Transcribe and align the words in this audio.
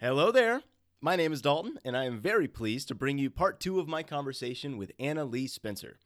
Hello 0.00 0.30
there. 0.30 0.62
My 1.00 1.16
name 1.16 1.32
is 1.32 1.42
Dalton, 1.42 1.76
and 1.84 1.96
I 1.96 2.04
am 2.04 2.20
very 2.20 2.46
pleased 2.46 2.86
to 2.86 2.94
bring 2.94 3.18
you 3.18 3.30
part 3.30 3.58
two 3.58 3.80
of 3.80 3.88
my 3.88 4.04
conversation 4.04 4.76
with 4.76 4.92
Anna 5.00 5.24
Leigh 5.24 5.48
Spencer. 5.48 5.98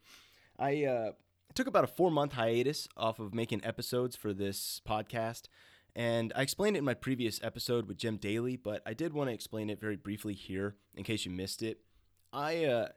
I 0.58 0.86
uh, 0.86 1.12
took 1.54 1.66
about 1.66 1.84
a 1.84 1.88
four 1.88 2.10
month 2.10 2.32
hiatus 2.32 2.88
off 2.96 3.18
of 3.18 3.34
making 3.34 3.62
episodes 3.62 4.16
for 4.16 4.32
this 4.32 4.80
podcast, 4.88 5.42
and 5.94 6.32
I 6.34 6.40
explained 6.40 6.76
it 6.76 6.78
in 6.78 6.86
my 6.86 6.94
previous 6.94 7.38
episode 7.42 7.86
with 7.86 7.98
Jim 7.98 8.16
Daly, 8.16 8.56
but 8.56 8.80
I 8.86 8.94
did 8.94 9.12
want 9.12 9.28
to 9.28 9.34
explain 9.34 9.68
it 9.68 9.78
very 9.78 9.96
briefly 9.96 10.32
here 10.32 10.76
in 10.94 11.04
case 11.04 11.26
you 11.26 11.30
missed 11.30 11.62
it. 11.62 11.82
I, 12.32 12.64
uh, 12.64 12.88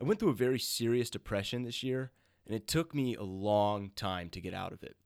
I 0.00 0.04
went 0.04 0.18
through 0.18 0.30
a 0.30 0.34
very 0.34 0.58
serious 0.58 1.10
depression 1.10 1.62
this 1.62 1.84
year, 1.84 2.10
and 2.44 2.56
it 2.56 2.66
took 2.66 2.92
me 2.92 3.14
a 3.14 3.22
long 3.22 3.92
time 3.94 4.28
to 4.30 4.40
get 4.40 4.52
out 4.52 4.72
of 4.72 4.82
it. 4.82 4.96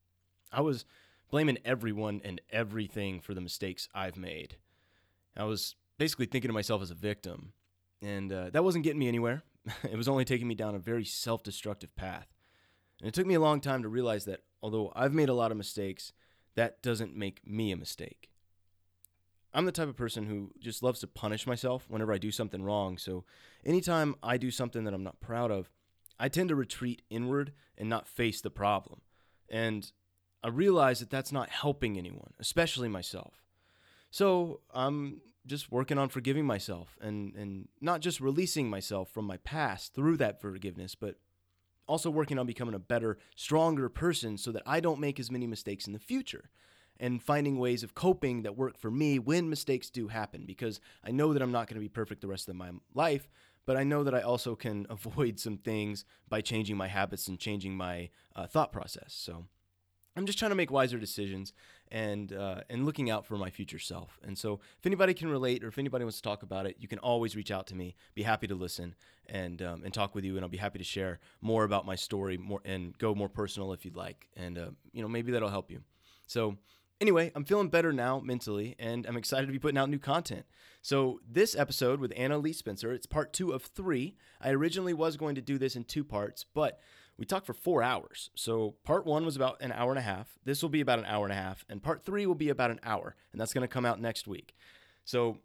I 0.50 0.62
was 0.62 0.86
blaming 1.30 1.58
everyone 1.66 2.22
and 2.24 2.40
everything 2.48 3.20
for 3.20 3.34
the 3.34 3.42
mistakes 3.42 3.90
I've 3.94 4.16
made. 4.16 4.56
I 5.36 5.44
was 5.44 5.74
basically 5.98 6.26
thinking 6.26 6.50
of 6.50 6.54
myself 6.54 6.82
as 6.82 6.90
a 6.90 6.94
victim, 6.94 7.52
and 8.02 8.32
uh, 8.32 8.50
that 8.50 8.64
wasn't 8.64 8.84
getting 8.84 8.98
me 8.98 9.08
anywhere. 9.08 9.42
it 9.90 9.96
was 9.96 10.08
only 10.08 10.24
taking 10.24 10.48
me 10.48 10.54
down 10.54 10.74
a 10.74 10.78
very 10.78 11.04
self 11.04 11.42
destructive 11.42 11.94
path. 11.96 12.28
And 13.00 13.08
it 13.08 13.14
took 13.14 13.26
me 13.26 13.34
a 13.34 13.40
long 13.40 13.60
time 13.60 13.82
to 13.82 13.88
realize 13.88 14.24
that 14.26 14.44
although 14.62 14.92
I've 14.94 15.14
made 15.14 15.28
a 15.28 15.34
lot 15.34 15.50
of 15.50 15.56
mistakes, 15.56 16.12
that 16.54 16.82
doesn't 16.82 17.16
make 17.16 17.46
me 17.46 17.72
a 17.72 17.76
mistake. 17.76 18.30
I'm 19.52 19.66
the 19.66 19.72
type 19.72 19.88
of 19.88 19.96
person 19.96 20.26
who 20.26 20.50
just 20.58 20.82
loves 20.82 21.00
to 21.00 21.06
punish 21.06 21.46
myself 21.46 21.84
whenever 21.88 22.12
I 22.12 22.18
do 22.18 22.32
something 22.32 22.62
wrong. 22.62 22.98
So 22.98 23.24
anytime 23.64 24.16
I 24.22 24.36
do 24.36 24.50
something 24.50 24.84
that 24.84 24.94
I'm 24.94 25.04
not 25.04 25.20
proud 25.20 25.52
of, 25.52 25.70
I 26.18 26.28
tend 26.28 26.48
to 26.48 26.56
retreat 26.56 27.02
inward 27.08 27.52
and 27.78 27.88
not 27.88 28.08
face 28.08 28.40
the 28.40 28.50
problem. 28.50 29.00
And 29.48 29.90
I 30.42 30.48
realize 30.48 31.00
that 31.00 31.10
that's 31.10 31.32
not 31.32 31.50
helping 31.50 31.96
anyone, 31.96 32.34
especially 32.40 32.88
myself. 32.88 33.44
So 34.10 34.60
I'm 34.72 35.20
just 35.46 35.70
working 35.70 35.98
on 35.98 36.08
forgiving 36.08 36.46
myself 36.46 36.96
and, 37.00 37.34
and 37.34 37.68
not 37.80 38.00
just 38.00 38.20
releasing 38.20 38.68
myself 38.70 39.10
from 39.10 39.26
my 39.26 39.36
past 39.38 39.94
through 39.94 40.16
that 40.16 40.40
forgiveness, 40.40 40.94
but 40.94 41.16
also 41.86 42.10
working 42.10 42.38
on 42.38 42.46
becoming 42.46 42.74
a 42.74 42.78
better, 42.78 43.18
stronger 43.36 43.88
person 43.88 44.38
so 44.38 44.52
that 44.52 44.62
I 44.66 44.80
don't 44.80 45.00
make 45.00 45.20
as 45.20 45.30
many 45.30 45.46
mistakes 45.46 45.86
in 45.86 45.92
the 45.92 45.98
future 45.98 46.50
and 46.98 47.22
finding 47.22 47.58
ways 47.58 47.82
of 47.82 47.94
coping 47.94 48.42
that 48.42 48.56
work 48.56 48.78
for 48.78 48.90
me 48.90 49.18
when 49.18 49.50
mistakes 49.50 49.90
do 49.90 50.08
happen 50.08 50.44
because 50.46 50.80
I 51.04 51.10
know 51.10 51.32
that 51.32 51.42
I'm 51.42 51.52
not 51.52 51.66
going 51.66 51.74
to 51.74 51.80
be 51.80 51.88
perfect 51.88 52.20
the 52.20 52.28
rest 52.28 52.48
of 52.48 52.56
my 52.56 52.70
life, 52.94 53.28
but 53.66 53.76
I 53.76 53.84
know 53.84 54.04
that 54.04 54.14
I 54.14 54.20
also 54.20 54.54
can 54.54 54.86
avoid 54.90 55.38
some 55.38 55.58
things 55.58 56.04
by 56.28 56.40
changing 56.40 56.76
my 56.76 56.88
habits 56.88 57.28
and 57.28 57.38
changing 57.38 57.76
my 57.76 58.10
uh, 58.36 58.46
thought 58.46 58.72
process. 58.72 59.12
So 59.14 59.46
I'm 60.16 60.26
just 60.26 60.38
trying 60.38 60.52
to 60.52 60.56
make 60.56 60.70
wiser 60.70 60.98
decisions 60.98 61.52
and 61.90 62.32
uh, 62.32 62.60
and 62.68 62.84
looking 62.84 63.10
out 63.10 63.26
for 63.26 63.36
my 63.36 63.50
future 63.50 63.78
self. 63.78 64.18
And 64.22 64.36
so, 64.36 64.60
if 64.78 64.86
anybody 64.86 65.14
can 65.14 65.28
relate 65.28 65.62
or 65.64 65.68
if 65.68 65.78
anybody 65.78 66.04
wants 66.04 66.16
to 66.16 66.22
talk 66.22 66.42
about 66.42 66.66
it, 66.66 66.76
you 66.78 66.88
can 66.88 66.98
always 66.98 67.36
reach 67.36 67.50
out 67.50 67.66
to 67.68 67.74
me. 67.74 67.94
Be 68.14 68.22
happy 68.22 68.46
to 68.46 68.54
listen 68.54 68.94
and 69.26 69.62
um, 69.62 69.82
and 69.84 69.92
talk 69.92 70.14
with 70.14 70.24
you, 70.24 70.36
and 70.36 70.44
I'll 70.44 70.50
be 70.50 70.56
happy 70.56 70.78
to 70.78 70.84
share 70.84 71.20
more 71.40 71.64
about 71.64 71.86
my 71.86 71.94
story, 71.94 72.36
more 72.36 72.60
and 72.64 72.96
go 72.98 73.14
more 73.14 73.28
personal 73.28 73.72
if 73.72 73.84
you'd 73.84 73.96
like. 73.96 74.28
And 74.36 74.58
uh, 74.58 74.70
you 74.92 75.02
know, 75.02 75.08
maybe 75.08 75.32
that'll 75.32 75.48
help 75.48 75.70
you. 75.70 75.82
So. 76.26 76.56
Anyway, 77.00 77.32
I'm 77.34 77.44
feeling 77.44 77.68
better 77.68 77.92
now 77.92 78.20
mentally, 78.20 78.76
and 78.78 79.04
I'm 79.04 79.16
excited 79.16 79.46
to 79.46 79.52
be 79.52 79.58
putting 79.58 79.76
out 79.76 79.90
new 79.90 79.98
content. 79.98 80.46
So, 80.80 81.20
this 81.28 81.56
episode 81.56 81.98
with 81.98 82.12
Anna 82.16 82.38
Leigh 82.38 82.52
Spencer, 82.52 82.92
it's 82.92 83.04
part 83.04 83.32
two 83.32 83.50
of 83.50 83.64
three. 83.64 84.14
I 84.40 84.50
originally 84.50 84.94
was 84.94 85.16
going 85.16 85.34
to 85.34 85.42
do 85.42 85.58
this 85.58 85.74
in 85.74 85.84
two 85.84 86.04
parts, 86.04 86.46
but 86.54 86.78
we 87.18 87.24
talked 87.24 87.46
for 87.46 87.54
four 87.54 87.82
hours. 87.82 88.30
So 88.34 88.74
part 88.84 89.06
one 89.06 89.24
was 89.24 89.36
about 89.36 89.60
an 89.60 89.72
hour 89.72 89.90
and 89.90 89.98
a 89.98 90.02
half. 90.02 90.38
This 90.44 90.62
will 90.62 90.68
be 90.68 90.80
about 90.80 90.98
an 90.98 91.04
hour 91.06 91.24
and 91.24 91.32
a 91.32 91.36
half. 91.36 91.64
And 91.68 91.82
part 91.82 92.04
three 92.04 92.26
will 92.26 92.34
be 92.34 92.48
about 92.48 92.70
an 92.70 92.80
hour. 92.82 93.14
And 93.32 93.40
that's 93.40 93.52
going 93.52 93.62
to 93.62 93.68
come 93.68 93.86
out 93.86 94.00
next 94.00 94.26
week. 94.26 94.54
So 95.04 95.38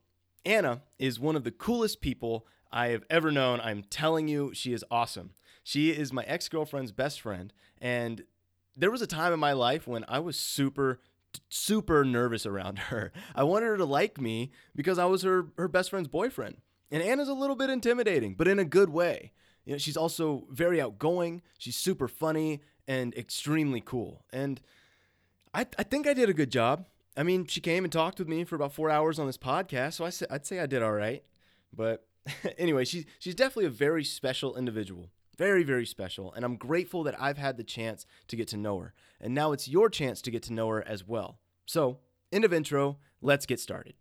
Anna 0.46 0.82
is 0.98 1.20
one 1.20 1.36
of 1.36 1.44
the 1.44 1.52
coolest 1.52 2.02
people 2.02 2.48
I 2.72 2.88
have 2.88 3.04
ever 3.10 3.32
known. 3.32 3.60
I'm 3.62 3.84
telling 3.84 4.28
you, 4.28 4.52
she 4.54 4.74
is 4.74 4.84
awesome. 4.90 5.32
She 5.64 5.92
is 5.92 6.12
my 6.12 6.24
ex 6.24 6.50
girlfriend's 6.50 6.92
best 6.92 7.22
friend. 7.22 7.54
And 7.80 8.24
there 8.76 8.92
was 8.92 9.02
a 9.02 9.08
time 9.08 9.34
in 9.34 9.40
my 9.40 9.54
life 9.54 9.88
when 9.88 10.06
I 10.08 10.20
was 10.20 10.38
super, 10.38 11.00
super 11.50 12.04
nervous 12.04 12.46
around 12.46 12.80
her. 12.90 13.12
I 13.36 13.44
wanted 13.44 13.68
her 13.68 13.78
to 13.78 13.86
like 13.86 14.20
me 14.20 14.52
because 14.76 14.98
I 14.98 15.06
was 15.06 15.22
her, 15.22 15.48
her 15.58 15.68
best 15.68 15.92
friend's 15.92 16.08
boyfriend. 16.08 16.58
And 16.92 17.04
Anna's 17.04 17.30
a 17.30 17.34
little 17.34 17.56
bit 17.56 17.70
intimidating, 17.70 18.34
but 18.34 18.48
in 18.48 18.58
a 18.58 18.66
good 18.66 18.90
way. 18.90 19.32
You 19.70 19.76
know, 19.76 19.78
she's 19.78 19.98
also 19.98 20.48
very 20.50 20.82
outgoing. 20.82 21.44
She's 21.60 21.76
super 21.76 22.08
funny 22.08 22.62
and 22.88 23.14
extremely 23.14 23.82
cool. 23.82 24.26
And 24.34 24.60
I, 25.54 25.68
I 25.78 25.84
think 25.84 26.08
I 26.08 26.16
did 26.16 26.28
a 26.28 26.34
good 26.34 26.52
job. 26.52 26.88
I 27.16 27.22
mean, 27.22 27.46
she 27.46 27.62
came 27.62 27.84
and 27.84 27.94
talked 27.94 28.18
with 28.18 28.28
me 28.28 28.44
for 28.46 28.56
about 28.56 28.74
four 28.74 28.90
hours 28.90 29.20
on 29.20 29.28
this 29.28 29.38
podcast, 29.38 29.94
so 29.94 30.06
I 30.06 30.10
say, 30.10 30.26
I'd 30.28 30.48
say 30.48 30.60
I 30.60 30.66
did 30.66 30.82
all 30.82 30.94
right. 30.94 31.24
But 31.72 32.08
anyway, 32.58 32.84
she's 32.84 33.06
she's 33.20 33.36
definitely 33.36 33.66
a 33.66 33.70
very 33.70 34.04
special 34.04 34.58
individual, 34.58 35.12
very 35.38 35.62
very 35.62 35.86
special, 35.86 36.34
and 36.34 36.44
I'm 36.44 36.56
grateful 36.56 37.04
that 37.04 37.22
I've 37.22 37.38
had 37.38 37.56
the 37.58 37.64
chance 37.64 38.08
to 38.30 38.36
get 38.36 38.48
to 38.48 38.58
know 38.58 38.80
her. 38.80 38.96
And 39.22 39.36
now 39.36 39.52
it's 39.52 39.68
your 39.68 39.88
chance 39.88 40.20
to 40.24 40.32
get 40.32 40.42
to 40.44 40.54
know 40.54 40.70
her 40.70 40.82
as 40.88 41.08
well. 41.08 41.38
So, 41.68 42.00
end 42.32 42.44
of 42.44 42.54
intro. 42.54 42.98
Let's 43.22 43.46
get 43.46 43.60
started. 43.60 43.94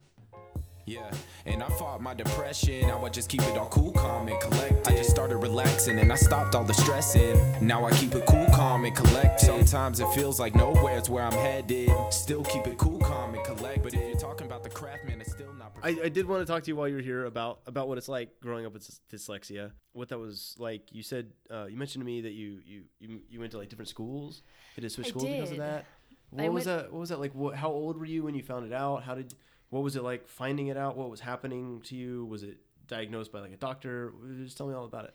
Yeah, 0.89 1.11
and 1.45 1.63
I 1.63 1.69
fought 1.69 2.01
my 2.01 2.15
depression. 2.15 2.89
Now 2.89 3.05
I 3.05 3.11
just 3.11 3.29
keep 3.29 3.43
it 3.43 3.59
all 3.59 3.69
cool, 3.69 3.93
calm, 3.93 4.27
and 4.29 4.41
collected. 4.41 4.89
I 4.89 4.97
just 4.97 5.11
started 5.11 5.37
relaxing 5.37 5.99
and 5.99 6.11
I 6.11 6.17
stopped 6.17 6.55
all 6.55 6.65
the 6.65 6.73
stressing. 6.73 7.37
Now 7.61 7.85
I 7.85 7.91
keep 7.93 8.15
it 8.15 8.25
cool, 8.27 8.47
calm, 8.55 8.87
and 8.87 8.97
collected. 8.97 9.45
Sometimes 9.45 10.01
it 10.01 10.09
feels 10.15 10.41
like 10.41 10.55
nowhere's 10.55 11.11
where 11.11 11.25
I'm 11.25 11.33
headed. 11.33 11.91
Still 12.11 12.43
keep 12.43 12.67
it 12.67 12.79
cool, 12.79 12.99
calm, 13.01 13.35
and 13.35 13.45
collected. 13.45 13.83
But 13.83 13.93
if 13.93 14.01
you're 14.01 14.17
talking 14.19 14.47
about 14.47 14.63
the 14.63 14.71
craft, 14.71 15.05
man, 15.05 15.21
it's 15.21 15.33
still 15.33 15.53
not. 15.53 15.73
I, 15.83 15.91
I 16.05 16.09
did 16.09 16.27
want 16.27 16.41
to 16.47 16.51
talk 16.51 16.63
to 16.65 16.69
you 16.69 16.77
while 16.77 16.89
you're 16.89 17.01
here 17.01 17.27
about 17.27 17.61
about 17.67 17.87
what 17.87 17.99
it's 17.99 18.09
like 18.09 18.41
growing 18.41 18.65
up 18.65 18.73
with 18.73 18.89
dyslexia. 19.13 19.73
What 19.93 20.09
that 20.09 20.19
was 20.19 20.57
like. 20.59 20.83
You 20.91 21.03
said 21.03 21.33
uh, 21.51 21.67
you 21.67 21.77
mentioned 21.77 22.01
to 22.03 22.07
me 22.07 22.23
that 22.23 22.33
you 22.33 22.61
you 22.65 22.83
you, 22.99 23.21
you 23.29 23.41
went 23.41 23.53
to 23.53 23.59
like 23.59 23.69
different 23.69 23.89
schools. 23.91 24.43
Did 24.75 24.85
it 24.85 24.91
switch 24.91 25.09
I 25.09 25.11
schools 25.11 25.25
because 25.27 25.51
of 25.51 25.59
that? 25.59 25.85
What 26.31 26.45
I 26.45 26.49
was 26.49 26.67
went- 26.67 26.83
that? 26.85 26.93
What 26.93 27.01
was 27.01 27.09
that 27.11 27.21
like? 27.21 27.35
What, 27.35 27.55
how 27.57 27.69
old 27.69 27.99
were 27.99 28.07
you 28.07 28.23
when 28.23 28.35
you 28.35 28.43
found 28.43 28.67
it 28.67 28.73
out? 28.73 29.03
How 29.03 29.15
did 29.15 29.35
what 29.71 29.83
was 29.83 29.97
it 29.97 30.03
like 30.03 30.29
finding 30.29 30.69
it 30.69 30.77
out? 30.77 30.97
What 30.97 31.11
was 31.11 31.21
happening 31.21 31.81
to 31.87 31.97
you? 31.97 32.25
Was 32.27 32.43
it 32.43 32.59
diagnosed 32.87 33.33
by 33.33 33.41
like 33.41 33.53
a 33.53 33.57
doctor? 33.57 34.13
Just 34.43 34.57
tell 34.57 34.67
me 34.67 34.75
all 34.75 34.85
about 34.85 35.05
it. 35.05 35.15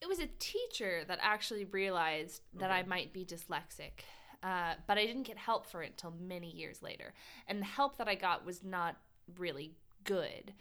It 0.00 0.08
was 0.08 0.18
a 0.18 0.28
teacher 0.38 1.02
that 1.08 1.18
actually 1.20 1.66
realized 1.66 2.42
that 2.58 2.70
I 2.70 2.82
might 2.84 3.12
be 3.12 3.24
dyslexic, 3.24 4.04
uh, 4.42 4.74
but 4.86 4.96
I 4.96 5.04
didn't 5.04 5.24
get 5.24 5.36
help 5.36 5.66
for 5.66 5.82
it 5.82 5.90
until 5.90 6.14
many 6.18 6.50
years 6.50 6.82
later. 6.82 7.12
And 7.46 7.60
the 7.60 7.66
help 7.66 7.98
that 7.98 8.08
I 8.08 8.14
got 8.14 8.46
was 8.46 8.64
not 8.64 8.96
really 9.38 9.72
good. 10.04 10.54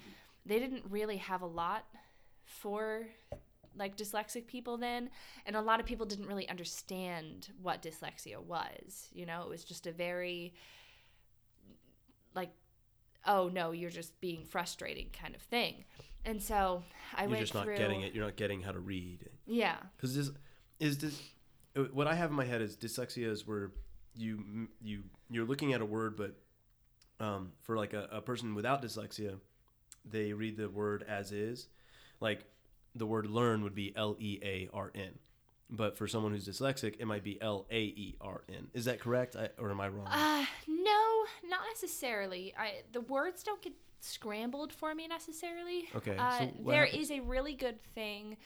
They 0.45 0.59
didn't 0.59 0.83
really 0.89 1.17
have 1.17 1.41
a 1.41 1.47
lot 1.47 1.85
for 2.43 3.07
like 3.77 3.95
dyslexic 3.95 4.45
people 4.47 4.77
then, 4.77 5.09
and 5.45 5.55
a 5.55 5.61
lot 5.61 5.79
of 5.79 5.85
people 5.85 6.05
didn't 6.05 6.25
really 6.27 6.49
understand 6.49 7.49
what 7.61 7.81
dyslexia 7.81 8.43
was. 8.43 9.07
You 9.13 9.25
know, 9.25 9.43
it 9.43 9.49
was 9.49 9.63
just 9.63 9.87
a 9.87 9.93
very 9.93 10.53
like 12.35 12.49
oh 13.25 13.49
no 13.49 13.71
you're 13.71 13.89
just 13.89 14.19
being 14.21 14.43
frustrating 14.45 15.07
kind 15.11 15.35
of 15.35 15.41
thing 15.41 15.83
and 16.25 16.41
so 16.41 16.83
i 17.15 17.23
you're 17.23 17.29
went 17.31 17.41
just 17.41 17.53
not 17.53 17.63
through 17.65 17.77
getting 17.77 18.01
it. 18.01 18.13
You're 18.13 18.25
not 18.25 18.35
getting 18.35 18.61
how 18.61 18.71
to 18.71 18.79
read. 18.79 19.29
yeah 19.45 19.77
Because 19.97 20.15
this 20.15 20.29
is 20.79 20.97
this 20.97 21.19
uh, 21.75 21.81
what 21.93 22.07
I 22.07 22.15
have 22.15 22.29
in 22.29 22.35
my 22.35 22.45
head 22.45 22.61
is 22.61 22.75
dyslexia 22.75 23.27
is 23.29 23.45
where 23.47 23.71
you 24.15 24.67
you 24.81 25.03
you're 25.29 25.45
looking 25.45 25.73
at 25.73 25.81
a 25.81 25.85
word, 25.85 26.15
but 26.17 26.35
um, 27.19 27.51
for 27.61 27.77
like 27.77 27.93
a, 27.93 28.07
a 28.11 28.21
person 28.21 28.55
without 28.55 28.81
dyslexia, 28.81 29.39
they 30.05 30.33
read 30.33 30.57
the 30.57 30.69
word 30.69 31.03
as 31.07 31.31
is. 31.31 31.67
Like 32.19 32.45
the 32.95 33.05
word 33.05 33.27
learn 33.27 33.61
would 33.63 33.75
be 33.75 33.93
L 33.95 34.15
E 34.19 34.39
A 34.41 34.69
R 34.73 34.91
N, 34.95 35.19
but 35.69 35.97
for 35.97 36.07
someone 36.07 36.31
who's 36.31 36.47
dyslexic, 36.47 36.95
it 36.99 37.05
might 37.05 37.23
be 37.23 37.39
L 37.41 37.65
A 37.69 37.79
E 37.81 38.15
R 38.19 38.41
N. 38.49 38.67
Is 38.73 38.85
that 38.85 38.99
correct, 38.99 39.35
I, 39.35 39.49
or 39.57 39.69
am 39.71 39.79
I 39.81 39.89
wrong? 39.89 40.07
uh 40.07 40.45
not 41.47 41.61
necessarily 41.73 42.53
i 42.57 42.81
the 42.91 43.01
words 43.01 43.43
don't 43.43 43.61
get 43.61 43.73
scrambled 44.01 44.71
for 44.71 44.95
me 44.95 45.07
necessarily 45.07 45.89
Okay, 45.95 46.15
uh, 46.17 46.39
so 46.39 46.49
there 46.67 46.85
is 46.85 47.11
a 47.11 47.19
really 47.19 47.53
good 47.53 47.81
thing 47.95 48.37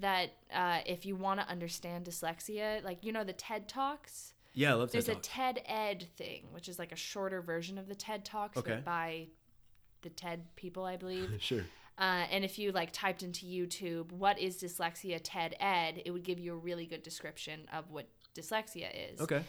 that 0.00 0.30
uh, 0.54 0.80
if 0.86 1.04
you 1.06 1.16
want 1.16 1.40
to 1.40 1.48
understand 1.48 2.04
dyslexia 2.04 2.84
like 2.84 3.02
you 3.02 3.12
know 3.12 3.24
the 3.24 3.32
ted 3.32 3.66
talks 3.66 4.34
yeah, 4.52 4.72
I 4.72 4.74
love 4.74 4.90
there's 4.90 5.06
TED 5.06 5.16
a 5.16 5.20
TED 5.20 5.62
Ed 5.66 6.06
thing, 6.16 6.46
which 6.52 6.68
is 6.68 6.78
like 6.78 6.92
a 6.92 6.96
shorter 6.96 7.40
version 7.40 7.78
of 7.78 7.88
the 7.88 7.94
TED 7.94 8.24
Talks 8.24 8.58
Okay. 8.58 8.70
but 8.74 8.84
by 8.84 9.28
the 10.02 10.10
TED 10.10 10.44
people, 10.56 10.84
I 10.84 10.96
believe. 10.96 11.30
Sure. 11.40 11.64
Uh, 11.98 12.24
and 12.30 12.44
if 12.44 12.58
you 12.58 12.72
like 12.72 12.92
typed 12.92 13.22
into 13.22 13.44
YouTube, 13.44 14.10
what 14.10 14.38
is 14.38 14.56
dyslexia 14.56 15.20
TED 15.22 15.54
Ed, 15.60 16.00
it 16.06 16.10
would 16.10 16.22
give 16.22 16.40
you 16.40 16.54
a 16.54 16.56
really 16.56 16.86
good 16.86 17.02
description 17.02 17.60
of 17.74 17.90
what 17.90 18.06
dyslexia 18.34 18.88
is. 19.12 19.20
Okay. 19.20 19.42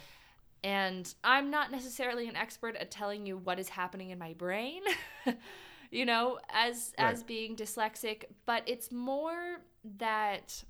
And 0.64 1.14
I'm 1.24 1.50
not 1.50 1.72
necessarily 1.72 2.28
an 2.28 2.36
expert 2.36 2.76
at 2.76 2.92
telling 2.92 3.26
you 3.26 3.38
what 3.38 3.60
is 3.60 3.70
happening 3.70 4.12
in 4.12 4.20
my 4.20 4.34
brain, 4.34 4.82
you 5.92 6.06
know, 6.06 6.40
as 6.50 6.94
Right. 6.98 7.14
as 7.14 7.24
being 7.24 7.56
dyslexic, 7.56 8.26
but 8.46 8.64
it's 8.68 8.92
more 8.92 9.62
that 9.98 10.64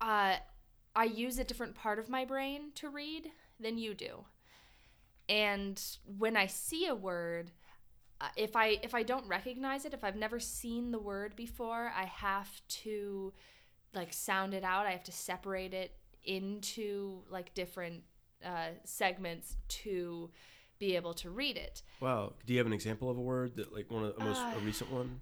uh, 0.00 0.36
I 0.96 1.04
use 1.04 1.38
a 1.38 1.44
different 1.44 1.74
part 1.74 1.98
of 1.98 2.08
my 2.08 2.24
brain 2.24 2.72
to 2.76 2.88
read 2.88 3.30
than 3.60 3.78
you 3.78 3.94
do. 3.94 4.24
And 5.28 5.80
when 6.04 6.36
I 6.36 6.46
see 6.46 6.86
a 6.86 6.94
word, 6.94 7.52
uh, 8.20 8.28
if 8.36 8.56
I 8.56 8.78
if 8.82 8.94
I 8.94 9.02
don't 9.02 9.26
recognize 9.28 9.84
it, 9.84 9.94
if 9.94 10.02
I've 10.04 10.16
never 10.16 10.40
seen 10.40 10.90
the 10.90 10.98
word 10.98 11.36
before, 11.36 11.92
I 11.96 12.04
have 12.06 12.48
to 12.82 13.32
like 13.94 14.12
sound 14.12 14.54
it 14.54 14.64
out. 14.64 14.86
I 14.86 14.92
have 14.92 15.04
to 15.04 15.12
separate 15.12 15.74
it 15.74 15.92
into 16.24 17.22
like 17.30 17.54
different 17.54 18.02
uh, 18.44 18.68
segments 18.84 19.56
to 19.68 20.30
be 20.78 20.96
able 20.96 21.14
to 21.14 21.30
read 21.30 21.56
it. 21.56 21.82
Wow. 22.00 22.32
Do 22.46 22.52
you 22.52 22.58
have 22.58 22.66
an 22.66 22.72
example 22.72 23.10
of 23.10 23.18
a 23.18 23.20
word 23.20 23.56
that 23.56 23.72
like 23.72 23.90
one 23.90 24.04
of 24.04 24.16
the 24.16 24.24
most 24.24 24.40
Uh, 24.40 24.54
a 24.56 24.60
recent 24.60 24.90
one? 24.90 25.20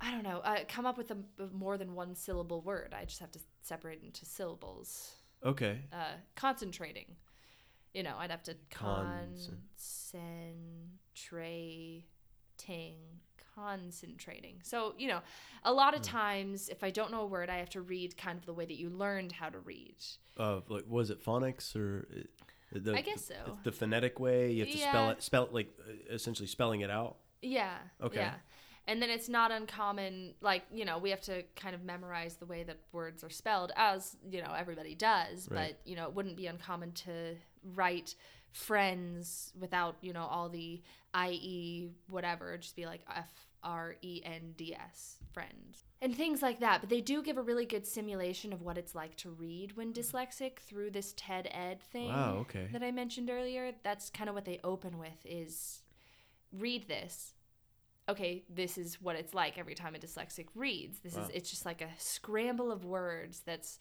I 0.00 0.10
don't 0.10 0.22
know. 0.22 0.38
Uh, 0.38 0.58
come 0.68 0.86
up 0.86 0.96
with 0.96 1.10
a, 1.10 1.16
more 1.52 1.76
than 1.76 1.94
one 1.94 2.14
syllable 2.14 2.60
word. 2.62 2.94
I 2.96 3.04
just 3.04 3.20
have 3.20 3.32
to 3.32 3.40
separate 3.62 4.02
into 4.02 4.24
syllables. 4.24 5.14
Okay. 5.44 5.80
Uh, 5.92 6.14
concentrating. 6.36 7.16
You 7.94 8.02
know, 8.02 8.16
I'd 8.18 8.30
have 8.30 8.42
to 8.44 8.56
Concen- 8.70 9.58
concentrating, 12.58 13.20
concentrating. 13.58 14.56
So, 14.62 14.94
you 14.98 15.08
know, 15.08 15.20
a 15.64 15.72
lot 15.72 15.94
Hmm. 15.94 16.00
of 16.00 16.02
times 16.02 16.68
if 16.68 16.82
I 16.84 16.90
don't 16.90 17.10
know 17.10 17.22
a 17.22 17.26
word, 17.26 17.50
I 17.50 17.58
have 17.58 17.70
to 17.70 17.80
read 17.82 18.16
kind 18.16 18.38
of 18.38 18.46
the 18.46 18.52
way 18.54 18.64
that 18.66 18.76
you 18.76 18.90
learned 18.90 19.32
how 19.32 19.48
to 19.48 19.58
read. 19.58 19.96
Uh, 20.36 20.60
like 20.68 20.84
was 20.88 21.10
it 21.10 21.24
phonics 21.24 21.74
or 21.74 22.06
uh, 22.16 22.78
the, 22.80 22.94
I 22.94 23.00
guess 23.00 23.24
so. 23.24 23.34
it's 23.46 23.62
the 23.64 23.72
phonetic 23.72 24.20
way 24.20 24.52
you 24.52 24.64
have 24.64 24.72
to 24.72 24.78
spell 24.78 25.10
it 25.10 25.22
spell 25.22 25.44
it 25.44 25.52
like 25.52 25.68
uh, 25.80 26.14
essentially 26.14 26.46
spelling 26.46 26.82
it 26.82 26.90
out. 26.90 27.16
Yeah. 27.42 27.76
Okay. 28.02 28.20
Yeah. 28.20 28.34
And 28.86 29.02
then 29.02 29.10
it's 29.10 29.28
not 29.28 29.50
uncommon, 29.50 30.32
like, 30.40 30.62
you 30.72 30.86
know, 30.86 30.96
we 30.96 31.10
have 31.10 31.20
to 31.22 31.42
kind 31.56 31.74
of 31.74 31.82
memorize 31.84 32.36
the 32.36 32.46
way 32.46 32.62
that 32.62 32.78
words 32.92 33.22
are 33.22 33.28
spelled, 33.28 33.70
as, 33.76 34.16
you 34.30 34.40
know, 34.40 34.54
everybody 34.56 34.94
does. 34.94 35.46
Right. 35.50 35.76
But, 35.76 35.90
you 35.90 35.94
know, 35.94 36.04
it 36.04 36.14
wouldn't 36.14 36.38
be 36.38 36.46
uncommon 36.46 36.92
to 37.04 37.36
write 37.74 38.14
friends 38.50 39.52
without, 39.60 39.96
you 40.00 40.14
know, 40.14 40.24
all 40.24 40.48
the 40.48 40.80
IE, 41.14 41.90
whatever, 42.08 42.56
just 42.56 42.76
be 42.76 42.86
like 42.86 43.00
F 43.14 43.30
R 43.62 43.96
E 44.02 44.20
N 44.24 44.54
D 44.56 44.74
S, 44.74 45.16
friends. 45.32 45.84
And 46.00 46.14
things 46.16 46.42
like 46.42 46.60
that. 46.60 46.80
But 46.80 46.90
they 46.90 47.00
do 47.00 47.22
give 47.22 47.38
a 47.38 47.42
really 47.42 47.66
good 47.66 47.86
simulation 47.86 48.52
of 48.52 48.62
what 48.62 48.78
it's 48.78 48.94
like 48.94 49.16
to 49.16 49.30
read 49.30 49.76
when 49.76 49.92
dyslexic 49.92 50.58
through 50.60 50.90
this 50.92 51.12
TED 51.16 51.48
Ed 51.50 51.80
thing 51.82 52.08
Wow, 52.08 52.36
okay. 52.42 52.68
that 52.72 52.82
I 52.82 52.90
mentioned 52.92 53.30
earlier. 53.30 53.72
That's 53.82 54.10
kind 54.10 54.28
of 54.28 54.34
what 54.34 54.44
they 54.44 54.60
open 54.62 54.98
with 54.98 55.24
is 55.24 55.82
read 56.52 56.86
this. 56.88 57.34
Okay, 58.08 58.44
this 58.48 58.78
is 58.78 59.02
what 59.02 59.16
it's 59.16 59.34
like 59.34 59.58
every 59.58 59.74
time 59.74 59.94
a 59.94 59.98
dyslexic 59.98 60.46
reads. 60.54 61.00
This 61.00 61.14
Wow. 61.14 61.24
is 61.24 61.30
it's 61.34 61.50
just 61.50 61.66
like 61.66 61.82
a 61.82 61.90
scramble 61.98 62.70
of 62.72 62.84
words 62.84 63.42
that's 63.44 63.78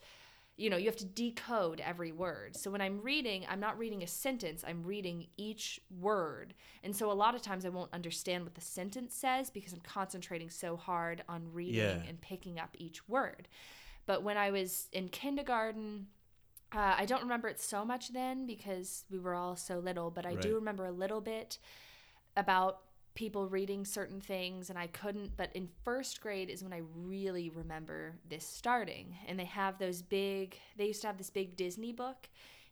you 0.58 0.72
know, 0.72 0.78
you 0.78 0.88
have 0.88 0.96
to 0.98 1.06
decode 1.06 1.80
every 1.82 2.12
word. 2.12 2.56
So 2.56 2.72
when 2.72 2.82
I'm 2.82 3.00
reading, 3.02 3.46
I'm 3.48 3.60
not 3.60 3.78
reading 3.78 4.02
a 4.02 4.08
sentence, 4.08 4.64
I'm 4.68 4.84
reading 4.84 5.28
each 5.38 5.80
word. 6.00 6.56
And 6.84 6.96
so 6.96 7.12
a 7.12 7.14
lot 7.14 7.36
of 7.36 7.44
times 7.44 7.64
I 7.64 7.70
won't 7.70 7.94
understand 7.94 8.44
what 8.44 8.56
the 8.56 8.62
sentence 8.62 9.14
says 9.14 9.52
because 9.52 9.72
I'm 9.72 9.82
concentrating 9.82 10.50
so 10.50 10.76
hard 10.76 11.24
on 11.30 11.54
reading 11.54 11.76
Yeah. 11.76 12.02
and 12.08 12.20
picking 12.20 12.60
up 12.60 12.76
each 12.80 13.08
word. 13.08 13.48
But 14.08 14.24
when 14.24 14.36
I 14.38 14.50
was 14.50 14.90
in 14.92 15.10
kindergarten, 15.10 16.08
uh, 16.72 16.96
I 16.98 17.06
don't 17.06 17.22
remember 17.22 17.48
it 17.50 17.60
so 17.60 17.86
much 17.86 18.12
then 18.12 18.48
because 18.48 19.06
we 19.12 19.20
were 19.20 19.36
all 19.36 19.56
so 19.56 19.78
little, 19.78 20.10
but 20.10 20.26
I 20.26 20.34
do 20.36 20.56
remember 20.56 20.86
a 20.86 20.92
little 20.92 21.22
bit 21.22 21.60
about 22.36 22.82
people 23.18 23.48
reading 23.50 23.84
certain 23.84 24.22
things 24.22 24.70
and 24.70 24.78
I 24.78 24.86
couldn't 24.86 25.36
but 25.36 25.50
in 25.56 25.68
first 25.84 26.22
grade 26.22 26.52
is 26.52 26.64
when 26.64 26.72
I 26.72 26.82
really 26.96 27.50
remember 27.50 28.14
this 28.30 28.46
starting 28.46 29.16
and 29.28 29.40
they 29.40 29.46
have 29.46 29.80
those 29.80 30.04
big 30.04 30.56
they 30.78 30.86
used 30.86 31.02
to 31.02 31.08
have 31.08 31.18
this 31.18 31.32
big 31.32 31.56
Disney 31.56 31.92
book 31.92 32.30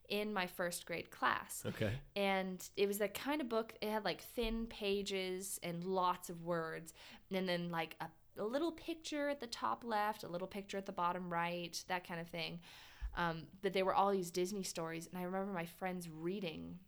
in 0.08 0.32
my 0.32 0.46
first 0.46 0.86
grade 0.86 1.10
class 1.10 1.64
Okay. 1.66 1.90
and 2.14 2.70
it 2.76 2.86
was 2.86 2.98
that 2.98 3.12
kind 3.12 3.40
of 3.40 3.48
book 3.48 3.74
it 3.80 3.90
had 3.90 4.04
like 4.04 4.20
thin 4.22 4.66
pages 4.68 5.58
and 5.64 5.82
lots 5.82 6.30
of 6.30 6.44
words 6.44 6.94
and 7.32 7.48
then 7.48 7.72
like 7.72 7.96
a, 8.00 8.06
a 8.40 8.44
little 8.44 8.70
picture 8.70 9.28
at 9.28 9.40
the 9.40 9.48
top 9.48 9.82
left 9.84 10.22
a 10.22 10.28
little 10.28 10.46
picture 10.46 10.78
at 10.78 10.86
the 10.86 10.92
bottom 10.92 11.28
right 11.28 11.82
that 11.88 12.06
kind 12.06 12.20
of 12.20 12.28
thing 12.28 12.60
um, 13.16 13.44
but 13.62 13.72
they 13.72 13.82
were 13.82 13.94
all 13.94 14.12
these 14.12 14.30
disney 14.30 14.62
stories 14.62 15.08
and 15.10 15.18
i 15.18 15.24
remember 15.24 15.52
my 15.52 15.64
friends 15.64 16.08
reading 16.08 16.78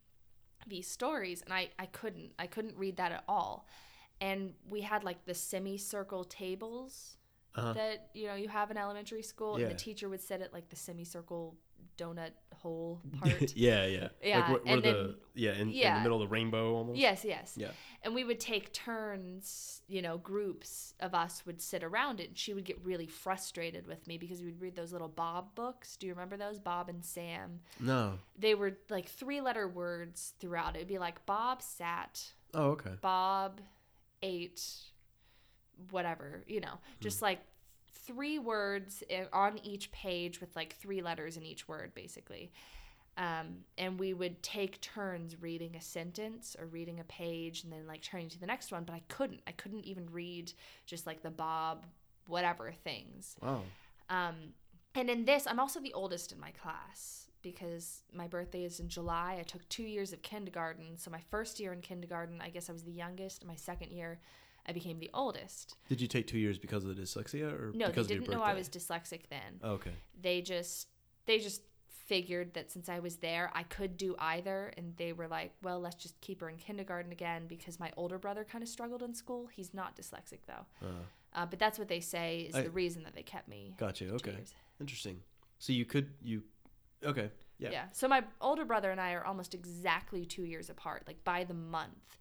these 0.69 0.87
stories 0.87 1.41
and 1.41 1.53
I, 1.53 1.69
I 1.77 1.87
couldn't 1.87 2.31
i 2.39 2.47
couldn't 2.47 2.75
read 2.77 2.97
that 2.97 3.11
at 3.11 3.23
all 3.27 3.67
and 4.21 4.53
we 4.69 4.81
had 4.81 5.03
like 5.03 5.25
the 5.25 5.33
semicircle 5.33 6.23
tables 6.25 7.17
Uh-huh. 7.55 7.73
that 7.73 8.09
you 8.13 8.27
know 8.27 8.35
you 8.35 8.47
have 8.49 8.69
in 8.71 8.77
elementary 8.77 9.23
school 9.23 9.55
and 9.55 9.63
the 9.71 9.75
teacher 9.75 10.07
would 10.09 10.21
sit 10.21 10.41
at 10.41 10.53
like 10.53 10.69
the 10.69 10.75
semicircle 10.75 11.57
donut 11.97 12.31
hole 12.61 13.01
part 13.19 13.53
yeah, 13.55 13.85
yeah. 13.85 14.07
Yeah, 14.23 14.39
Like 14.39 14.49
where, 14.49 14.59
where 14.59 14.73
and 14.73 14.83
the 14.83 14.91
then- 14.91 15.15
yeah 15.35 15.53
in, 15.53 15.71
in 15.71 15.93
the 15.93 16.01
middle 16.01 16.21
of 16.21 16.29
the 16.29 16.33
rainbow 16.33 16.75
almost. 16.75 16.99
Yes, 16.99 17.23
yes. 17.25 17.53
Yeah. 17.57 17.69
And 18.03 18.15
we 18.15 18.23
would 18.23 18.39
take 18.39 18.71
turns, 18.71 19.81
you 19.87 20.01
know, 20.01 20.17
groups 20.17 20.93
of 20.99 21.13
us 21.13 21.43
would 21.45 21.61
sit 21.61 21.83
around 21.83 22.19
it. 22.19 22.29
And 22.29 22.37
she 22.37 22.53
would 22.53 22.65
get 22.65 22.79
really 22.83 23.07
frustrated 23.07 23.87
with 23.87 24.07
me 24.07 24.17
because 24.17 24.39
we 24.39 24.47
would 24.47 24.61
read 24.61 24.75
those 24.75 24.93
little 24.93 25.09
Bob 25.09 25.55
books. 25.55 25.97
Do 25.97 26.07
you 26.07 26.13
remember 26.13 26.37
those? 26.37 26.59
Bob 26.59 26.89
and 26.89 27.03
Sam. 27.03 27.59
No. 27.79 28.13
They 28.37 28.55
were 28.55 28.77
like 28.89 29.07
three 29.07 29.41
letter 29.41 29.67
words 29.67 30.33
throughout. 30.39 30.75
It 30.75 30.79
would 30.79 30.87
be 30.87 30.99
like 30.99 31.25
Bob 31.25 31.61
sat, 31.61 32.23
Oh, 32.53 32.71
okay. 32.71 32.91
Bob 33.01 33.61
ate, 34.21 34.63
whatever, 35.91 36.43
you 36.47 36.59
know, 36.59 36.79
just 36.99 37.19
hmm. 37.19 37.25
like 37.25 37.39
three 38.09 38.39
words 38.39 39.03
on 39.31 39.59
each 39.63 39.91
page 39.91 40.41
with 40.41 40.55
like 40.55 40.75
three 40.75 41.01
letters 41.01 41.37
in 41.37 41.43
each 41.43 41.67
word, 41.67 41.93
basically. 41.93 42.51
Um, 43.17 43.65
and 43.77 43.99
we 43.99 44.13
would 44.13 44.41
take 44.41 44.81
turns 44.81 45.39
reading 45.39 45.75
a 45.75 45.81
sentence 45.81 46.55
or 46.59 46.65
reading 46.65 46.99
a 46.99 47.03
page 47.03 47.63
and 47.63 47.71
then 47.71 47.85
like 47.85 48.01
turning 48.01 48.29
to 48.29 48.39
the 48.39 48.47
next 48.47 48.71
one. 48.71 48.83
But 48.83 48.93
I 48.93 49.03
couldn't. 49.09 49.41
I 49.45 49.51
couldn't 49.51 49.85
even 49.85 50.07
read 50.11 50.51
just 50.87 51.05
like 51.05 51.21
the 51.21 51.29
Bob, 51.29 51.85
whatever 52.27 52.73
things. 52.83 53.35
Wow. 53.43 53.61
Um, 54.09 54.35
and 54.95 55.07
in 55.07 55.25
this, 55.25 55.45
I'm 55.45 55.59
also 55.59 55.79
the 55.79 55.93
oldest 55.93 56.31
in 56.31 56.39
my 56.39 56.51
class 56.51 57.27
because 57.43 58.01
my 58.11 58.27
birthday 58.27 58.63
is 58.63 58.79
in 58.79 58.89
July. 58.89 59.37
I 59.39 59.43
took 59.43 59.67
two 59.69 59.83
years 59.83 60.13
of 60.13 60.23
kindergarten. 60.23 60.97
So 60.97 61.11
my 61.11 61.21
first 61.29 61.59
year 61.59 61.73
in 61.73 61.81
kindergarten, 61.81 62.41
I 62.41 62.49
guess 62.49 62.69
I 62.69 62.73
was 62.73 62.83
the 62.83 62.91
youngest. 62.91 63.45
My 63.45 63.55
second 63.55 63.91
year, 63.91 64.19
I 64.69 64.71
became 64.71 64.99
the 64.99 65.09
oldest. 65.15 65.75
Did 65.87 65.99
you 65.99 66.07
take 66.07 66.27
two 66.27 66.37
years 66.37 66.59
because 66.59 66.85
of 66.85 66.95
the 66.95 67.01
dyslexia 67.01 67.51
or 67.51 67.71
No, 67.73 67.87
because 67.87 68.07
they 68.07 68.13
of 68.13 68.19
didn't 68.21 68.25
your 68.31 68.35
know 68.39 68.43
I 68.45 68.53
was 68.53 68.69
dyslexic 68.69 69.21
then. 69.31 69.59
Oh, 69.63 69.71
okay. 69.71 69.93
They 70.21 70.41
just 70.41 70.87
they 71.25 71.39
just 71.39 71.63
figured 71.87 72.53
that 72.53 72.71
since 72.71 72.87
I 72.87 72.99
was 72.99 73.17
there, 73.17 73.51
I 73.53 73.63
could 73.63 73.97
do 73.97 74.15
either, 74.19 74.71
and 74.77 74.95
they 74.97 75.11
were 75.13 75.27
like, 75.27 75.53
"Well, 75.63 75.79
let's 75.79 75.95
just 75.95 76.19
keep 76.21 76.41
her 76.41 76.49
in 76.49 76.57
kindergarten 76.57 77.11
again," 77.11 77.47
because 77.47 77.79
my 77.79 77.91
older 77.97 78.19
brother 78.19 78.43
kind 78.43 78.61
of 78.63 78.67
struggled 78.69 79.01
in 79.01 79.15
school. 79.15 79.47
He's 79.51 79.73
not 79.73 79.95
dyslexic 79.95 80.39
though, 80.47 80.65
Uh, 80.83 80.85
uh, 81.33 81.45
but 81.47 81.57
that's 81.57 81.79
what 81.79 81.87
they 81.87 81.99
say 81.99 82.41
is 82.41 82.55
I- 82.55 82.61
the 82.63 82.69
reason 82.71 83.03
that 83.03 83.15
they 83.15 83.23
kept 83.23 83.47
me. 83.47 83.73
gotcha. 83.77 84.07
Okay. 84.11 84.31
years. 84.33 84.53
Interesting. 84.79 85.23
So 85.57 85.73
you 85.73 85.85
could 85.85 86.13
you 86.21 86.43
okay. 87.03 87.31
Yeah. 87.57 87.71
Yeah. 87.71 87.85
So 87.91 88.07
my 88.07 88.23
older 88.39 88.65
brother 88.65 88.91
and 88.91 89.01
I 89.01 89.13
are 89.13 89.25
almost 89.25 89.53
exactly 89.55 90.25
two 90.25 90.43
years 90.43 90.69
apart, 90.69 91.03
like 91.07 91.23
by 91.23 91.43
the 91.43 91.55
month. 91.55 92.17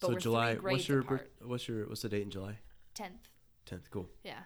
But 0.00 0.06
so 0.08 0.16
July 0.16 0.54
what's 0.54 0.88
your 0.88 1.00
apart. 1.00 1.30
what's 1.44 1.68
your 1.68 1.88
what's 1.88 2.02
the 2.02 2.08
date 2.08 2.22
in 2.22 2.30
July? 2.30 2.58
Tenth. 2.94 3.28
10th. 3.66 3.90
Cool. 3.90 4.08
Yeah. 4.24 4.40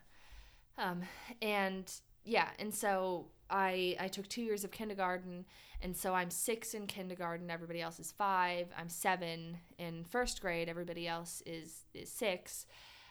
Um, 0.78 1.02
and 1.40 1.90
yeah, 2.24 2.48
and 2.58 2.74
so 2.74 3.26
I 3.50 3.96
I 4.00 4.08
took 4.08 4.28
two 4.28 4.42
years 4.42 4.64
of 4.64 4.70
kindergarten, 4.70 5.44
and 5.82 5.96
so 5.96 6.14
I'm 6.14 6.30
six 6.30 6.74
in 6.74 6.86
kindergarten. 6.86 7.50
Everybody 7.50 7.82
else 7.82 8.00
is 8.00 8.12
five. 8.12 8.68
I'm 8.78 8.88
seven 8.88 9.58
in 9.78 10.04
first 10.04 10.40
grade. 10.40 10.68
Everybody 10.68 11.06
else 11.06 11.42
is 11.46 11.84
is 11.94 12.10
six. 12.10 12.66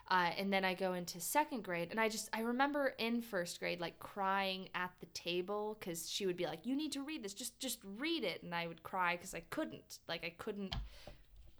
Uh, 0.09 0.31
and 0.37 0.51
then 0.51 0.65
I 0.65 0.73
go 0.73 0.91
into 0.91 1.21
second 1.21 1.63
grade, 1.63 1.87
and 1.91 1.99
I 1.99 2.09
just 2.09 2.29
I 2.33 2.41
remember 2.41 2.93
in 2.97 3.21
first 3.21 3.59
grade 3.59 3.79
like 3.79 3.97
crying 3.99 4.67
at 4.75 4.91
the 4.99 5.05
table 5.07 5.77
because 5.79 6.09
she 6.09 6.25
would 6.25 6.35
be 6.35 6.45
like, 6.45 6.65
"You 6.65 6.75
need 6.75 6.91
to 6.93 7.01
read 7.01 7.23
this. 7.23 7.33
Just 7.33 7.59
just 7.59 7.79
read 7.97 8.23
it," 8.23 8.43
and 8.43 8.53
I 8.53 8.67
would 8.67 8.83
cry 8.83 9.15
because 9.15 9.33
I 9.33 9.41
couldn't. 9.51 9.99
Like 10.09 10.25
I 10.25 10.33
couldn't. 10.37 10.75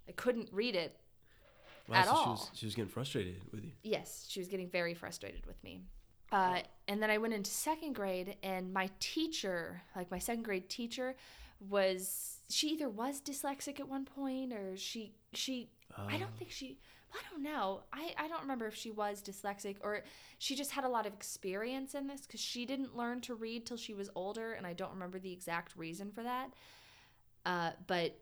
I 0.08 0.12
couldn't 0.13 0.50
read 0.51 0.75
it 0.75 0.98
Wow, 1.88 1.98
At 1.98 2.05
so 2.05 2.12
She 2.12 2.17
all. 2.20 2.31
was, 2.31 2.51
she 2.53 2.65
was 2.65 2.75
getting 2.75 2.89
frustrated 2.89 3.41
with 3.51 3.63
you. 3.63 3.72
Yes, 3.84 4.25
she 4.29 4.39
was 4.39 4.48
getting 4.48 4.70
very 4.70 4.93
frustrated 4.93 5.46
with 5.46 5.62
me. 5.63 5.81
Uh, 6.31 6.60
and 6.88 7.01
then 7.03 7.10
I 7.10 7.17
went 7.17 7.34
into 7.34 7.51
second 7.51 7.93
grade, 7.93 8.38
and 8.43 8.72
my 8.72 8.89
teacher, 9.00 9.81
like 9.96 10.10
my 10.10 10.20
second 10.20 10.43
grade 10.43 10.70
teacher, 10.70 11.15
was 11.70 12.39
she 12.50 12.70
either 12.70 12.89
was 12.89 13.20
dyslexic 13.22 13.79
at 13.79 13.88
one 13.89 14.05
point 14.05 14.53
or 14.53 14.75
she 14.77 15.13
she 15.34 15.70
I 15.98 16.15
Oh. 16.15 16.20
don't 16.20 16.36
think 16.38 16.50
she 16.51 16.79
I 17.13 17.20
don't 17.29 17.43
know 17.43 17.84
I 17.93 18.13
I 18.17 18.27
don't 18.29 18.41
remember 18.41 18.65
if 18.67 18.75
she 18.75 18.89
was 18.91 19.22
dyslexic 19.22 19.75
or 19.81 20.03
she 20.39 20.55
just 20.55 20.72
had 20.72 20.86
a 20.86 20.89
lot 20.89 21.05
of 21.05 21.13
experience 21.13 21.93
in 21.93 22.08
this 22.08 22.22
because 22.22 22.39
she 22.39 22.65
didn't 22.65 22.96
learn 22.96 23.22
to 23.22 23.36
read 23.36 23.65
till 23.65 23.77
she 23.77 23.93
was 23.93 24.10
older, 24.15 24.53
and 24.53 24.65
I 24.65 24.74
don't 24.74 24.91
remember 24.93 25.20
the 25.20 25.31
exact 25.34 25.75
reason 25.75 26.12
for 26.12 26.24
that. 26.24 26.51
Uh, 27.46 27.72
but 27.88 28.17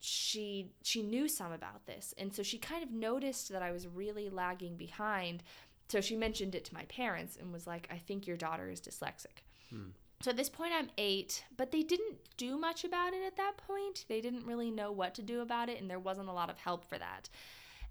she 0.00 0.70
she 0.82 1.02
knew 1.02 1.28
some 1.28 1.52
about 1.52 1.86
this. 1.86 2.14
And 2.18 2.34
so 2.34 2.42
she 2.42 2.58
kind 2.58 2.82
of 2.82 2.90
noticed 2.90 3.50
that 3.50 3.62
i 3.62 3.72
was 3.72 3.86
really 3.86 4.28
lagging 4.28 4.76
behind. 4.76 5.42
So 5.88 6.00
she 6.00 6.16
mentioned 6.16 6.54
it 6.54 6.64
to 6.66 6.74
my 6.74 6.84
parents 6.84 7.36
and 7.36 7.52
was 7.52 7.66
like 7.66 7.88
i 7.90 7.98
think 7.98 8.26
your 8.26 8.36
daughter 8.36 8.70
is 8.70 8.80
dyslexic. 8.80 9.42
Hmm. 9.70 9.90
So 10.22 10.30
at 10.30 10.36
this 10.36 10.48
point 10.48 10.72
i'm 10.74 10.90
eight 10.98 11.44
but 11.56 11.70
they 11.70 11.82
didn't 11.82 12.16
do 12.36 12.58
much 12.58 12.84
about 12.84 13.14
it 13.14 13.24
at 13.26 13.36
that 13.36 13.56
point. 13.56 14.04
They 14.08 14.20
didn't 14.20 14.46
really 14.46 14.70
know 14.70 14.92
what 14.92 15.14
to 15.14 15.22
do 15.22 15.40
about 15.40 15.68
it 15.68 15.80
and 15.80 15.90
there 15.90 15.98
wasn't 15.98 16.28
a 16.28 16.32
lot 16.32 16.50
of 16.50 16.58
help 16.58 16.84
for 16.84 16.98
that. 16.98 17.28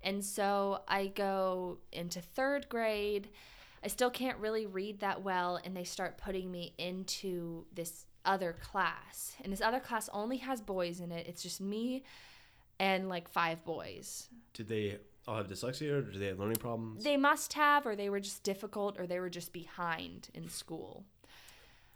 And 0.05 0.23
so 0.23 0.81
I 0.87 1.07
go 1.07 1.79
into 1.91 2.21
third 2.21 2.69
grade. 2.69 3.29
I 3.83 3.87
still 3.87 4.09
can't 4.11 4.37
really 4.39 4.65
read 4.65 4.99
that 4.99 5.23
well, 5.23 5.59
and 5.63 5.75
they 5.75 5.83
start 5.83 6.17
putting 6.17 6.51
me 6.51 6.73
into 6.77 7.65
this 7.73 8.05
other 8.25 8.53
class. 8.53 9.35
And 9.43 9.51
this 9.53 9.61
other 9.61 9.79
class 9.79 10.09
only 10.13 10.37
has 10.37 10.61
boys 10.61 10.99
in 10.99 11.11
it. 11.11 11.27
It's 11.27 11.43
just 11.43 11.61
me 11.61 12.03
and 12.79 13.07
like 13.09 13.27
five 13.29 13.63
boys. 13.65 14.29
Did 14.53 14.67
they 14.67 14.97
all 15.27 15.37
have 15.37 15.47
dyslexia 15.47 15.91
or 15.91 16.01
did 16.01 16.19
they 16.21 16.27
have 16.27 16.39
learning 16.39 16.57
problems? 16.57 17.03
They 17.03 17.17
must 17.17 17.53
have, 17.53 17.85
or 17.85 17.95
they 17.95 18.09
were 18.09 18.19
just 18.19 18.43
difficult, 18.43 18.99
or 18.99 19.07
they 19.07 19.19
were 19.19 19.29
just 19.29 19.53
behind 19.53 20.29
in 20.33 20.49
school. 20.49 21.05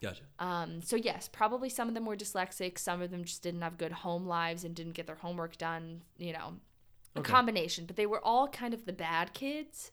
gotcha. 0.01 0.21
Um, 0.39 0.81
so 0.81 0.95
yes, 0.95 1.29
probably 1.31 1.69
some 1.69 1.87
of 1.89 1.93
them 1.93 2.05
were 2.05 2.15
dyslexic. 2.15 2.77
Some 2.79 3.01
of 3.01 3.11
them 3.11 3.23
just 3.25 3.43
didn't 3.43 3.61
have 3.61 3.77
good 3.77 3.91
home 3.91 4.25
lives 4.25 4.63
and 4.63 4.73
didn't 4.73 4.93
get 4.93 5.05
their 5.07 5.15
homework 5.17 5.57
done. 5.57 6.01
You 6.17 6.33
know, 6.33 6.53
a 7.15 7.19
Okay. 7.19 7.31
combination. 7.31 7.85
But 7.85 7.97
they 7.97 8.05
were 8.05 8.23
all 8.23 8.47
kind 8.47 8.73
of 8.73 8.85
the 8.85 8.93
bad 8.93 9.33
kids 9.33 9.91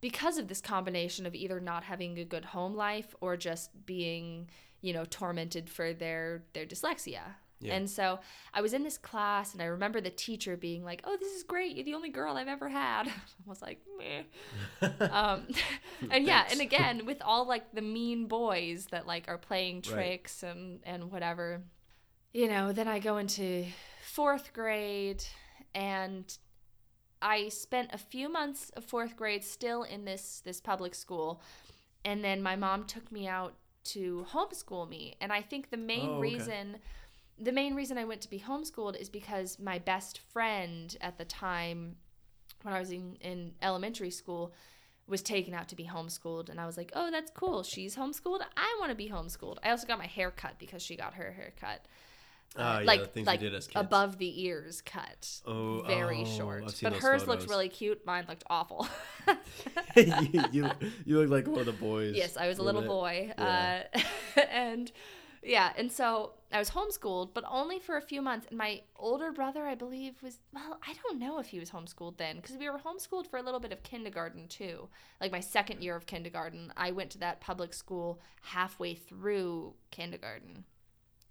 because 0.00 0.38
of 0.38 0.46
this 0.48 0.60
combination 0.60 1.26
of 1.26 1.34
either 1.34 1.58
not 1.60 1.84
having 1.84 2.18
a 2.18 2.24
good 2.24 2.44
home 2.46 2.74
life 2.76 3.14
or 3.20 3.36
just 3.36 3.86
being, 3.86 4.48
you 4.80 4.92
know, 4.92 5.04
tormented 5.04 5.68
for 5.68 5.92
their 5.92 6.44
their 6.52 6.66
dyslexia. 6.66 7.22
Yeah. 7.60 7.74
And 7.74 7.90
so 7.90 8.20
I 8.54 8.60
was 8.60 8.72
in 8.72 8.84
this 8.84 8.98
class, 8.98 9.52
and 9.52 9.60
I 9.60 9.66
remember 9.66 10.00
the 10.00 10.10
teacher 10.10 10.56
being 10.56 10.84
like, 10.84 11.02
"Oh, 11.04 11.16
this 11.18 11.32
is 11.32 11.42
great! 11.42 11.74
You're 11.74 11.84
the 11.84 11.94
only 11.94 12.10
girl 12.10 12.36
I've 12.36 12.48
ever 12.48 12.68
had." 12.68 13.08
I 13.08 13.12
was 13.46 13.60
like, 13.60 13.80
"Meh." 13.98 14.22
um, 15.10 15.48
and 16.10 16.24
yeah, 16.24 16.46
and 16.50 16.60
again 16.60 17.04
with 17.04 17.20
all 17.20 17.46
like 17.46 17.72
the 17.72 17.82
mean 17.82 18.26
boys 18.26 18.86
that 18.90 19.06
like 19.06 19.24
are 19.28 19.38
playing 19.38 19.82
tricks 19.82 20.42
and 20.42 20.80
and 20.84 21.10
whatever, 21.10 21.62
you 22.32 22.48
know. 22.48 22.72
Then 22.72 22.86
I 22.86 23.00
go 23.00 23.16
into 23.16 23.66
fourth 24.04 24.52
grade, 24.52 25.24
and 25.74 26.32
I 27.20 27.48
spent 27.48 27.90
a 27.92 27.98
few 27.98 28.28
months 28.28 28.70
of 28.76 28.84
fourth 28.84 29.16
grade 29.16 29.42
still 29.42 29.82
in 29.82 30.04
this 30.04 30.42
this 30.44 30.60
public 30.60 30.94
school, 30.94 31.42
and 32.04 32.22
then 32.22 32.40
my 32.40 32.54
mom 32.54 32.84
took 32.84 33.10
me 33.10 33.26
out 33.26 33.54
to 33.92 34.26
homeschool 34.32 34.88
me, 34.88 35.16
and 35.20 35.32
I 35.32 35.42
think 35.42 35.70
the 35.70 35.76
main 35.76 36.10
Oh, 36.10 36.12
okay. 36.14 36.20
reason. 36.20 36.78
The 37.40 37.52
main 37.52 37.74
reason 37.76 37.98
I 37.98 38.04
went 38.04 38.20
to 38.22 38.30
be 38.30 38.40
homeschooled 38.40 38.96
is 39.00 39.08
because 39.08 39.58
my 39.60 39.78
best 39.78 40.18
friend 40.18 40.96
at 41.00 41.18
the 41.18 41.24
time 41.24 41.96
when 42.62 42.74
I 42.74 42.80
was 42.80 42.90
in, 42.90 43.16
in 43.20 43.54
elementary 43.62 44.10
school 44.10 44.52
was 45.06 45.22
taken 45.22 45.54
out 45.54 45.68
to 45.68 45.76
be 45.76 45.84
homeschooled 45.84 46.48
and 46.48 46.60
I 46.60 46.66
was 46.66 46.76
like, 46.76 46.90
"Oh, 46.94 47.10
that's 47.10 47.30
cool. 47.30 47.62
She's 47.62 47.96
homeschooled. 47.96 48.40
I 48.56 48.76
want 48.80 48.90
to 48.90 48.96
be 48.96 49.08
homeschooled." 49.08 49.58
I 49.62 49.70
also 49.70 49.86
got 49.86 49.98
my 49.98 50.06
hair 50.06 50.30
cut 50.30 50.58
because 50.58 50.82
she 50.82 50.96
got 50.96 51.14
her 51.14 51.32
hair 51.32 51.52
cut. 51.60 51.86
Ah, 52.56 52.80
yeah, 52.80 52.86
like 52.86 53.00
the 53.00 53.06
things 53.06 53.26
like 53.26 53.40
did 53.40 53.54
as 53.54 53.66
kids. 53.66 53.76
above 53.76 54.18
the 54.18 54.44
ears 54.44 54.80
cut. 54.80 55.40
Oh, 55.46 55.82
very 55.82 56.22
oh, 56.22 56.36
short. 56.36 56.74
But 56.82 56.94
hers 56.94 57.26
looked 57.26 57.48
really 57.48 57.68
cute. 57.68 58.04
Mine 58.06 58.24
looked 58.28 58.44
awful. 58.48 58.88
you, 59.96 60.44
you, 60.50 60.70
you 61.04 61.18
look 61.20 61.30
like 61.30 61.46
one 61.46 61.60
of 61.60 61.66
the 61.66 61.72
boys. 61.72 62.16
yes, 62.16 62.36
I 62.36 62.48
was 62.48 62.58
a 62.58 62.62
little 62.62 62.80
bit. 62.80 62.88
boy. 62.88 63.32
Yeah. 63.38 63.84
Uh, 63.94 64.00
and 64.50 64.90
yeah, 65.42 65.72
and 65.76 65.90
so 65.92 66.32
I 66.50 66.58
was 66.58 66.70
homeschooled, 66.70 67.30
but 67.32 67.44
only 67.48 67.78
for 67.78 67.96
a 67.96 68.02
few 68.02 68.20
months. 68.22 68.46
And 68.48 68.58
my 68.58 68.82
older 68.96 69.30
brother, 69.30 69.66
I 69.66 69.74
believe, 69.74 70.14
was 70.22 70.38
well, 70.52 70.78
I 70.86 70.94
don't 71.02 71.18
know 71.18 71.38
if 71.38 71.46
he 71.46 71.60
was 71.60 71.70
homeschooled 71.70 72.16
then 72.16 72.36
because 72.36 72.56
we 72.56 72.68
were 72.68 72.78
homeschooled 72.78 73.28
for 73.28 73.38
a 73.38 73.42
little 73.42 73.60
bit 73.60 73.72
of 73.72 73.82
kindergarten 73.82 74.48
too. 74.48 74.88
Like 75.20 75.32
my 75.32 75.40
second 75.40 75.82
year 75.82 75.94
of 75.94 76.06
kindergarten, 76.06 76.72
I 76.76 76.90
went 76.90 77.10
to 77.10 77.18
that 77.18 77.40
public 77.40 77.72
school 77.72 78.20
halfway 78.42 78.94
through 78.94 79.74
kindergarten. 79.90 80.64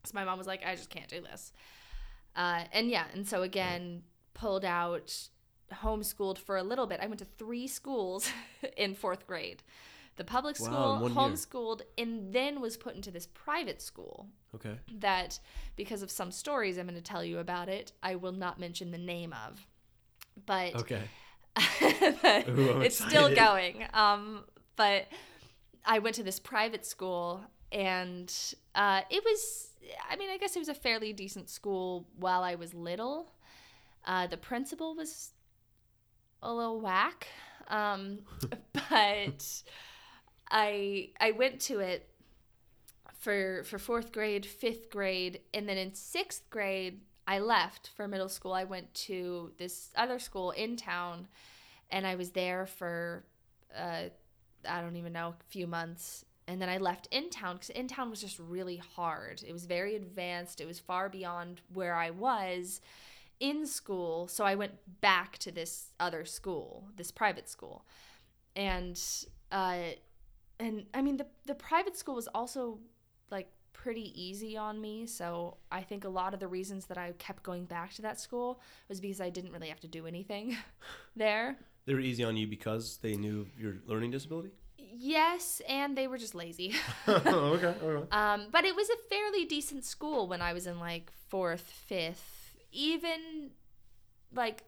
So 0.04 0.12
my 0.14 0.24
mom 0.24 0.38
was 0.38 0.48
like, 0.48 0.66
I 0.66 0.76
just 0.76 0.90
can't 0.90 1.08
do 1.08 1.22
this. 1.22 1.52
Uh, 2.36 2.64
and 2.72 2.90
yeah, 2.90 3.06
and 3.14 3.28
so 3.28 3.42
again, 3.42 4.04
pulled 4.34 4.64
out, 4.64 5.14
homeschooled 5.74 6.38
for 6.38 6.58
a 6.58 6.64
little 6.64 6.88
bit. 6.88 7.00
I 7.02 7.08
went 7.08 7.20
to 7.20 7.26
three 7.26 7.68
schools 7.68 8.30
in 8.78 8.96
fourth 8.96 9.28
grade. 9.28 9.64
The 10.18 10.24
public 10.24 10.56
school, 10.56 10.96
in 10.96 11.02
one 11.02 11.12
year. 11.12 11.20
homeschooled, 11.30 11.82
and 11.98 12.34
then 12.34 12.60
was 12.60 12.76
put 12.76 12.96
into 12.96 13.12
this 13.12 13.28
private 13.28 13.82
school 13.82 14.28
Okay. 14.56 14.76
that, 15.00 15.40
because 15.76 16.02
of 16.02 16.10
some 16.10 16.32
stories 16.32 16.78
I'm 16.78 16.88
going 16.88 16.96
to 16.96 17.02
tell 17.02 17.24
you 17.24 17.38
about 17.38 17.70
it, 17.70 17.92
I 18.02 18.16
will 18.16 18.32
not 18.32 18.60
mention 18.60 18.90
the 18.92 18.98
name 18.98 19.34
of. 19.46 19.68
But 20.46 20.76
Okay. 20.76 21.02
but 21.80 22.50
Ooh, 22.50 22.82
it's 22.82 22.98
still 22.98 23.34
going. 23.36 23.86
Um, 23.94 24.46
but 24.76 25.08
I 25.86 26.00
went 26.00 26.16
to 26.16 26.24
this 26.24 26.40
private 26.40 26.86
school, 26.86 27.42
and 27.72 28.32
uh, 28.76 29.02
it 29.10 29.24
was, 29.24 29.67
I 30.10 30.16
mean, 30.16 30.30
I 30.30 30.38
guess 30.38 30.56
it 30.56 30.60
was 30.60 30.70
a 30.70 30.74
fairly 30.74 31.14
decent 31.14 31.50
school 31.50 32.08
while 32.18 32.44
I 32.44 32.56
was 32.56 32.74
little. 32.74 33.32
Uh, 34.06 34.28
the 34.28 34.38
principal 34.38 34.96
was 34.96 35.32
a 36.42 36.54
little 36.54 36.80
whack, 36.80 37.28
um, 37.68 38.20
but 38.74 39.64
I 40.50 41.10
I 41.20 41.32
went 41.32 41.60
to 41.62 41.80
it 41.80 42.10
for 43.20 43.64
for 43.66 43.78
fourth 43.80 44.12
grade, 44.12 44.46
fifth 44.46 44.90
grade, 44.90 45.42
and 45.54 45.68
then 45.68 45.78
in 45.78 45.94
sixth 45.94 46.50
grade, 46.50 47.02
I 47.28 47.40
left 47.40 47.90
for 47.96 48.08
middle 48.08 48.30
school. 48.30 48.54
I 48.54 48.64
went 48.64 48.94
to 48.94 49.52
this 49.58 49.90
other 49.96 50.20
school 50.20 50.52
in 50.52 50.78
town, 50.78 51.28
and 51.92 52.08
I 52.08 52.16
was 52.16 52.32
there 52.32 52.66
for 52.66 53.26
uh, 53.76 54.04
I 54.68 54.82
don't 54.82 54.96
even 54.96 55.14
know 55.14 55.30
a 55.30 55.44
few 55.50 55.68
months. 55.68 56.26
And 56.48 56.62
then 56.62 56.70
I 56.70 56.78
left 56.78 57.08
in 57.12 57.30
town 57.30 57.56
because 57.56 57.70
in 57.72 57.88
town 57.88 58.10
was 58.10 58.22
just 58.22 58.40
really 58.40 58.78
hard. 58.78 59.44
It 59.46 59.52
was 59.52 59.66
very 59.66 59.96
advanced. 59.96 60.62
It 60.62 60.66
was 60.66 60.80
far 60.80 61.10
beyond 61.10 61.62
where 61.74 61.96
I 61.96 62.10
was 62.12 62.80
in 63.40 63.66
school. 63.66 64.28
So 64.28 64.46
I 64.46 64.56
went 64.56 64.74
back 65.02 65.38
to 65.40 65.52
this 65.52 65.92
other 66.00 66.26
school, 66.26 66.88
this 66.96 67.12
private 67.12 67.50
school, 67.50 67.86
and 68.56 69.00
uh, 69.52 69.80
and 70.60 70.86
I 70.94 71.02
mean 71.02 71.18
the 71.18 71.28
the 71.46 71.56
private 71.56 71.98
school 71.98 72.16
was 72.16 72.28
also 72.30 72.80
like 73.30 73.50
pretty 73.74 74.12
easy 74.20 74.58
on 74.58 74.82
me. 74.82 75.06
So 75.06 75.58
I 75.72 75.82
think 75.82 76.04
a 76.04 76.10
lot 76.10 76.34
of 76.34 76.40
the 76.40 76.48
reasons 76.48 76.86
that 76.88 76.98
I 76.98 77.14
kept 77.20 77.44
going 77.44 77.66
back 77.66 77.94
to 77.96 78.02
that 78.04 78.20
school 78.20 78.60
was 78.90 79.00
because 79.00 79.22
I 79.22 79.30
didn't 79.30 79.52
really 79.52 79.70
have 79.70 79.80
to 79.82 79.88
do 79.88 80.08
anything 80.08 80.58
there. 81.16 81.58
They 81.86 81.94
were 81.94 82.00
easy 82.00 82.24
on 82.24 82.36
you 82.36 82.48
because 82.48 82.98
they 83.02 83.16
knew 83.16 83.48
your 83.58 83.76
learning 83.86 84.12
disability? 84.12 84.52
Yes, 84.94 85.62
and 85.68 85.98
they 85.98 86.08
were 86.08 86.18
just 86.18 86.36
lazy. 86.36 86.74
okay. 87.08 87.26
Okay. 87.68 88.08
Um, 88.12 88.48
but 88.52 88.66
it 88.66 88.76
was 88.76 88.90
a 88.90 88.98
fairly 89.10 89.46
decent 89.46 89.84
school 89.86 90.28
when 90.28 90.42
I 90.42 90.54
was 90.54 90.68
in 90.68 90.80
like 90.80 91.12
fourth, 91.30 91.62
fifth, 91.62 92.56
even 92.72 93.52
like 94.34 94.64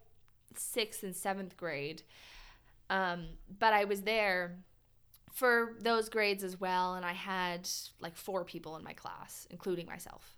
sixth 0.56 1.04
and 1.04 1.16
seventh 1.16 1.56
grade. 1.58 2.04
Um, 2.90 3.28
but 3.60 3.74
I 3.74 3.86
was 3.86 4.02
there 4.02 4.58
for 5.32 5.76
those 5.80 6.10
grades 6.10 6.44
as 6.44 6.60
well, 6.60 6.96
and 6.96 7.06
I 7.06 7.14
had 7.14 7.70
like 8.00 8.16
four 8.18 8.44
people 8.44 8.76
in 8.78 8.84
my 8.84 8.94
class, 8.94 9.48
including 9.52 9.86
myself. 9.86 10.36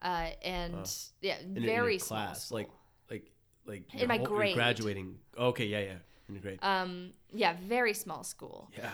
Uh, 0.00 0.30
and 0.42 0.74
Wow. 0.74 0.84
yeah, 1.20 1.38
In 1.38 1.48
your- 1.50 1.56
in 1.58 1.62
your 1.62 1.74
very 1.74 1.98
small 1.98 2.24
class, 2.26 2.46
school. 2.46 2.58
like 2.58 2.70
like 3.10 3.30
like 3.66 3.94
In 3.94 4.08
my 4.08 4.16
whole- 4.16 4.26
grade. 4.26 4.54
graduating. 4.56 5.18
Okay, 5.38 5.66
yeah, 5.66 5.80
yeah. 5.80 5.98
Grade. 6.40 6.58
um, 6.62 7.12
yeah, 7.32 7.56
very 7.66 7.94
small 7.94 8.24
school. 8.24 8.70
yeah. 8.76 8.90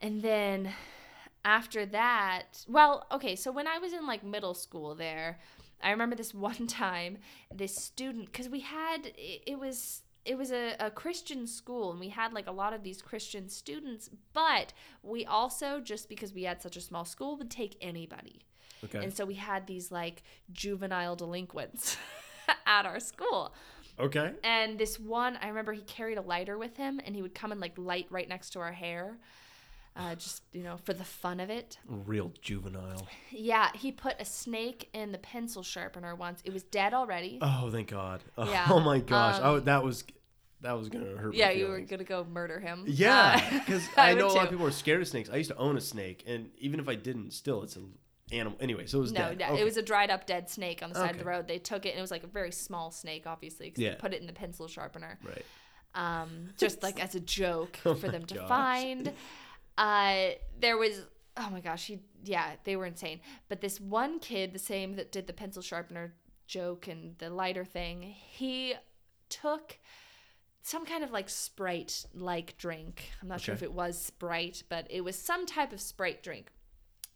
And 0.00 0.20
then 0.20 0.72
after 1.44 1.86
that, 1.86 2.64
well, 2.68 3.06
okay, 3.12 3.36
so 3.36 3.52
when 3.52 3.66
I 3.66 3.78
was 3.78 3.92
in 3.92 4.06
like 4.06 4.24
middle 4.24 4.54
school 4.54 4.94
there, 4.94 5.38
I 5.82 5.90
remember 5.90 6.16
this 6.16 6.34
one 6.50 6.66
time 6.66 7.18
this 7.54 7.74
student 7.74 8.32
cuz 8.32 8.48
we 8.48 8.60
had 8.60 9.06
it, 9.06 9.42
it 9.46 9.58
was 9.58 10.02
it 10.24 10.38
was 10.38 10.52
a, 10.52 10.76
a 10.78 10.90
Christian 10.90 11.46
school 11.46 11.90
and 11.90 11.98
we 11.98 12.08
had 12.08 12.32
like 12.32 12.46
a 12.46 12.52
lot 12.52 12.72
of 12.72 12.82
these 12.82 13.02
Christian 13.02 13.48
students, 13.48 14.08
but 14.32 14.72
we 15.02 15.24
also 15.26 15.80
just 15.80 16.08
because 16.08 16.32
we 16.32 16.44
had 16.44 16.62
such 16.62 16.76
a 16.76 16.80
small 16.80 17.04
school 17.04 17.36
would 17.36 17.50
take 17.50 17.76
anybody. 17.80 18.46
Okay. 18.84 19.02
And 19.02 19.14
so 19.14 19.24
we 19.24 19.34
had 19.34 19.66
these 19.66 19.90
like 19.90 20.22
juvenile 20.52 21.16
delinquents 21.16 21.96
at 22.66 22.86
our 22.86 23.00
school. 23.00 23.52
Okay. 24.02 24.32
And 24.44 24.78
this 24.78 24.98
one, 25.00 25.38
I 25.42 25.48
remember 25.48 25.72
he 25.72 25.82
carried 25.82 26.18
a 26.18 26.22
lighter 26.22 26.58
with 26.58 26.76
him, 26.76 27.00
and 27.04 27.14
he 27.14 27.22
would 27.22 27.34
come 27.34 27.52
and 27.52 27.60
like 27.60 27.72
light 27.76 28.06
right 28.10 28.28
next 28.28 28.50
to 28.50 28.60
our 28.60 28.72
hair, 28.72 29.18
uh, 29.96 30.14
just 30.14 30.42
you 30.52 30.62
know 30.62 30.76
for 30.84 30.94
the 30.94 31.04
fun 31.04 31.40
of 31.40 31.50
it. 31.50 31.78
Real 31.86 32.32
juvenile. 32.40 33.06
Yeah, 33.30 33.70
he 33.74 33.92
put 33.92 34.14
a 34.20 34.24
snake 34.24 34.88
in 34.92 35.12
the 35.12 35.18
pencil 35.18 35.62
sharpener 35.62 36.14
once. 36.14 36.40
It 36.44 36.52
was 36.52 36.62
dead 36.62 36.94
already. 36.94 37.38
Oh, 37.42 37.70
thank 37.70 37.88
God. 37.88 38.22
Oh, 38.38 38.44
Yeah, 38.50 38.66
oh 38.70 38.80
my 38.80 38.98
gosh. 39.00 39.34
I 39.36 39.38
um, 39.38 39.42
w 39.44 39.60
that 39.64 39.82
was 39.84 40.04
that 40.62 40.78
was 40.78 40.88
gonna 40.88 41.16
hurt. 41.16 41.34
yeah, 41.34 41.50
you 41.50 41.66
were 41.66 41.80
gonna 41.80 42.04
go 42.04 42.24
murder 42.24 42.60
him. 42.60 42.84
Yeah, 42.86 43.40
Uh, 43.52 43.58
because 43.58 43.82
I 43.96 44.10
I, 44.10 44.14
know 44.14 44.28
a 44.28 44.32
lot 44.32 44.44
of 44.44 44.50
people 44.50 44.66
are 44.66 44.70
scared 44.70 45.02
of 45.02 45.08
snakes. 45.08 45.28
I 45.28 45.36
used 45.36 45.50
to 45.50 45.56
own 45.56 45.76
a 45.76 45.80
snake, 45.80 46.22
and 46.26 46.50
even 46.58 46.78
if 46.80 46.88
I 46.88 46.94
didn't, 46.94 47.32
still 47.32 47.62
it's 47.62 47.76
an 47.76 47.98
animal. 48.30 48.56
Anyway, 48.60 48.86
so 48.86 48.98
it 48.98 49.00
was 49.02 49.12
No, 49.12 49.28
dead. 49.30 49.38
no, 49.38 49.46
Okay. 49.52 49.60
it 49.60 49.64
was 49.64 49.76
a 49.76 49.82
dried 49.82 50.10
up 50.10 50.26
dead 50.26 50.48
snake 50.48 50.82
on 50.82 50.90
the 50.90 50.94
side 50.96 51.10
of 51.12 51.18
the 51.18 51.24
road. 51.24 51.48
They 51.48 51.58
took 51.58 51.84
it, 51.86 51.90
and 51.90 51.98
it 51.98 52.02
was 52.02 52.10
like 52.10 52.24
a 52.24 52.28
very 52.28 52.52
small 52.52 52.90
snake, 52.90 53.26
obviously, 53.26 53.66
because 53.68 53.82
Yeah. 53.82 53.90
they 53.90 53.96
put 53.96 54.14
it 54.14 54.20
in 54.20 54.26
the 54.26 54.32
pencil 54.32 54.68
sharpener. 54.68 55.18
right. 55.24 55.44
um, 55.94 56.48
just 56.56 56.82
like 56.82 57.02
as 57.02 57.14
a 57.14 57.20
joke 57.20 57.78
Oh 57.84 57.94
for 57.94 58.08
them 58.08 58.24
to 58.26 58.34
gosh. 58.36 58.48
find. 58.48 59.12
Uh, 59.76 60.30
there 60.58 60.76
was 60.78 61.02
oh 61.36 61.48
my 61.50 61.60
gosh, 61.60 61.86
he 61.86 62.00
yeah, 62.24 62.52
they 62.64 62.76
were 62.76 62.86
insane. 62.86 63.20
But 63.48 63.60
this 63.60 63.80
one 63.80 64.18
kid, 64.18 64.52
the 64.52 64.58
same 64.58 64.96
that 64.96 65.12
did 65.12 65.26
the 65.26 65.32
pencil 65.32 65.60
sharpener 65.62 66.14
joke 66.46 66.88
and 66.88 67.16
the 67.18 67.28
lighter 67.30 67.64
thing, 67.64 68.02
he 68.02 68.74
took 69.28 69.78
some 70.62 70.84
kind 70.86 71.02
of 71.02 71.10
like 71.10 71.28
Sprite 71.28 72.06
like 72.14 72.56
drink. 72.58 73.10
I'm 73.20 73.28
not 73.28 73.40
sure 73.40 73.54
if 73.54 73.62
it 73.62 73.72
was 73.72 73.98
Sprite, 74.00 74.62
but 74.68 74.86
it 74.90 75.00
was 75.02 75.16
some 75.18 75.44
type 75.46 75.72
of 75.72 75.80
Sprite 75.80 76.22
drink. 76.22 76.50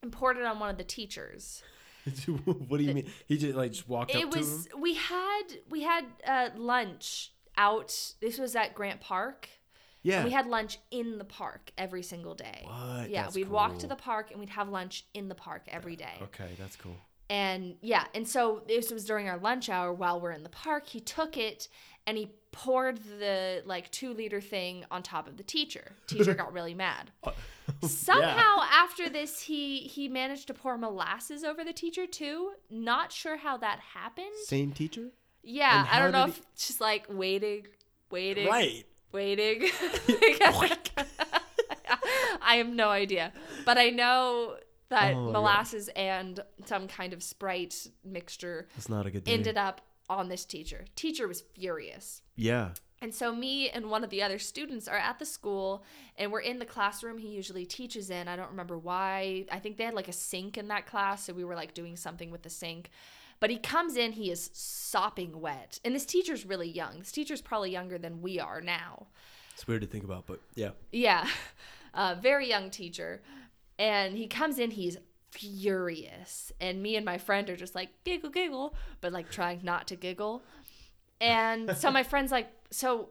And 0.03 0.13
poured 0.13 0.37
it 0.37 0.45
on 0.45 0.59
one 0.59 0.71
of 0.71 0.77
the 0.77 0.85
teachers. 0.85 1.63
what 2.69 2.79
do 2.79 2.85
you 2.85 2.95
mean? 2.95 3.11
He 3.27 3.37
just 3.37 3.57
like 3.57 3.73
just 3.73 3.89
walked 3.89 4.15
It 4.15 4.25
up 4.25 4.31
to 4.31 4.39
was 4.39 4.67
him. 4.67 4.81
we 4.81 4.95
had 4.95 5.43
we 5.69 5.83
had 5.83 6.05
uh, 6.27 6.51
lunch 6.57 7.33
out. 7.57 8.15
This 8.21 8.39
was 8.39 8.55
at 8.55 8.75
Grant 8.75 9.01
Park. 9.01 9.49
Yeah. 10.03 10.17
And 10.19 10.27
we 10.27 10.31
had 10.31 10.47
lunch 10.47 10.79
in 10.93 11.19
the 11.19 11.25
park 11.25 11.73
every 11.77 12.05
single 12.05 12.37
day. 12.37 12.63
What? 12.65 13.11
Yeah, 13.11 13.25
That's 13.25 13.35
we'd 13.35 13.49
walk 13.49 13.79
to 13.79 13.89
the 13.89 13.97
park 13.97 14.31
and 14.31 14.39
we'd 14.39 14.51
have 14.51 14.69
lunch 14.69 15.05
in 15.15 15.29
the 15.29 15.35
park 15.35 15.65
every 15.67 15.97
day. 15.97 16.21
okay, 16.23 16.51
that's 16.61 16.77
cool. 16.77 16.97
And 17.29 17.75
yeah, 17.81 18.05
and 18.15 18.29
so 18.29 18.63
this 18.69 18.93
was 18.93 19.05
during 19.05 19.29
our 19.29 19.39
lunch 19.39 19.69
hour 19.69 19.93
while 19.93 20.21
we're 20.21 20.31
in 20.31 20.45
the 20.45 20.49
park. 20.49 20.87
He 20.87 21.01
took 21.01 21.37
it 21.37 21.67
and 22.07 22.17
he 22.17 22.31
poured 22.57 22.99
the 23.19 23.63
like 23.67 23.91
two 23.91 24.13
liter 24.15 24.41
thing 24.41 24.85
on 24.91 25.03
top 25.03 25.29
of 25.29 25.37
the 25.37 25.43
teacher. 25.43 25.93
Teacher 26.07 26.35
got 26.35 26.53
really 26.53 26.75
mad. 26.75 27.11
Somehow 27.83 28.61
after 28.73 29.09
this, 29.09 29.43
he 29.43 29.81
he 29.81 30.09
managed 30.09 30.47
to 30.47 30.55
pour 30.55 30.79
molasses 30.79 31.45
over 31.45 31.63
the 31.65 31.73
teacher 31.73 32.07
too. 32.07 32.53
Not 32.71 33.13
sure 33.13 33.37
how 33.37 33.57
that 33.59 33.81
happened. 33.95 34.35
Same 34.45 34.73
teacher. 34.73 35.11
Yeah, 35.43 35.87
I 35.91 35.99
don't 36.01 36.13
know 36.13 36.27
did 36.27 36.37
if 36.37 36.57
just 36.57 36.81
like 36.81 37.07
waiting, 37.09 37.67
waiting, 38.11 38.49
Right. 38.49 38.85
waiting. 39.13 39.69
I 42.43 42.57
have 42.57 42.69
no 42.69 42.89
idea, 42.89 43.33
but 43.65 43.79
I 43.79 43.91
know 43.91 44.57
that 44.89 45.15
Oh 45.15 45.31
molasses 45.33 45.89
and 45.97 46.41
some 46.65 46.87
kind 46.89 47.13
of 47.13 47.23
Sprite 47.23 47.89
mixture 48.05 48.69
That's 48.77 48.89
not 48.89 49.05
a 49.07 49.11
good 49.11 49.25
day. 49.25 49.33
ended 49.33 49.57
up 49.57 49.81
on 50.09 50.29
this 50.29 50.45
teacher. 50.45 50.85
Teacher 50.95 51.27
was 51.29 51.43
furious. 51.55 52.23
yeah. 52.37 52.71
And 53.03 53.15
so 53.15 53.35
me 53.35 53.69
and 53.69 53.91
one 53.91 54.05
of 54.05 54.09
the 54.09 54.23
other 54.23 54.39
students 54.39 54.89
are 54.89 54.97
at 54.97 55.19
the 55.19 55.27
school 55.27 55.85
and 56.17 56.33
we're 56.33 56.41
in 56.41 56.59
the 56.59 56.65
classroom 56.65 57.19
he 57.19 57.29
usually 57.29 57.67
teaches 57.67 58.09
in. 58.09 58.27
I 58.27 58.37
don't 58.37 58.49
remember 58.49 58.79
why. 58.79 59.45
I 59.53 59.59
think 59.59 59.77
they 59.77 59.85
had 59.85 59.93
like 59.93 60.09
a 60.09 60.13
sink 60.15 60.57
in 60.57 60.69
that 60.69 60.87
class, 60.87 61.25
so 61.27 61.35
we 61.35 61.45
were 61.45 61.55
like 61.55 61.75
doing 61.75 61.95
something 61.95 62.31
with 62.31 62.41
the 62.43 62.49
sink. 62.49 62.89
But 63.39 63.51
he 63.51 63.59
comes 63.59 63.97
in, 63.99 64.13
he 64.13 64.31
is 64.31 64.49
sopping 64.55 65.43
wet. 65.43 65.79
And 65.85 65.95
this 65.95 66.07
teacher's 66.07 66.47
really 66.47 66.71
young. 66.71 66.99
This 67.01 67.13
teacher's 67.13 67.43
probably 67.43 67.71
younger 67.71 67.99
than 67.99 68.23
we 68.23 68.41
are 68.41 68.63
now. 68.63 69.09
It's 69.53 69.69
weird 69.69 69.83
to 69.83 69.87
think 69.87 70.05
about, 70.05 70.27
but 70.27 70.41
yeah. 70.55 70.71
Yeah. 70.91 71.29
Uh, 71.95 72.15
very 72.21 72.47
young 72.47 72.69
teacher. 72.69 73.23
And 73.79 74.19
he 74.19 74.27
comes 74.27 74.59
in, 74.59 74.71
he's 74.71 74.99
furious. 75.37 76.53
And 76.61 76.83
me 76.83 76.97
and 76.97 77.05
my 77.05 77.19
friend 77.19 77.49
are 77.51 77.57
just 77.57 77.75
like, 77.75 77.91
giggle, 78.05 78.31
giggle, 78.31 78.75
but 79.01 79.13
like 79.13 79.31
trying 79.31 79.61
not 79.63 79.87
to 79.89 79.97
giggle. 79.97 80.43
And 81.21 81.77
so 81.77 81.91
my 81.91 82.03
friend's 82.05 82.33
like, 82.33 82.49
so, 82.71 83.11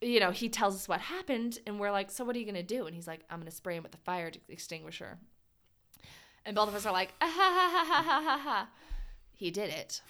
you 0.00 0.20
know, 0.20 0.30
he 0.30 0.48
tells 0.48 0.74
us 0.74 0.88
what 0.88 1.00
happened. 1.00 1.58
And 1.66 1.80
we're 1.80 1.90
like, 1.90 2.10
so 2.10 2.24
what 2.24 2.36
are 2.36 2.38
you 2.38 2.44
going 2.44 2.54
to 2.54 2.62
do? 2.62 2.86
And 2.86 2.94
he's 2.94 3.06
like, 3.06 3.20
I'm 3.30 3.38
going 3.38 3.50
to 3.50 3.56
spray 3.56 3.76
him 3.76 3.82
with 3.82 3.94
a 3.94 3.98
fire 3.98 4.30
extinguisher. 4.48 5.18
And 6.44 6.54
both 6.54 6.68
of 6.68 6.74
us 6.74 6.84
are 6.84 6.92
like, 6.92 7.14
ah, 7.20 7.32
ha, 7.34 7.52
ha, 7.54 7.68
ha, 7.68 7.84
ha, 7.84 8.02
ha, 8.02 8.22
ha, 8.22 8.38
ha. 8.38 8.68
He 9.32 9.50
did 9.50 9.70
it. 9.70 10.02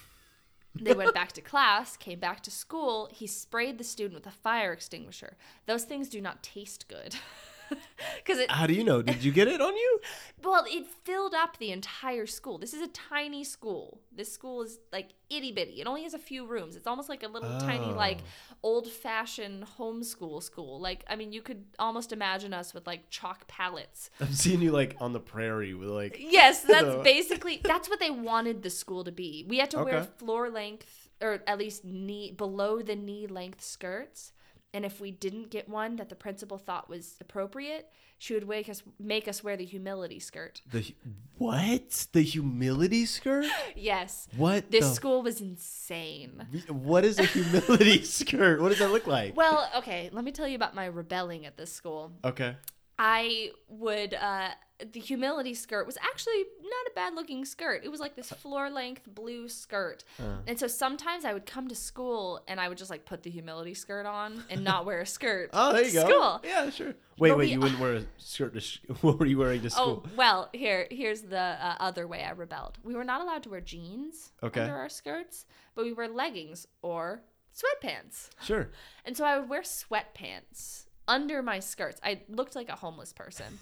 They 0.79 0.93
went 0.93 1.13
back 1.13 1.31
to 1.33 1.41
class, 1.53 1.95
came 1.95 2.19
back 2.19 2.41
to 2.43 2.51
school. 2.51 3.09
He 3.11 3.27
sprayed 3.27 3.77
the 3.77 3.83
student 3.83 4.15
with 4.15 4.27
a 4.27 4.37
fire 4.37 4.73
extinguisher. 4.73 5.37
Those 5.65 5.85
things 5.85 6.09
do 6.09 6.19
not 6.19 6.43
taste 6.43 6.87
good. 6.87 7.15
Because 8.17 8.39
it, 8.39 8.51
How 8.51 8.65
do 8.65 8.73
you 8.73 8.83
know? 8.83 9.01
Did 9.01 9.23
you 9.23 9.31
get 9.31 9.47
it 9.47 9.61
on 9.61 9.75
you? 9.75 9.99
well, 10.43 10.65
it 10.67 10.85
filled 10.87 11.33
up 11.33 11.57
the 11.57 11.71
entire 11.71 12.25
school. 12.25 12.57
This 12.57 12.73
is 12.73 12.81
a 12.81 12.87
tiny 12.87 13.43
school. 13.43 13.99
This 14.11 14.31
school 14.31 14.63
is 14.63 14.79
like 14.91 15.09
itty 15.29 15.51
bitty. 15.51 15.81
It 15.81 15.87
only 15.87 16.03
has 16.03 16.13
a 16.13 16.19
few 16.19 16.45
rooms. 16.45 16.75
It's 16.75 16.87
almost 16.87 17.07
like 17.07 17.23
a 17.23 17.27
little 17.27 17.59
tiny, 17.59 17.85
like 17.85 18.19
oh. 18.51 18.57
old 18.63 18.87
fashioned 18.87 19.65
homeschool 19.77 20.41
school. 20.41 20.79
Like, 20.79 21.03
I 21.07 21.15
mean, 21.15 21.31
you 21.31 21.41
could 21.41 21.65
almost 21.77 22.11
imagine 22.11 22.53
us 22.53 22.73
with 22.73 22.87
like 22.87 23.09
chalk 23.09 23.47
palettes 23.47 24.09
I'm 24.19 24.33
seeing 24.33 24.61
you 24.61 24.71
like 24.71 24.95
on 24.99 25.13
the 25.13 25.19
prairie 25.19 25.73
with 25.73 25.89
like. 25.89 26.17
Yes, 26.19 26.61
that's 26.61 26.95
basically 27.03 27.61
that's 27.63 27.89
what 27.89 27.99
they 27.99 28.11
wanted 28.11 28.63
the 28.63 28.69
school 28.69 29.03
to 29.03 29.11
be. 29.11 29.45
We 29.47 29.59
had 29.59 29.71
to 29.71 29.83
wear 29.83 30.03
floor 30.03 30.49
length 30.49 31.09
or 31.21 31.41
at 31.47 31.57
least 31.57 31.85
knee 31.85 32.31
below 32.31 32.81
the 32.81 32.95
knee 32.95 33.27
length 33.27 33.63
skirts. 33.63 34.31
And 34.75 34.83
if 34.83 34.99
we 34.99 35.09
didn't 35.09 35.51
get 35.51 35.69
one 35.69 35.95
that 35.95 36.09
the 36.09 36.15
principal 36.15 36.57
thought 36.57 36.89
was 36.89 37.15
appropriate, 37.21 37.89
she 38.17 38.33
would 38.33 38.45
make 38.45 38.67
us 38.67 38.83
make 38.99 39.25
us 39.25 39.41
wear 39.41 39.55
the 39.55 39.63
humility 39.63 40.19
skirt. 40.19 40.61
The 40.69 40.93
what? 41.37 42.07
The 42.11 42.21
humility 42.21 43.05
skirt? 43.05 43.45
Yes. 43.77 44.27
What? 44.35 44.69
This 44.71 44.85
the 44.85 44.93
school 44.93 45.21
was 45.21 45.39
insane. 45.39 46.45
What 46.67 47.05
is 47.05 47.19
a 47.19 47.23
humility 47.23 48.01
skirt? 48.19 48.61
What 48.61 48.69
does 48.69 48.79
that 48.79 48.91
look 48.91 49.07
like? 49.07 49.37
Well, 49.37 49.69
okay, 49.77 50.09
let 50.11 50.25
me 50.25 50.33
tell 50.33 50.47
you 50.47 50.57
about 50.57 50.75
my 50.75 50.85
rebelling 50.87 51.45
at 51.45 51.55
this 51.55 51.71
school. 51.71 52.11
Okay. 52.25 52.57
I 52.97 53.51
would 53.67 54.13
uh 54.13 54.49
the 54.93 54.99
humility 54.99 55.53
skirt 55.53 55.85
was 55.87 55.97
actually 56.03 56.43
not 56.61 56.91
a 56.91 56.95
bad 56.95 57.15
looking 57.15 57.45
skirt. 57.45 57.85
It 57.85 57.89
was 57.89 58.01
like 58.01 58.17
this 58.17 58.29
floor 58.31 58.69
length 58.69 59.03
blue 59.07 59.47
skirt. 59.47 60.03
And 60.47 60.59
so 60.59 60.67
sometimes 60.67 61.23
I 61.23 61.31
would 61.31 61.45
come 61.45 61.69
to 61.69 61.75
school 61.75 62.41
and 62.49 62.59
I 62.59 62.67
would 62.67 62.77
just 62.77 62.89
like 62.89 63.05
put 63.05 63.23
the 63.23 63.29
humility 63.29 63.73
skirt 63.73 64.05
on 64.05 64.43
and 64.49 64.65
not 64.65 64.85
wear 64.85 64.99
a 64.99 65.05
skirt. 65.05 65.49
Oh, 65.53 65.71
there 65.71 65.85
you 65.85 65.93
go. 65.93 66.09
School. 66.09 66.41
Yeah, 66.43 66.69
sure. 66.71 66.93
Wait, 67.17 67.29
But 67.29 67.37
wait. 67.37 67.45
we- 67.47 67.51
You 67.53 67.59
wouldn't 67.61 67.79
wear 67.79 67.93
a 67.95 68.03
skirt 68.17 68.53
to. 68.53 68.59
Sh- 68.59 68.79
what 69.01 69.17
were 69.17 69.25
you 69.25 69.37
wearing 69.37 69.61
to 69.61 69.69
school? 69.69 70.03
Oh, 70.05 70.07
school? 70.09 70.17
well, 70.17 70.49
here 70.51 70.87
here's 70.91 71.21
the 71.21 71.39
uh, 71.39 71.75
other 71.79 72.05
way 72.05 72.23
I 72.25 72.31
rebelled. 72.31 72.77
We 72.83 72.95
were 72.95 73.05
not 73.05 73.21
allowed 73.21 73.43
to 73.43 73.49
wear 73.49 73.61
jeans 73.61 74.33
Okay. 74.43 74.59
under 74.59 74.75
our 74.75 74.89
skirts, 74.89 75.45
but 75.73 75.85
we 75.85 75.93
wear 75.93 76.09
leggings 76.09 76.67
or 76.81 77.21
sweatpants. 77.55 78.27
Sure. 78.43 78.67
And 79.05 79.15
so 79.15 79.23
I 79.23 79.39
would 79.39 79.47
wear 79.47 79.61
sweatpants 79.61 80.87
under 81.07 81.41
my 81.41 81.59
skirts. 81.59 81.99
I 82.03 82.21
looked 82.29 82.55
like 82.55 82.69
a 82.69 82.75
homeless 82.75 83.13
person. 83.13 83.59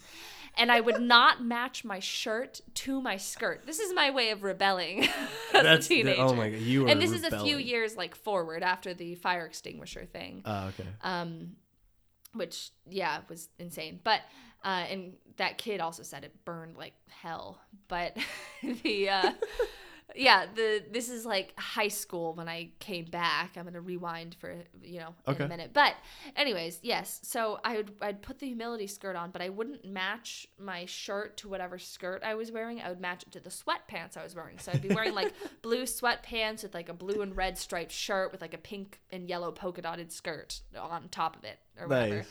And 0.55 0.71
I 0.71 0.81
would 0.81 1.01
not 1.01 1.43
match 1.55 1.83
my 1.83 1.99
shirt 1.99 2.61
to 2.75 3.01
my 3.01 3.17
skirt. 3.17 3.65
This 3.65 3.79
is 3.79 3.93
my 3.93 4.11
way 4.11 4.29
of 4.29 4.43
rebelling 4.43 5.03
as 5.53 5.63
That's 5.63 5.91
a 5.91 6.03
the- 6.03 6.17
oh 6.17 6.33
my 6.33 6.49
God, 6.49 6.59
you 6.59 6.85
are 6.85 6.89
And 6.89 7.01
this 7.01 7.11
is 7.11 7.23
a 7.23 7.39
few 7.39 7.57
years 7.57 7.97
like 7.97 8.15
forward 8.15 8.61
after 8.61 8.93
the 8.93 9.15
fire 9.15 9.45
extinguisher 9.45 10.05
thing. 10.05 10.43
Oh, 10.45 10.67
okay. 10.67 10.87
Um 11.01 11.55
which 12.33 12.69
yeah, 12.87 13.21
was 13.29 13.49
insane. 13.59 13.99
But 14.03 14.21
uh 14.63 14.85
and 14.89 15.13
that 15.37 15.57
kid 15.57 15.81
also 15.81 16.03
said 16.03 16.23
it 16.23 16.45
burned 16.45 16.77
like 16.77 16.93
hell. 17.09 17.59
But 17.87 18.15
the 18.83 19.09
uh 19.09 19.31
yeah, 20.15 20.45
the 20.53 20.83
this 20.91 21.09
is 21.09 21.25
like 21.25 21.53
high 21.59 21.87
school 21.87 22.33
when 22.33 22.47
I 22.47 22.69
came 22.79 23.05
back. 23.05 23.51
I'm 23.57 23.63
gonna 23.63 23.81
rewind 23.81 24.35
for 24.39 24.53
you 24.81 24.99
know 24.99 25.15
in 25.27 25.33
Okay. 25.33 25.43
a 25.45 25.47
minute. 25.47 25.71
But 25.73 25.95
anyways, 26.35 26.79
yes. 26.83 27.19
So 27.23 27.59
I 27.63 27.77
would 27.77 27.91
I'd 28.01 28.21
put 28.21 28.39
the 28.39 28.47
humility 28.47 28.87
skirt 28.87 29.15
on, 29.15 29.31
but 29.31 29.41
I 29.41 29.49
wouldn't 29.49 29.85
match 29.85 30.47
my 30.59 30.85
shirt 30.85 31.37
to 31.37 31.49
whatever 31.49 31.79
skirt 31.79 32.21
I 32.23 32.35
was 32.35 32.51
wearing. 32.51 32.81
I 32.81 32.89
would 32.89 33.01
match 33.01 33.23
it 33.23 33.31
to 33.33 33.39
the 33.39 33.49
sweatpants 33.49 34.17
I 34.17 34.23
was 34.23 34.35
wearing. 34.35 34.59
So 34.59 34.71
I'd 34.71 34.81
be 34.81 34.89
wearing 34.93 35.13
like 35.15 35.33
blue 35.61 35.83
sweatpants 35.83 36.63
with 36.63 36.73
like 36.73 36.89
a 36.89 36.93
blue 36.93 37.21
and 37.21 37.35
red 37.35 37.57
striped 37.57 37.91
shirt 37.91 38.31
with 38.31 38.41
like 38.41 38.53
a 38.53 38.57
pink 38.59 38.99
and 39.11 39.27
yellow 39.27 39.51
polka 39.51 39.81
dotted 39.81 40.11
skirt 40.11 40.61
on 40.79 41.09
top 41.09 41.35
of 41.35 41.43
it 41.43 41.59
or 41.79 41.87
whatever. 41.87 42.15
Nice. 42.17 42.27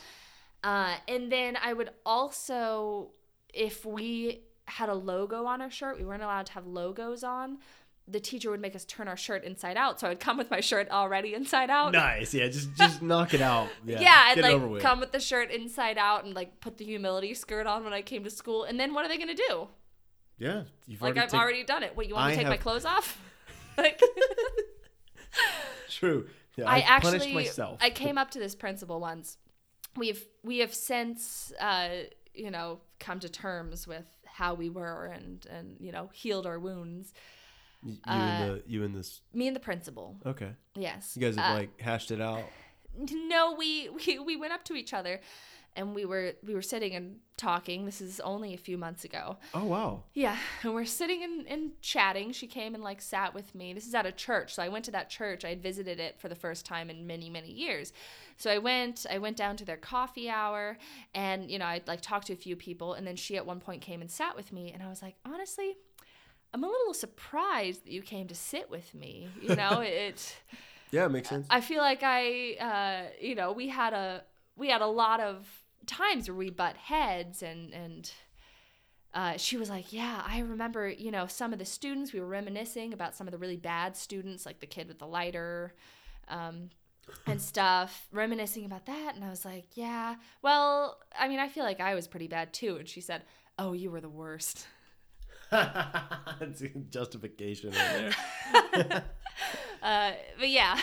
Uh, 0.63 0.95
and 1.09 1.29
then 1.29 1.57
I 1.61 1.73
would 1.73 1.89
also, 2.05 3.11
if 3.53 3.83
we 3.85 4.43
had 4.65 4.89
a 4.89 4.93
logo 4.93 5.45
on 5.45 5.61
our 5.61 5.69
shirt, 5.71 5.97
we 5.97 6.05
weren't 6.05 6.23
allowed 6.23 6.45
to 6.47 6.53
have 6.53 6.65
logos 6.65 7.23
on. 7.23 7.57
The 8.07 8.19
teacher 8.19 8.51
would 8.51 8.59
make 8.59 8.75
us 8.75 8.83
turn 8.83 9.07
our 9.07 9.15
shirt 9.15 9.45
inside 9.45 9.77
out, 9.77 9.97
so 9.99 10.09
I'd 10.09 10.19
come 10.19 10.37
with 10.37 10.51
my 10.51 10.59
shirt 10.59 10.89
already 10.89 11.33
inside 11.33 11.69
out. 11.69 11.93
Nice. 11.93 12.33
Yeah. 12.33 12.47
Just 12.47 12.73
just 12.75 13.01
knock 13.11 13.33
it 13.33 13.39
out. 13.41 13.69
Yeah. 13.85 14.01
Yeah, 14.01 14.23
I'd 14.25 14.39
like 14.39 14.61
with. 14.69 14.81
come 14.81 14.99
with 14.99 15.13
the 15.13 15.21
shirt 15.21 15.51
inside 15.51 15.97
out 15.97 16.25
and 16.25 16.33
like 16.33 16.59
put 16.59 16.77
the 16.77 16.83
humility 16.85 17.33
skirt 17.33 17.65
on 17.65 17.83
when 17.85 17.93
I 17.93 18.01
came 18.01 18.23
to 18.25 18.29
school. 18.29 18.65
And 18.65 18.77
then 18.79 18.93
what 18.93 19.05
are 19.05 19.07
they 19.07 19.17
gonna 19.17 19.35
do? 19.35 19.67
Yeah. 20.37 20.63
You've 20.85 21.01
Like 21.01 21.15
I've 21.17 21.29
take- 21.31 21.39
already 21.39 21.63
done 21.63 21.83
it. 21.83 21.95
What 21.95 22.07
you 22.09 22.15
want 22.15 22.31
me 22.31 22.35
to 22.35 22.39
take 22.41 22.49
my 22.49 22.57
clothes 22.57 22.83
off? 22.83 23.21
like 23.77 24.01
True. 25.89 26.27
Yeah, 26.57 26.69
I 26.69 26.77
I've 26.77 26.83
actually 26.87 27.19
punished 27.19 27.33
myself. 27.35 27.79
I 27.81 27.89
came 27.89 28.17
up 28.17 28.31
to 28.31 28.39
this 28.39 28.53
principal 28.55 28.99
once. 28.99 29.37
We've 29.95 30.23
we 30.43 30.59
have 30.59 30.73
since 30.73 31.53
uh, 31.59 31.89
you 32.33 32.51
know 32.51 32.79
come 32.99 33.19
to 33.21 33.29
terms 33.29 33.87
with 33.87 34.05
how 34.33 34.53
we 34.55 34.69
were 34.69 35.05
and 35.05 35.45
and 35.49 35.77
you 35.79 35.91
know 35.91 36.09
healed 36.13 36.45
our 36.45 36.59
wounds. 36.59 37.13
you 37.83 37.97
uh, 38.07 38.11
and 38.11 38.51
the 38.51 38.63
you 38.67 38.83
and 38.83 38.95
this. 38.95 39.21
Me 39.33 39.47
and 39.47 39.55
the 39.55 39.59
principal. 39.59 40.17
Okay. 40.25 40.51
Yes. 40.75 41.13
You 41.15 41.21
guys 41.21 41.35
have 41.35 41.51
Uh, 41.51 41.59
like 41.59 41.79
hashed 41.81 42.11
it 42.11 42.19
out. 42.21 42.43
no, 42.95 43.55
we, 43.55 43.89
we 43.89 44.19
we 44.19 44.35
went 44.35 44.53
up 44.53 44.63
to 44.65 44.73
each 44.75 44.93
other 44.93 45.19
and 45.75 45.95
we 45.95 46.05
were 46.05 46.33
we 46.45 46.53
were 46.53 46.61
sitting 46.61 46.93
and 46.93 47.17
talking. 47.37 47.85
This 47.85 48.01
is 48.01 48.19
only 48.19 48.53
a 48.53 48.57
few 48.57 48.77
months 48.77 49.03
ago. 49.03 49.37
Oh 49.53 49.65
wow. 49.65 50.03
Yeah, 50.13 50.37
and 50.63 50.73
we're 50.73 50.85
sitting 50.85 51.23
and, 51.23 51.47
and 51.47 51.71
chatting. 51.81 52.31
She 52.31 52.47
came 52.47 52.75
and 52.75 52.83
like 52.83 53.01
sat 53.01 53.33
with 53.33 53.53
me. 53.55 53.73
This 53.73 53.87
is 53.87 53.95
at 53.95 54.05
a 54.05 54.11
church, 54.11 54.53
so 54.53 54.63
I 54.63 54.69
went 54.69 54.85
to 54.85 54.91
that 54.91 55.09
church. 55.09 55.43
I 55.45 55.49
had 55.49 55.61
visited 55.61 55.99
it 55.99 56.19
for 56.19 56.29
the 56.29 56.35
first 56.35 56.65
time 56.65 56.89
in 56.89 57.07
many 57.07 57.29
many 57.29 57.51
years. 57.51 57.93
So 58.37 58.51
I 58.51 58.57
went. 58.57 59.05
I 59.09 59.17
went 59.17 59.37
down 59.37 59.57
to 59.57 59.65
their 59.65 59.77
coffee 59.77 60.29
hour, 60.29 60.77
and 61.13 61.49
you 61.49 61.59
know 61.59 61.65
I 61.65 61.81
like 61.87 62.01
talked 62.01 62.27
to 62.27 62.33
a 62.33 62.37
few 62.37 62.55
people, 62.55 62.93
and 62.93 63.05
then 63.05 63.15
she 63.15 63.37
at 63.37 63.45
one 63.45 63.59
point 63.59 63.81
came 63.81 64.01
and 64.01 64.09
sat 64.09 64.35
with 64.35 64.51
me, 64.51 64.71
and 64.71 64.81
I 64.83 64.89
was 64.89 65.01
like, 65.01 65.15
honestly, 65.25 65.75
I'm 66.53 66.63
a 66.63 66.67
little 66.67 66.93
surprised 66.93 67.85
that 67.85 67.91
you 67.91 68.01
came 68.01 68.27
to 68.27 68.35
sit 68.35 68.69
with 68.69 68.93
me. 68.93 69.29
You 69.41 69.55
know, 69.55 69.81
it. 69.81 70.35
Yeah, 70.91 71.05
it 71.05 71.09
makes 71.09 71.29
sense. 71.29 71.47
I 71.49 71.61
feel 71.61 71.81
like 71.81 72.03
I, 72.03 72.53
uh, 72.59 73.09
you 73.19 73.33
know, 73.33 73.51
we 73.51 73.67
had 73.67 73.93
a 73.93 74.23
we 74.55 74.69
had 74.69 74.81
a 74.81 74.87
lot 74.87 75.19
of 75.19 75.47
times 75.85 76.27
where 76.27 76.35
we 76.35 76.49
butt 76.49 76.77
heads, 76.77 77.43
and 77.43 77.73
and 77.73 78.11
uh, 79.13 79.37
she 79.37 79.57
was 79.57 79.69
like, 79.69 79.93
"Yeah, 79.93 80.23
I 80.25 80.39
remember, 80.39 80.89
you 80.89 81.11
know, 81.11 81.27
some 81.27 81.53
of 81.53 81.59
the 81.59 81.65
students. 81.65 82.13
We 82.13 82.19
were 82.19 82.27
reminiscing 82.27 82.93
about 82.93 83.15
some 83.15 83.27
of 83.27 83.31
the 83.31 83.37
really 83.37 83.57
bad 83.57 83.95
students, 83.95 84.45
like 84.45 84.59
the 84.59 84.67
kid 84.67 84.87
with 84.87 84.99
the 84.99 85.07
lighter." 85.07 85.73
Um, 86.27 86.69
and 87.27 87.41
stuff, 87.51 88.07
reminiscing 88.11 88.65
about 88.65 88.85
that. 88.85 89.13
And 89.15 89.23
I 89.23 89.29
was 89.29 89.43
like, 89.43 89.65
yeah, 89.75 90.15
well, 90.41 90.99
I 91.17 91.27
mean, 91.27 91.39
I 91.39 91.49
feel 91.49 91.65
like 91.65 91.81
I 91.81 91.95
was 91.95 92.07
pretty 92.07 92.27
bad 92.27 92.53
too. 92.53 92.77
And 92.77 92.87
she 92.87 93.01
said, 93.01 93.23
oh, 93.59 93.73
you 93.73 93.91
were 93.91 94.01
the 94.01 94.09
worst. 94.09 94.67
Justification 96.89 97.71
right 97.71 98.13
there. 98.73 99.03
Uh, 99.81 100.13
but 100.39 100.47
yeah. 100.47 100.79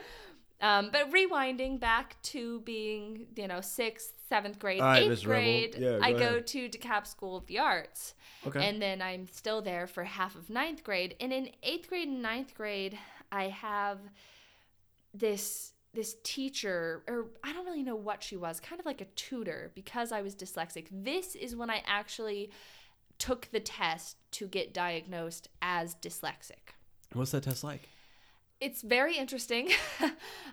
um, 0.60 0.90
but 0.92 1.10
rewinding 1.10 1.80
back 1.80 2.14
to 2.22 2.60
being, 2.60 3.26
you 3.34 3.48
know, 3.48 3.60
sixth, 3.60 4.12
seventh 4.34 4.58
grade, 4.58 4.80
right, 4.80 5.02
eighth 5.02 5.24
Rebel. 5.24 5.42
grade, 5.42 5.76
Yeah, 5.78 5.98
I 6.02 6.12
go 6.12 6.18
go 6.18 6.26
ahead. 6.26 6.46
to 6.48 6.68
DeKalb 6.68 7.06
School 7.06 7.36
of 7.36 7.46
the 7.46 7.58
Arts. 7.60 8.14
Okay. 8.46 8.68
And 8.68 8.82
then 8.82 9.00
I'm 9.00 9.28
still 9.28 9.62
there 9.62 9.86
for 9.86 10.04
half 10.04 10.34
of 10.34 10.50
ninth 10.50 10.82
grade. 10.82 11.14
And 11.20 11.32
in 11.32 11.50
eighth 11.62 11.88
grade 11.88 12.08
and 12.08 12.20
ninth 12.20 12.54
grade, 12.54 12.98
I 13.30 13.44
have 13.48 13.98
this 15.12 15.72
this 15.92 16.16
teacher 16.24 17.04
or 17.06 17.26
I 17.44 17.52
don't 17.52 17.64
really 17.64 17.84
know 17.84 17.94
what 17.94 18.22
she 18.24 18.36
was, 18.36 18.58
kind 18.58 18.80
of 18.80 18.86
like 18.86 19.00
a 19.00 19.04
tutor 19.04 19.70
because 19.76 20.10
I 20.10 20.22
was 20.22 20.34
dyslexic. 20.34 20.86
This 20.90 21.36
is 21.36 21.54
when 21.54 21.70
I 21.70 21.82
actually 21.86 22.50
took 23.18 23.48
the 23.52 23.60
test 23.60 24.16
to 24.32 24.48
get 24.48 24.74
diagnosed 24.74 25.48
as 25.62 25.94
dyslexic. 25.94 26.74
What's 27.12 27.30
that 27.30 27.44
test 27.44 27.62
like? 27.62 27.88
It's 28.60 28.82
very 28.82 29.16
interesting. 29.16 29.70
uh, 30.00 30.10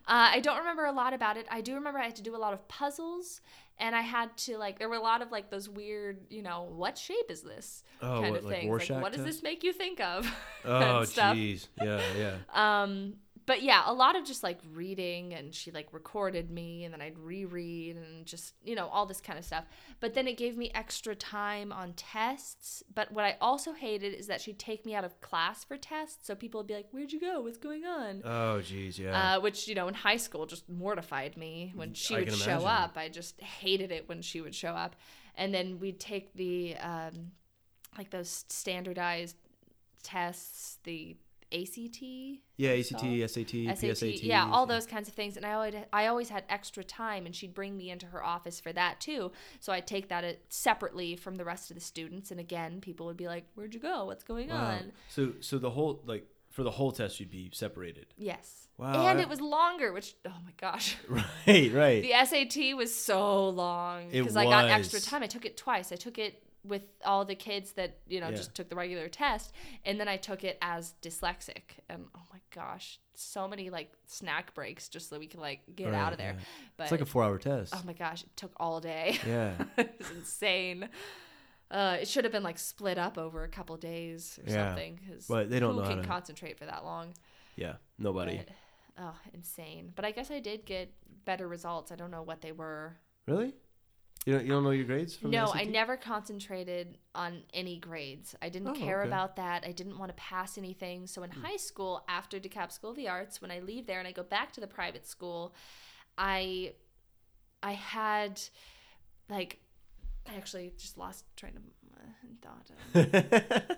I 0.07 0.39
don't 0.41 0.57
remember 0.57 0.85
a 0.85 0.91
lot 0.91 1.13
about 1.13 1.37
it. 1.37 1.47
I 1.49 1.61
do 1.61 1.75
remember 1.75 1.99
I 1.99 2.05
had 2.05 2.15
to 2.17 2.21
do 2.21 2.35
a 2.35 2.37
lot 2.37 2.53
of 2.53 2.67
puzzles, 2.67 3.41
and 3.81 3.95
I 3.95 4.01
had 4.01 4.35
to 4.37 4.57
like 4.57 4.79
there 4.79 4.87
were 4.87 4.95
a 4.95 5.01
lot 5.01 5.21
of 5.21 5.31
like 5.31 5.49
those 5.49 5.67
weird, 5.67 6.19
you 6.29 6.41
know, 6.41 6.69
what 6.71 6.97
shape 6.97 7.29
is 7.29 7.41
this 7.41 7.83
Oh, 8.01 8.21
kind 8.21 8.31
what, 8.31 8.39
of 8.39 8.45
like 8.45 8.55
things. 8.61 8.89
Like, 8.89 9.01
what 9.01 9.11
does 9.11 9.23
test? 9.23 9.37
this 9.37 9.43
make 9.43 9.63
you 9.63 9.73
think 9.73 9.99
of? 9.99 10.25
Oh, 10.65 11.03
jeez. 11.03 11.67
Yeah, 11.81 11.99
yeah. 12.17 12.35
Um, 12.53 13.15
but 13.45 13.63
yeah, 13.63 13.83
a 13.85 13.93
lot 13.93 14.15
of 14.15 14.25
just 14.25 14.43
like 14.43 14.59
reading, 14.73 15.33
and 15.33 15.53
she 15.53 15.71
like 15.71 15.87
recorded 15.91 16.51
me, 16.51 16.83
and 16.83 16.93
then 16.93 17.01
I'd 17.01 17.17
reread, 17.17 17.97
and 17.97 18.25
just 18.25 18.53
you 18.63 18.75
know 18.75 18.87
all 18.87 19.05
this 19.05 19.21
kind 19.21 19.39
of 19.39 19.45
stuff. 19.45 19.65
But 19.99 20.13
then 20.13 20.27
it 20.27 20.37
gave 20.37 20.57
me 20.57 20.71
extra 20.73 21.15
time 21.15 21.71
on 21.71 21.93
tests. 21.93 22.83
But 22.93 23.11
what 23.11 23.25
I 23.25 23.37
also 23.41 23.73
hated 23.73 24.13
is 24.13 24.27
that 24.27 24.41
she'd 24.41 24.59
take 24.59 24.85
me 24.85 24.93
out 24.95 25.03
of 25.03 25.19
class 25.21 25.63
for 25.63 25.77
tests, 25.77 26.27
so 26.27 26.35
people 26.35 26.59
would 26.59 26.67
be 26.67 26.73
like, 26.75 26.87
"Where'd 26.91 27.11
you 27.11 27.19
go? 27.19 27.41
What's 27.41 27.57
going 27.57 27.85
on?" 27.85 28.21
Oh, 28.23 28.61
jeez, 28.61 28.97
yeah. 28.99 29.35
Uh, 29.35 29.39
which 29.41 29.67
you 29.67 29.75
know 29.75 29.87
in 29.87 29.93
high 29.93 30.17
school 30.17 30.45
just 30.45 30.69
mortified 30.69 31.35
me 31.37 31.73
when 31.75 31.93
she 31.93 32.15
I 32.15 32.19
would 32.19 32.33
show 32.33 32.51
imagine. 32.51 32.67
up. 32.67 32.97
I 32.97 33.09
just 33.09 33.39
hated 33.41 33.91
it 33.91 34.07
when 34.07 34.21
she 34.21 34.41
would 34.41 34.55
show 34.55 34.71
up, 34.71 34.95
and 35.35 35.53
then 35.53 35.79
we'd 35.79 35.99
take 35.99 36.33
the 36.35 36.75
um, 36.77 37.31
like 37.97 38.09
those 38.11 38.45
standardized 38.49 39.35
tests, 40.03 40.77
the 40.83 41.15
ACT, 41.53 42.01
yeah, 42.57 42.71
ACT, 42.71 42.89
SAT, 42.91 43.49
SAT, 43.49 43.77
PSAT. 43.77 44.23
yeah, 44.23 44.47
all 44.51 44.65
those 44.65 44.85
kinds 44.85 45.07
of 45.07 45.13
things. 45.13 45.37
And 45.37 45.45
I 45.45 45.53
always, 45.53 45.75
I 45.91 46.07
always 46.07 46.29
had 46.29 46.43
extra 46.49 46.83
time, 46.83 47.25
and 47.25 47.35
she'd 47.35 47.53
bring 47.53 47.75
me 47.77 47.89
into 47.89 48.05
her 48.07 48.23
office 48.23 48.59
for 48.59 48.71
that 48.73 48.99
too. 48.99 49.31
So 49.59 49.73
I'd 49.73 49.87
take 49.87 50.09
that 50.09 50.23
uh, 50.23 50.33
separately 50.49 51.15
from 51.15 51.35
the 51.35 51.45
rest 51.45 51.71
of 51.71 51.75
the 51.75 51.81
students. 51.81 52.31
And 52.31 52.39
again, 52.39 52.81
people 52.81 53.05
would 53.07 53.17
be 53.17 53.27
like, 53.27 53.45
"Where'd 53.55 53.73
you 53.73 53.79
go? 53.79 54.05
What's 54.05 54.23
going 54.23 54.49
Wow. 54.49 54.57
on?" 54.77 54.91
So, 55.09 55.33
so 55.39 55.57
the 55.57 55.71
whole 55.71 56.01
like 56.05 56.25
for 56.49 56.63
the 56.63 56.71
whole 56.71 56.91
test, 56.91 57.19
you'd 57.19 57.29
be 57.31 57.49
separated. 57.53 58.07
Yes. 58.17 58.67
Wow, 58.77 59.07
And 59.09 59.19
I- 59.19 59.21
it 59.21 59.29
was 59.29 59.39
longer, 59.39 59.93
which 59.93 60.15
oh 60.25 60.33
my 60.45 60.51
gosh. 60.57 60.97
Right, 61.09 61.71
right. 61.73 62.01
The 62.01 62.13
SAT 62.25 62.75
was 62.75 62.93
so 62.93 63.49
long 63.49 64.09
because 64.11 64.35
I 64.35 64.45
got 64.45 64.69
extra 64.69 64.99
time. 64.99 65.23
I 65.23 65.27
took 65.27 65.45
it 65.45 65.55
twice. 65.57 65.91
I 65.91 65.95
took 65.95 66.17
it 66.17 66.41
with 66.63 66.83
all 67.05 67.25
the 67.25 67.35
kids 67.35 67.73
that 67.73 67.97
you 68.07 68.19
know 68.19 68.29
Yeah. 68.29 68.35
just 68.35 68.53
took 68.55 68.69
the 68.69 68.75
regular 68.75 69.07
test, 69.09 69.51
and 69.85 69.99
then 69.99 70.07
I 70.07 70.17
took 70.17 70.43
it 70.43 70.57
as 70.61 70.93
dyslexic. 71.01 71.79
And 71.89 72.05
oh 72.15 72.21
my 72.31 72.39
gosh, 72.53 72.99
so 73.15 73.47
many 73.47 73.69
like 73.69 73.91
snack 74.07 74.53
breaks 74.53 74.87
just 74.89 75.09
so 75.09 75.17
we 75.19 75.27
could 75.27 75.39
like 75.39 75.61
get 75.75 75.87
Right, 75.87 75.95
out 75.95 76.11
of 76.13 76.17
there. 76.17 76.35
yeah. 76.37 76.45
But 76.77 76.83
It's 76.83 76.91
like 76.91 77.01
a 77.01 77.05
four-hour 77.05 77.37
test. 77.39 77.73
oh 77.75 77.81
my 77.85 77.93
gosh, 77.93 78.23
it 78.23 78.35
took 78.35 78.51
all 78.57 78.79
day. 78.79 79.17
yeah. 79.25 79.53
it 79.77 79.95
was 79.97 80.11
insane. 80.11 80.89
Uh, 81.69 81.97
it 82.01 82.07
should 82.07 82.25
have 82.25 82.33
been 82.33 82.43
like 82.43 82.59
split 82.59 82.97
up 82.97 83.17
over 83.17 83.43
a 83.43 83.47
couple 83.47 83.77
days 83.77 84.37
or 84.45 84.51
Yeah. 84.51 84.67
something. 84.69 84.99
Because 85.07 85.25
But 85.27 85.49
they 85.49 85.59
don't 85.59 85.75
who 85.75 85.81
can 85.83 86.01
to- 86.01 86.07
concentrate 86.07 86.57
for 86.59 86.65
that 86.65 86.83
long? 86.83 87.13
Yeah. 87.55 87.75
Nobody. 87.97 88.37
But, 88.37 88.49
oh, 88.99 89.15
insane. 89.33 89.93
But 89.95 90.03
I 90.03 90.11
guess 90.11 90.29
I 90.29 90.39
did 90.41 90.65
get 90.65 90.93
better 91.23 91.47
results. 91.47 91.91
I 91.91 91.95
don't 91.95 92.11
know 92.11 92.23
what 92.23 92.41
they 92.41 92.51
were. 92.51 92.97
Really? 93.25 93.53
You 94.25 94.33
don't, 94.33 94.45
you 94.45 94.51
don't 94.51 94.63
know 94.63 94.69
your 94.69 94.85
grades 94.85 95.17
No, 95.23 95.51
I 95.51 95.63
never 95.63 95.97
concentrated 95.97 96.99
on 97.15 97.41
any 97.55 97.79
grades. 97.79 98.35
I 98.39 98.49
didn't 98.49 98.67
Oh, 98.67 98.73
care 98.73 99.01
okay. 99.01 99.09
about 99.09 99.35
that. 99.37 99.63
I 99.65 99.71
didn't 99.71 99.97
want 99.97 100.09
to 100.09 100.15
pass 100.15 100.59
anything. 100.59 101.07
So 101.07 101.23
in 101.23 101.31
high 101.31 101.57
school, 101.57 102.03
after 102.07 102.39
DeKalb 102.39 102.71
School 102.71 102.91
of 102.91 102.97
the 102.97 103.07
Arts, 103.07 103.41
when 103.41 103.49
I 103.49 103.59
leave 103.59 103.87
there 103.87 103.97
and 103.97 104.07
I 104.07 104.11
go 104.11 104.21
back 104.21 104.53
to 104.53 104.61
the 104.61 104.67
private 104.67 105.07
school, 105.07 105.55
I 106.17 106.73
I 107.63 107.73
had 107.73 108.39
like 109.27 109.59
I 110.29 110.35
actually 110.35 110.71
just 110.77 110.99
lost 110.99 111.25
train 111.35 111.53
of 111.57 111.63
uh, 111.97 112.11
thought. 112.43 113.77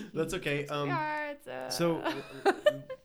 That's 0.14 0.32
okay. 0.34 0.66
Um, 0.66 0.90
Arts, 0.90 1.46
uh, 1.46 1.68
so 1.68 2.02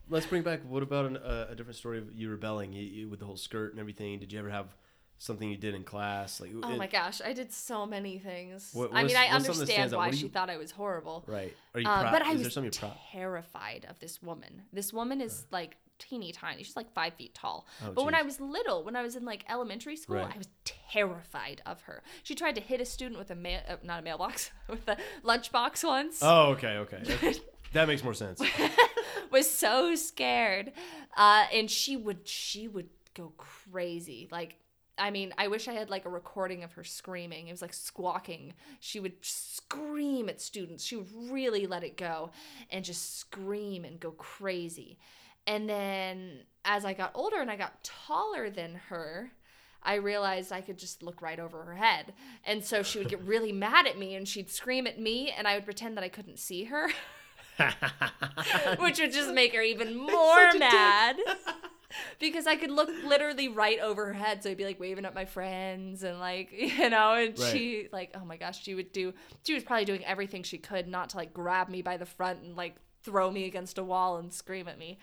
let's 0.10 0.26
bring 0.26 0.43
back. 0.43 0.62
What 0.67 0.84
about 0.84 1.06
an, 1.08 1.17
uh, 1.17 1.47
a 1.49 1.56
different 1.56 1.78
story 1.78 1.97
of 1.97 2.12
you 2.13 2.30
rebelling 2.30 2.71
you, 2.71 2.84
you, 2.84 3.10
with 3.10 3.19
the 3.19 3.26
whole 3.26 3.38
skirt 3.38 3.71
and 3.71 3.80
everything? 3.80 4.19
Did 4.19 4.32
you 4.32 4.39
ever 4.39 4.49
have 4.49 4.76
something 5.17 5.49
you 5.49 5.58
did 5.58 5.73
in 5.76 5.84
class? 5.84 6.39
Like, 6.41 6.52
Oh 6.62 6.71
it- 6.73 6.78
my 6.78 6.88
gosh, 6.88 7.21
I 7.23 7.34
did 7.34 7.52
so 7.54 7.86
many 7.86 8.19
things. 8.19 8.71
What- 8.73 8.91
I 8.91 9.04
what's- 9.04 9.08
mean, 9.13 9.17
I 9.17 9.34
what's 9.34 9.45
something 9.45 9.54
that 9.56 9.62
understand 9.62 9.91
why 9.93 10.06
What 10.08 10.12
do 10.12 10.17
she 10.17 10.28
thought 10.28 10.49
I 10.49 10.58
was 10.58 10.71
horrible. 10.71 11.23
Right. 11.28 11.56
Are 11.73 11.80
you 11.80 11.86
proud? 11.86 12.12
but 12.12 12.21
I 12.21 12.34
was 12.34 12.41
there 12.41 12.52
something 12.52 12.71
you're 12.73 12.89
proud? 12.89 12.97
terrified 13.12 13.86
of 13.89 13.99
this 13.99 14.21
woman. 14.21 14.63
This 14.73 14.91
woman 14.93 15.21
is 15.21 15.45
like 15.52 15.78
teeny 15.99 16.32
tiny. 16.34 16.63
She's 16.63 16.76
like 16.76 16.91
five 16.93 17.13
feet 17.13 17.34
tall. 17.34 17.65
Oh, 17.86 17.91
but 17.93 18.04
when 18.04 18.15
I 18.15 18.23
was 18.23 18.41
little, 18.41 18.84
when 18.84 18.95
I 18.95 19.02
was 19.04 19.15
in 19.15 19.23
like 19.23 19.45
elementary 19.47 19.95
school, 19.95 20.17
Right. 20.17 20.34
I 20.34 20.38
was 20.38 20.49
terrified 20.65 21.62
of 21.65 21.82
her. 21.84 22.04
She 22.23 22.36
tried 22.36 22.56
to 22.56 22.62
hit 22.62 22.82
a 22.82 22.86
student 22.86 23.17
with 23.19 23.32
a 23.32 23.36
mail, 23.36 23.62
uh, 23.69 23.78
not 23.84 23.99
a 23.99 24.02
mailbox, 24.02 24.52
with 24.67 24.88
a 24.88 24.97
lunchbox 25.23 25.84
once. 25.88 26.19
Oh, 26.21 26.52
okay, 26.52 26.78
okay. 26.80 27.02
That, 27.04 27.39
that 27.73 27.88
makes 27.88 28.04
more 28.04 28.13
sense. 28.13 28.41
was 29.32 29.49
so 29.49 29.95
scared 29.95 30.71
uh, 31.17 31.45
and 31.52 31.69
she 31.71 31.97
would 31.97 32.28
she 32.28 32.67
would 32.67 32.89
go 33.15 33.32
crazy 33.38 34.28
like 34.32 34.58
i 34.97 35.10
mean 35.10 35.34
i 35.38 35.47
wish 35.47 35.67
i 35.67 35.73
had 35.73 35.89
like 35.89 36.06
a 36.06 36.10
recording 36.10 36.63
of 36.63 36.73
her 36.73 36.84
screaming. 36.84 37.47
It 37.47 37.51
was 37.51 37.62
like 37.62 37.73
squawking. 37.73 38.53
She 38.79 38.99
would 38.99 39.13
scream 39.21 40.29
at 40.29 40.41
students. 40.41 40.84
She 40.84 40.95
would 40.95 41.10
really 41.29 41.67
let 41.67 41.84
it 41.84 41.97
go 41.97 42.32
and 42.69 42.84
just 42.86 43.19
scream 43.19 43.86
and 43.86 43.99
go 43.99 44.12
crazy. 44.12 44.97
And 45.45 45.69
then 45.69 46.39
as 46.65 46.86
i 46.86 46.93
got 46.93 47.12
older 47.13 47.41
and 47.41 47.51
i 47.51 47.58
got 47.58 47.84
taller 47.84 48.49
than 48.49 48.75
her 48.89 49.34
I 49.86 49.95
realized 49.95 50.51
I 50.51 50.62
could 50.62 50.77
just 50.77 51.03
look 51.03 51.21
right 51.21 51.39
over 51.39 51.62
her 51.63 51.75
head. 51.75 52.13
And 52.45 52.63
so 52.63 52.84
she 52.84 52.99
would 52.99 53.10
get 53.10 53.21
really 53.25 53.51
mad 53.51 53.86
at 53.86 53.99
me 53.99 54.15
and 54.15 54.27
she'd 54.27 54.49
scream 54.49 54.88
at 54.88 54.99
me 54.99 55.34
and 55.38 55.47
I 55.47 55.56
would 55.56 55.65
pretend 55.65 55.97
that 55.97 56.03
I 56.06 56.10
couldn't 56.10 56.39
see 56.39 56.65
her. 56.65 56.89
which 58.79 58.99
would 58.99 59.12
just 59.12 59.32
make 59.32 59.53
her 59.53 59.62
even 59.62 59.95
more 59.95 60.53
mad 60.58 61.17
because 62.19 62.47
I 62.47 62.56
could 62.56 62.71
look 62.71 62.89
literally 63.03 63.47
right 63.47 63.79
over 63.79 64.08
her 64.08 64.13
head. 64.13 64.43
So 64.43 64.49
I'd 64.49 64.58
be 64.58 64.65
like 64.65 64.79
waving 64.79 65.06
at 65.06 65.13
my 65.15 65.25
friends 65.25 66.03
and 66.03 66.19
like, 66.19 66.51
you 66.58 66.89
know, 66.89 67.13
and 67.13 67.38
Right. 67.38 67.51
she 67.51 67.89
like, 67.91 68.12
oh 68.15 68.25
my 68.25 68.38
gosh, 68.38 68.63
she 68.63 68.75
would 68.75 68.91
do, 68.91 69.13
she 69.45 69.53
was 69.53 69.63
probably 69.63 69.86
doing 69.86 70.03
everything 70.06 70.43
she 70.43 70.58
could 70.58 70.88
not 70.88 71.10
to 71.10 71.17
like 71.17 71.34
grab 71.34 71.69
me 71.69 71.82
by 71.82 71.97
the 71.97 72.06
front 72.06 72.41
and 72.43 72.56
like 72.56 72.75
throw 73.03 73.29
me 73.32 73.45
against 73.45 73.77
a 73.77 73.84
wall 73.84 74.17
and 74.17 74.34
scream 74.34 74.67
at 74.67 74.77
me. 74.77 74.97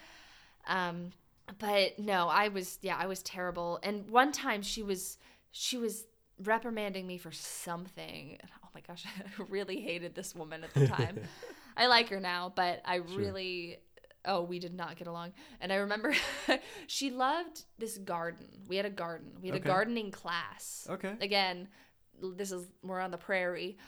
Um, 0.66 1.10
but 1.58 1.98
no, 1.98 2.28
I 2.28 2.48
was, 2.48 2.78
yeah, 2.82 2.96
I 2.98 3.06
was 3.06 3.22
terrible. 3.22 3.78
And 3.82 4.08
one 4.10 4.32
time 4.32 4.62
she 4.62 4.82
was, 4.82 5.18
she 5.50 5.76
was 5.76 6.06
reprimanding 6.42 7.06
me 7.06 7.18
for 7.18 7.32
something. 7.32 8.38
Oh 8.64 8.68
my 8.74 8.80
gosh, 8.86 9.04
I 9.18 9.42
really 9.48 9.80
hated 9.80 10.14
this 10.14 10.34
woman 10.34 10.64
at 10.64 10.72
the 10.74 10.86
time. 10.86 11.18
I 11.76 11.86
like 11.86 12.08
her 12.10 12.20
now, 12.20 12.52
but 12.54 12.82
I 12.84 12.96
really 12.96 13.78
oh, 14.24 14.42
we 14.42 14.58
did 14.58 14.74
not 14.74 14.96
get 14.96 15.06
along. 15.06 15.32
And 15.60 15.72
I 15.72 15.76
remember 15.76 16.14
she 16.86 17.10
loved 17.10 17.64
this 17.78 17.98
garden. 17.98 18.46
We 18.68 18.76
had 18.76 18.86
a 18.86 18.90
garden. 18.90 19.32
We 19.40 19.48
had 19.48 19.56
Okay. 19.58 19.68
a 19.68 19.72
gardening 19.72 20.10
class. 20.10 20.86
Okay. 20.90 21.14
Again, 21.20 21.68
this 22.36 22.52
is 22.52 22.66
we're 22.82 23.00
on 23.00 23.10
the 23.10 23.18
prairie. 23.18 23.78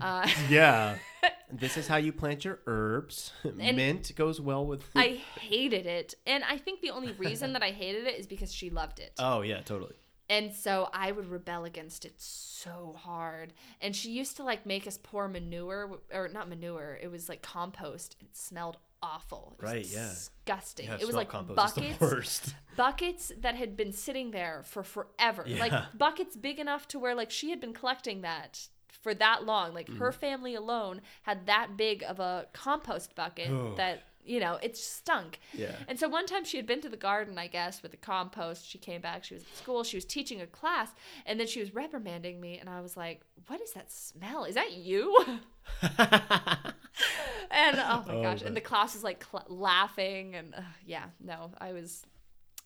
Uh, 0.00 0.28
yeah. 0.48 0.96
This 1.54 1.76
is 1.76 1.86
how 1.86 1.96
you 1.98 2.14
plant 2.14 2.46
your 2.46 2.60
herbs. 2.66 3.30
Mint 3.44 4.10
goes 4.16 4.40
well 4.40 4.64
with. 4.64 4.82
I 4.96 5.20
hated 5.38 5.84
it. 5.84 6.14
And 6.26 6.42
I 6.44 6.56
think 6.56 6.80
the 6.80 6.88
only 6.88 7.12
reason 7.12 7.52
that 7.52 7.62
I 7.62 7.72
hated 7.72 8.06
it 8.06 8.18
is 8.18 8.26
because 8.26 8.54
she 8.54 8.70
loved 8.70 9.00
it. 9.00 9.12
oh 9.18 9.42
yeah, 9.42 9.60
totally. 9.60 9.92
And 10.30 10.54
so 10.54 10.88
I 10.94 11.12
would 11.12 11.26
rebel 11.28 11.64
against 11.66 12.06
it 12.06 12.14
so 12.16 12.96
hard. 12.98 13.52
And 13.82 13.94
she 13.94 14.12
used 14.12 14.38
to 14.38 14.44
like 14.44 14.64
make 14.64 14.86
us 14.86 14.96
pour 14.96 15.28
manure, 15.28 15.98
or 16.10 16.28
not 16.28 16.48
manure, 16.48 16.98
it 17.02 17.08
was 17.10 17.28
like 17.28 17.42
compost. 17.42 18.16
It 18.18 18.34
smelled 18.34 18.78
awful. 19.02 19.54
It 19.58 19.62
was 19.62 19.72
Right, 19.72 19.86
yeah. 19.86 20.08
Disgusting. 20.08 20.86
Yeah, 20.86 20.98
it 21.00 21.06
was 21.06 21.16
like 21.16 21.30
buckets 21.54 22.52
buckets 22.76 23.32
that 23.40 23.54
had 23.54 23.76
been 23.76 23.92
sitting 23.92 24.30
there 24.30 24.62
for 24.64 24.82
forever. 24.82 25.44
Like 25.58 25.72
buckets 25.96 26.36
big 26.36 26.58
enough 26.58 26.88
to 26.88 26.98
where 26.98 27.14
like 27.14 27.30
she 27.30 27.50
had 27.50 27.60
been 27.60 27.72
collecting 27.74 28.22
that 28.22 28.68
for 29.02 29.14
that 29.14 29.44
long. 29.44 29.74
Like 29.74 29.88
Mm. 29.88 29.98
her 29.98 30.12
family 30.12 30.54
alone 30.54 31.00
had 31.22 31.46
that 31.46 31.76
big 31.76 32.02
of 32.02 32.20
a 32.20 32.46
compost 32.52 33.14
bucket 33.14 33.50
Oh. 33.50 33.74
that 33.76 34.02
you 34.24 34.38
know, 34.38 34.56
it 34.62 34.76
stunk. 34.76 35.40
Yeah. 35.52 35.74
And 35.88 35.98
so 35.98 36.08
one 36.08 36.26
time 36.26 36.44
she 36.44 36.56
had 36.56 36.64
been 36.64 36.80
to 36.82 36.88
the 36.88 36.96
garden, 36.96 37.38
I 37.38 37.48
guess, 37.48 37.82
with 37.82 37.90
the 37.90 37.96
compost. 37.96 38.64
She 38.70 38.78
came 38.78 39.00
back, 39.00 39.24
she 39.24 39.34
was 39.34 39.42
at 39.42 39.56
school, 39.56 39.82
she 39.82 39.96
was 39.96 40.04
teaching 40.04 40.40
a 40.40 40.46
class, 40.46 40.90
and 41.26 41.40
then 41.40 41.48
she 41.48 41.58
was 41.58 41.74
reprimanding 41.74 42.40
me 42.40 42.56
and 42.60 42.70
I 42.70 42.80
was 42.82 42.96
like, 42.96 43.22
"What 43.48 43.60
is 43.60 43.72
that 43.72 43.90
smell? 43.90 44.44
Is 44.44 44.54
that 44.54 44.74
you?" 44.74 45.18
and 47.50 47.76
oh 47.78 48.04
my 48.06 48.14
Oh, 48.14 48.22
gosh, 48.22 48.38
but- 48.40 48.48
and 48.48 48.56
the 48.56 48.60
class 48.60 48.94
was 48.94 49.02
like 49.04 49.24
cl- 49.30 49.46
laughing 49.48 50.34
and 50.34 50.54
uh, 50.54 50.60
yeah, 50.86 51.06
no, 51.20 51.50
I 51.60 51.72
was 51.72 52.04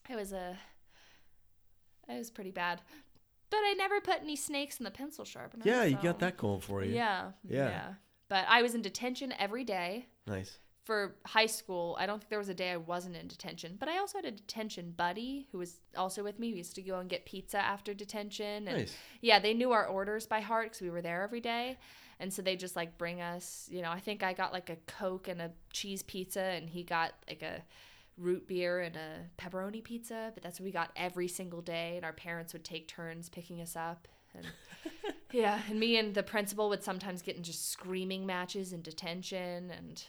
I 0.08 0.16
was 0.16 0.32
a 0.32 0.56
it 2.08 2.16
was 2.18 2.30
pretty 2.30 2.50
bad. 2.52 2.80
But 3.50 3.58
I 3.58 3.74
never 3.78 4.00
put 4.00 4.20
any 4.22 4.36
snakes 4.36 4.78
in 4.78 4.84
the 4.84 4.90
pencil 4.90 5.24
sharpener. 5.24 5.64
yeah, 5.66 5.84
you 5.84 5.96
got 6.02 6.18
that 6.20 6.36
going 6.36 6.60
for 6.60 6.82
you. 6.84 6.94
Yeah, 6.94 7.30
Yeah. 7.48 7.68
yeah. 7.68 7.94
But 8.28 8.44
I 8.48 8.62
was 8.62 8.74
in 8.74 8.82
detention 8.82 9.32
every 9.38 9.62
day 9.62 10.06
Nice. 10.26 10.58
for 10.84 11.14
high 11.24 11.46
school. 11.46 11.96
I 11.98 12.06
don't 12.06 12.18
think 12.18 12.28
there 12.28 12.40
was 12.40 12.48
a 12.48 12.54
day 12.54 12.72
I 12.72 12.76
wasn't 12.76 13.14
in 13.16 13.28
detention. 13.28 13.76
But 13.78 13.88
I 13.88 13.98
also 13.98 14.18
had 14.18 14.24
a 14.24 14.32
detention 14.32 14.92
buddy 14.96 15.46
who 15.52 15.58
was 15.58 15.80
also 15.96 16.24
with 16.24 16.40
me. 16.40 16.50
We 16.52 16.58
used 16.58 16.74
to 16.74 16.82
go 16.82 16.98
and 16.98 17.08
get 17.08 17.24
pizza 17.24 17.58
after 17.58 17.94
detention. 17.94 18.66
And 18.66 18.78
Nice. 18.78 18.96
yeah, 19.20 19.38
they 19.38 19.54
knew 19.54 19.70
our 19.70 19.86
orders 19.86 20.26
by 20.26 20.40
heart 20.40 20.66
because 20.66 20.82
we 20.82 20.90
were 20.90 21.02
there 21.02 21.22
every 21.22 21.40
day. 21.40 21.78
And 22.18 22.32
so 22.32 22.42
they 22.42 22.56
just 22.56 22.76
like 22.76 22.96
bring 22.96 23.20
us, 23.20 23.68
you 23.70 23.82
know, 23.82 23.90
I 23.90 24.00
think 24.00 24.22
I 24.22 24.32
got 24.32 24.52
like 24.52 24.70
a 24.70 24.76
Coke 24.86 25.28
and 25.28 25.40
a 25.40 25.50
cheese 25.72 26.02
pizza, 26.02 26.40
and 26.40 26.68
he 26.68 26.82
got 26.82 27.12
like 27.28 27.42
a 27.42 27.62
root 28.18 28.48
beer 28.48 28.80
and 28.80 28.96
a 28.96 29.40
pepperoni 29.40 29.84
pizza. 29.84 30.30
But 30.34 30.42
that's 30.42 30.58
what 30.58 30.64
we 30.64 30.70
got 30.70 30.90
every 30.96 31.28
single 31.28 31.60
day. 31.60 31.96
And 31.96 32.04
our 32.04 32.12
parents 32.12 32.52
would 32.52 32.64
take 32.64 32.88
turns 32.88 33.28
picking 33.28 33.60
us 33.60 33.76
up. 33.76 34.08
And 34.34 34.46
yeah, 35.32 35.60
and 35.68 35.78
me 35.78 35.98
and 35.98 36.14
the 36.14 36.22
principal 36.22 36.68
would 36.70 36.82
sometimes 36.82 37.22
get 37.22 37.36
in 37.36 37.42
just 37.42 37.70
screaming 37.70 38.24
matches 38.24 38.72
in 38.72 38.80
detention. 38.80 39.70
And 39.70 40.02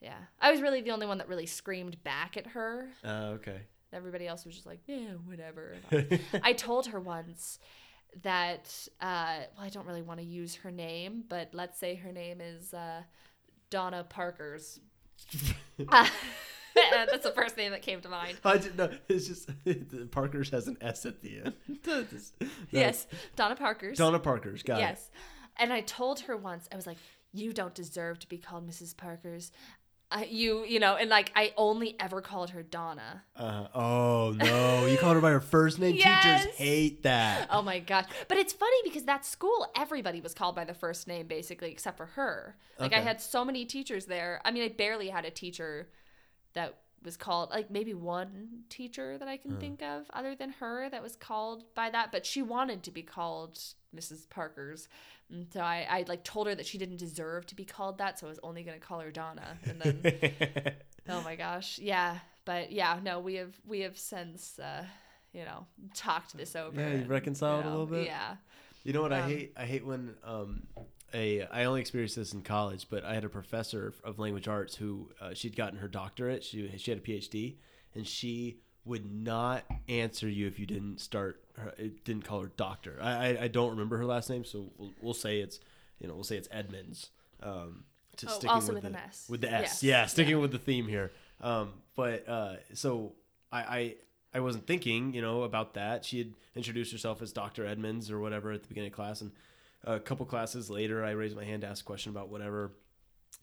yeah, 0.00 0.18
I 0.40 0.50
was 0.50 0.62
really 0.62 0.80
the 0.80 0.90
only 0.90 1.06
one 1.06 1.18
that 1.18 1.28
really 1.28 1.46
screamed 1.46 2.02
back 2.02 2.36
at 2.38 2.48
her. 2.48 2.88
Uh, 3.04 3.32
okay. 3.34 3.60
Everybody 3.92 4.26
else 4.26 4.44
was 4.44 4.54
just 4.54 4.66
like, 4.66 4.80
yeah, 4.86 5.14
whatever. 5.26 5.76
I, 5.90 6.20
I 6.42 6.52
told 6.52 6.86
her 6.86 7.00
once 7.00 7.58
that, 8.22 8.88
uh, 9.00 9.38
well, 9.56 9.66
I 9.66 9.68
don't 9.68 9.86
really 9.86 10.02
want 10.02 10.20
to 10.20 10.26
use 10.26 10.54
her 10.56 10.70
name, 10.70 11.24
but 11.28 11.50
let's 11.52 11.78
say 11.78 11.94
her 11.96 12.12
name 12.12 12.40
is 12.40 12.74
uh, 12.74 13.02
Donna 13.70 14.04
Parkers. 14.04 14.80
Uh, 15.88 16.06
that's 16.74 17.24
the 17.24 17.32
first 17.32 17.56
name 17.56 17.72
that 17.72 17.82
came 17.82 18.00
to 18.00 18.08
mind. 18.08 18.38
I 18.44 18.58
didn't 18.58 18.76
know. 18.76 18.90
It's 19.08 19.26
just 19.26 19.50
Parker's 20.10 20.50
has 20.50 20.68
an 20.68 20.76
S 20.80 21.06
at 21.06 21.20
the 21.20 21.42
end. 21.44 21.54
No. 21.86 22.04
Yes, 22.70 23.06
Donna 23.36 23.56
Parkers. 23.56 23.98
Donna 23.98 24.18
Parker's 24.18 24.62
got 24.62 24.78
it. 24.78 24.82
yes. 24.82 25.10
And 25.56 25.72
I 25.72 25.80
told 25.82 26.20
her 26.20 26.36
once, 26.36 26.68
I 26.72 26.76
was 26.76 26.86
like, 26.86 26.96
you 27.32 27.52
don't 27.52 27.74
deserve 27.74 28.18
to 28.20 28.28
be 28.28 28.38
called 28.38 28.68
Mrs. 28.68 28.96
Parkers. 28.96 29.52
I, 30.12 30.24
you, 30.24 30.64
you 30.64 30.80
know, 30.80 30.96
and 30.96 31.08
like 31.08 31.30
I 31.36 31.52
only 31.56 31.94
ever 32.00 32.20
called 32.20 32.50
her 32.50 32.62
Donna. 32.62 33.22
Uh, 33.36 33.66
oh 33.74 34.34
no, 34.36 34.86
you 34.86 34.98
called 34.98 35.14
her 35.14 35.20
by 35.20 35.30
her 35.30 35.40
first 35.40 35.78
name. 35.78 35.94
Yes. 36.00 36.42
Teachers 36.42 36.56
hate 36.56 37.02
that. 37.04 37.48
Oh 37.50 37.62
my 37.62 37.78
gosh. 37.78 38.06
But 38.26 38.38
it's 38.38 38.52
funny 38.52 38.76
because 38.84 39.04
that 39.04 39.24
school, 39.24 39.68
everybody 39.76 40.20
was 40.20 40.34
called 40.34 40.56
by 40.56 40.64
the 40.64 40.74
first 40.74 41.06
name 41.06 41.26
basically, 41.26 41.70
except 41.70 41.96
for 41.96 42.06
her. 42.06 42.56
Like 42.78 42.94
I 42.94 43.00
had 43.00 43.20
so 43.20 43.44
many 43.44 43.64
teachers 43.66 44.06
there. 44.06 44.40
I 44.44 44.50
mean, 44.50 44.62
I 44.64 44.68
barely 44.68 45.08
had 45.08 45.24
a 45.24 45.30
teacher 45.30 45.88
that 46.54 46.76
was 47.02 47.16
called, 47.16 47.50
like 47.50 47.70
maybe 47.70 47.94
one 47.94 48.64
teacher 48.68 49.16
that 49.18 49.28
I 49.28 49.36
can 49.36 49.56
think 49.58 49.82
of 49.82 50.04
other 50.12 50.34
than 50.34 50.50
her 50.60 50.88
that 50.90 51.02
was 51.02 51.16
called 51.16 51.64
by 51.74 51.90
that. 51.90 52.12
But 52.12 52.26
she 52.26 52.42
wanted 52.42 52.82
to 52.84 52.90
be 52.90 53.02
called 53.02 53.58
Mrs. 53.96 54.28
Parker's. 54.28 54.88
And 55.30 55.46
so 55.52 55.60
I, 55.60 55.86
I 55.88 56.04
like 56.08 56.24
told 56.24 56.46
her 56.46 56.54
that 56.54 56.66
she 56.66 56.76
didn't 56.76 56.98
deserve 56.98 57.46
to 57.46 57.54
be 57.54 57.64
called 57.64 57.98
that. 57.98 58.18
So 58.18 58.26
I 58.26 58.30
was 58.30 58.40
only 58.42 58.62
going 58.62 58.78
to 58.78 58.84
call 58.86 59.00
her 59.00 59.10
Donna. 59.10 59.56
And 59.64 59.80
then, 59.80 60.74
oh 61.08 61.22
my 61.22 61.36
gosh. 61.36 61.78
Yeah. 61.78 62.18
But 62.44 62.72
yeah, 62.72 62.98
no, 63.02 63.20
we 63.20 63.34
have, 63.36 63.54
we 63.66 63.80
have 63.80 63.96
since, 63.96 64.58
uh, 64.58 64.84
you 65.32 65.44
know, 65.44 65.66
talked 65.94 66.36
this 66.36 66.56
over. 66.56 66.80
Yeah, 66.80 66.88
you 66.88 66.94
and, 66.96 67.08
reconciled 67.08 67.64
a 67.64 67.70
little 67.70 67.86
bit? 67.86 68.06
Yeah. 68.06 68.36
You 68.82 68.92
know 68.92 69.02
what 69.02 69.12
I 69.12 69.20
Um, 69.20 69.28
hate? 69.30 69.52
I 69.56 69.64
hate 69.66 69.84
when 69.86 70.14
um, 70.24 70.62
a 71.14 71.42
I 71.52 71.64
only 71.64 71.80
experienced 71.80 72.16
this 72.16 72.32
in 72.32 72.42
college, 72.42 72.86
but 72.90 73.04
I 73.04 73.14
had 73.14 73.24
a 73.24 73.28
professor 73.28 73.92
of 74.04 74.18
language 74.18 74.48
arts 74.48 74.74
who 74.76 75.10
uh, 75.20 75.34
she'd 75.34 75.56
gotten 75.56 75.78
her 75.78 75.88
doctorate. 75.88 76.44
She 76.44 76.70
she 76.78 76.90
had 76.90 76.98
a 76.98 77.02
PhD, 77.02 77.56
and 77.94 78.06
she 78.06 78.58
would 78.84 79.10
not 79.12 79.64
answer 79.88 80.28
you 80.28 80.46
if 80.46 80.58
you 80.58 80.66
didn't 80.66 81.00
start. 81.00 81.42
Her, 81.56 81.74
it 81.76 82.04
didn't 82.04 82.24
call 82.24 82.40
her 82.40 82.50
doctor. 82.56 82.98
I, 83.00 83.10
I 83.36 83.42
I 83.42 83.48
don't 83.48 83.70
remember 83.70 83.98
her 83.98 84.04
last 84.06 84.30
name, 84.30 84.44
so 84.44 84.70
we'll, 84.78 84.92
we'll 85.00 85.14
say 85.14 85.40
it's 85.40 85.60
you 85.98 86.08
know 86.08 86.14
we'll 86.14 86.24
say 86.24 86.36
it's 86.36 86.48
Edmonds. 86.50 87.10
Um, 87.42 87.84
to 88.16 88.26
Oh, 88.26 88.30
sticking 88.30 88.50
also 88.50 88.74
with 88.74 88.82
with 88.84 88.92
the, 88.92 88.98
an 88.98 89.04
S. 89.08 89.26
With 89.28 89.40
the 89.40 89.52
S, 89.52 89.62
Yes. 89.62 89.82
yeah, 89.82 90.06
sticking 90.06 90.32
Yeah. 90.36 90.40
with 90.42 90.52
the 90.52 90.58
theme 90.58 90.86
here. 90.88 91.10
Um, 91.40 91.72
but 91.96 92.28
uh, 92.28 92.56
so 92.74 93.12
I, 93.50 93.58
I 93.60 93.94
I 94.34 94.40
wasn't 94.40 94.66
thinking, 94.66 95.12
you 95.14 95.22
know, 95.22 95.42
about 95.42 95.74
that. 95.74 96.04
She 96.04 96.18
had 96.18 96.32
introduced 96.54 96.92
herself 96.92 97.20
as 97.22 97.32
Dr. 97.32 97.64
Edmonds 97.66 98.10
or 98.10 98.20
whatever 98.20 98.52
at 98.52 98.62
the 98.62 98.68
beginning 98.68 98.90
of 98.90 98.94
class, 98.96 99.20
and 99.22 99.32
a 99.84 100.00
couple 100.00 100.26
classes 100.26 100.70
later, 100.70 101.04
I 101.04 101.10
raised 101.10 101.36
my 101.36 101.44
hand 101.44 101.62
to 101.62 101.68
ask 101.68 101.82
a 101.82 101.86
question 101.86 102.10
about 102.10 102.28
whatever, 102.28 102.72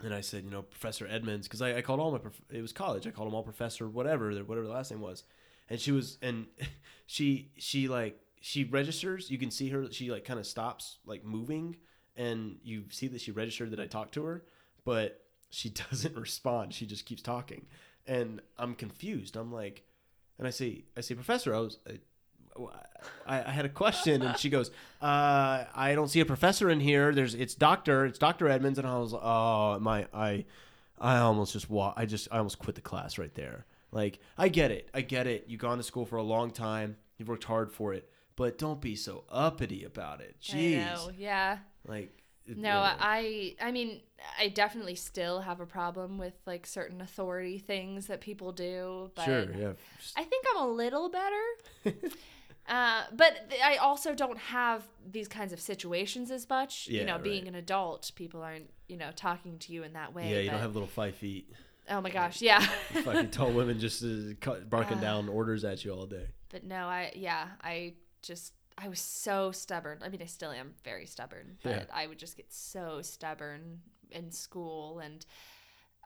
and 0.04 0.14
I 0.14 0.22
said, 0.22 0.44
you 0.44 0.52
know, 0.52 0.62
Professor 0.62 1.08
Edmonds, 1.08 1.48
because 1.48 1.62
I, 1.62 1.78
I 1.78 1.82
called 1.82 2.00
all 2.00 2.12
my 2.12 2.20
prof- 2.20 2.42
it 2.52 2.62
was 2.62 2.74
college. 2.74 3.08
I 3.08 3.12
called 3.12 3.28
them 3.28 3.36
all 3.36 3.44
Professor 3.44 3.88
whatever, 3.88 4.32
whatever 4.44 4.68
the 4.68 4.74
last 4.74 4.92
name 4.92 5.02
was, 5.02 5.24
and 5.70 5.80
she 5.80 5.92
was, 5.92 6.18
and 6.22 6.48
she 7.08 7.52
she 7.58 7.88
like 7.88 8.20
she 8.42 8.64
registers. 8.64 9.32
You 9.32 9.38
can 9.38 9.52
see 9.52 9.70
her. 9.70 9.92
She 9.92 10.12
like 10.12 10.26
kind 10.26 10.40
of 10.40 10.46
stops 10.46 11.00
like 11.06 11.26
moving, 11.26 11.78
and 12.16 12.58
you 12.64 12.86
see 12.92 13.08
that 13.08 13.22
she 13.22 13.32
registered 13.32 13.72
that 13.72 13.80
I 13.80 13.88
talked 13.88 14.14
to 14.16 14.24
her, 14.26 14.44
but 14.86 15.22
she 15.50 15.70
doesn't 15.90 16.16
respond. 16.16 16.74
She 16.74 16.86
just 16.86 17.06
keeps 17.06 17.22
talking, 17.22 17.66
and 18.06 18.42
I'm 18.58 18.76
confused. 18.76 19.36
I'm 19.36 19.52
like, 19.52 19.84
and 20.38 20.48
I 20.48 20.52
say, 20.52 20.86
I 20.96 21.02
say, 21.02 21.16
Professor, 21.16 21.56
I 21.56 21.60
was. 21.60 21.80
I, 21.88 22.00
I, 23.26 23.44
I 23.44 23.52
had 23.52 23.66
a 23.66 23.70
question, 23.70 24.22
and 24.22 24.38
she 24.38 24.50
goes, 24.50 24.70
uh, 25.02 25.66
"I 25.76 25.94
don't 25.96 26.08
see 26.08 26.20
a 26.20 26.26
professor 26.26 26.70
in 26.70 26.80
here. 26.80 27.14
There's, 27.14 27.36
it's 27.36 27.56
Doctor, 27.56 28.06
it's 28.06 28.18
Doctor 28.20 28.48
Edmonds." 28.48 28.80
And 28.80 28.88
I 28.88 28.98
was, 28.98 29.14
like, 29.14 29.22
"Oh, 29.24 29.80
my, 29.80 30.08
I, 30.14 30.46
I 31.00 31.18
almost 31.20 31.54
just 31.54 31.70
wa- 31.70 31.94
I 31.96 32.06
just, 32.06 32.28
I 32.32 32.38
almost 32.38 32.60
quit 32.60 32.76
the 32.76 32.82
class 32.82 33.18
right 33.18 33.34
there. 33.36 33.66
Like, 33.92 34.20
I 34.38 34.50
get 34.50 34.72
it, 34.72 34.90
I 34.94 35.02
get 35.02 35.28
it. 35.28 35.46
You've 35.48 35.62
gone 35.62 35.78
to 35.78 35.84
school 35.84 36.06
for 36.06 36.18
a 36.18 36.24
long 36.24 36.52
time, 36.52 36.98
you've 37.18 37.30
worked 37.30 37.44
hard 37.46 37.72
for 37.72 37.94
it, 37.94 38.10
but 38.36 38.58
don't 38.58 38.82
be 38.82 38.96
so 38.96 39.24
uppity 39.30 39.84
about 39.86 40.20
it. 40.22 40.36
Jeez, 40.42 40.80
I 40.82 40.84
know. 40.96 41.12
Yeah. 41.18 41.58
like, 41.88 42.12
No, 42.48 42.70
yeah. 42.70 42.96
I 43.00 43.56
I 43.62 43.72
mean, 43.72 44.02
I 44.40 44.50
definitely 44.50 44.96
still 44.96 45.40
have 45.42 45.60
a 45.62 45.66
problem 45.66 46.18
with 46.18 46.34
like 46.46 46.66
certain 46.66 47.00
authority 47.02 47.60
things 47.60 48.08
that 48.08 48.20
people 48.22 48.52
do, 48.52 49.12
but 49.16 49.24
sure, 49.26 49.44
yeah, 49.56 49.74
Just- 50.00 50.18
I 50.20 50.24
think 50.24 50.46
I'm 50.52 50.64
a 50.64 50.68
little 50.72 51.10
better. 51.10 51.44
uh, 52.68 53.04
but 53.14 53.50
th- 53.50 53.62
I 53.64 53.78
also 53.78 54.14
don't 54.14 54.38
have 54.38 54.84
these 55.10 55.28
kinds 55.28 55.54
of 55.54 55.60
situations 55.60 56.32
as 56.32 56.48
much. 56.50 56.88
you 56.88 57.00
Yeah, 57.00 57.06
know, 57.06 57.18
being 57.18 57.44
right. 57.44 57.54
an 57.54 57.56
adult, 57.56 58.12
people 58.16 58.42
aren't, 58.42 58.70
you 58.88 58.98
know, 58.98 59.12
talking 59.16 59.58
to 59.60 59.74
you 59.74 59.84
in 59.84 59.94
that 59.94 60.14
way. 60.14 60.30
yeah. 60.32 60.40
You 60.40 60.46
but- 60.50 60.52
don't 60.54 60.62
have 60.62 60.74
little 60.74 60.88
five 60.88 61.16
feet, 61.16 61.52
Oh 61.90 62.02
my 62.02 62.10
gosh, 62.10 62.42
yeah. 62.42 62.60
fucking 63.06 63.30
tall 63.32 63.52
women 63.60 63.80
just 63.80 64.04
uh, 64.04 64.34
barking 64.70 64.98
Uh, 64.98 65.02
down 65.02 65.30
orders 65.30 65.64
at 65.64 65.86
you 65.86 65.92
all 65.94 66.06
day. 66.06 66.28
but 66.50 66.64
no, 66.66 66.88
I 66.88 67.14
yeah, 67.16 67.48
I 67.64 67.94
just 68.22 68.54
I 68.78 68.90
was 68.90 69.00
so 69.00 69.52
stubborn. 69.52 70.00
I 70.04 70.10
mean, 70.10 70.22
I 70.22 70.26
still 70.26 70.52
am 70.52 70.74
very 70.84 71.06
stubborn, 71.06 71.58
but 71.64 71.70
Yeah. 71.70 71.84
I 71.94 72.06
would 72.08 72.20
just 72.20 72.36
get 72.38 72.52
so 72.54 73.02
stubborn 73.02 73.82
in 74.12 74.32
school 74.32 75.00
and 75.00 75.26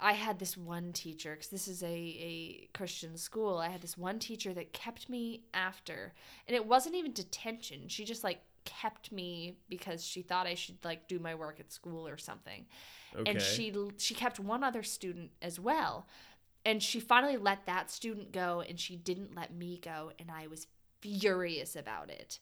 I 0.02 0.14
had 0.14 0.40
this 0.40 0.58
one 0.58 0.94
teacher 0.94 1.36
cuz 1.36 1.48
this 1.48 1.68
is 1.68 1.84
a 1.84 1.88
a 1.88 2.70
Christian 2.74 3.18
school. 3.18 3.58
I 3.58 3.70
had 3.70 3.82
this 3.82 3.98
one 3.98 4.20
teacher 4.20 4.54
that 4.54 4.74
kept 4.74 5.10
me 5.10 5.44
after. 5.54 6.14
And 6.48 6.56
it 6.56 6.66
wasn't 6.66 6.96
even 6.96 7.14
detention. 7.14 7.88
She 7.88 8.04
just 8.04 8.24
like 8.24 8.42
kept 8.66 9.12
me 9.12 9.58
because 9.70 10.04
she 10.06 10.22
thought 10.22 10.46
I 10.48 10.56
should 10.56 10.84
like 10.84 11.08
do 11.08 11.20
my 11.20 11.34
work 11.36 11.60
at 11.60 11.72
school 11.72 12.08
or 12.08 12.18
something 12.18 12.66
Okay. 13.16 13.30
and 13.30 13.42
she 13.42 13.74
she 13.98 14.14
kept 14.14 14.40
one 14.40 14.64
other 14.64 14.84
student 14.84 15.32
as 15.42 15.60
well 15.60 16.08
and 16.64 16.82
she 16.82 17.00
finally 17.00 17.38
let 17.38 17.66
that 17.66 17.90
student 17.92 18.32
go 18.32 18.62
and 18.62 18.80
she 18.80 18.96
didn't 18.96 19.36
let 19.36 19.52
me 19.54 19.80
go 19.84 20.12
and 20.20 20.30
i 20.32 20.46
was 20.48 20.68
furious 21.02 21.76
about 21.76 22.10
it 22.10 22.40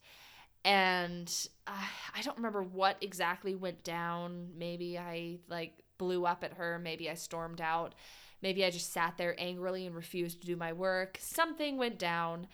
and 0.66 1.48
uh, 1.68 1.72
i 2.16 2.22
don't 2.22 2.38
remember 2.38 2.62
what 2.62 2.98
exactly 3.02 3.56
went 3.56 3.84
down 3.84 4.50
maybe 4.58 4.98
i 4.98 5.38
like 5.48 5.74
blew 6.00 6.26
up 6.26 6.44
at 6.44 6.54
her 6.54 6.80
maybe 6.80 7.08
i 7.10 7.14
stormed 7.14 7.62
out 7.62 7.94
maybe 8.42 8.66
i 8.66 8.72
just 8.72 8.92
sat 8.92 9.14
there 9.18 9.36
angrily 9.38 9.86
and 9.86 9.96
refused 9.96 10.42
to 10.42 10.48
do 10.48 10.56
my 10.56 10.74
work 10.74 11.18
something 11.22 11.78
went 11.78 12.00
down 12.00 12.48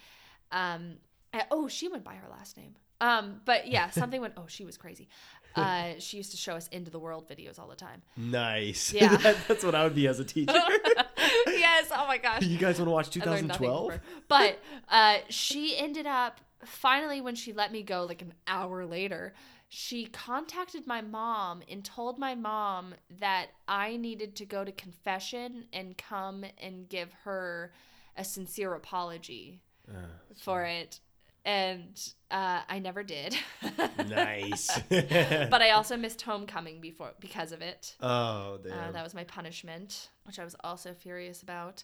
um 0.51 0.95
Uh, 1.33 1.41
oh, 1.51 1.67
she 1.67 1.87
went 1.89 2.03
by 2.03 2.15
her 2.15 2.29
last 2.29 2.55
name. 2.55 2.75
Um, 3.01 3.41
but 3.43 3.67
yeah, 3.67 3.89
something 4.01 4.21
went. 4.21 4.33
Oh, 4.37 4.45
she 4.47 4.63
was 4.63 4.77
crazy. 4.77 5.09
Uh, 5.53 5.93
she 5.99 6.15
used 6.15 6.31
to 6.31 6.37
show 6.37 6.55
us 6.55 6.67
into 6.69 6.89
the 6.89 6.99
world 6.99 7.27
videos 7.27 7.59
all 7.59 7.67
the 7.67 7.75
time. 7.75 8.01
Nice. 8.15 8.93
Yeah. 8.93 9.17
That- 9.25 9.37
that's 9.47 9.63
what 9.65 9.75
I 9.75 9.83
would 9.83 9.95
be 9.95 10.07
as 10.07 10.19
a 10.21 10.23
teacher. 10.23 10.53
yes. 11.47 11.89
Oh 11.91 12.07
my 12.07 12.17
gosh. 12.17 12.43
you 12.43 12.57
guys 12.57 12.77
want 12.79 12.87
to 12.87 12.91
watch 12.91 13.17
I 13.17 13.25
learned 13.29 13.47
nothing 13.49 13.67
2012? 13.67 13.99
But 14.29 14.59
uh, 14.89 15.17
she 15.29 15.77
ended 15.77 16.07
up 16.07 16.39
finally 16.63 17.19
when 17.21 17.35
she 17.35 17.51
let 17.53 17.71
me 17.71 17.83
go, 17.83 18.05
like 18.05 18.21
an 18.21 18.33
hour 18.47 18.85
later. 18.85 19.33
She 19.77 20.05
contacted 20.05 20.87
my 20.87 21.01
mom 21.01 21.61
and 21.69 21.83
told 21.83 22.17
my 22.17 22.33
mom 22.33 22.95
that 23.19 23.47
I 23.67 23.97
needed 23.97 24.37
to 24.37 24.45
go 24.45 24.63
to 24.63 24.71
confession 24.71 25.65
and 25.73 25.97
come 25.97 26.45
and 26.57 26.87
give 26.87 27.11
her 27.25 27.73
a 28.15 28.23
sincere 28.23 28.73
apology 28.73 29.59
for 30.39 30.63
it. 30.63 31.01
And 31.43 32.01
uh, 32.31 32.61
I 32.69 32.79
never 32.79 33.03
did. 33.03 33.35
nice. 34.07 34.69
but 34.89 35.61
I 35.61 35.71
also 35.71 35.97
missed 35.97 36.21
homecoming 36.21 36.79
before 36.79 37.11
because 37.19 37.51
of 37.51 37.61
it. 37.61 37.97
oh, 37.99 38.59
damn. 38.63 38.79
Uh, 38.79 38.91
that 38.93 39.03
was 39.03 39.13
my 39.13 39.25
punishment, 39.25 40.07
which 40.23 40.39
I 40.39 40.45
was 40.45 40.55
also 40.63 40.93
furious 40.93 41.43
about. 41.43 41.83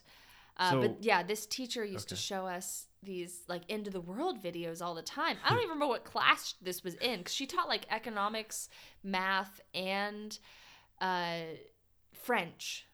Uh, 0.56 0.70
So- 0.70 0.80
but 0.82 1.02
yeah, 1.02 1.22
this 1.22 1.46
teacher 1.46 1.84
used 1.84 2.08
to 2.10 2.16
show 2.16 2.46
us 2.46 2.86
these 3.02 3.42
like 3.48 3.62
end 3.68 3.86
of 3.88 3.92
the 3.92 4.00
world 4.00 4.40
videos 4.42 4.80
all 4.80 4.94
the 4.94 5.02
time. 5.02 5.36
I 5.44 5.48
don't 5.50 5.58
even 5.58 5.70
remember 5.70 5.88
what 5.88 6.04
class 6.04 6.54
this 6.62 6.84
was 6.84 6.94
in 6.96 7.18
because 7.18 7.34
she 7.34 7.46
taught 7.46 7.68
like 7.68 7.86
economics, 7.90 8.68
math, 9.02 9.60
and 9.74 10.38
uh, 11.00 11.40
French. 12.12 12.86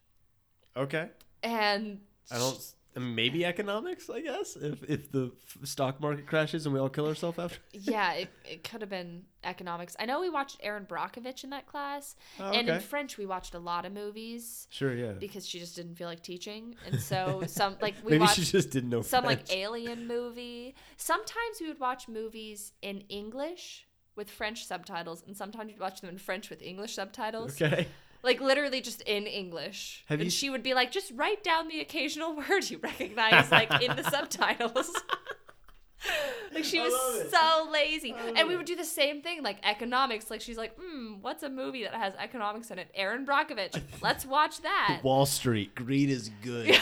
okay. 0.76 1.10
And 1.42 2.00
I 2.30 2.38
don't. 2.38 2.74
Maybe 2.98 3.44
economics, 3.44 4.08
I 4.10 4.20
guess. 4.20 4.56
If 4.56 4.82
if 4.88 5.10
the 5.12 5.32
stock 5.64 6.00
market 6.00 6.26
crashes 6.26 6.66
and 6.66 6.74
we 6.74 6.80
all 6.80 6.88
kill 6.88 7.06
ourselves 7.06 7.38
after. 7.38 7.58
yeah, 7.72 8.12
it, 8.14 8.28
it 8.44 8.64
could 8.64 8.80
have 8.80 8.90
been 8.90 9.22
economics. 9.44 9.96
I 9.98 10.06
know 10.06 10.20
we 10.20 10.30
watched 10.30 10.58
Erin 10.62 10.84
Brockovich 10.86 11.44
in 11.44 11.50
that 11.50 11.66
class, 11.66 12.16
Oh, 12.40 12.50
and 12.50 12.68
in. 12.68 12.80
French 12.80 13.16
we 13.18 13.26
watched 13.26 13.54
a 13.54 13.58
lot 13.58 13.84
of 13.84 13.92
movies 13.92 14.66
Sure, 14.70 14.94
yeah. 14.94 15.12
because 15.12 15.46
she 15.48 15.58
just 15.58 15.76
didn't 15.76 15.94
feel 15.96 16.08
like 16.08 16.22
teaching, 16.22 16.74
and 16.86 17.00
so 17.00 17.42
some 17.46 17.76
like 17.80 17.94
we 18.04 18.12
Maybe 18.12 18.20
watched 18.22 18.36
she 18.36 18.44
just 18.44 18.70
didn't 18.70 18.90
know 18.90 19.02
some 19.02 19.24
like 19.24 19.52
alien 19.54 20.06
movie. 20.06 20.74
Sometimes 20.96 21.60
we 21.60 21.68
would 21.68 21.80
watch 21.80 22.08
movies 22.08 22.72
in 22.82 23.02
English 23.08 23.86
with 24.16 24.28
French 24.30 24.64
subtitles, 24.66 25.22
and 25.26 25.36
sometimes 25.36 25.70
we'd 25.72 25.80
watch 25.80 26.00
them 26.00 26.10
in 26.10 26.18
French 26.18 26.50
with 26.50 26.60
English 26.62 26.94
subtitles. 26.94 27.60
Okay. 27.60 27.86
Like 28.22 28.40
literally 28.40 28.80
just 28.80 29.00
in 29.02 29.26
English. 29.26 30.04
Have 30.08 30.18
and 30.20 30.26
you- 30.26 30.30
she 30.30 30.50
would 30.50 30.62
be 30.62 30.74
like, 30.74 30.90
just 30.90 31.12
write 31.14 31.42
down 31.44 31.68
the 31.68 31.80
occasional 31.80 32.36
word 32.50 32.68
you 32.68 32.78
recognize, 32.78 33.50
like 33.50 33.70
in 33.82 33.94
the 33.96 34.02
subtitles. 34.10 34.90
like 36.54 36.64
she 36.64 36.80
was 36.80 37.30
so 37.30 37.68
lazy. 37.72 38.14
And 38.36 38.48
we 38.48 38.56
would 38.56 38.66
do 38.66 38.76
the 38.76 38.84
same 38.84 39.20
thing, 39.22 39.42
like 39.42 39.58
economics. 39.64 40.30
Like 40.30 40.40
she's 40.40 40.56
like, 40.58 40.76
hmm, 40.80 41.14
what's 41.20 41.42
a 41.42 41.48
movie 41.50 41.82
that 41.84 41.94
has 41.94 42.14
economics 42.18 42.70
in 42.70 42.78
it? 42.78 42.88
Erin 42.94 43.26
Brockovich. 43.26 43.80
Let's 44.02 44.24
watch 44.26 44.62
that. 44.62 45.00
Wall 45.02 45.26
Street. 45.26 45.74
Greed 45.74 46.10
is 46.10 46.30
good. 46.42 46.78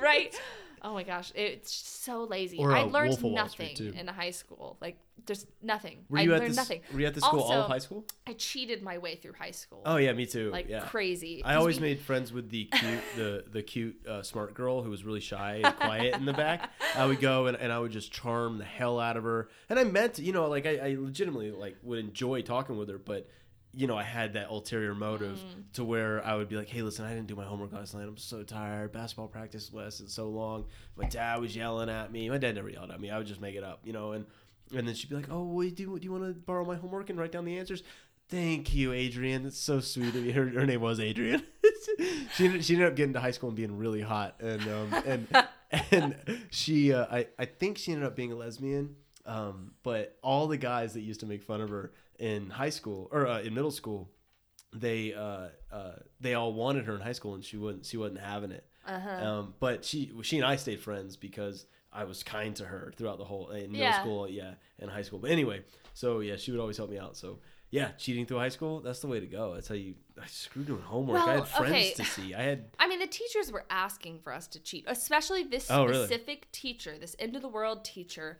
right? 0.00 0.34
Oh 0.84 0.92
my 0.92 1.02
gosh, 1.02 1.32
it's 1.34 1.72
so 1.74 2.24
lazy. 2.24 2.58
Or, 2.58 2.76
I 2.76 2.82
learned 2.82 3.24
nothing 3.24 3.94
in 3.96 4.06
high 4.06 4.32
school. 4.32 4.76
Like, 4.82 4.98
there's 5.24 5.46
nothing. 5.62 6.04
Were 6.10 6.18
I 6.18 6.24
at 6.24 6.28
learned 6.28 6.50
this? 6.50 6.56
nothing. 6.56 6.82
Were 6.92 7.00
you 7.00 7.06
at 7.06 7.14
the 7.14 7.22
school 7.22 7.40
all 7.40 7.62
of 7.62 7.68
high 7.68 7.78
school? 7.78 8.04
I 8.26 8.34
cheated 8.34 8.82
my 8.82 8.98
way 8.98 9.16
through 9.16 9.32
high 9.32 9.52
school. 9.52 9.80
Oh 9.86 9.96
yeah, 9.96 10.12
me 10.12 10.26
too. 10.26 10.50
like 10.50 10.68
yeah. 10.68 10.80
crazy. 10.80 11.42
I 11.42 11.54
always 11.54 11.80
we- 11.80 11.88
made 11.88 12.00
friends 12.00 12.34
with 12.34 12.50
the 12.50 12.64
cute, 12.72 13.00
the 13.16 13.44
the 13.50 13.62
cute 13.62 14.06
uh, 14.06 14.22
smart 14.22 14.52
girl 14.52 14.82
who 14.82 14.90
was 14.90 15.04
really 15.04 15.20
shy 15.20 15.62
and 15.64 15.74
quiet 15.76 16.16
in 16.16 16.26
the 16.26 16.34
back. 16.34 16.70
I 16.96 17.06
would 17.06 17.20
go 17.20 17.46
and, 17.46 17.56
and 17.56 17.72
I 17.72 17.78
would 17.78 17.92
just 17.92 18.12
charm 18.12 18.58
the 18.58 18.64
hell 18.64 19.00
out 19.00 19.16
of 19.16 19.24
her, 19.24 19.48
and 19.70 19.78
I 19.78 19.84
meant, 19.84 20.18
you 20.18 20.32
know, 20.34 20.48
like 20.48 20.66
I, 20.66 20.76
I 20.76 20.96
legitimately 20.98 21.52
like 21.52 21.76
would 21.82 21.98
enjoy 21.98 22.42
talking 22.42 22.76
with 22.76 22.90
her, 22.90 22.98
but 22.98 23.26
you 23.76 23.86
know, 23.86 23.96
I 23.96 24.02
had 24.02 24.34
that 24.34 24.48
ulterior 24.50 24.94
motive 24.94 25.38
Mm. 25.38 25.72
to 25.74 25.84
where 25.84 26.24
I 26.24 26.34
would 26.36 26.48
be 26.48 26.56
like, 26.56 26.68
hey, 26.68 26.82
listen, 26.82 27.04
I 27.04 27.10
didn't 27.14 27.26
do 27.26 27.34
my 27.36 27.44
homework 27.44 27.72
last 27.72 27.94
night. 27.94 28.06
I'm 28.06 28.16
so 28.16 28.42
tired. 28.42 28.92
Basketball 28.92 29.28
practice 29.28 29.72
lasted 29.72 30.10
so 30.10 30.28
long. 30.28 30.66
My 30.96 31.06
dad 31.06 31.40
was 31.40 31.54
yelling 31.56 31.88
at 31.88 32.12
me. 32.12 32.28
My 32.30 32.38
dad 32.38 32.54
never 32.54 32.68
yelled 32.68 32.90
at 32.90 33.00
me. 33.00 33.10
I 33.10 33.18
would 33.18 33.26
just 33.26 33.40
make 33.40 33.54
it 33.56 33.64
up, 33.64 33.80
you 33.84 33.92
know, 33.92 34.12
and 34.12 34.26
and 34.74 34.88
then 34.88 34.94
she'd 34.94 35.10
be 35.10 35.16
like, 35.16 35.28
oh, 35.30 35.44
well, 35.44 35.68
do, 35.68 35.98
do 35.98 36.04
you 36.04 36.10
want 36.12 36.24
to 36.24 36.32
borrow 36.32 36.64
my 36.64 36.74
homework 36.76 37.10
and 37.10 37.18
write 37.18 37.30
down 37.32 37.44
the 37.44 37.58
answers? 37.58 37.82
Thank 38.30 38.74
you, 38.74 38.92
Adrian. 38.92 39.42
That's 39.42 39.58
so 39.58 39.80
sweet 39.80 40.14
of 40.14 40.24
you. 40.24 40.32
Her, 40.32 40.48
her 40.48 40.64
name 40.66 40.80
was 40.80 40.98
Adrian. 40.98 41.42
she 42.34 42.46
ended, 42.46 42.64
she 42.64 42.74
ended 42.74 42.88
up 42.88 42.96
getting 42.96 43.12
to 43.12 43.20
high 43.20 43.30
school 43.32 43.50
and 43.50 43.56
being 43.56 43.76
really 43.76 44.00
hot, 44.00 44.36
and 44.40 44.62
um, 44.62 45.02
and 45.06 45.46
and 45.90 46.16
she 46.50 46.92
uh, 46.94 47.04
I 47.10 47.26
I 47.38 47.44
think 47.44 47.76
she 47.78 47.92
ended 47.92 48.06
up 48.06 48.16
being 48.16 48.32
a 48.32 48.36
lesbian. 48.36 48.96
Um, 49.26 49.72
but 49.82 50.18
all 50.22 50.46
the 50.48 50.56
guys 50.58 50.94
that 50.94 51.00
used 51.02 51.20
to 51.20 51.26
make 51.26 51.42
fun 51.42 51.60
of 51.60 51.68
her 51.70 51.92
in 52.18 52.50
high 52.50 52.70
school 52.70 53.08
or 53.12 53.26
uh, 53.26 53.40
in 53.40 53.54
middle 53.54 53.70
school, 53.70 54.10
they 54.72 55.14
uh, 55.14 55.48
uh, 55.72 55.92
they 56.20 56.34
all 56.34 56.52
wanted 56.52 56.84
her 56.86 56.94
in 56.94 57.00
high 57.00 57.12
school, 57.12 57.34
and 57.34 57.44
she 57.44 57.56
wouldn't. 57.56 57.86
She 57.86 57.96
wasn't 57.96 58.20
having 58.20 58.50
it. 58.50 58.66
Uh-huh. 58.86 59.26
Um, 59.26 59.54
but 59.60 59.84
she 59.84 60.12
she 60.22 60.36
and 60.36 60.46
I 60.46 60.56
stayed 60.56 60.80
friends 60.80 61.16
because 61.16 61.66
I 61.92 62.04
was 62.04 62.22
kind 62.22 62.54
to 62.56 62.64
her 62.64 62.92
throughout 62.96 63.18
the 63.18 63.24
whole 63.24 63.50
in 63.50 63.72
middle 63.72 63.86
Yeah. 63.86 64.00
school, 64.00 64.28
yeah, 64.28 64.54
and 64.78 64.90
high 64.90 65.02
school. 65.02 65.18
But 65.18 65.30
anyway, 65.30 65.62
so 65.94 66.20
yeah, 66.20 66.36
she 66.36 66.50
would 66.50 66.60
always 66.60 66.76
help 66.76 66.90
me 66.90 66.98
out. 66.98 67.16
So 67.16 67.38
yeah, 67.70 67.88
cheating 67.98 68.24
through 68.26 68.38
high 68.38 68.50
school, 68.50 68.80
that's 68.80 69.00
the 69.00 69.06
way 69.08 69.20
to 69.20 69.26
go. 69.26 69.54
That's 69.54 69.68
how 69.68 69.74
you. 69.74 69.94
I 70.20 70.26
screwed 70.26 70.66
doing 70.66 70.82
homework. 70.82 71.20
I 71.26 71.34
had 71.34 71.48
friends 71.48 71.72
okay. 71.72 71.92
to 71.94 72.04
see. 72.04 72.34
I 72.34 72.42
had. 72.42 72.66
I 72.78 72.86
mean, 72.88 73.00
the 73.00 73.06
teachers 73.06 73.50
were 73.50 73.64
asking 73.70 74.20
for 74.20 74.32
us 74.32 74.46
to 74.48 74.60
cheat, 74.60 74.84
especially 74.86 75.44
this 75.44 75.70
Oh, 75.70 75.84
really? 75.84 76.06
specific 76.06 76.50
teacher, 76.52 76.96
this 76.98 77.16
end 77.18 77.34
of 77.36 77.42
the 77.42 77.48
world 77.48 77.84
teacher, 77.84 78.38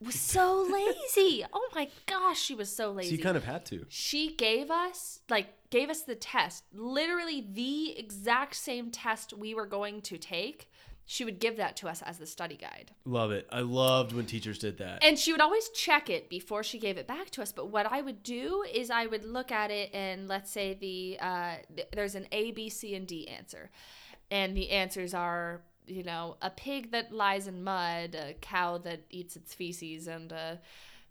was 0.00 0.14
so 0.18 0.66
lazy. 0.70 1.44
Oh 1.52 1.68
my 1.74 1.88
gosh, 2.06 2.40
she 2.40 2.54
was 2.54 2.74
so 2.74 2.90
lazy. 2.92 3.16
She 3.16 3.22
kind 3.22 3.36
of 3.36 3.44
had 3.44 3.64
to. 3.66 3.84
she 3.88 4.34
gave 4.34 4.70
us 4.70 5.20
like 5.28 5.48
gave 5.70 5.90
us 5.90 6.02
the 6.02 6.14
test 6.14 6.64
literally 6.72 7.44
the 7.52 7.98
exact 7.98 8.54
same 8.54 8.90
test 8.90 9.32
we 9.32 9.54
were 9.54 9.66
going 9.66 10.00
to 10.02 10.16
take 10.16 10.68
she 11.06 11.24
would 11.24 11.38
give 11.40 11.56
that 11.56 11.76
to 11.76 11.88
us 11.88 12.00
as 12.02 12.16
the 12.18 12.26
study 12.26 12.56
guide 12.56 12.92
Love 13.04 13.30
it. 13.32 13.46
I 13.50 13.60
loved 13.60 14.12
when 14.12 14.24
teachers 14.24 14.58
did 14.58 14.78
that. 14.78 15.02
and 15.02 15.18
she 15.18 15.32
would 15.32 15.40
always 15.40 15.68
check 15.70 16.08
it 16.08 16.30
before 16.30 16.62
she 16.62 16.78
gave 16.78 16.96
it 16.96 17.06
back 17.08 17.28
to 17.30 17.42
us 17.42 17.50
but 17.50 17.68
what 17.70 17.90
i 17.90 18.00
would 18.00 18.22
do 18.22 18.64
is 18.72 18.88
i 18.90 19.04
would 19.06 19.24
look 19.24 19.50
at 19.50 19.70
it 19.72 19.90
and 19.92 20.28
let's 20.28 20.50
say 20.50 20.74
the 20.74 21.18
uh, 21.20 21.56
th- 21.74 21.88
there's 21.92 22.14
an 22.14 22.26
a 22.30 22.52
b 22.52 22.68
c 22.68 22.94
and 22.94 23.06
d 23.08 23.26
answer 23.26 23.70
and 24.30 24.56
the 24.56 24.70
answers 24.70 25.12
are 25.12 25.62
you 25.86 26.02
know 26.02 26.36
a 26.40 26.50
pig 26.50 26.90
that 26.92 27.12
lies 27.12 27.46
in 27.46 27.62
mud 27.62 28.14
a 28.14 28.34
cow 28.40 28.78
that 28.78 29.02
eats 29.10 29.36
its 29.36 29.52
feces 29.52 30.06
and 30.06 30.32
a 30.32 30.58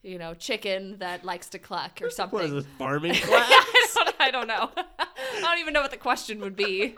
you 0.04 0.18
know 0.18 0.34
chicken 0.34 0.98
that 1.00 1.24
likes 1.24 1.48
to 1.50 1.58
cluck 1.58 2.02
or 2.02 2.10
something 2.10 2.38
what 2.38 2.46
is 2.46 2.52
this 2.52 2.66
farming 2.78 3.14
class? 3.22 3.50
I, 3.50 4.04
don't, 4.04 4.16
I 4.20 4.32
don't 4.32 4.48
know. 4.48 4.70
I 5.00 5.42
don't 5.42 5.60
even 5.60 5.74
know 5.74 5.82
what 5.82 5.92
the 5.92 5.98
question 5.98 6.40
would 6.42 6.56
be. 6.56 6.96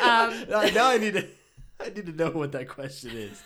Um, 0.00 0.44
now 0.48 0.88
I 0.88 0.98
need 0.98 1.14
to. 1.14 1.26
I 1.78 1.90
need 1.90 2.06
to 2.06 2.12
know 2.12 2.30
what 2.30 2.52
that 2.52 2.70
question 2.70 3.10
is. 3.10 3.42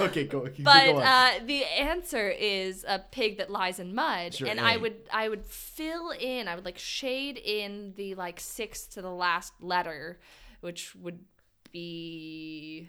Okay, 0.00 0.24
go. 0.24 0.48
but 0.60 0.88
uh, 0.88 1.32
the 1.44 1.64
answer 1.64 2.30
is 2.30 2.82
a 2.88 2.98
pig 2.98 3.36
that 3.36 3.50
lies 3.50 3.78
in 3.78 3.94
mud, 3.94 4.32
Sure, 4.32 4.48
and 4.48 4.58
yeah. 4.58 4.66
I 4.66 4.78
would 4.78 4.96
I 5.12 5.28
would 5.28 5.44
fill 5.44 6.10
in. 6.10 6.48
I 6.48 6.54
would 6.54 6.64
like 6.64 6.78
shade 6.78 7.36
in 7.36 7.92
the 7.96 8.14
like 8.14 8.40
sixth 8.40 8.94
to 8.94 9.02
the 9.02 9.10
last 9.10 9.52
letter, 9.60 10.18
which 10.62 10.94
would 10.94 11.20
be 11.72 12.88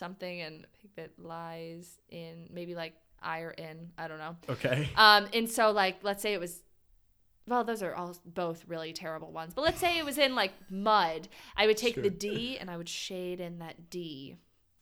something, 0.00 0.40
and 0.40 0.64
a 0.64 0.78
pig 0.82 0.90
that 0.96 1.10
lies 1.18 2.00
in 2.08 2.48
maybe 2.52 2.74
like 2.74 2.94
I 3.22 3.40
or 3.40 3.50
in. 3.52 3.90
I 3.96 4.08
don't 4.08 4.18
know. 4.18 4.36
okay. 4.48 4.88
Um, 4.96 5.28
and 5.32 5.48
so 5.48 5.70
like 5.70 5.98
let's 6.02 6.22
say 6.22 6.32
it 6.32 6.40
was 6.40 6.62
well, 7.46 7.64
those 7.64 7.82
are 7.82 7.94
all 7.94 8.16
both 8.24 8.64
really 8.68 8.92
terrible 8.92 9.32
ones. 9.32 9.54
But 9.54 9.62
let's 9.62 9.80
say 9.80 9.98
it 9.98 10.04
was 10.04 10.18
in 10.18 10.34
like 10.34 10.52
mud. 10.70 11.28
I 11.56 11.66
would 11.66 11.76
take 11.76 11.94
Sure. 11.94 12.02
the 12.02 12.10
D 12.10 12.56
and 12.58 12.70
I 12.70 12.76
would 12.76 12.88
shade 12.88 13.40
in 13.40 13.58
that 13.58 13.90
D. 13.90 14.36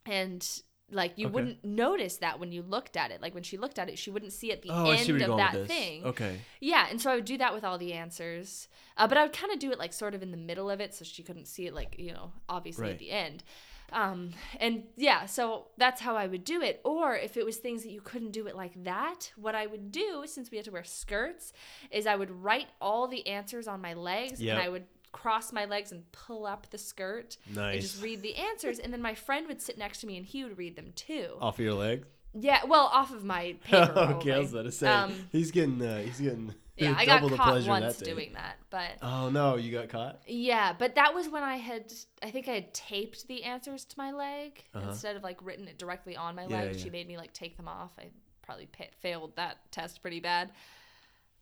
And 0.07 0.47
like 0.91 1.13
you 1.17 1.27
Okay. 1.27 1.35
wouldn't 1.35 1.65
notice 1.65 2.17
that 2.19 2.39
when 2.41 2.51
you 2.53 2.63
looked 2.63 2.97
at 2.97 3.11
it. 3.11 3.21
Like 3.23 3.33
when 3.35 3.43
she 3.43 3.57
looked 3.59 3.79
at 3.79 3.89
it, 3.89 3.99
she 3.99 4.11
wouldn't 4.11 4.33
see 4.33 4.53
at 4.53 4.63
the 4.63 4.71
Oh, 4.71 4.87
I 4.91 4.97
end 4.97 5.23
of 5.23 5.37
that 5.37 5.67
thing. 5.67 6.05
Okay. 6.05 6.41
Yeah, 6.61 6.87
and 6.91 7.01
so 7.01 7.11
I 7.11 7.15
would 7.15 7.25
do 7.27 7.39
that 7.39 7.55
with 7.55 7.65
all 7.65 7.79
the 7.79 7.93
answers. 7.93 8.69
Uh, 8.97 9.07
but 9.07 9.17
I 9.19 9.23
would 9.23 9.33
kind 9.35 9.53
of 9.53 9.59
do 9.59 9.71
it 9.71 9.79
like 9.79 9.93
sort 9.93 10.15
of 10.15 10.23
in 10.23 10.31
the 10.31 10.37
middle 10.39 10.69
of 10.71 10.81
it 10.81 10.95
so 10.95 11.05
she 11.05 11.23
couldn't 11.23 11.47
see 11.47 11.67
it 11.67 11.75
like, 11.75 11.97
you 11.99 12.13
know, 12.13 12.33
obviously 12.49 12.85
Right. 12.85 12.93
at 12.93 12.99
the 12.99 13.11
end. 13.11 13.45
Um, 13.93 14.31
and 14.61 14.85
yeah, 14.97 15.27
so 15.27 15.69
that's 15.79 16.01
how 16.01 16.17
I 16.17 16.27
would 16.27 16.45
do 16.45 16.61
it. 16.63 16.81
Or 16.85 17.15
if 17.17 17.37
it 17.37 17.45
was 17.45 17.57
things 17.57 17.83
that 17.85 17.91
you 17.91 18.01
couldn't 18.01 18.33
do 18.33 18.47
it 18.47 18.55
like 18.57 18.85
that, 18.85 19.33
what 19.37 19.55
I 19.55 19.67
would 19.67 19.91
do, 19.91 20.25
since 20.27 20.51
we 20.51 20.57
had 20.59 20.65
to 20.67 20.71
wear 20.73 20.85
skirts, 20.85 21.53
is 21.91 22.07
I 22.07 22.17
would 22.17 22.31
write 22.31 22.67
all 22.81 23.09
the 23.09 23.27
answers 23.27 23.67
on 23.67 23.81
my 23.81 23.95
legs 23.95 24.41
Yep. 24.43 24.55
and 24.59 24.63
I 24.63 24.69
would 24.69 24.85
cross 25.11 25.53
my 25.53 25.65
legs 25.65 25.91
and 25.91 26.11
pull 26.13 26.45
up 26.45 26.69
the 26.71 26.77
skirt 26.79 27.39
and 27.57 27.81
just 27.81 28.03
read 28.03 28.21
the 28.21 28.37
answers. 28.37 28.79
and 28.79 28.93
then 28.93 29.01
my 29.01 29.15
friend 29.15 29.47
would 29.49 29.63
sit 29.63 29.79
next 29.79 30.01
to 30.03 30.07
me 30.07 30.19
and 30.19 30.27
he 30.27 30.45
would 30.45 30.59
read 30.59 30.77
them 30.77 30.93
too. 30.95 31.29
Off 31.41 31.59
of 31.59 31.65
your 31.65 31.75
leg. 31.75 32.05
Yeah, 32.39 32.61
well, 32.67 32.91
off 32.93 33.11
of 33.13 33.25
my 33.25 33.57
paper. 33.65 33.91
okay, 34.19 34.33
I 34.33 34.39
was 34.39 34.53
about 34.53 34.65
to 34.67 34.71
say 34.73 34.87
Um, 34.87 35.15
he's 35.33 35.51
getting 35.51 35.81
uh, 35.83 36.03
he's 36.03 36.21
getting 36.21 36.55
Yeah, 36.79 36.95
I 36.97 37.05
got 37.05 37.23
caught 37.33 37.67
once 37.67 37.97
that 37.99 38.05
doing 38.05 38.33
that, 38.35 38.57
but 38.71 38.93
Oh 39.03 39.31
no, 39.31 39.57
you 39.57 39.73
got 39.73 39.89
caught. 39.89 40.21
yeah, 40.27 40.73
but 40.79 40.95
that 40.95 41.15
was 41.15 41.29
when 41.29 41.43
I 41.43 41.57
had, 41.57 41.93
I 42.23 42.31
think 42.31 42.49
I 42.49 42.53
had 42.53 42.73
taped 42.75 43.27
the 43.29 43.45
answers 43.45 43.85
to 43.87 43.95
my 43.99 44.13
leg 44.13 44.63
Uh-huh. 44.75 44.89
instead 44.91 45.17
of 45.17 45.23
like 45.23 45.39
written 45.45 45.67
it 45.69 45.79
directly 45.79 46.17
on 46.17 46.35
my 46.35 46.47
Yeah, 46.47 46.57
leg. 46.63 46.77
yeah. 46.77 46.83
She 46.83 46.91
made 46.91 47.09
me 47.09 47.17
like 47.17 47.33
take 47.33 47.57
them 47.57 47.69
off. 47.69 47.91
I 47.99 48.11
probably 48.43 48.67
pa- 48.67 48.85
failed 49.01 49.37
that 49.37 49.59
test 49.73 50.01
pretty 50.03 50.21
bad. 50.21 50.51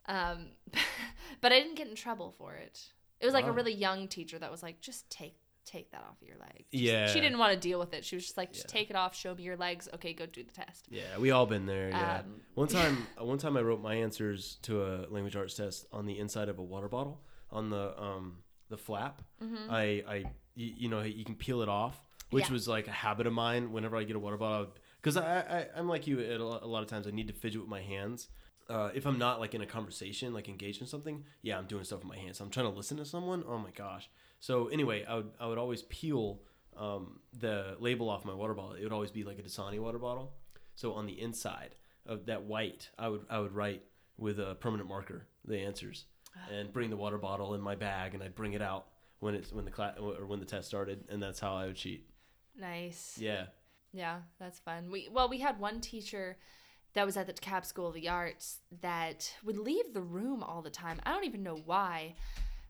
Um, 0.06 0.46
but 1.40 1.52
I 1.52 1.58
didn't 1.60 1.76
get 1.76 1.88
in 1.88 1.94
trouble 1.96 2.34
for 2.38 2.54
it. 2.54 2.80
It 3.20 3.24
was 3.26 3.34
like 3.34 3.46
a 3.46 3.52
really 3.52 3.72
young 3.74 4.08
teacher 4.08 4.38
that 4.38 4.50
was 4.50 4.62
like, 4.62 4.80
just 4.80 5.08
take 5.10 5.36
take 5.66 5.90
that 5.92 6.02
off 6.02 6.20
of 6.22 6.26
your 6.28 6.38
leg. 6.38 6.64
Just- 6.70 6.82
Yeah. 6.82 7.06
She 7.08 7.20
didn't 7.20 7.38
want 7.38 7.52
to 7.52 7.58
deal 7.58 7.78
with 7.78 7.92
it. 7.92 8.04
She 8.04 8.16
was 8.16 8.24
just 8.24 8.36
like, 8.36 8.52
just 8.52 8.66
Yeah. 8.68 8.72
take 8.80 8.90
it 8.90 8.96
off, 8.96 9.14
show 9.14 9.34
me 9.34 9.42
your 9.42 9.56
legs. 9.56 9.88
Okay, 9.94 10.12
go 10.12 10.24
do 10.26 10.42
the 10.42 10.52
test. 10.52 10.86
Yeah, 10.90 11.18
we 11.18 11.30
all 11.32 11.46
been 11.46 11.66
there. 11.66 11.88
Yeah. 11.90 12.20
Um, 12.20 12.40
one 12.54 12.68
time, 12.78 13.06
uh, 13.20 13.24
one 13.24 13.38
time 13.38 13.56
I 13.56 13.60
wrote 13.60 13.82
my 13.82 13.94
answers 13.94 14.56
to 14.62 14.82
a 14.84 15.06
language 15.10 15.36
arts 15.36 15.54
test 15.54 15.86
on 15.92 16.06
the 16.06 16.18
inside 16.18 16.48
of 16.48 16.58
a 16.58 16.62
water 16.62 16.88
bottle 16.88 17.20
on 17.50 17.70
the 17.70 18.00
um 18.00 18.38
the 18.68 18.76
flap. 18.76 19.22
Mm-hmm. 19.42 19.70
I 19.70 19.82
I 20.08 20.24
you, 20.54 20.72
you 20.78 20.88
know 20.88 21.02
you 21.02 21.24
can 21.24 21.34
peel 21.36 21.62
it 21.62 21.68
off, 21.68 22.00
which 22.30 22.46
Yeah. 22.46 22.52
was 22.52 22.66
like 22.66 22.88
a 22.88 22.92
habit 22.92 23.26
of 23.26 23.32
mine. 23.32 23.72
Whenever 23.72 23.96
I 23.96 24.04
get 24.04 24.16
a 24.16 24.18
water 24.18 24.36
bottle, 24.36 24.72
because 25.00 25.16
I, 25.16 25.40
I 25.40 25.68
I'm 25.76 25.88
like 25.88 26.06
you. 26.06 26.20
A 26.20 26.38
lot, 26.38 26.62
a 26.62 26.66
lot 26.66 26.82
of 26.82 26.88
times 26.88 27.06
I 27.06 27.10
need 27.10 27.28
to 27.28 27.34
fidget 27.34 27.60
with 27.60 27.70
my 27.70 27.82
hands. 27.82 28.28
Uh, 28.68 28.90
if 28.94 29.06
I'm 29.06 29.16
not 29.16 29.38
like 29.38 29.54
in 29.54 29.60
a 29.60 29.66
conversation, 29.66 30.34
like 30.34 30.48
engaged 30.48 30.80
in 30.80 30.88
something, 30.88 31.22
yeah, 31.42 31.56
I'm 31.56 31.66
doing 31.66 31.84
stuff 31.84 32.00
with 32.00 32.08
my 32.08 32.16
hands. 32.18 32.40
I'm 32.40 32.50
trying 32.50 32.66
to 32.66 32.72
listen 32.76 32.96
to 32.96 33.04
someone. 33.04 33.44
Oh 33.46 33.58
my 33.58 33.70
gosh. 33.70 34.10
So 34.40 34.68
anyway, 34.68 35.04
I 35.04 35.16
would 35.16 35.30
I 35.40 35.46
would 35.46 35.58
always 35.58 35.82
peel 35.82 36.40
um, 36.76 37.20
the 37.38 37.76
label 37.80 38.08
off 38.08 38.24
my 38.24 38.34
water 38.34 38.54
bottle. 38.54 38.74
It 38.74 38.82
would 38.82 38.92
always 38.92 39.10
be 39.10 39.24
like 39.24 39.38
a 39.38 39.42
Dasani 39.42 39.78
water 39.78 39.98
bottle. 39.98 40.34
So 40.74 40.92
on 40.94 41.06
the 41.06 41.20
inside 41.20 41.74
of 42.04 42.26
that 42.26 42.44
white, 42.44 42.90
I 42.98 43.08
would 43.08 43.24
I 43.30 43.38
would 43.38 43.52
write 43.52 43.82
with 44.18 44.38
a 44.38 44.54
permanent 44.56 44.88
marker 44.88 45.26
the 45.44 45.58
answers 45.58 46.04
and 46.52 46.72
bring 46.72 46.90
the 46.90 46.96
water 46.96 47.18
bottle 47.18 47.54
in 47.54 47.60
my 47.60 47.74
bag 47.74 48.14
and 48.14 48.22
I'd 48.22 48.34
bring 48.34 48.52
it 48.52 48.62
out 48.62 48.86
when 49.20 49.34
it's 49.34 49.52
when 49.52 49.64
the 49.64 49.70
class 49.70 49.96
or 49.98 50.26
when 50.26 50.38
the 50.38 50.46
test 50.46 50.68
started 50.68 51.04
and 51.08 51.22
that's 51.22 51.40
how 51.40 51.54
I 51.54 51.66
would 51.66 51.76
cheat. 51.76 52.08
Nice. 52.58 53.16
Yeah. 53.18 53.46
Yeah, 53.92 54.18
that's 54.38 54.58
fun. 54.58 54.90
We 54.90 55.08
well, 55.10 55.28
we 55.28 55.40
had 55.40 55.58
one 55.58 55.80
teacher 55.80 56.36
that 56.92 57.06
was 57.06 57.16
at 57.16 57.26
the 57.26 57.32
DeKalb 57.32 57.64
School 57.64 57.88
of 57.88 57.94
the 57.94 58.08
Arts 58.08 58.60
that 58.80 59.32
would 59.44 59.58
leave 59.58 59.92
the 59.92 60.02
room 60.02 60.42
all 60.42 60.62
the 60.62 60.70
time. 60.70 61.00
I 61.04 61.12
don't 61.12 61.24
even 61.24 61.42
know 61.42 61.60
why, 61.64 62.14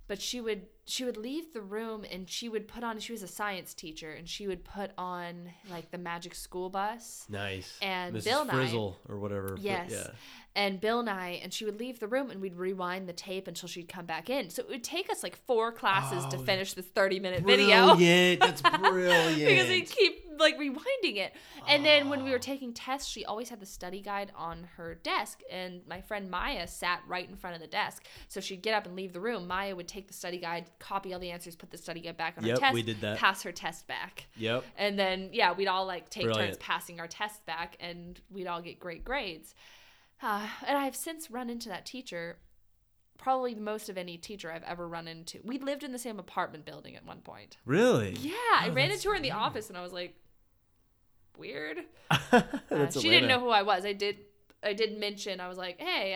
but 0.09 0.21
she 0.21 0.41
would 0.41 0.63
she 0.89 1.05
would 1.05 1.17
leave 1.17 1.53
the 1.53 1.61
room 1.61 2.05
and 2.13 2.31
she 2.31 2.49
would 2.49 2.69
put 2.69 2.85
on. 2.85 2.99
She 3.01 3.11
was 3.13 3.23
a 3.23 3.27
science 3.29 3.75
teacher 3.75 4.13
and 4.13 4.29
she 4.29 4.47
would 4.47 4.63
put 4.65 4.93
on 4.97 5.51
like 5.71 5.91
the 5.91 5.99
Magic 5.99 6.35
School 6.35 6.71
Bus. 6.71 7.27
Nice. 7.29 7.77
And 7.83 8.15
Mrs. 8.15 8.25
Bill 8.25 8.45
Nye- 8.45 8.93
or 9.09 9.19
whatever. 9.19 9.57
Yes. 9.61 9.91
Yeah. 9.91 10.07
And 10.55 10.81
Bill 10.81 11.03
Nye, 11.03 11.41
and 11.43 11.53
she 11.53 11.65
would 11.67 11.79
leave 11.79 11.99
the 12.01 12.07
room 12.07 12.31
and 12.31 12.41
we'd 12.41 12.55
rewind 12.55 13.09
the 13.09 13.13
tape 13.13 13.47
until 13.49 13.69
she'd 13.69 13.89
come 13.89 14.07
back 14.07 14.31
in. 14.31 14.49
So 14.49 14.63
it 14.63 14.69
would 14.69 14.85
take 14.85 15.11
us 15.11 15.23
like 15.23 15.37
four 15.47 15.71
classes 15.73 16.25
to 16.27 16.37
Oh, 16.37 16.43
finish 16.45 16.73
this 16.73 16.87
30 16.87 17.21
minute 17.21 17.43
video. 17.45 17.95
Brilliant. 17.97 18.41
That's 18.41 18.63
brilliant. 18.63 19.37
because 19.45 19.69
we 19.69 19.83
keep 19.83 20.26
like 20.39 20.59
rewinding 20.59 21.17
it. 21.17 21.35
And 21.69 21.85
then 21.85 22.09
when 22.09 22.25
we 22.25 22.31
were 22.31 22.39
taking 22.39 22.73
tests, 22.73 23.09
she 23.09 23.25
always 23.25 23.49
had 23.49 23.61
the 23.61 23.67
study 23.67 24.01
guide 24.01 24.33
on 24.37 24.69
her 24.77 24.95
desk, 24.95 25.41
and 25.51 25.83
my 25.89 26.01
friend 26.01 26.31
Maya 26.31 26.67
sat 26.67 27.03
right 27.07 27.29
in 27.29 27.37
front 27.37 27.57
of 27.57 27.63
the 27.63 27.69
desk. 27.69 28.05
So 28.29 28.41
she'd 28.41 28.63
get 28.63 28.75
up 28.75 28.87
and 28.87 28.97
leave 28.97 29.13
the 29.13 29.21
room. 29.21 29.47
Maya 29.47 29.75
would 29.77 29.89
take 29.89 30.09
the 30.09 30.15
study 30.15 30.39
guide, 30.39 30.71
copy 30.79 31.13
all 31.15 31.21
the 31.21 31.31
answers, 31.31 31.57
put 31.57 31.71
the 31.71 31.79
study 31.79 32.01
guide 32.01 32.17
back 32.17 32.35
on 32.39 32.45
Yep, 32.45 32.57
her 32.57 32.61
test, 32.61 32.75
we 32.75 32.83
did 32.83 33.01
that. 33.01 33.19
pass 33.19 33.43
her 33.43 33.53
test 33.53 33.87
back. 33.87 34.27
Yep. 34.37 34.65
And 34.77 34.99
then 34.99 35.31
yeah, 35.33 35.53
we'd 35.53 35.67
all 35.69 35.87
like 35.87 36.09
take 36.11 36.33
turns 36.33 36.57
passing 36.59 37.01
our 37.01 37.09
tests 37.09 37.41
back, 37.47 37.77
and 37.81 38.21
we'd 38.31 38.47
all 38.47 38.61
get 38.63 38.79
great 38.79 39.05
grades. 39.05 39.55
Uh, 40.23 40.47
and 40.67 40.79
I've 40.79 40.97
since 40.97 41.31
run 41.31 41.51
into 41.51 41.69
that 41.69 41.85
teacher, 41.85 42.39
probably 43.19 43.55
the 43.55 43.61
most 43.61 43.89
of 43.89 43.99
any 43.99 44.17
teacher 44.17 44.51
I've 44.51 44.63
ever 44.63 44.87
run 44.89 45.09
into. 45.09 45.41
We 45.45 45.59
lived 45.59 45.83
in 45.83 45.93
the 45.93 45.99
same 45.99 46.19
apartment 46.19 46.65
building 46.65 46.97
at 46.97 47.05
one 47.05 47.21
point. 47.21 47.57
Really? 47.65 48.13
Yeah, 48.21 48.33
I 48.55 48.69
Oh, 48.71 48.73
ran 48.73 48.91
into 48.91 49.09
her 49.11 49.15
in 49.15 49.23
the 49.23 49.33
office, 49.33 49.69
and 49.69 49.77
I 49.77 49.83
was 49.83 49.93
like, 49.93 50.15
weird. 51.39 51.79
Uh, 52.33 52.91
she 52.91 53.09
didn't 53.09 53.29
know 53.29 53.41
who 53.41 53.49
I 53.49 53.63
was. 53.63 53.85
I 53.85 53.93
did. 53.93 54.19
I 54.63 54.73
did 54.73 54.99
mention. 54.99 55.41
I 55.41 55.49
was 55.49 55.57
like, 55.57 55.81
"Hey, 55.81 56.15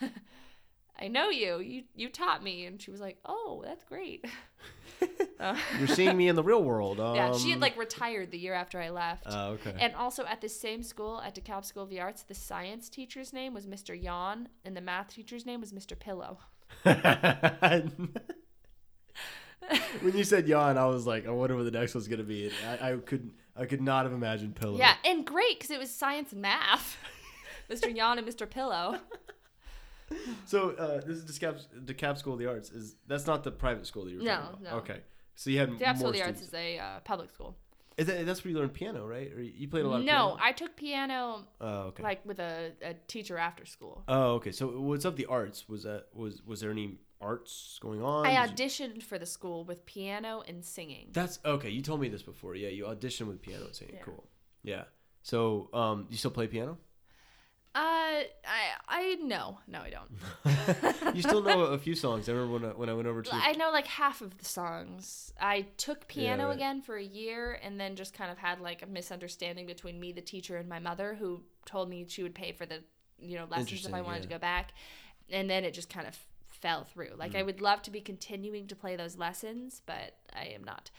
I, 0.00 0.06
I 0.98 1.08
know 1.08 1.28
you. 1.30 1.58
You 1.58 1.84
you 1.94 2.08
taught 2.08 2.42
me." 2.42 2.66
And 2.66 2.80
she 2.80 2.90
was 2.90 3.00
like, 3.00 3.18
"Oh, 3.24 3.62
that's 3.64 3.84
great." 3.84 4.24
Uh, 5.38 5.54
You're 5.78 5.88
seeing 5.88 6.16
me 6.16 6.28
in 6.28 6.36
the 6.36 6.42
real 6.42 6.62
world. 6.64 6.98
Um, 6.98 7.14
yeah, 7.14 7.36
she 7.36 7.50
had 7.50 7.60
like 7.60 7.76
retired 7.76 8.30
the 8.30 8.38
year 8.38 8.54
after 8.54 8.80
I 8.80 8.88
left. 8.88 9.24
Oh, 9.26 9.48
okay. 9.50 9.74
And 9.78 9.94
also 9.94 10.24
at 10.24 10.40
the 10.40 10.48
same 10.48 10.82
school, 10.82 11.20
at 11.20 11.34
DeKalb 11.34 11.66
School 11.66 11.82
of 11.82 11.90
the 11.90 12.00
Arts, 12.00 12.22
the 12.22 12.34
science 12.34 12.88
teacher's 12.88 13.34
name 13.34 13.52
was 13.52 13.66
Mr. 13.66 14.00
Yawn, 14.00 14.48
and 14.64 14.74
the 14.74 14.80
math 14.80 15.08
teacher's 15.08 15.44
name 15.44 15.60
was 15.60 15.74
Mr. 15.74 15.98
Pillow. 15.98 16.38
when 20.00 20.16
you 20.16 20.24
said 20.24 20.46
yawn, 20.48 20.78
I 20.78 20.86
was 20.86 21.06
like, 21.06 21.26
I 21.26 21.30
wonder 21.30 21.56
what 21.56 21.64
the 21.64 21.70
next 21.70 21.94
one's 21.94 22.08
gonna 22.08 22.22
be. 22.22 22.50
I, 22.68 22.92
I 22.92 22.96
could, 22.96 23.30
I 23.56 23.66
could 23.66 23.80
not 23.80 24.04
have 24.04 24.12
imagined 24.12 24.56
pillow. 24.56 24.78
Yeah, 24.78 24.94
and 25.04 25.24
great 25.26 25.58
because 25.58 25.70
it 25.70 25.78
was 25.78 25.90
science 25.90 26.32
and 26.32 26.42
math. 26.42 26.96
Mr. 27.70 27.94
Yawn 27.94 28.18
and 28.18 28.26
Mr. 28.26 28.48
Pillow. 28.48 28.98
So 30.44 30.70
uh, 30.70 31.00
this 31.04 31.18
is 31.18 31.24
DeKalb, 31.24 31.60
DeKalb 31.84 32.16
School 32.16 32.34
of 32.34 32.38
the 32.38 32.46
Arts. 32.46 32.70
Is 32.70 32.94
that's 33.08 33.26
not 33.26 33.42
the 33.42 33.50
private 33.50 33.86
school 33.88 34.04
that 34.04 34.12
you 34.12 34.18
were 34.18 34.24
No, 34.24 34.56
no. 34.62 34.70
Okay. 34.76 35.00
So 35.34 35.50
you 35.50 35.58
had 35.58 35.70
DeKalb 35.70 35.96
School 35.96 36.10
of 36.10 36.14
the 36.14 36.22
Arts 36.22 36.40
is 36.42 36.54
a 36.54 36.78
uh, 36.78 37.00
public 37.00 37.30
school. 37.32 37.56
Is 37.96 38.06
that, 38.06 38.26
that's 38.26 38.44
where 38.44 38.52
you 38.52 38.58
learned 38.58 38.74
piano, 38.74 39.06
right? 39.06 39.32
Or 39.32 39.42
you 39.42 39.66
played 39.68 39.84
a 39.84 39.88
lot 39.88 40.00
of 40.00 40.04
No? 40.04 40.36
I 40.40 40.52
took 40.52 40.76
piano 40.76 41.46
Oh, 41.60 41.78
okay. 41.88 42.02
like 42.02 42.24
with 42.24 42.38
a, 42.38 42.72
a 42.82 42.94
teacher 43.08 43.36
after 43.38 43.66
school. 43.66 44.04
oh, 44.06 44.34
okay. 44.34 44.52
So 44.52 44.80
what's 44.80 45.04
up 45.04 45.16
the 45.16 45.26
arts? 45.26 45.68
Was 45.68 45.82
that 45.82 46.06
was 46.14 46.40
was 46.46 46.60
there 46.60 46.70
any 46.70 46.98
arts 47.20 47.78
going 47.80 48.02
on? 48.02 48.26
I 48.26 48.46
auditioned 48.46 49.02
for 49.02 49.18
the 49.18 49.26
school 49.26 49.64
with 49.64 49.86
piano 49.86 50.42
and 50.46 50.64
singing. 50.64 51.08
That's 51.12 51.38
okay. 51.44 51.70
You 51.70 51.82
told 51.82 52.00
me 52.00 52.08
this 52.08 52.22
before. 52.22 52.54
Yeah, 52.54 52.68
you 52.68 52.84
auditioned 52.84 53.28
with 53.28 53.42
piano 53.42 53.66
and 53.66 53.74
singing. 53.74 53.96
Yeah. 53.96 54.02
Cool. 54.04 54.24
Yeah. 54.62 54.84
So, 55.22 55.70
um, 55.72 56.06
you 56.10 56.16
still 56.16 56.30
play 56.30 56.46
piano? 56.46 56.78
Uh, 57.76 58.24
I 58.46 58.70
I 58.88 59.18
no 59.20 59.58
no 59.68 59.80
I 59.82 59.90
don't. 59.90 61.14
you 61.14 61.20
still 61.20 61.42
know 61.42 61.64
a 61.64 61.78
few 61.78 61.94
songs. 61.94 62.26
I 62.26 62.32
remember 62.32 62.54
when 62.54 62.64
I, 62.64 62.74
when 62.74 62.88
I 62.88 62.94
went 62.94 63.06
over 63.06 63.20
to. 63.20 63.30
I 63.34 63.52
know 63.52 63.70
like 63.70 63.86
half 63.86 64.22
of 64.22 64.38
the 64.38 64.46
songs. 64.46 65.30
I 65.38 65.66
took 65.76 66.08
piano 66.08 66.46
right. 66.46 66.54
again 66.54 66.80
for 66.80 66.96
a 66.96 67.04
year 67.04 67.60
and 67.62 67.78
then 67.78 67.94
just 67.94 68.14
kind 68.14 68.30
of 68.30 68.38
had 68.38 68.60
like 68.60 68.80
a 68.80 68.86
misunderstanding 68.86 69.66
between 69.66 70.00
me, 70.00 70.12
the 70.12 70.22
teacher, 70.22 70.56
and 70.56 70.70
my 70.70 70.78
mother, 70.78 71.16
who 71.18 71.42
told 71.66 71.90
me 71.90 72.06
she 72.08 72.22
would 72.22 72.34
pay 72.34 72.52
for 72.52 72.64
the 72.64 72.82
you 73.18 73.36
know 73.36 73.46
lessons 73.50 73.84
if 73.84 73.92
I 73.92 74.00
wanted 74.00 74.18
yeah. 74.18 74.22
to 74.22 74.28
go 74.28 74.38
back, 74.38 74.72
and 75.28 75.50
then 75.50 75.62
it 75.62 75.74
just 75.74 75.90
kind 75.90 76.06
of 76.06 76.16
fell 76.56 76.84
through. 76.84 77.12
Like 77.16 77.34
I 77.34 77.42
would 77.42 77.60
love 77.60 77.82
to 77.82 77.90
be 77.90 78.00
continuing 78.00 78.66
to 78.68 78.76
play 78.76 78.96
those 78.96 79.16
lessons, 79.16 79.82
but 79.86 80.16
I 80.34 80.46
am 80.46 80.64
not. 80.64 80.90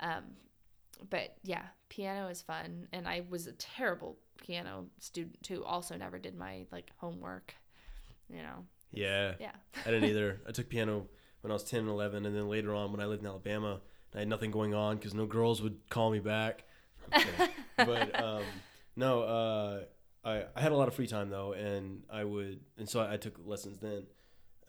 Um, 0.00 0.24
but 1.08 1.36
yeah, 1.42 1.64
piano 1.88 2.28
is 2.28 2.42
fun, 2.42 2.88
and 2.92 3.08
I 3.08 3.22
was 3.28 3.46
a 3.46 3.52
terrible 3.52 4.18
piano 4.44 4.86
student 4.98 5.42
too. 5.42 5.64
Also, 5.64 5.96
never 5.96 6.18
did 6.18 6.36
my 6.36 6.66
like 6.70 6.90
homework. 6.96 7.54
You 8.28 8.42
know, 8.42 8.64
yeah. 8.92 9.34
yeah. 9.40 9.52
I 9.84 9.90
didn't 9.90 10.08
either. 10.08 10.40
I 10.48 10.52
took 10.52 10.68
piano 10.68 11.06
when 11.40 11.50
I 11.50 11.54
was 11.54 11.64
10 11.64 11.80
and 11.80 11.88
11, 11.88 12.24
and 12.24 12.36
then 12.36 12.48
later 12.48 12.74
on 12.74 12.92
when 12.92 13.00
I 13.00 13.06
lived 13.06 13.22
in 13.22 13.28
Alabama, 13.28 13.80
I 14.14 14.20
had 14.20 14.28
nothing 14.28 14.50
going 14.50 14.74
on 14.74 14.96
because 14.96 15.14
no 15.14 15.26
girls 15.26 15.60
would 15.60 15.78
call 15.90 16.10
me 16.10 16.20
back. 16.20 16.64
But 17.76 18.22
um, 18.22 18.42
no, 18.96 19.22
uh, 19.22 19.80
I, 20.24 20.44
I 20.54 20.60
had 20.60 20.72
a 20.72 20.76
lot 20.76 20.88
of 20.88 20.94
free 20.94 21.06
time 21.06 21.30
though, 21.30 21.52
and 21.52 22.02
I 22.12 22.22
would, 22.22 22.60
and 22.78 22.88
so 22.88 23.00
I, 23.00 23.14
I 23.14 23.16
took 23.16 23.34
lessons 23.44 23.78
then. 23.78 24.04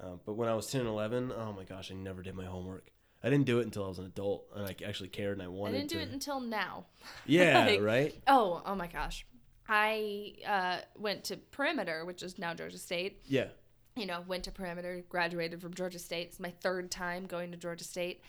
Um, 0.04 0.20
but 0.26 0.34
when 0.34 0.50
I 0.50 0.54
was 0.56 0.68
10 0.68 0.82
and 0.82 0.90
11, 0.90 1.32
oh 1.36 1.54
my 1.54 1.64
gosh, 1.64 1.92
I 1.92 1.96
never 1.96 2.22
did 2.22 2.36
my 2.36 2.46
homework. 2.46 2.92
I 3.24 3.30
didn't 3.30 3.46
do 3.46 3.60
it 3.60 3.64
until 3.64 3.86
I 3.86 3.88
was 3.88 4.00
an 4.00 4.06
adult, 4.06 4.48
and 4.54 4.66
I 4.66 4.76
actually 4.86 5.08
cared, 5.10 5.34
and 5.38 5.42
I 5.42 5.48
wanted 5.48 5.72
to. 5.72 5.78
I 5.78 5.80
didn't 5.80 5.90
do 5.92 5.96
to. 5.98 6.02
it 6.04 6.10
until 6.12 6.40
now. 6.42 6.86
yeah, 7.26 7.66
Like, 7.66 7.82
right. 7.82 8.14
Oh, 8.28 8.62
oh 8.66 8.76
my 8.76 8.88
gosh. 8.88 9.26
I 9.68 10.34
uh, 10.46 10.78
went 10.98 11.24
to 11.26 11.38
Perimeter, 11.38 12.04
which 12.04 12.22
is 12.22 12.38
now 12.38 12.54
Georgia 12.54 12.78
State. 12.78 13.22
Yeah. 13.26 13.48
You 13.96 14.06
know, 14.08 14.26
went 14.28 14.44
to 14.44 14.52
Perimeter, 14.52 15.06
graduated 15.08 15.62
from 15.62 15.74
Georgia 15.74 16.00
State. 16.00 16.28
It's 16.28 16.40
my 16.40 16.52
third 16.62 16.92
time 16.92 17.26
going 17.28 17.52
to 17.52 17.58
Georgia 17.58 17.86
State. 17.86 18.22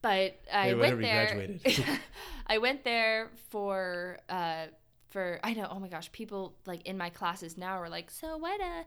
But 0.00 0.40
I 0.52 0.68
Hey, 0.68 0.74
went 0.74 1.00
there. 1.02 1.26
graduated. 1.26 1.84
I 2.46 2.56
went 2.58 2.84
there 2.84 3.30
for 3.50 4.18
uh, 4.30 4.66
for 5.10 5.40
I 5.44 5.52
know. 5.52 5.68
Oh 5.70 5.78
my 5.78 5.88
gosh, 5.88 6.10
people 6.12 6.54
like 6.64 6.86
in 6.86 6.96
my 6.96 7.10
classes 7.10 7.58
now 7.58 7.74
are 7.74 7.90
like, 7.90 8.10
so 8.10 8.38
what 8.38 8.60
uh. 8.62 8.84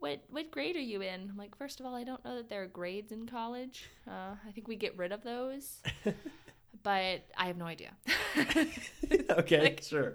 What 0.00 0.20
what 0.30 0.50
grade 0.50 0.76
are 0.76 0.80
you 0.80 1.00
in? 1.02 1.28
I'm 1.30 1.36
like, 1.36 1.56
first 1.56 1.80
of 1.80 1.86
all, 1.86 1.94
I 1.94 2.04
don't 2.04 2.24
know 2.24 2.36
that 2.36 2.48
there 2.48 2.62
are 2.62 2.66
grades 2.66 3.10
in 3.12 3.26
college. 3.26 3.88
Uh, 4.06 4.34
I 4.46 4.52
think 4.54 4.68
we 4.68 4.76
get 4.76 4.96
rid 4.96 5.10
of 5.12 5.22
those, 5.24 5.82
but 6.82 7.24
I 7.36 7.46
have 7.46 7.56
no 7.56 7.64
idea. 7.66 7.90
okay, 9.30 9.60
Like- 9.60 9.82
sure. 9.82 10.14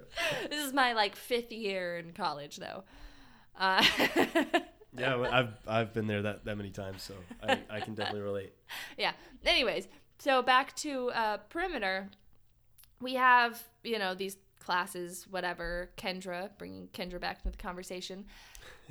this 0.50 0.64
is 0.66 0.74
my 0.74 0.94
like 0.94 1.16
fifth 1.16 1.52
year 1.52 1.98
in 1.98 2.14
college 2.14 2.58
though 2.58 2.84
uh, 3.60 3.84
Yeah, 4.98 5.16
well, 5.16 5.32
I've 5.34 5.54
I've 5.68 5.94
been 5.94 6.06
there 6.08 6.22
that, 6.22 6.46
that 6.46 6.56
many 6.56 6.70
times, 6.70 7.02
so 7.04 7.16
I, 7.42 7.60
I 7.70 7.80
can 7.82 7.96
definitely 7.96 8.22
relate. 8.22 8.54
yeah 8.98 9.12
anyways 9.46 9.88
so 10.20 10.42
back 10.42 10.76
to 10.78 11.10
uh, 11.12 11.38
perimeter 11.50 12.10
we 13.02 13.16
have 13.16 13.62
you 13.84 14.00
know 14.00 14.14
these 14.16 14.38
classes 14.64 15.26
whatever 15.30 15.92
kendra 15.98 16.50
bringing 16.58 16.88
kendra 16.94 17.20
back 17.20 17.40
into 17.44 17.52
the 17.56 17.62
conversation 17.62 18.26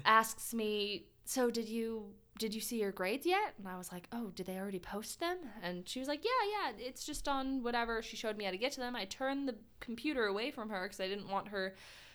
asks 0.05 0.53
me 0.55 1.07
so 1.25 1.51
did 1.51 1.69
you 1.69 2.07
did 2.39 2.55
you 2.55 2.61
see 2.61 2.81
your 2.81 2.93
grades 2.93 3.27
yet 3.27 3.55
and 3.59 3.69
i 3.69 3.77
was 3.77 3.93
like 3.93 4.09
oh 4.13 4.31
did 4.35 4.47
they 4.47 4.57
already 4.59 4.79
post 4.79 5.21
them 5.21 5.39
and 5.63 5.89
she 5.89 5.99
was 5.99 6.09
like 6.09 6.25
yeah 6.25 6.71
yeah 6.71 6.87
it's 6.89 7.05
just 7.05 7.29
on 7.29 7.63
whatever 7.63 8.03
she 8.03 8.17
showed 8.17 8.37
me 8.37 8.45
how 8.45 8.51
to 8.51 8.57
get 8.59 8.73
to 8.73 8.81
them 8.81 8.97
i 8.97 9.05
turned 9.05 9.49
the 9.49 9.55
computer 9.81 10.25
away 10.27 10.51
from 10.51 10.69
her 10.71 10.83
because 10.85 11.01
i 11.01 11.07
didn't 11.09 11.29
want 11.29 11.49
her 11.49 11.75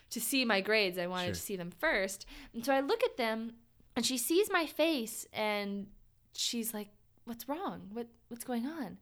to 0.10 0.22
see 0.22 0.46
my 0.46 0.62
grades. 0.62 0.98
I 0.98 1.08
wanted 1.08 1.26
Sure. 1.26 1.34
to 1.34 1.40
see 1.42 1.56
them 1.58 1.70
first. 1.70 2.26
And 2.54 2.64
so 2.66 2.72
I 2.72 2.80
look 2.80 3.04
at 3.04 3.18
them 3.18 3.56
and 3.94 4.06
she 4.06 4.18
sees 4.18 4.50
my 4.50 4.66
face 4.66 5.28
and 5.34 5.88
she's 6.34 6.74
like, 6.74 6.88
"What's 7.26 7.50
wrong? 7.50 7.90
What 7.92 8.08
what's 8.30 8.46
going 8.46 8.66
on?" 8.66 9.00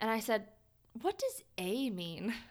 And 0.00 0.10
I 0.10 0.18
said, 0.20 0.46
"What 1.02 1.18
does 1.18 1.42
A 1.58 1.90
mean?" 1.90 2.32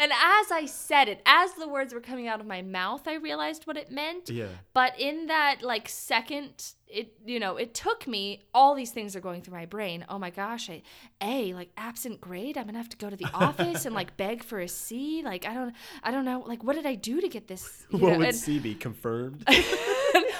and 0.00 0.10
as 0.12 0.50
I 0.50 0.64
said 0.66 1.08
it, 1.08 1.20
as 1.26 1.52
the 1.54 1.68
words 1.68 1.92
were 1.94 2.00
coming 2.00 2.26
out 2.26 2.40
of 2.40 2.46
my 2.46 2.62
mouth, 2.62 3.06
I 3.06 3.14
realized 3.14 3.66
what 3.66 3.76
it 3.76 3.90
meant. 3.90 4.30
Yeah. 4.30 4.46
But 4.74 4.98
in 4.98 5.26
that 5.26 5.62
like 5.62 5.88
second, 5.88 6.72
it 6.88 7.12
you 7.24 7.38
know, 7.38 7.56
it 7.56 7.74
took 7.74 8.06
me 8.08 8.42
all 8.54 8.74
these 8.74 8.90
things 8.90 9.14
are 9.14 9.20
going 9.20 9.42
through 9.42 9.54
my 9.54 9.66
brain. 9.66 10.04
Oh 10.08 10.18
my 10.18 10.30
gosh, 10.30 10.68
I, 10.70 10.82
A, 11.20 11.52
like 11.54 11.70
absent 11.76 12.20
grade, 12.20 12.56
I'm 12.58 12.66
gonna 12.66 12.78
have 12.78 12.88
to 12.88 12.96
go 12.96 13.10
to 13.10 13.16
the 13.16 13.28
office 13.34 13.84
and 13.86 13.94
like 13.94 14.16
beg 14.16 14.42
for 14.42 14.58
a 14.58 14.68
C. 14.68 15.22
Like 15.24 15.46
I 15.46 15.54
don't 15.54 15.74
I 16.02 16.10
don't 16.10 16.24
know, 16.24 16.42
like 16.46 16.64
what 16.64 16.74
did 16.76 16.86
I 16.86 16.94
do 16.94 17.20
to 17.20 17.28
get 17.28 17.46
this? 17.46 17.86
you 17.90 17.98
What 17.98 18.12
know, 18.12 18.18
would 18.18 18.28
and- 18.28 18.36
C 18.36 18.58
be 18.58 18.74
confirmed? 18.74 19.44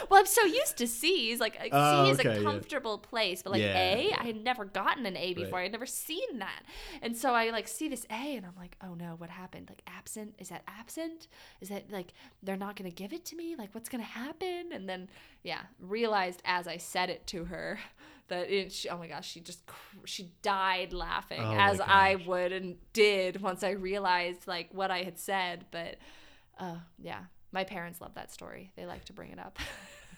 well, 0.08 0.20
I'm 0.20 0.26
so 0.26 0.44
used 0.44 0.76
to 0.78 0.86
C's. 0.86 1.40
Like 1.40 1.58
Oh, 1.72 2.04
C 2.04 2.10
is 2.10 2.20
okay, 2.20 2.28
a 2.28 2.36
yeah. 2.36 2.42
comfortable 2.42 2.98
place, 2.98 3.42
but 3.42 3.52
like 3.52 3.62
Yeah, 3.62 3.94
A, 3.94 4.08
yeah. 4.10 4.16
I 4.20 4.24
had 4.24 4.42
never 4.42 4.64
gotten 4.64 5.06
an 5.06 5.16
A 5.16 5.34
before. 5.34 5.54
Right. 5.58 5.60
I 5.60 5.62
had 5.64 5.72
never 5.72 5.86
seen 5.86 6.38
that, 6.38 6.62
and 7.02 7.16
so 7.16 7.34
I 7.34 7.50
like 7.50 7.68
see 7.68 7.88
this 7.88 8.06
A, 8.10 8.36
and 8.36 8.46
I'm 8.46 8.54
like, 8.58 8.76
oh 8.82 8.94
no, 8.94 9.14
what 9.18 9.30
happened? 9.30 9.68
Like 9.68 9.82
absent? 9.86 10.34
Is 10.38 10.48
that 10.48 10.62
absent? 10.66 11.28
Is 11.60 11.68
that 11.68 11.90
like 11.90 12.12
they're 12.42 12.56
not 12.56 12.76
gonna 12.76 12.90
give 12.90 13.12
it 13.12 13.24
to 13.26 13.36
me? 13.36 13.56
Like 13.56 13.74
what's 13.74 13.88
gonna 13.88 14.02
happen? 14.04 14.70
And 14.72 14.88
then 14.88 15.08
yeah, 15.42 15.62
realized 15.80 16.42
as 16.44 16.66
I 16.66 16.76
said 16.78 17.10
it 17.10 17.26
to 17.28 17.44
her 17.44 17.78
that 18.28 18.50
it. 18.50 18.72
She, 18.72 18.88
oh 18.88 18.98
my 18.98 19.08
gosh, 19.08 19.28
she 19.28 19.40
just 19.40 19.62
she 20.04 20.32
died 20.42 20.92
laughing 20.92 21.40
Oh 21.42 21.54
as 21.58 21.80
I 21.80 22.16
would 22.26 22.52
and 22.52 22.76
did 22.92 23.40
once 23.42 23.62
I 23.62 23.70
realized 23.70 24.46
like 24.46 24.68
what 24.72 24.90
I 24.90 25.02
had 25.02 25.18
said, 25.18 25.66
but. 25.70 25.96
Uh, 26.58 26.76
yeah, 26.98 27.20
my 27.52 27.64
parents 27.64 28.00
love 28.00 28.14
that 28.14 28.32
story. 28.32 28.72
They 28.76 28.86
like 28.86 29.04
to 29.06 29.12
bring 29.12 29.32
it 29.32 29.38
up. 29.38 29.58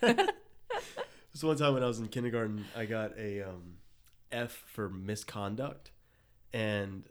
So 1.35 1.49
one 1.49 1.57
time 1.57 1.75
when 1.75 1.83
I 1.83 1.87
was 1.87 1.99
in 1.99 2.09
kindergarten, 2.09 2.67
I 2.77 2.85
got 2.85 3.17
a 3.19 3.43
um, 3.43 3.77
F 4.31 4.65
for 4.67 4.89
misconduct, 4.89 5.91
and 6.53 7.05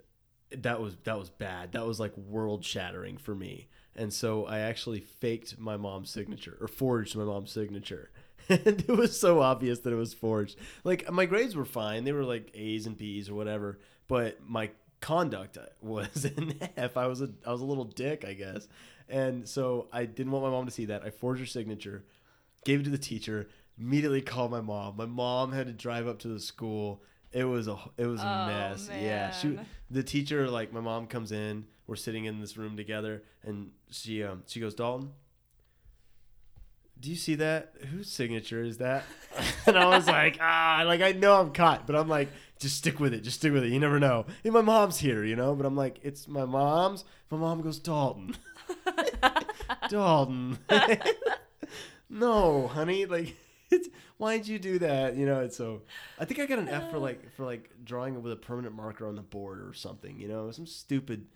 that 0.56 0.80
was 0.80 0.96
that 1.06 1.18
was 1.18 1.30
bad. 1.30 1.72
That 1.72 1.88
was 1.88 2.00
like 2.00 2.16
world 2.16 2.64
shattering 2.64 3.18
for 3.18 3.34
me. 3.34 3.68
And 3.96 4.14
so 4.14 4.46
I 4.46 4.60
actually 4.60 5.00
faked 5.00 5.58
my 5.60 5.76
mom's 5.76 6.12
signature 6.12 6.58
or 6.62 6.68
forged 6.68 7.16
my 7.16 7.24
mom's 7.24 7.52
signature. 7.52 8.12
And 8.50 8.84
it 8.88 8.98
was 8.98 9.18
so 9.18 9.40
obvious 9.40 9.80
that 9.80 9.94
it 9.94 9.98
was 9.98 10.16
forged. 10.16 10.58
Like 10.84 11.10
my 11.12 11.26
grades 11.26 11.56
were 11.56 11.64
fine; 11.64 12.04
they 12.04 12.12
were 12.12 12.24
like 12.24 12.52
A's 12.56 12.86
and 12.86 12.98
B's 12.98 13.30
or 13.30 13.36
whatever. 13.36 13.80
But 14.08 14.40
my 14.46 14.72
conduct 15.00 15.58
was 15.82 16.26
an 16.26 16.60
F. 16.76 16.98
I 16.98 17.08
was 17.08 17.22
a 17.22 17.30
I 17.46 17.52
was 17.52 17.62
a 17.62 17.66
little 17.66 17.86
dick, 17.86 18.26
I 18.26 18.34
guess. 18.34 18.68
And 19.12 19.48
so 19.48 19.88
I 19.92 20.06
didn't 20.06 20.32
want 20.32 20.46
my 20.46 20.52
mom 20.52 20.66
to 20.66 20.72
see 20.72 20.86
that. 20.86 21.04
I 21.04 21.10
forged 21.10 21.42
her 21.42 21.46
signature 21.46 22.06
gave 22.64 22.82
it 22.82 22.84
to 22.84 22.90
the 22.92 22.98
teacher 22.98 23.48
immediately 23.80 24.22
called 24.22 24.52
my 24.52 24.62
mom. 24.62 24.96
My 24.96 25.06
mom 25.08 25.52
had 25.52 25.66
to 25.68 25.74
drive 25.74 26.08
up 26.08 26.20
to 26.20 26.28
the 26.28 26.40
school. 26.40 27.02
It 27.32 27.44
was 27.46 27.68
a 27.68 27.78
it 27.98 28.06
was 28.06 28.22
a 28.22 28.28
Oh, 28.28 28.48
mess. 28.48 28.90
Yeah 29.02 29.32
she 29.32 29.58
the 29.90 30.04
teacher 30.04 30.50
like 30.50 30.72
my 30.72 30.82
mom 30.82 31.08
comes 31.08 31.32
in. 31.32 31.66
We're 31.88 31.96
sitting 31.96 32.26
in 32.26 32.40
this 32.40 32.58
room 32.58 32.78
together 32.78 33.24
and 33.44 33.72
she 33.90 34.24
um 34.24 34.44
she 34.48 34.60
goes 34.60 34.76
dalton 34.76 35.12
do 37.00 37.10
you 37.10 37.16
see 37.16 37.34
that? 37.34 37.74
Whose 37.90 38.12
signature 38.12 38.64
is 38.64 38.78
that? 38.78 39.04
And 39.66 39.78
i 39.78 39.86
was 39.88 40.08
like 40.08 40.38
ah 40.42 40.84
like 40.86 41.02
i 41.02 41.12
know 41.14 41.40
i'm 41.40 41.52
caught 41.54 41.86
but 41.88 41.96
i'm 41.96 42.08
like 42.10 42.30
just 42.60 42.78
stick 42.78 43.00
with 43.00 43.14
it 43.14 43.22
just 43.22 43.38
stick 43.38 43.54
with 43.54 43.64
it. 43.64 43.70
You 43.72 43.80
never 43.80 44.00
know. 44.00 44.26
And 44.44 44.54
my 44.54 44.62
mom's 44.62 44.98
here 45.00 45.24
you 45.24 45.36
know? 45.36 45.56
But 45.56 45.66
i'm 45.66 45.76
like 45.76 46.00
it's 46.04 46.28
my 46.28 46.46
mom's. 46.46 47.06
My 47.30 47.38
mom 47.38 47.62
goes 47.62 47.80
dalton 47.80 48.36
dalton 49.92 50.58
no, 52.10 52.68
honey, 52.68 53.06
like 53.06 53.36
it's 53.72 53.88
why'd 54.18 54.48
you 54.48 54.60
do 54.60 54.80
that? 54.80 55.16
You 55.16 55.26
know, 55.26 55.42
it's 55.42 55.58
so 55.58 55.82
I 56.20 56.26
think 56.26 56.40
I 56.40 56.46
got 56.46 56.60
an 56.60 56.68
F 56.70 56.92
for 56.92 56.98
like 57.00 57.32
for 57.36 57.46
like 57.46 57.70
drawing 57.84 58.22
with 58.22 58.34
a 58.34 58.38
permanent 58.38 58.76
marker 58.76 59.08
on 59.08 59.16
the 59.16 59.22
board 59.22 59.60
or 59.62 59.74
something, 59.74 60.20
you 60.20 60.28
know, 60.28 60.52
some 60.52 60.66
stupid 60.68 61.28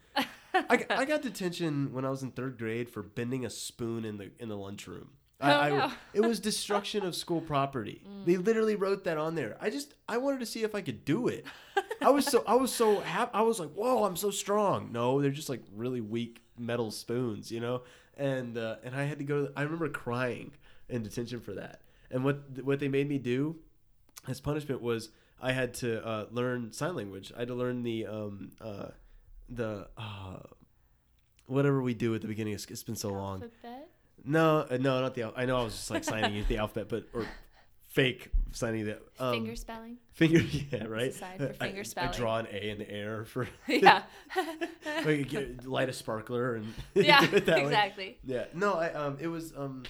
I, 0.53 0.86
I 0.89 1.03
got 1.06 1.22
detention 1.22 1.91
when 1.93 2.06
I 2.06 2.10
was 2.10 2.24
in 2.24 2.32
third 2.32 2.58
grade 2.58 2.89
for 2.89 3.03
bending 3.03 3.45
a 3.45 3.49
spoon 3.49 4.06
in 4.06 4.18
the 4.18 4.32
in 4.39 4.49
the 4.49 4.58
lunchroom. 4.58 5.10
I, 5.41 5.51
Oh, 5.51 5.60
I- 5.60 5.70
no. 5.88 5.91
it 6.14 6.22
was 6.22 6.39
destruction 6.39 7.06
of 7.06 7.16
school 7.16 7.41
property. 7.41 8.01
Mm. 8.16 8.26
They 8.26 8.38
literally 8.38 8.76
wrote 8.76 9.03
that 9.03 9.18
on 9.18 9.36
there. 9.36 9.58
I 9.62 9.70
just 9.70 9.93
I 10.08 10.18
wanted 10.18 10.39
to 10.39 10.45
see 10.45 10.64
if 10.64 10.74
I 10.74 10.82
could 10.82 11.03
do 11.06 11.28
it. 11.28 11.45
I 12.01 12.10
was 12.10 12.26
so 12.26 12.43
I 12.47 12.56
was 12.56 12.74
so 12.74 12.99
happy. 13.01 13.32
I 13.34 13.41
was 13.41 13.60
like, 13.60 13.72
whoa, 13.74 14.03
I'm 14.06 14.16
so 14.16 14.32
strong. 14.32 14.91
No, 14.91 15.22
they're 15.22 15.32
just 15.32 15.49
like 15.49 15.62
really 15.76 16.01
weak 16.01 16.41
metal 16.58 16.89
spoons, 16.91 17.51
you 17.51 17.60
know. 17.60 17.82
And 18.18 18.57
uh, 18.57 18.78
and 18.84 18.95
I 18.95 19.03
had 19.03 19.18
to 19.20 19.26
go. 19.26 19.49
I 19.55 19.63
remember 19.63 19.89
crying 19.89 20.51
in 20.89 21.03
detention 21.03 21.39
for 21.41 21.53
that. 21.53 21.82
And 22.09 22.24
what 22.24 22.63
what 22.63 22.80
they 22.80 22.88
made 22.88 23.09
me 23.09 23.18
do 23.18 23.57
as 24.28 24.39
punishment 24.39 24.82
was 24.82 25.09
I 25.41 25.51
had 25.51 25.74
to 25.76 26.05
uh, 26.05 26.26
learn 26.32 26.72
sign 26.72 26.95
language. 26.95 27.32
I 27.36 27.39
had 27.39 27.47
to 27.49 27.55
learn 27.55 27.84
the 27.84 28.05
um 28.07 28.51
uh 28.61 28.88
the 29.49 29.88
uh 29.97 30.38
whatever 31.47 31.82
we 31.82 31.93
do 31.93 32.16
at 32.16 32.22
the 32.22 32.28
beginning. 32.28 32.53
It's, 32.53 32.66
it's 32.66 32.84
been 32.84 32.95
so 32.95 33.09
long. 33.09 33.41
No, 34.24 34.66
uh, 34.70 34.78
no, 34.78 35.01
not 35.01 35.13
the. 35.13 35.32
I 35.36 35.45
know 35.45 35.59
I 35.59 35.63
was 35.63 35.74
just 35.74 35.91
like 35.91 36.03
signing 36.03 36.43
the 36.47 36.57
alphabet, 36.57 36.88
but 36.89 37.07
or 37.13 37.28
fake 37.96 38.30
signing 38.52 38.86
the 38.86 39.00
um, 39.20 39.34
Finger 39.34 39.56
spelling? 39.56 39.98
Finger, 40.12 40.39
yeah, 40.72 40.84
right. 40.84 41.14
sign 41.14 41.38
for 41.38 41.50
I- 41.50 41.68
finger 41.68 41.80
I, 41.80 41.84
spelling. 41.84 42.12
draw 42.12 42.38
an 42.38 42.48
A 42.52 42.70
in 42.70 42.78
the 42.78 42.91
air 42.91 43.26
for 43.26 43.48
yeah. 43.68 44.04
like, 45.06 45.30
get, 45.30 45.66
light 45.66 45.89
a 45.89 45.93
sparkler 45.93 46.56
and 46.56 46.74
yeah, 46.93 47.26
that 47.26 47.48
way. 47.48 47.64
exactly. 47.64 48.18
Yeah, 48.24 48.46
no, 48.54 48.76
I 48.76 48.91
um, 48.93 49.18
it 49.20 49.28
was 49.28 49.54
um, 49.56 49.84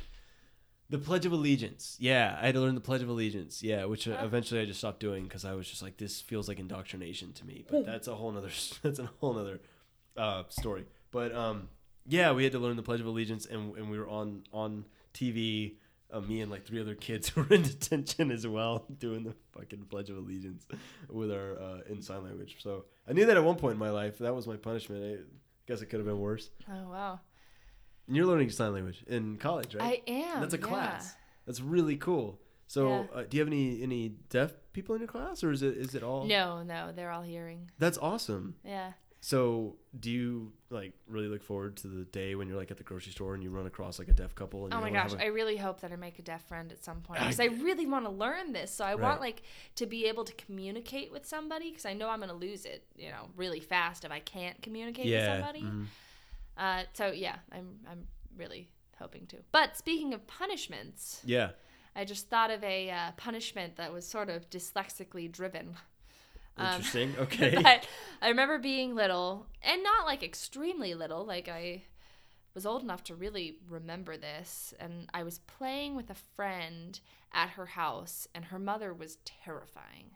the 0.89 0.99
Pledge 0.99 1.26
of 1.26 1.32
Allegiance. 1.32 1.97
Yeah, 1.99 2.38
I 2.39 2.45
had 2.45 2.56
to 2.56 2.62
learn 2.62 2.76
the 2.76 2.82
Pledge 2.82 3.01
of 3.01 3.10
Allegiance. 3.10 3.64
Yeah, 3.64 3.86
which 3.86 4.08
uh, 4.08 4.18
eventually 4.22 4.62
I 4.62 4.66
just 4.66 4.80
stopped 4.80 4.99
doing 4.99 5.24
because 5.24 5.43
I 5.43 5.53
was 5.53 5.68
just 5.68 5.82
like, 5.82 5.97
this 5.97 6.22
feels 6.22 6.47
like 6.47 6.60
indoctrination 6.60 7.34
to 7.34 7.45
me. 7.45 7.66
But 7.68 7.86
that's 7.86 8.08
a 8.08 8.16
whole 8.16 8.32
nother. 8.32 8.51
That's 8.84 8.99
a 8.99 9.10
whole 9.20 9.34
nother 9.34 9.60
uh, 10.16 10.43
story. 10.49 10.86
But 11.12 11.34
um, 11.34 11.70
yeah, 12.08 12.32
we 12.34 12.43
had 12.43 12.53
to 12.53 12.60
learn 12.60 12.76
the 12.76 12.84
Pledge 12.84 12.99
of 12.99 13.08
Allegiance, 13.08 13.47
and 13.47 13.76
and 13.78 13.89
we 13.89 13.97
were 13.97 14.08
on 14.08 14.43
on 14.53 14.86
TV. 15.14 15.76
Uh, 16.12 16.22
me 16.22 16.41
and 16.41 16.51
like 16.51 16.66
three 16.66 16.80
other 16.80 16.93
kids 16.95 17.30
who 17.30 17.41
were 17.41 17.56
in 17.56 17.64
detention 17.64 18.32
as 18.32 18.45
well, 18.45 18.86
doing 18.99 19.24
the 19.24 19.34
fucking 19.58 19.86
Pledge 19.89 20.10
of 20.10 20.18
Allegiance 20.18 20.68
with 21.10 21.32
our 21.32 21.60
uh, 21.60 21.80
in 21.89 22.01
sign 22.01 22.24
language. 22.24 22.58
So 22.62 22.86
I 23.08 23.14
knew 23.14 23.26
that 23.26 23.36
at 23.36 23.43
one 23.43 23.56
point 23.56 23.74
in 23.74 23.80
my 23.80 23.89
life. 23.89 24.20
That 24.20 24.36
was 24.36 24.45
my 24.47 24.56
punishment. 24.56 25.03
I 25.03 25.24
guess 25.68 25.82
it 25.82 25.88
could 25.88 25.99
have 25.99 26.08
been 26.08 26.20
worse. 26.20 26.51
Oh, 26.70 26.89
wow. 26.89 27.20
And 28.08 28.16
you're 28.16 28.28
learning 28.28 28.51
sign 28.51 28.74
language 28.74 29.03
in 29.08 29.38
college, 29.38 29.74
right? 29.76 30.03
I 30.08 30.12
am. 30.12 30.41
That's 30.41 30.53
a 30.53 30.58
yeah. 30.58 30.64
class. 30.64 31.16
That's 31.47 31.60
really 31.60 31.97
cool. 31.97 32.39
So, 32.68 32.88
Yeah. 32.88 33.03
uh, 33.20 33.24
do 33.24 33.38
you 33.38 33.41
have 33.41 33.47
any 33.47 33.82
any 33.84 34.10
deaf 34.30 34.51
people 34.74 34.95
in 34.95 35.01
your 35.01 35.08
class, 35.08 35.43
or 35.43 35.51
is 35.51 35.62
it 35.64 35.76
is 35.78 35.95
it 35.95 36.03
all? 36.03 36.26
No, 36.26 36.64
no, 36.64 36.91
they're 36.95 37.12
all 37.12 37.22
hearing. 37.24 37.70
That's 37.80 37.97
awesome. 37.97 38.56
Yeah. 38.64 38.93
So, 39.26 39.78
do 39.99 40.11
you 40.11 40.51
like 40.69 40.93
really 41.07 41.28
look 41.28 41.41
forward 41.41 41.78
to 41.78 41.88
the 41.88 42.05
day 42.05 42.36
when 42.36 42.47
you're 42.47 42.59
like 42.59 42.69
at 42.69 42.78
the 42.78 42.84
grocery 42.84 43.11
store 43.11 43.34
and 43.34 43.41
you 43.41 43.49
run 43.49 43.65
across 43.65 43.97
like 43.97 44.07
a 44.07 44.13
deaf 44.13 44.36
couple? 44.36 44.65
And 44.65 44.73
Oh 44.76 44.80
my 44.80 44.91
gosh, 44.91 45.13
a- 45.13 45.23
I 45.23 45.26
really 45.30 45.57
hope 45.57 45.82
that 45.82 45.91
I 45.91 45.95
make 45.95 46.19
a 46.19 46.21
deaf 46.21 46.47
friend 46.47 46.71
at 46.71 46.84
some 46.84 47.01
point 47.01 47.21
because 47.21 47.39
I 47.39 47.45
really 47.45 47.88
want 47.88 48.05
to 48.05 48.11
learn 48.11 48.53
this. 48.53 48.69
So 48.69 48.86
I 48.86 48.91
Right. 48.93 49.01
want 49.01 49.21
like 49.21 49.41
to 49.78 49.88
be 49.88 50.05
able 50.05 50.26
to 50.26 50.34
communicate 50.34 51.11
with 51.11 51.26
somebody 51.26 51.71
because 51.71 51.88
I 51.88 51.93
know 51.93 52.07
I'm 52.07 52.19
going 52.19 52.30
to 52.30 52.36
lose 52.36 52.65
it, 52.65 52.86
you 52.95 53.09
know, 53.09 53.30
really 53.36 53.59
fast 53.59 54.05
if 54.05 54.11
I 54.11 54.19
can't 54.19 54.61
communicate 54.61 55.07
yeah. 55.07 55.17
with 55.38 55.39
somebody. 55.39 55.61
mhm. 55.63 55.86
Uh, 56.55 56.84
so 56.93 57.07
yeah, 57.07 57.38
I'm 57.51 57.80
I'm 57.89 58.05
really 58.38 58.69
hoping 58.99 59.26
to. 59.26 59.38
But 59.51 59.76
speaking 59.76 60.13
of 60.13 60.28
punishments, 60.28 61.21
Yeah. 61.26 61.49
I 61.95 62.05
just 62.05 62.30
thought 62.30 62.51
of 62.51 62.63
a 62.63 62.91
uh, 62.91 63.11
punishment 63.17 63.78
that 63.78 63.91
was 63.91 64.05
sort 64.07 64.30
of 64.30 64.51
dyslexically 64.51 65.32
driven. 65.32 65.78
Um, 66.58 66.68
Interesting. 66.68 67.16
okay. 67.20 67.60
but 67.62 67.88
I 68.22 68.30
remember 68.30 68.58
being 68.58 68.95
little, 68.95 69.47
and 69.62 69.84
not 69.84 70.06
like 70.06 70.24
extremely 70.24 70.93
little. 70.93 71.26
Like 71.26 71.47
I 71.49 71.84
was 72.53 72.66
old 72.66 72.82
enough 72.82 73.03
to 73.06 73.16
really 73.16 73.58
remember 73.70 74.18
this, 74.18 74.74
and 74.80 75.10
I 75.14 75.24
was 75.24 75.39
playing 75.39 75.95
with 75.95 76.10
a 76.10 76.16
friend 76.36 76.99
at 77.34 77.49
her 77.51 77.66
house, 77.66 78.28
and 78.34 78.45
her 78.45 78.60
mother 78.60 78.93
was 78.93 79.18
terrifying. 79.26 80.12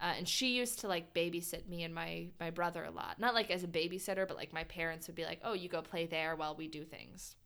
Uh, 0.00 0.14
and 0.18 0.28
she 0.28 0.56
used 0.56 0.80
to 0.80 0.88
like 0.88 1.14
babysit 1.14 1.68
me 1.68 1.82
and 1.82 1.94
my 1.94 2.26
my 2.40 2.50
brother 2.50 2.84
a 2.84 2.90
lot. 2.90 3.18
Not 3.18 3.34
like 3.34 3.50
as 3.50 3.64
a 3.64 3.68
babysitter, 3.68 4.26
but 4.26 4.36
like 4.36 4.52
my 4.52 4.64
parents 4.64 5.06
would 5.06 5.16
be 5.16 5.24
like, 5.24 5.40
"Oh, 5.44 5.54
you 5.54 5.68
go 5.68 5.82
play 5.82 6.06
there 6.06 6.36
while 6.36 6.54
we 6.54 6.68
do 6.68 6.84
things." 6.84 7.36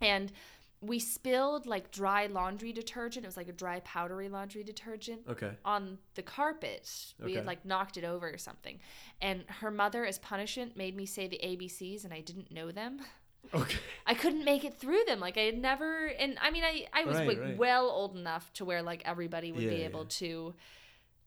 And 0.00 0.30
we 0.86 0.98
spilled 0.98 1.66
like 1.66 1.90
dry 1.90 2.26
laundry 2.26 2.72
detergent. 2.72 3.24
It 3.24 3.28
was 3.28 3.36
like 3.36 3.48
a 3.48 3.52
dry 3.52 3.80
powdery 3.80 4.28
laundry 4.28 4.62
detergent 4.62 5.22
okay. 5.28 5.50
on 5.64 5.98
the 6.14 6.22
carpet. 6.22 6.88
We 7.22 7.34
had 7.34 7.46
like 7.46 7.64
knocked 7.64 7.96
it 7.96 8.04
over 8.04 8.28
or 8.28 8.38
something. 8.38 8.78
And 9.20 9.44
her 9.60 9.70
mother, 9.70 10.04
as 10.04 10.18
punishment, 10.18 10.76
made 10.76 10.96
me 10.96 11.06
say 11.06 11.28
the 11.28 11.40
ABCs 11.42 12.04
and 12.04 12.12
I 12.14 12.20
didn't 12.20 12.50
know 12.50 12.70
them. 12.70 13.00
Okay. 13.54 13.78
I 14.04 14.14
couldn't 14.14 14.44
make 14.44 14.64
it 14.64 14.74
through 14.74 15.04
them. 15.06 15.20
Like 15.20 15.38
I 15.38 15.42
had 15.42 15.56
never, 15.56 16.06
and 16.06 16.36
I 16.40 16.50
mean, 16.50 16.64
I, 16.64 16.86
I 16.92 17.04
was 17.04 17.16
Right, 17.18 17.28
like 17.28 17.40
right. 17.40 17.56
well 17.56 17.88
old 17.88 18.16
enough 18.16 18.52
to 18.54 18.64
where 18.64 18.82
like 18.82 19.02
everybody 19.04 19.52
would 19.52 19.62
Yeah, 19.62 19.70
be 19.70 19.76
yeah. 19.76 19.84
able 19.84 20.06
to 20.06 20.52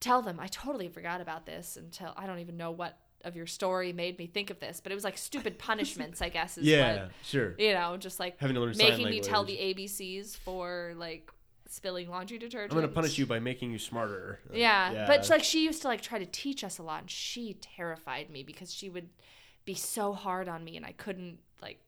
tell 0.01 0.21
them. 0.21 0.37
I 0.37 0.47
totally 0.47 0.89
forgot 0.89 1.21
about 1.21 1.45
this 1.45 1.77
until 1.77 2.13
I 2.17 2.27
don't 2.27 2.39
even 2.39 2.57
know 2.57 2.71
what 2.71 2.97
of 3.23 3.35
your 3.35 3.47
story 3.47 3.91
made 3.93 4.17
me 4.17 4.27
think 4.27 4.49
of 4.49 4.59
this, 4.59 4.79
but 4.81 4.91
it 4.91 4.95
was 4.95 5.03
like 5.03 5.17
stupid 5.17 5.57
punishments, 5.69 6.21
I 6.21 6.29
guess. 6.29 6.57
Is 6.57 6.65
Yeah, 6.65 7.03
what, 7.03 7.11
sure. 7.23 7.55
you 7.57 7.73
know, 7.73 7.97
just 7.97 8.19
like 8.19 8.39
Having 8.39 8.55
to 8.55 8.61
learn 8.61 8.77
making 8.77 9.09
me 9.09 9.19
tell 9.21 9.43
the. 9.43 9.57
ABCs 9.57 10.37
for 10.37 10.93
like 10.97 11.29
spilling 11.67 12.09
laundry 12.09 12.37
detergent. 12.37 12.71
I'm 12.71 12.77
gonna 12.79 12.87
punish 12.91 13.17
you 13.17 13.25
by 13.25 13.39
making 13.39 13.71
you 13.71 13.79
smarter. 13.79 14.39
Like, 14.49 14.59
Yeah, 14.59 15.05
but 15.07 15.29
like 15.29 15.43
she 15.43 15.63
used 15.65 15.81
to 15.83 15.87
like 15.87 16.01
try 16.01 16.17
to 16.19 16.25
teach 16.25 16.63
us 16.63 16.79
a 16.79 16.83
lot, 16.83 17.01
and 17.01 17.11
she 17.11 17.53
terrified 17.55 18.29
me 18.29 18.43
because 18.43 18.73
she 18.73 18.89
would 18.89 19.09
be 19.65 19.73
so 19.75 20.13
hard 20.13 20.47
on 20.49 20.63
me, 20.63 20.77
and 20.77 20.85
I 20.85 20.93
couldn't 20.93 21.39
like 21.61 21.79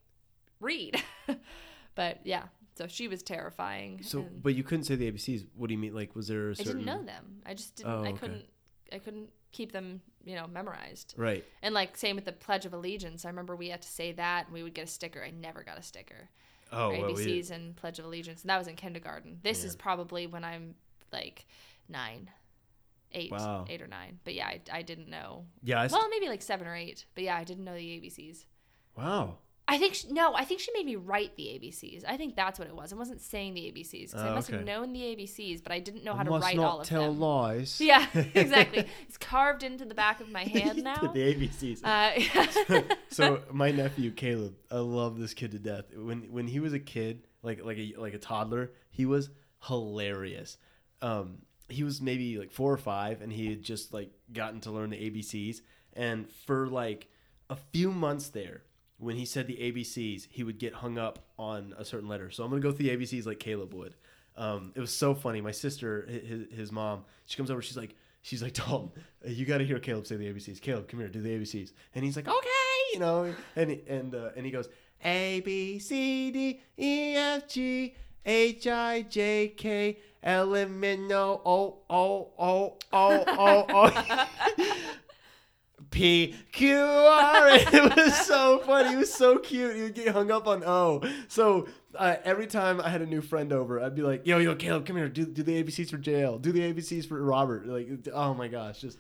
read. 0.60 1.02
but 1.96 2.20
yeah, 2.26 2.44
so 2.76 2.88
she 2.88 3.08
was 3.08 3.24
terrifying. 3.24 4.02
so, 4.04 4.20
and 4.20 4.44
but 4.44 4.54
you 4.56 4.64
couldn't 4.64 4.84
say 4.86 4.96
the 4.96 5.12
ABCs. 5.12 5.46
What 5.56 5.68
do 5.68 5.74
you 5.74 5.80
mean? 5.80 5.94
Like, 5.96 6.16
was 6.16 6.28
there 6.28 6.50
a 6.50 6.52
I 6.52 6.54
certain? 6.56 6.74
didn't 6.74 6.86
know 6.86 7.04
them. 7.04 7.42
I 7.46 7.54
just 7.54 7.76
didn't. 7.78 7.92
Oh, 7.92 8.04
I 8.04 8.12
couldn't. 8.12 8.46
I 8.94 9.00
couldn't 9.00 9.30
keep 9.52 9.72
them, 9.72 10.02
you 10.26 10.36
know, 10.36 10.48
memorized. 10.48 11.14
Right. 11.18 11.44
And 11.62 11.74
like 11.74 11.98
same 11.98 12.16
with 12.16 12.26
the 12.26 12.32
Pledge 12.32 12.66
of 12.66 12.74
Allegiance. 12.74 13.26
I 13.26 13.30
remember 13.30 13.56
we 13.56 13.70
had 13.70 13.82
to 13.82 13.88
say 13.90 14.12
that, 14.14 14.46
and 14.46 14.54
we 14.54 14.64
would 14.64 14.74
get 14.74 14.84
a 14.86 14.88
sticker. 14.88 15.24
I 15.24 15.32
never 15.32 15.64
got 15.64 15.78
a 15.78 15.84
sticker. 15.84 16.30
Oh, 16.72 16.90
well, 16.92 17.14
we 17.14 17.26
ABCs 17.26 17.52
and 17.52 17.76
Pledge 17.76 18.00
of 18.00 18.06
Allegiance, 18.06 18.42
and 18.44 18.50
that 18.50 18.58
was 18.58 18.68
in 18.68 18.76
kindergarten. 18.76 19.40
This 19.44 19.62
Yeah. 19.62 19.68
is 19.68 19.76
probably 19.76 20.26
when 20.28 20.44
I'm 20.46 20.76
like 21.12 21.46
nine, 21.90 22.30
eight, 23.12 23.30
Wow. 23.32 23.66
eight 23.70 23.82
or 23.82 23.88
nine. 23.88 24.20
But 24.24 24.36
yeah, 24.36 24.48
I, 24.48 24.62
I 24.72 24.82
didn't 24.82 25.10
know. 25.10 25.46
yeah. 25.64 25.82
I 25.82 25.88
st- 25.88 26.00
Well, 26.02 26.10
maybe 26.10 26.30
like 26.30 26.42
seven 26.42 26.66
or 26.68 26.76
eight. 26.76 27.06
But 27.14 27.26
yeah, 27.26 27.36
I 27.36 27.44
didn't 27.44 27.66
know 27.66 27.76
the 27.76 28.00
ABCs. 28.00 28.46
wow. 28.96 29.38
I 29.74 29.78
think 29.78 29.94
she, 29.96 30.08
no, 30.12 30.34
I 30.36 30.44
think 30.46 30.60
she 30.60 30.72
made 30.74 30.86
me 30.86 30.96
write 30.98 31.36
the 31.38 31.44
ABCs. 31.44 32.04
I 32.08 32.18
think 32.18 32.36
that's 32.36 32.60
what 32.60 32.68
it 32.68 32.76
was. 32.76 32.92
I 32.92 32.96
wasn't 32.96 33.22
saying 33.22 33.54
the 33.54 33.62
ABCs 33.62 34.12
because 34.12 34.22
I 34.22 34.30
Oh, 34.30 34.36
must 34.36 34.50
okay. 34.50 34.58
have 34.58 34.66
known 34.66 34.92
the 34.94 35.00
ABCs, 35.02 35.64
but 35.64 35.72
I 35.72 35.80
didn't 35.80 36.04
know 36.04 36.14
how 36.14 36.22
I 36.22 36.24
to 36.26 36.30
write 36.32 36.60
all 36.60 36.82
of 36.82 36.88
them. 36.88 36.98
Must 36.98 37.02
not 37.02 37.02
tell 37.02 37.16
lies. 37.16 37.80
Yeah, 37.82 38.06
exactly. 38.36 38.86
it's 39.08 39.18
carved 39.18 39.64
into 39.64 39.86
the 39.86 39.96
back 39.96 40.20
of 40.22 40.30
my 40.30 40.44
hand 40.56 40.84
now. 40.84 40.96
the. 40.96 41.08
ABCs. 41.34 41.82
Uh, 41.84 42.84
so 43.10 43.42
my 43.52 43.72
nephew 43.72 44.12
Caleb, 44.12 44.56
I 44.70 44.78
love 44.80 45.18
this 45.20 45.34
kid 45.34 45.52
to 45.52 45.60
death. 45.60 45.86
When 45.96 46.32
when 46.32 46.48
he 46.48 46.60
was 46.60 46.74
a 46.74 46.80
kid, 46.80 47.28
like 47.42 47.64
like 47.64 47.78
a 47.78 47.94
like 47.98 48.14
a 48.14 48.20
toddler, 48.20 48.72
he 48.90 49.06
was 49.06 49.30
hilarious. 49.68 50.58
Um, 51.02 51.40
he 51.70 51.84
was 51.84 52.02
maybe 52.02 52.38
like 52.38 52.52
four 52.52 52.72
or 52.74 52.78
five, 52.78 53.22
and 53.22 53.32
he 53.32 53.48
had 53.50 53.64
just 53.64 53.94
like 53.94 54.12
gotten 54.34 54.60
to 54.62 54.72
learn 54.72 54.90
the 54.90 54.98
ABCs. 55.10 55.62
And 55.94 56.30
for 56.46 56.68
like 56.68 57.08
a 57.50 57.56
few 57.56 57.92
months 57.92 58.30
there, 58.30 58.64
when 59.02 59.16
he 59.16 59.26
said 59.26 59.48
the 59.48 59.56
ABCs, 59.56 60.28
he 60.30 60.44
would 60.44 60.60
get 60.60 60.74
hung 60.76 60.98
up 60.98 61.20
on 61.38 61.74
a 61.78 61.84
certain 61.84 62.08
letter. 62.08 62.30
So 62.30 62.44
I'm 62.44 62.50
gonna 62.50 62.62
go 62.62 62.72
through 62.72 62.88
the 62.88 62.98
ABCs 62.98 63.26
like 63.26 63.40
Caleb 63.40 63.74
would. 63.74 63.96
Um, 64.38 64.72
it 64.76 64.80
was 64.80 64.94
so 64.94 65.14
funny. 65.14 65.42
My 65.42 65.52
sister, 65.52 66.08
his, 66.08 66.46
his 66.56 66.72
mom, 66.72 67.06
she 67.26 67.36
comes 67.36 67.52
over. 67.52 67.62
She's 67.62 67.78
like, 67.78 67.96
she's 68.22 68.42
like, 68.42 68.54
Dalton, 68.54 68.92
you 69.26 69.46
got 69.46 69.58
to 69.58 69.66
hear 69.66 69.80
Caleb 69.80 70.08
say 70.08 70.16
the 70.16 70.32
ABCs. 70.32 70.62
Caleb, 70.62 70.88
come 70.88 71.00
here, 71.00 71.10
do 71.10 71.22
the 71.22 71.30
ABCs. 71.30 71.74
And 71.96 72.06
he's 72.06 72.16
like, 72.16 72.28
okay, 72.28 72.48
you 72.94 73.00
know. 73.00 73.34
And 73.56 73.82
and 73.88 74.16
uh, 74.16 74.30
and 74.36 74.46
he 74.46 74.52
goes, 74.52 74.70
A 75.04 75.42
B 75.42 75.80
C 75.80 76.32
D 76.32 76.62
E 76.78 77.16
F 77.16 77.48
G 77.48 77.96
H 78.26 78.68
I 78.68 79.02
J 79.02 79.54
K 79.58 79.98
L 80.24 80.56
M 80.56 80.84
N 80.84 81.12
O 81.12 81.42
O 81.44 81.80
O 81.90 82.32
O 82.38 82.78
O 82.94 83.24
O 83.28 83.66
O. 83.70 84.68
P 85.92 86.36
Q 86.52 86.76
R. 86.78 87.50
It 87.52 87.96
was 87.96 88.26
so 88.26 88.60
funny. 88.66 88.90
He 88.90 88.96
was 88.96 89.14
so 89.14 89.38
cute. 89.38 89.76
He 89.76 89.82
would 89.84 89.94
get 89.94 90.08
hung 90.10 90.32
up 90.32 90.48
on 90.48 90.64
O. 90.64 91.02
So 91.28 91.68
uh, 91.96 92.16
every 92.24 92.48
time 92.48 92.82
I 92.82 92.90
had 92.90 93.02
a 93.02 93.06
new 93.06 93.22
friend 93.22 93.52
over, 93.54 93.80
I'd 93.82 93.94
be 93.96 94.02
like, 94.02 94.26
"Yo, 94.26 94.38
yo, 94.40 94.56
Caleb, 94.56 94.86
come 94.86 94.96
here. 94.98 95.10
Do, 95.10 95.26
do 95.26 95.44
the 95.44 95.62
ABCs 95.64 95.90
for 95.90 95.98
JL. 95.98 96.42
Do 96.42 96.52
the 96.52 96.62
ABCs 96.74 97.08
for 97.08 97.22
Robert." 97.22 97.68
Like, 97.68 97.90
oh 98.14 98.34
my 98.34 98.48
gosh, 98.48 98.82
just 98.82 98.98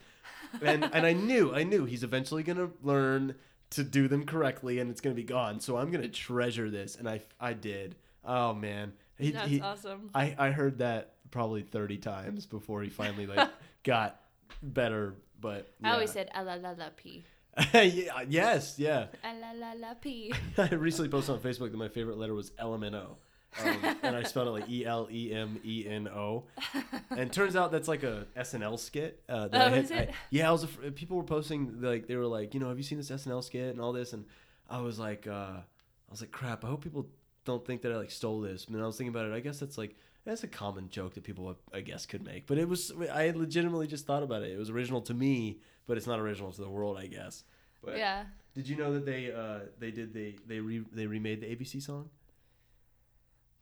and 0.61 0.83
and 0.93 1.05
I 1.05 1.13
knew, 1.13 1.53
I 1.55 1.63
knew 1.63 1.85
he's 1.85 2.03
eventually 2.03 2.43
gonna 2.43 2.69
learn 2.83 3.35
to 3.71 3.83
do 3.83 4.07
them 4.09 4.25
correctly, 4.25 4.79
and 4.79 4.91
it's 4.91 4.99
gonna 5.01 5.15
be 5.15 5.23
gone. 5.23 5.59
So 5.61 5.77
I'm 5.77 5.91
gonna 5.91 6.09
treasure 6.09 6.69
this, 6.69 6.97
and 6.97 7.07
I 7.09 7.21
I 7.39 7.53
did. 7.53 7.95
Oh 8.25 8.53
man, 8.53 8.93
he, 9.17 9.31
That's 9.31 9.47
he- 9.49 9.61
awesome. 9.61 10.09
I 10.13 10.35
I 10.37 10.51
heard 10.51 10.79
that 10.79 11.13
probably 11.31 11.61
30 11.61 11.97
times 11.97 12.45
before 12.45 12.83
he 12.83 12.89
finally 12.89 13.25
like 13.27 13.49
got 13.83 14.19
better. 14.61 15.15
But 15.41 15.67
I 15.83 15.91
always 15.93 16.11
said 16.11 16.29
a 16.35 16.43
la 16.43 16.53
la 16.55 16.71
la 16.71 16.89
p. 16.95 17.23
yeah, 17.73 18.21
yes, 18.29 18.75
yeah. 18.77 19.07
A 19.25 19.33
la 19.39 19.51
la 19.51 19.73
la 19.73 19.93
p. 19.95 20.31
I 20.57 20.69
recently 20.69 21.09
posted 21.09 21.35
on 21.35 21.41
Facebook 21.41 21.71
that 21.71 21.77
my 21.77 21.89
favorite 21.89 22.17
letter 22.17 22.33
was 22.33 22.51
LMNO. 22.51 23.15
Um, 23.61 23.97
and 24.03 24.15
I 24.15 24.23
spelled 24.23 24.47
it 24.47 24.51
like 24.51 24.69
E 24.69 24.85
L 24.85 25.09
E 25.11 25.33
M 25.33 25.59
E 25.65 25.85
N 25.85 26.07
O. 26.07 26.45
And 27.09 27.33
turns 27.33 27.57
out 27.57 27.71
that's 27.73 27.89
like 27.89 28.03
a 28.03 28.25
SNL 28.37 28.79
skit. 28.79 29.21
Uh, 29.27 29.49
that 29.49 29.61
Oh, 29.61 29.65
I 29.65 29.69
had- 29.69 29.83
is 29.83 29.91
it? 29.91 30.09
I- 30.09 30.13
yeah, 30.29 30.47
I 30.47 30.51
was. 30.53 30.63
af- 30.63 30.95
People 30.95 31.17
were 31.17 31.23
posting 31.23 31.81
like 31.81 32.07
they 32.07 32.15
were 32.15 32.27
like, 32.27 32.53
you 32.53 32.61
know, 32.61 32.69
have 32.69 32.77
you 32.77 32.83
seen 32.83 32.97
this 32.97 33.09
SNL 33.11 33.43
skit 33.43 33.71
and 33.73 33.81
all 33.81 33.91
this? 33.91 34.13
And 34.13 34.23
I 34.69 34.79
was 34.79 34.97
like, 34.99 35.27
uh, 35.27 35.31
I 35.59 36.11
was 36.11 36.21
like, 36.21 36.31
crap. 36.31 36.63
I 36.63 36.67
hope 36.67 36.81
people 36.81 37.07
don't 37.43 37.65
think 37.65 37.81
that 37.81 37.91
I 37.91 37.97
like 37.97 38.11
stole 38.11 38.39
this. 38.39 38.65
And 38.67 38.75
then 38.75 38.81
I 38.81 38.85
was 38.85 38.95
thinking 38.97 39.13
about 39.13 39.25
it. 39.25 39.33
I 39.33 39.41
guess 39.41 39.59
that's 39.59 39.77
like 39.77 39.97
that's 40.25 40.43
a 40.43 40.47
common 40.47 40.89
joke 40.89 41.13
that 41.15 41.23
people 41.23 41.55
I 41.73 41.81
guess 41.81 42.05
could 42.05 42.23
make. 42.23 42.45
But 42.47 42.57
it 42.57 42.67
was 42.69 42.91
I 43.11 43.31
legitimately 43.31 43.87
just 43.87 44.05
thought 44.05 44.23
about 44.23 44.43
it. 44.43 44.51
It 44.51 44.57
was 44.57 44.69
original 44.69 45.01
to 45.01 45.13
me, 45.13 45.59
but 45.87 45.97
it's 45.97 46.07
not 46.07 46.19
original 46.19 46.51
to 46.51 46.61
the 46.61 46.69
world, 46.69 46.97
I 46.97 47.07
guess. 47.07 47.43
But 47.83 47.97
Yeah. 47.97 48.25
did 48.53 48.67
you 48.69 48.75
know 48.75 48.93
that 48.93 49.05
they 49.05 49.31
uh 49.31 49.59
they 49.79 49.91
did 49.91 50.13
they 50.13 50.35
they 50.45 50.59
re 50.59 50.83
they 50.91 51.07
remade 51.07 51.41
the 51.41 51.47
ABC 51.47 51.81
song? 51.81 52.09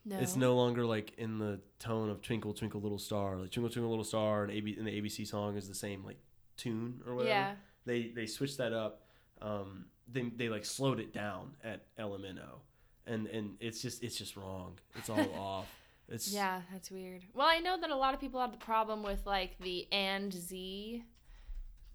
No. 0.06 0.18
It's 0.20 0.36
no 0.36 0.56
longer 0.56 0.86
like 0.86 1.14
in 1.18 1.38
the 1.40 1.60
tone 1.78 2.10
of 2.10 2.22
Twinkle 2.22 2.54
Twinkle 2.54 2.82
Little 2.82 2.98
Star. 3.00 3.36
Like 3.38 3.52
Twinkle 3.52 3.70
Twinkle 3.72 3.90
Little 3.90 4.06
Star 4.06 4.44
and 4.44 4.52
AB 4.52 4.76
and 4.78 4.88
the 4.88 5.02
ABC 5.02 5.28
song 5.28 5.56
is 5.58 5.68
the 5.68 5.76
same 5.76 6.04
like 6.04 6.18
tune 6.58 7.02
or 7.06 7.16
whatever. 7.16 7.30
Yeah. 7.34 7.54
They 7.86 8.08
they 8.10 8.26
switched 8.26 8.58
that 8.58 8.74
up. 8.74 9.04
Um 9.42 9.86
they 10.12 10.24
they 10.24 10.50
like 10.50 10.66
slowed 10.66 11.00
it 11.00 11.14
down 11.14 11.52
at 11.64 11.86
LMNO. 11.98 12.60
And 13.06 13.28
and 13.28 13.56
it's 13.60 13.82
just 13.82 14.04
it's 14.04 14.18
just 14.18 14.36
wrong. 14.36 14.80
It's 14.96 15.10
all 15.10 15.20
off. 15.38 15.68
It's 16.12 16.32
Yeah, 16.34 16.62
that's 16.72 16.90
weird. 16.92 17.24
Well, 17.34 17.48
I 17.48 17.60
know 17.60 17.78
that 17.80 17.90
a 17.90 17.96
lot 17.96 18.14
of 18.14 18.20
people 18.20 18.42
have 18.42 18.52
the 18.52 18.58
problem 18.58 19.04
with 19.04 19.26
like 19.26 19.58
the 19.60 19.88
and 19.92 20.34
Z 20.34 21.04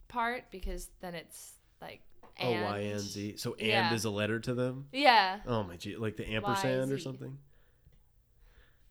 part 0.08 0.44
because 0.50 0.88
then 1.00 1.14
it's 1.14 1.54
like 1.80 2.00
Oh 2.40 2.50
y 2.52 2.78
and. 2.78 3.00
z. 3.00 3.36
So 3.36 3.54
and 3.54 3.68
Yeah. 3.68 3.92
is 3.92 4.04
a 4.04 4.10
letter 4.10 4.38
to 4.40 4.54
them. 4.54 4.86
Yeah. 4.92 5.40
Oh 5.46 5.62
my 5.64 5.76
gee, 5.76 5.96
like 5.96 6.16
the 6.16 6.28
ampersand 6.28 6.92
or 6.92 6.98
something. 6.98 7.38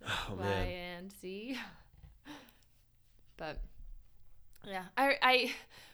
Oh 0.05 0.36
Y 0.36 0.43
man. 0.43 0.67
and 0.67 1.13
Z. 1.21 1.57
But 3.38 3.61
yeah, 4.65 4.86
I 4.95 5.17
I 5.21 5.51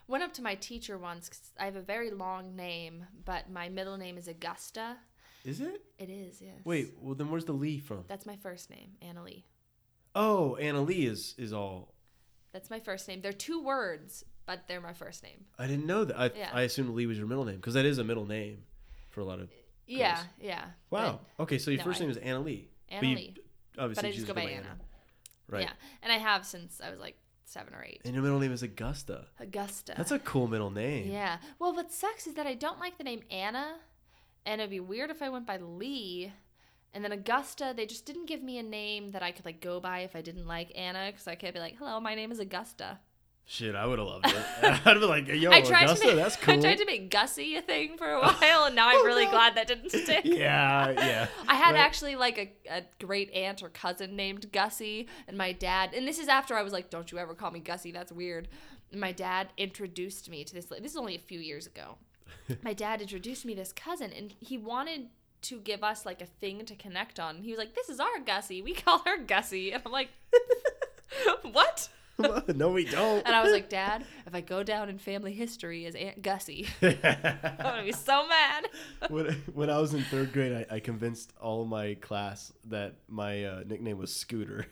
went 0.08 0.24
up 0.24 0.34
to 0.34 0.42
my 0.42 0.56
teacher 0.56 0.98
once 0.98 1.30
'cause 1.30 1.52
I 1.60 1.66
have 1.66 1.76
a 1.76 1.82
very 1.82 2.12
long 2.12 2.56
name, 2.56 3.06
but 3.26 3.50
my 3.50 3.70
middle 3.70 3.98
name 3.98 4.18
is 4.18 4.28
Augusta. 4.28 4.98
Is 5.46 5.62
it? 5.62 5.82
It 5.98 6.10
is, 6.10 6.42
yes. 6.42 6.56
Wait, 6.66 6.94
well 7.02 7.16
then 7.16 7.30
where's 7.30 7.46
the 7.46 7.54
Leigh 7.54 7.80
from? 7.80 8.04
That's 8.08 8.26
my 8.26 8.36
first 8.38 8.70
name, 8.70 8.92
Anna 9.02 9.24
Leigh. 9.24 9.46
Oh, 10.16 10.56
Anna 10.56 10.82
Leigh 10.82 11.06
is 11.06 11.36
is 11.38 11.54
all. 11.54 11.94
That's 12.52 12.70
my 12.70 12.80
first 12.80 13.08
name. 13.08 13.22
They're 13.22 13.32
two 13.32 13.64
words, 13.64 14.26
but 14.46 14.68
they're 14.68 14.82
my 14.82 14.94
first 14.94 15.24
name. 15.24 15.46
I 15.58 15.68
didn't 15.68 15.86
know 15.86 16.04
that. 16.04 16.18
I 16.20 16.32
Yeah. 16.36 16.50
I 16.54 16.62
assumed 16.64 16.90
Leigh 16.96 17.06
was 17.06 17.18
your 17.18 17.28
middle 17.28 17.46
name 17.46 17.58
because 17.58 17.76
that 17.76 17.86
is 17.86 17.98
a 18.00 18.04
middle 18.04 18.26
name 18.26 18.64
for 19.12 19.22
a 19.22 19.26
lot 19.26 19.40
of. 19.40 19.50
Yeah, 19.88 20.16
Girls. 20.16 20.28
yeah. 20.42 20.66
Wow. 20.92 21.20
okay, 21.40 21.58
so 21.58 21.72
your 21.72 21.80
no, 21.80 21.84
first 21.86 22.00
I- 22.00 22.04
name 22.04 22.12
is 22.12 22.18
Anna 22.18 22.40
Leigh. 22.42 22.70
Anna 22.90 23.02
But 23.02 23.08
you- 23.08 23.16
Leigh. 23.16 23.36
Obviously, 23.78 24.02
But 24.02 24.08
I 24.08 24.12
just 24.12 24.28
go 24.28 24.34
by 24.34 24.42
Anna. 24.42 24.78
Right. 25.48 25.62
Yeah, 25.64 25.72
and 26.04 26.12
I 26.12 26.18
have 26.18 26.46
since 26.46 26.80
I 26.84 26.90
was 26.92 27.00
like 27.00 27.18
seven 27.46 27.74
or 27.74 27.84
eight. 27.84 28.02
And 28.06 28.14
your 28.14 28.22
middle 28.24 28.40
name 28.40 28.52
is 28.52 28.62
Augusta. 28.62 29.26
Augusta. 29.40 29.94
That's 29.98 30.12
a 30.12 30.20
cool 30.20 30.48
middle 30.48 30.70
name. 30.70 31.10
Yeah. 31.10 31.38
Well, 31.60 31.74
what 31.74 31.92
sucks 31.92 32.28
is 32.28 32.34
that 32.36 32.46
I 32.46 32.54
don't 32.56 32.80
like 32.80 32.98
the 33.00 33.04
name 33.04 33.22
Anna, 33.32 33.78
and 34.50 34.60
it'd 34.62 34.72
be 34.72 34.80
weird 34.80 35.10
if 35.12 35.22
I 35.22 35.30
went 35.30 35.46
by 35.46 35.58
Leigh. 35.58 36.34
And 36.94 37.04
then 37.04 37.12
Augusta, 37.12 37.74
they 37.76 37.86
just 37.86 38.06
didn't 38.06 38.26
give 38.26 38.42
me 38.42 38.58
a 38.58 38.64
name 38.64 39.12
that 39.12 39.22
I 39.22 39.32
could 39.32 39.46
like 39.46 39.62
go 39.62 39.80
by 39.80 40.00
if 40.00 40.16
I 40.16 40.22
didn't 40.22 40.48
like 40.48 40.72
Anna, 40.76 41.10
because 41.12 41.28
I 41.28 41.36
can't 41.36 41.54
be 41.54 41.60
like, 41.60 41.78
"Hello, 41.78 42.00
my 42.00 42.16
name 42.16 42.32
is 42.32 42.40
Augusta." 42.40 43.00
Shit, 43.46 43.74
I 43.76 43.86
would 43.88 43.98
have 44.00 44.08
loved 44.08 44.26
it. 44.28 44.36
I'd 44.86 44.94
be 45.00 45.06
like, 45.06 45.28
yo, 45.28 45.50
I 45.52 45.62
tried 45.62 45.86
Augusta, 45.86 46.06
to 46.06 46.08
make 46.14 46.24
that's 46.24 46.36
cool. 46.36 46.54
I 46.54 46.58
tried 46.62 46.78
to 46.78 46.86
make 46.86 47.10
Gussie 47.10 47.56
a 47.56 47.64
thing 47.64 47.98
for 47.98 48.08
a 48.12 48.20
while, 48.22 48.66
and 48.66 48.76
now 48.76 48.90
I'm 48.90 49.04
really 49.06 49.26
glad 49.36 49.56
that 49.56 49.66
didn't 49.68 49.90
stick. 50.04 50.22
yeah, 50.24 50.92
yeah. 50.92 51.28
I 51.48 51.56
had 51.56 51.74
Right. 51.74 51.80
actually 51.80 52.16
like 52.16 52.38
a, 52.38 52.52
a 52.80 52.84
great 53.04 53.32
aunt 53.34 53.64
or 53.64 53.70
cousin 53.70 54.16
named 54.16 54.52
Gussie, 54.52 55.08
and 55.28 55.36
my 55.38 55.52
dad. 55.52 55.94
And 55.96 56.08
this 56.08 56.20
is 56.20 56.28
after 56.28 56.56
I 56.56 56.62
was 56.64 56.74
like, 56.74 56.90
"Don't 56.92 57.12
you 57.12 57.18
ever 57.18 57.34
call 57.34 57.50
me 57.52 57.60
Gussie? 57.60 57.92
That's 57.92 58.12
weird." 58.12 58.48
And 58.92 59.00
my 59.02 59.12
dad 59.12 59.50
introduced 59.58 60.30
me 60.30 60.44
to 60.44 60.54
this. 60.56 60.66
This 60.66 60.92
is 60.92 60.98
only 60.98 61.16
a 61.16 61.20
few 61.20 61.40
years 61.40 61.66
ago. 61.68 61.98
my 62.64 62.74
dad 62.74 63.02
introduced 63.02 63.46
me 63.46 63.54
to 63.54 63.62
this 63.62 63.74
cousin, 63.74 64.12
and 64.12 64.34
he 64.40 64.58
wanted 64.58 65.08
to 65.42 65.60
give 65.60 65.84
us 65.84 66.06
like 66.06 66.22
a 66.22 66.26
thing 66.26 66.66
to 66.66 66.76
connect 66.76 67.20
on. 67.20 67.44
He 67.44 67.52
was 67.52 67.58
like, 67.58 67.76
"This 67.76 67.90
is 67.90 68.00
our 68.00 68.20
Gussie. 68.26 68.62
We 68.62 68.74
call 68.74 69.00
her 69.06 69.18
Gussie," 69.18 69.72
and 69.72 69.82
I'm 69.86 69.92
like, 69.92 70.10
"What?" 71.44 71.90
no, 72.56 72.70
we 72.70 72.84
don't. 72.84 73.26
And 73.26 73.34
I 73.34 73.42
was 73.42 73.54
like, 73.54 73.70
"Dad, 73.70 74.06
if 74.26 74.36
I 74.36 74.42
go 74.42 74.62
down 74.62 74.90
in 74.90 74.98
family 74.98 75.34
history 75.34 75.86
as 75.86 75.96
Aunt 75.96 76.22
Gussie, 76.22 76.68
I'm 76.82 76.98
gonna 77.62 77.84
be 77.84 77.94
so 77.94 78.28
mad." 78.28 78.66
when, 79.10 79.28
when 79.54 79.70
I 79.70 79.80
was 79.80 79.94
in 79.94 80.02
third 80.04 80.34
grade, 80.34 80.68
I, 80.70 80.76
I 80.76 80.80
convinced 80.80 81.32
all 81.42 81.66
my 81.66 81.94
class 81.96 82.52
that 82.66 82.96
my 83.08 83.46
uh, 83.46 83.64
nickname 83.66 83.98
was 83.98 84.14
Scooter. 84.14 84.68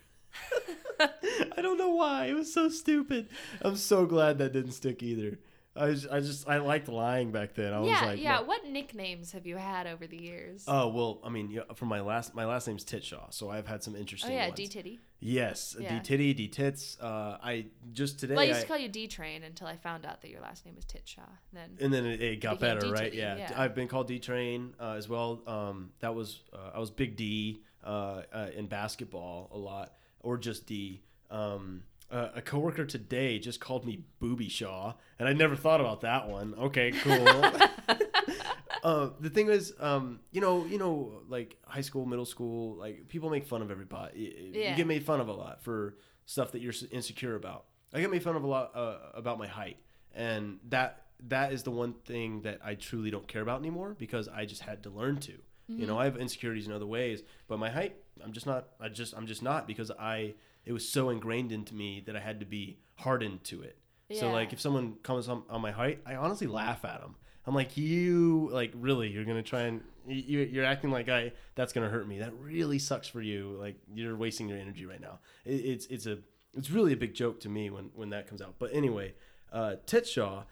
I 1.00 1.62
don't 1.62 1.78
know 1.78 1.90
why. 1.90 2.26
It 2.26 2.34
was 2.34 2.54
so 2.54 2.70
stupid. 2.70 3.30
I'm 3.62 3.76
so 3.76 4.06
glad 4.06 4.40
that 4.40 4.54
didn't 4.54 4.72
stick 4.72 5.02
either. 5.04 5.40
I 5.78 5.86
was, 5.88 6.08
I 6.08 6.20
just 6.20 6.48
I 6.48 6.58
liked 6.58 6.88
lying 6.88 7.32
back 7.32 7.54
then. 7.54 7.74
I 7.74 7.80
was 7.80 7.90
yeah, 7.90 8.06
like, 8.06 8.22
yeah. 8.22 8.40
"Well, 8.40 8.48
What 8.48 8.66
nicknames 8.66 9.32
have 9.34 9.46
you 9.46 9.58
had 9.58 9.88
over 9.88 10.08
the 10.08 10.18
years? 10.22 10.64
Oh 10.68 10.88
well, 10.88 11.20
I 11.24 11.30
mean, 11.30 11.50
yeah, 11.52 11.62
for 11.76 11.86
my 11.86 12.02
last 12.02 12.34
my 12.34 12.46
last 12.46 12.68
name's 12.68 12.84
Titshaw, 12.84 13.34
so 13.34 13.50
I've 13.50 13.68
had 13.68 13.84
some 13.84 13.96
interesting. 13.96 14.32
oh 14.32 14.34
yeah. 14.34 14.50
D 14.50 14.68
Titty. 14.68 15.00
Yes, 15.20 15.76
Yeah. 15.80 15.98
D 15.98 16.04
Titty, 16.04 16.34
D 16.34 16.48
Tits. 16.48 16.98
Uh, 17.00 17.38
I 17.42 17.68
just 17.94 18.20
today. 18.20 18.36
Well, 18.36 18.44
I 18.44 18.48
used 18.48 18.60
I- 18.60 18.62
to 18.64 18.68
call 18.68 18.78
you 18.78 18.90
D 18.90 19.08
Train 19.08 19.44
until 19.44 19.68
I 19.68 19.76
found 19.78 20.06
out 20.06 20.22
that 20.22 20.30
your 20.30 20.42
last 20.42 20.66
name 20.66 20.76
was 20.76 20.86
Titshaw. 20.86 21.30
Then 21.54 21.78
and 21.80 21.94
then 21.94 22.06
it, 22.06 22.22
it 22.22 22.42
got 22.42 22.60
better, 22.60 22.90
right? 22.92 23.12
D-Titty, 23.12 23.18
Yeah. 23.18 23.38
yeah. 23.38 23.54
I've 23.56 23.76
been 23.76 23.88
called 23.88 24.08
D 24.08 24.20
Train 24.20 24.74
uh, 24.80 24.92
as 24.92 25.08
well. 25.08 25.42
Um, 25.48 25.92
that 26.00 26.14
was 26.14 26.42
uh, 26.54 26.72
I 26.76 26.80
was 26.80 26.92
Big 26.92 27.16
D 27.16 27.62
uh, 27.84 28.24
uh, 28.34 28.50
in 28.56 28.68
basketball 28.68 29.50
a 29.54 29.58
lot, 29.58 29.94
or 30.22 30.38
just 30.38 30.66
D. 30.66 31.02
Um, 31.30 31.84
uh, 32.12 32.30
a 32.36 32.42
coworker 32.42 32.86
today 32.86 33.40
just 33.40 33.60
called 33.60 33.86
me 33.86 34.04
Booby 34.20 34.50
Shaw, 34.50 34.94
and 35.20 35.28
I 35.28 35.34
never 35.34 35.56
thought 35.56 35.82
about 35.82 36.02
that 36.02 36.28
one. 36.30 36.54
Okay, 36.58 36.92
cool. 36.92 37.28
uh, 38.84 39.10
the 39.20 39.30
thing 39.30 39.50
is, 39.50 39.74
um, 39.80 40.20
you 40.32 40.42
know, 40.42 40.66
you 40.66 40.78
know, 40.78 41.22
like 41.28 41.58
high 41.66 41.82
school, 41.82 42.06
middle 42.06 42.26
school, 42.26 42.76
like 42.76 43.08
people 43.08 43.30
make 43.30 43.46
fun 43.46 43.62
of 43.62 43.72
everybody. 43.72 44.20
You- 44.20 44.62
You 44.72 44.76
get 44.76 44.88
made 44.88 45.04
fun 45.06 45.20
of 45.20 45.28
a 45.28 45.34
lot 45.34 45.64
for 45.64 45.96
stuff 46.26 46.52
that 46.54 46.62
you're 46.62 46.74
insecure 46.92 47.36
about. 47.36 47.66
I 47.94 48.02
get 48.02 48.12
made 48.12 48.24
fun 48.24 48.36
of 48.36 48.44
a 48.44 48.48
lot 48.48 48.72
uh, 48.76 48.98
about 49.14 49.40
my 49.40 49.48
height, 49.48 49.78
and 50.14 50.60
that 50.70 51.04
that 51.30 51.52
is 51.52 51.64
the 51.64 51.72
one 51.72 51.94
thing 52.06 52.42
that 52.44 52.60
I 52.64 52.76
truly 52.76 53.10
don't 53.10 53.28
care 53.28 53.42
about 53.42 53.60
anymore 53.60 53.96
because 53.98 54.28
I 54.28 54.46
just 54.46 54.62
had 54.62 54.84
to 54.84 54.90
learn 54.90 55.18
to. 55.22 55.34
You 55.70 55.86
know, 55.86 56.00
I 56.00 56.06
have 56.06 56.16
insecurities 56.16 56.66
in 56.68 56.72
other 56.72 56.86
ways, 56.86 57.24
but 57.50 57.60
my 57.60 57.70
height, 57.70 57.98
I'm 58.24 58.32
just 58.32 58.46
not. 58.46 58.70
I 58.80 58.88
just 58.88 59.14
I'm 59.14 59.26
just 59.28 59.44
not 59.44 59.68
because 59.68 59.92
I 59.92 60.36
it 60.68 60.74
was 60.74 60.88
so 60.88 61.10
ingrained 61.10 61.52
into 61.52 61.74
me 61.74 62.04
that 62.06 62.16
I 62.16 62.20
had 62.20 62.42
to 62.42 62.46
be 62.46 62.80
hardened 62.96 63.44
to 63.46 63.62
it. 63.62 63.78
So 64.20 64.32
like 64.32 64.54
if 64.54 64.62
someone 64.62 64.96
comes 65.04 65.28
on, 65.30 65.44
on 65.50 65.62
my 65.62 65.72
height, 65.72 66.02
I 66.06 66.16
honestly 66.16 66.48
laugh 66.48 66.86
at 66.86 67.02
them. 67.02 67.16
I'm 67.46 67.56
like, 67.56 67.78
you 67.78 68.50
like 68.52 68.74
really, 68.76 69.10
you're 69.10 69.26
gonna 69.26 69.44
try 69.44 69.62
and 69.62 69.82
you, 70.06 70.40
you're 70.40 70.66
acting 70.66 70.92
like 70.92 71.08
I 71.10 71.32
that's 71.56 71.72
gonna 71.72 71.90
hurt 71.90 72.08
me. 72.08 72.20
That 72.20 72.34
really 72.40 72.80
sucks 72.80 73.08
for 73.08 73.22
you. 73.22 73.58
Like 73.60 73.76
you're 73.94 74.16
wasting 74.16 74.50
your 74.50 74.58
energy 74.58 74.86
right 74.86 75.00
now. 75.02 75.20
It, 75.46 75.56
it's 75.56 75.86
it's 75.88 76.06
a 76.06 76.20
it's 76.54 76.70
really 76.70 76.94
a 76.94 76.98
big 76.98 77.14
joke 77.14 77.40
to 77.42 77.50
me 77.50 77.70
when 77.70 77.92
when 77.96 78.10
that 78.10 78.28
comes 78.28 78.42
out. 78.42 78.56
But 78.60 78.74
anyway, 78.74 79.14
uh, 79.54 79.76
Titshaw, 79.86 80.44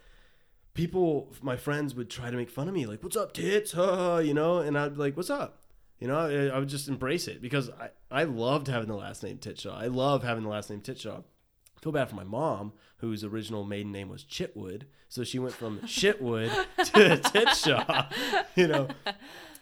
people, 0.74 1.34
my 1.42 1.58
friends 1.58 1.96
would 1.96 2.10
try 2.10 2.30
to 2.30 2.38
make 2.38 2.50
fun 2.50 2.70
of 2.70 2.74
me, 2.74 2.86
like, 2.86 3.04
"What's 3.04 3.18
up, 3.18 3.34
tits?" 3.34 3.74
Huh, 3.74 4.22
you 4.24 4.34
know, 4.34 4.60
and 4.60 4.78
I'd 4.78 4.94
be 4.94 5.00
like, 5.00 5.18
"What's 5.18 5.30
up?" 5.30 5.65
You 6.00 6.08
know, 6.08 6.18
I, 6.18 6.56
I 6.56 6.60
would 6.60 6.68
just 6.70 6.88
embrace 6.88 7.28
it 7.28 7.42
because 7.42 7.70
I 7.70 7.90
I 8.12 8.24
loved 8.26 8.68
having 8.68 8.88
the 8.88 8.96
last 8.96 9.24
name 9.24 9.38
Titshaw. 9.38 9.76
I 9.76 9.88
love 9.88 10.24
having 10.24 10.44
the 10.44 10.50
last 10.50 10.70
name 10.70 10.82
Titshaw. 10.82 11.20
I 11.20 11.80
feel 11.82 11.92
bad 11.92 12.10
for 12.10 12.16
my 12.16 12.24
mom, 12.24 12.74
whose 12.98 13.24
original 13.24 13.64
maiden 13.64 13.92
name 13.92 14.10
was 14.10 14.24
Chitwood, 14.24 14.84
so 15.08 15.24
she 15.24 15.40
went 15.40 15.54
from 15.54 15.80
Shitwood 15.86 16.50
to 16.78 17.18
Titshaw. 17.18 18.12
You 18.56 18.68
know, 18.68 18.88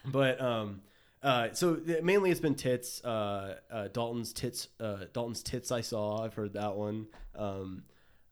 but 0.06 0.40
um. 0.42 0.82
Uh, 1.22 1.54
so 1.54 1.80
mainly 2.02 2.32
it's 2.32 2.42
been 2.42 2.54
tits. 2.54 3.02
Uh, 3.02 3.56
uh, 3.72 3.88
Dalton's 3.94 4.34
tits. 4.34 4.68
Uh, 4.78 5.06
Dalton's 5.14 5.42
tits. 5.42 5.72
I 5.72 5.80
saw. 5.80 6.22
I've 6.22 6.34
heard 6.34 6.52
that 6.56 6.76
one. 6.76 7.08
Um, 7.34 7.84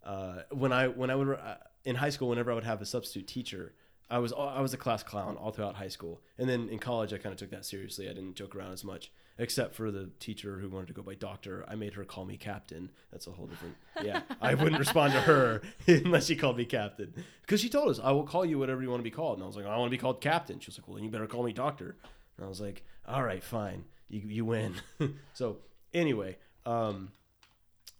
uh, 0.03 0.39
when 0.51 0.73
I 0.73 0.89
when 0.89 1.09
I 1.09 1.15
would 1.15 1.29
uh, 1.29 1.55
in 1.85 1.95
high 1.95 2.09
school, 2.09 2.27
whenever 2.29 2.51
I 2.51 2.55
would 2.55 2.63
have 2.65 2.81
a 2.81 2.85
substitute 2.85 3.27
teacher, 3.27 3.73
I 4.11 4.19
was 4.19 4.33
I 4.33 4.59
was 4.59 4.73
a 4.73 4.77
class 4.77 5.03
clown 5.03 5.37
all 5.37 5.51
throughout 5.51 5.75
high 5.75 5.87
school, 5.87 6.21
and 6.37 6.49
then 6.49 6.67
in 6.67 6.79
college 6.79 7.13
I 7.13 7.17
kind 7.17 7.31
of 7.31 7.39
took 7.39 7.49
that 7.51 7.65
seriously. 7.65 8.09
I 8.09 8.13
didn't 8.13 8.35
joke 8.35 8.55
around 8.55 8.73
as 8.73 8.83
much, 8.83 9.09
except 9.37 9.73
for 9.73 9.89
the 9.89 10.09
teacher 10.19 10.59
who 10.59 10.67
wanted 10.67 10.87
to 10.87 10.93
go 10.93 11.01
by 11.01 11.15
doctor. 11.15 11.63
I 11.65 11.75
made 11.75 11.93
her 11.93 12.03
call 12.03 12.25
me 12.25 12.35
captain. 12.35 12.91
That's 13.09 13.25
a 13.27 13.31
whole 13.31 13.47
different. 13.47 13.75
Yeah, 14.03 14.21
I 14.41 14.53
wouldn't 14.53 14.79
respond 14.79 15.13
to 15.13 15.21
her 15.21 15.61
unless 15.87 16.25
she 16.25 16.35
called 16.35 16.57
me 16.57 16.65
captain, 16.65 17.13
because 17.41 17.61
she 17.61 17.69
told 17.69 17.89
us 17.89 18.01
I 18.03 18.11
will 18.11 18.25
call 18.25 18.45
you 18.45 18.59
whatever 18.59 18.81
you 18.81 18.89
want 18.89 18.99
to 18.99 19.09
be 19.09 19.11
called, 19.11 19.37
and 19.37 19.43
I 19.45 19.47
was 19.47 19.55
like 19.55 19.65
I 19.65 19.77
want 19.77 19.89
to 19.89 19.97
be 19.97 20.01
called 20.01 20.19
captain. 20.19 20.59
She 20.59 20.67
was 20.67 20.77
like, 20.77 20.87
well 20.89 20.95
then 20.95 21.05
you 21.05 21.09
better 21.09 21.25
call 21.25 21.43
me 21.43 21.53
doctor. 21.53 21.95
And 22.35 22.45
I 22.45 22.49
was 22.49 22.59
like, 22.59 22.83
all 23.07 23.23
right, 23.23 23.41
fine, 23.41 23.85
you 24.09 24.21
you 24.25 24.43
win. 24.43 24.75
so 25.33 25.59
anyway, 25.93 26.37
um, 26.65 27.13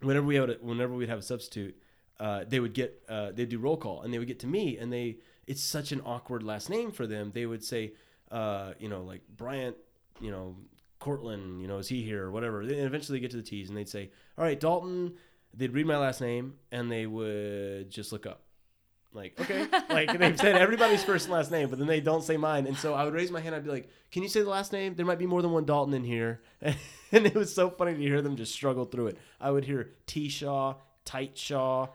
whenever 0.02 0.26
we 0.26 0.36
had 0.36 0.50
a, 0.50 0.54
whenever 0.56 0.94
we'd 0.94 1.08
have 1.08 1.20
a 1.20 1.24
substitute, 1.24 1.82
uh, 2.20 2.44
they 2.48 2.60
would 2.60 2.74
get 2.74 3.02
uh, 3.08 3.32
they'd 3.32 3.48
do 3.48 3.60
roll 3.60 3.78
call 3.78 4.02
and 4.02 4.14
they 4.14 4.20
would 4.20 4.28
get 4.28 4.40
to 4.40 4.48
me 4.48 4.78
and 4.78 4.92
they 4.92 5.18
it's 5.52 5.62
such 5.62 5.92
an 5.92 6.02
awkward 6.06 6.44
last 6.44 6.70
name 6.70 6.92
for 6.92 7.06
them. 7.06 7.32
They 7.34 7.46
would 7.46 7.62
say, 7.62 7.92
uh, 8.32 8.72
you 8.80 8.88
know, 8.88 9.04
like 9.04 9.22
Bryant, 9.36 9.76
you 10.22 10.32
know, 10.32 10.56
Cortland, 11.00 11.62
you 11.62 11.68
know, 11.68 11.78
is 11.78 11.90
he 11.90 12.04
here 12.04 12.24
or 12.24 12.32
whatever. 12.32 12.66
Then 12.66 12.80
eventually 12.80 13.18
they 13.18 13.22
get 13.22 13.32
to 13.32 13.38
the 13.38 13.44
T's 13.44 13.68
and 13.68 13.78
they'd 13.78 13.90
say, 13.90 14.12
all 14.38 14.46
right, 14.46 14.58
Dalton. 14.58 15.16
They'd 15.54 15.74
read 15.74 15.86
my 15.86 15.98
last 15.98 16.22
name 16.22 16.54
and 16.72 16.90
they 16.90 17.06
would 17.06 17.90
just 17.90 18.14
look 18.14 18.26
up. 18.26 18.44
Like, 19.12 19.38
okay. 19.42 19.68
like 19.90 20.18
they've 20.18 20.40
said 20.40 20.56
everybody's 20.56 21.04
first 21.04 21.26
and 21.26 21.34
last 21.34 21.52
name, 21.52 21.70
but 21.70 21.78
then 21.78 21.90
they 21.90 22.00
don't 22.00 22.24
say 22.24 22.38
mine. 22.38 22.66
And 22.66 22.78
so 22.78 22.94
I 22.94 23.04
would 23.04 23.14
raise 23.14 23.30
my 23.30 23.42
hand. 23.42 23.54
I'd 23.54 23.66
be 23.66 23.70
like, 23.70 23.90
can 24.10 24.24
you 24.24 24.30
say 24.30 24.42
the 24.42 24.50
last 24.50 24.72
name? 24.72 24.96
There 24.96 25.06
might 25.06 25.20
be 25.20 25.26
more 25.26 25.42
than 25.42 25.52
one 25.52 25.66
Dalton 25.66 25.94
in 25.94 26.06
here. 26.06 26.42
And 27.14 27.26
it 27.26 27.36
was 27.36 27.54
so 27.54 27.70
funny 27.70 27.94
to 27.94 28.00
hear 28.00 28.22
them 28.22 28.38
just 28.38 28.54
struggle 28.54 28.86
through 28.86 29.08
it. 29.08 29.18
I 29.38 29.52
would 29.52 29.66
hear 29.66 29.90
T 30.08 30.30
Shaw, 30.30 30.76
Tight 31.04 31.38
Shaw, 31.38 31.88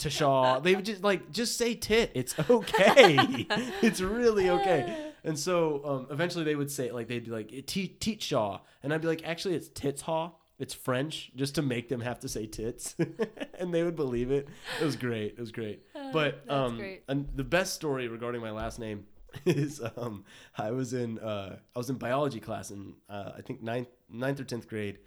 Tashaw. 0.00 0.62
They 0.62 0.74
would 0.74 0.84
just 0.84 1.02
like, 1.02 1.30
just 1.30 1.56
say 1.56 1.74
tit. 1.74 2.10
It's 2.14 2.34
okay. 2.50 3.16
it's 3.82 4.00
really 4.00 4.50
okay. 4.50 5.06
And 5.22 5.38
so 5.38 5.82
um, 5.84 6.06
eventually 6.10 6.44
they 6.44 6.54
would 6.56 6.70
say 6.70 6.90
like, 6.92 7.06
they'd 7.06 7.26
be 7.26 7.30
like, 7.30 7.66
T- 7.66 7.88
Teat 7.88 8.22
Shaw. 8.22 8.60
And 8.82 8.90
I'd 8.90 9.02
be 9.02 9.06
like, 9.06 9.22
actually, 9.28 9.54
it's 9.54 9.68
Tits 9.68 10.00
Haw. 10.00 10.30
It's 10.58 10.72
French, 10.72 11.30
just 11.36 11.54
to 11.56 11.62
make 11.62 11.90
them 11.90 12.00
have 12.02 12.20
to 12.20 12.28
say 12.28 12.46
tits, 12.46 12.94
and 13.58 13.72
they 13.72 13.82
would 13.82 13.96
believe 13.96 14.30
it. 14.30 14.46
It 14.78 14.84
was 14.84 14.94
great. 14.94 15.32
It 15.32 15.40
was 15.40 15.52
great. 15.52 15.82
But 16.12 16.44
that's 16.46 16.50
um, 16.50 16.76
great. 16.78 17.04
and 17.08 17.28
the 17.34 17.44
best 17.44 17.74
story 17.74 18.08
regarding 18.08 18.40
my 18.40 18.50
last 18.50 18.78
name 18.78 19.06
is 19.46 19.80
um, 19.96 20.24
I 20.58 20.70
was 20.72 20.92
in 20.92 21.18
uh, 21.18 21.56
I 21.74 21.78
was 21.78 21.88
in 21.88 21.96
biology 21.96 22.40
class 22.40 22.70
in 22.70 22.94
uh, 23.08 23.32
I 23.38 23.42
think 23.42 23.62
ninth 23.62 23.88
ninth 24.10 24.40
or 24.40 24.44
tenth 24.44 24.68
grade, 24.68 24.98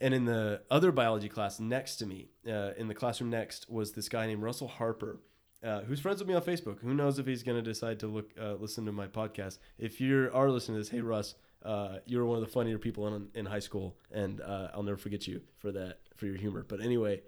and 0.00 0.14
in 0.14 0.24
the 0.24 0.62
other 0.70 0.92
biology 0.92 1.28
class 1.28 1.60
next 1.60 1.96
to 1.96 2.06
me, 2.06 2.28
uh, 2.46 2.72
in 2.76 2.88
the 2.88 2.94
classroom 2.94 3.30
next, 3.30 3.68
was 3.70 3.92
this 3.92 4.08
guy 4.08 4.26
named 4.26 4.42
Russell 4.42 4.68
Harper, 4.68 5.20
uh, 5.62 5.82
who's 5.82 6.00
friends 6.00 6.20
with 6.20 6.28
me 6.28 6.34
on 6.34 6.42
Facebook. 6.42 6.80
Who 6.80 6.94
knows 6.94 7.18
if 7.18 7.26
he's 7.26 7.42
going 7.42 7.62
to 7.62 7.62
decide 7.62 8.00
to 8.00 8.06
look 8.06 8.30
uh, 8.40 8.54
listen 8.54 8.86
to 8.86 8.92
my 8.92 9.06
podcast? 9.06 9.58
If 9.78 10.00
you 10.00 10.30
are 10.32 10.50
listening 10.50 10.76
to 10.76 10.80
this, 10.80 10.90
hey 10.90 11.00
Russ, 11.00 11.34
uh, 11.64 11.98
you 12.06 12.18
were 12.18 12.26
one 12.26 12.38
of 12.38 12.44
the 12.44 12.50
funnier 12.50 12.78
people 12.78 13.06
in, 13.14 13.28
in 13.34 13.46
high 13.46 13.58
school, 13.58 13.96
and 14.12 14.40
uh, 14.40 14.68
I'll 14.74 14.82
never 14.82 14.96
forget 14.96 15.26
you 15.26 15.42
for 15.56 15.72
that 15.72 16.00
for 16.16 16.26
your 16.26 16.36
humor. 16.36 16.64
But 16.66 16.80
anyway, 16.80 17.22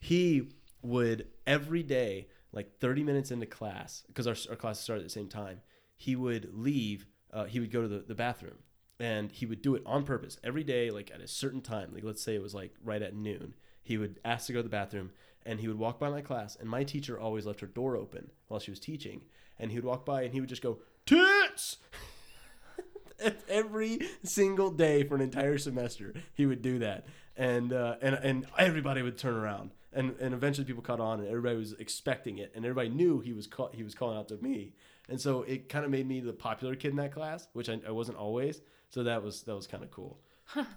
he 0.00 0.50
would 0.82 1.28
every 1.46 1.82
day, 1.82 2.28
like 2.52 2.78
30 2.78 3.04
minutes 3.04 3.30
into 3.30 3.46
class, 3.46 4.02
because 4.08 4.26
our, 4.26 4.36
our 4.50 4.56
classes 4.56 4.82
started 4.82 5.02
at 5.02 5.06
the 5.06 5.12
same 5.12 5.28
time, 5.28 5.60
he 5.96 6.16
would 6.16 6.50
leave. 6.52 7.06
Uh, 7.32 7.44
he 7.44 7.60
would 7.60 7.70
go 7.70 7.82
to 7.82 7.88
the, 7.88 7.98
the 7.98 8.14
bathroom 8.14 8.56
and 8.98 9.30
he 9.30 9.46
would 9.46 9.62
do 9.62 9.74
it 9.74 9.82
on 9.84 10.04
purpose 10.04 10.38
every 10.42 10.64
day, 10.64 10.90
like 10.90 11.10
at 11.12 11.20
a 11.20 11.28
certain 11.28 11.60
time. 11.60 11.90
Like 11.92 12.04
let's 12.04 12.22
say 12.22 12.34
it 12.34 12.42
was 12.42 12.54
like 12.54 12.74
right 12.84 13.02
at 13.02 13.14
noon. 13.14 13.54
He 13.82 13.98
would 13.98 14.18
ask 14.24 14.46
to 14.46 14.52
go 14.52 14.60
to 14.60 14.62
the 14.62 14.68
bathroom 14.68 15.10
and 15.44 15.60
he 15.60 15.68
would 15.68 15.78
walk 15.78 15.98
by 15.98 16.10
my 16.10 16.20
class. 16.20 16.56
And 16.56 16.68
my 16.68 16.82
teacher 16.82 17.18
always 17.18 17.46
left 17.46 17.60
her 17.60 17.66
door 17.66 17.96
open 17.96 18.30
while 18.48 18.60
she 18.60 18.70
was 18.72 18.80
teaching. 18.80 19.22
And 19.58 19.70
he 19.70 19.78
would 19.78 19.84
walk 19.84 20.04
by 20.04 20.22
and 20.22 20.34
he 20.34 20.40
would 20.40 20.48
just 20.48 20.62
go, 20.62 20.78
Tits! 21.06 21.78
every 23.48 23.98
single 24.22 24.70
day 24.70 25.02
for 25.02 25.14
an 25.14 25.22
entire 25.22 25.56
semester 25.56 26.12
he 26.34 26.44
would 26.44 26.60
do 26.60 26.78
that 26.78 27.06
and 27.36 27.72
uh, 27.72 27.96
and 28.02 28.14
and 28.16 28.46
everybody 28.58 29.00
would 29.00 29.16
turn 29.16 29.34
around 29.34 29.70
and 29.92 30.14
and 30.20 30.34
eventually 30.34 30.66
people 30.66 30.82
caught 30.82 31.00
on 31.00 31.20
and 31.20 31.28
everybody 31.28 31.56
was 31.56 31.72
expecting 31.74 32.36
it 32.38 32.52
and 32.54 32.64
everybody 32.64 32.88
knew 32.88 33.20
he 33.20 33.32
was 33.32 33.48
he 33.72 33.82
was 33.82 33.94
calling 33.94 34.18
out 34.18 34.28
to 34.28 34.36
me 34.38 34.74
and 35.08 35.20
so 35.20 35.42
it 35.42 35.68
kind 35.68 35.84
of 35.84 35.90
made 35.90 36.06
me 36.06 36.20
the 36.20 36.32
popular 36.32 36.74
kid 36.74 36.90
in 36.90 36.96
that 36.96 37.12
class 37.12 37.48
which 37.54 37.68
I, 37.70 37.80
I 37.86 37.90
wasn't 37.90 38.18
always 38.18 38.60
so 38.96 39.02
that 39.02 39.22
was 39.22 39.42
that 39.42 39.54
was 39.54 39.66
kind 39.66 39.84
of 39.84 39.90
cool 39.90 40.18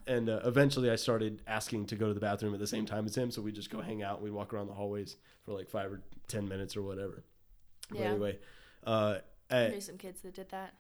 and 0.06 0.28
uh, 0.30 0.42
eventually 0.44 0.90
I 0.92 0.98
started 0.98 1.42
asking 1.48 1.86
to 1.86 1.96
go 1.96 2.10
to 2.10 2.14
the 2.14 2.20
bathroom 2.20 2.54
at 2.54 2.60
the 2.60 2.68
same 2.68 2.86
time 2.86 3.06
as 3.06 3.16
him 3.16 3.32
so 3.32 3.42
we'd 3.42 3.56
just 3.56 3.70
go 3.70 3.80
hang 3.80 4.04
out 4.04 4.22
we'd 4.22 4.34
walk 4.34 4.54
around 4.54 4.68
the 4.68 4.74
hallways 4.74 5.16
for 5.46 5.54
like 5.54 5.70
five 5.70 5.90
or 5.94 6.02
ten 6.28 6.50
minutes 6.50 6.76
or 6.76 6.82
whatever 6.82 7.24
but 7.90 8.00
Yeah. 8.00 8.10
anyway 8.12 8.38
uh, 8.86 9.20
I 9.50 9.70
knew 9.70 9.80
some 9.80 9.98
kids 9.98 10.20
that 10.24 10.34
did 10.36 10.50
that. 10.50 10.74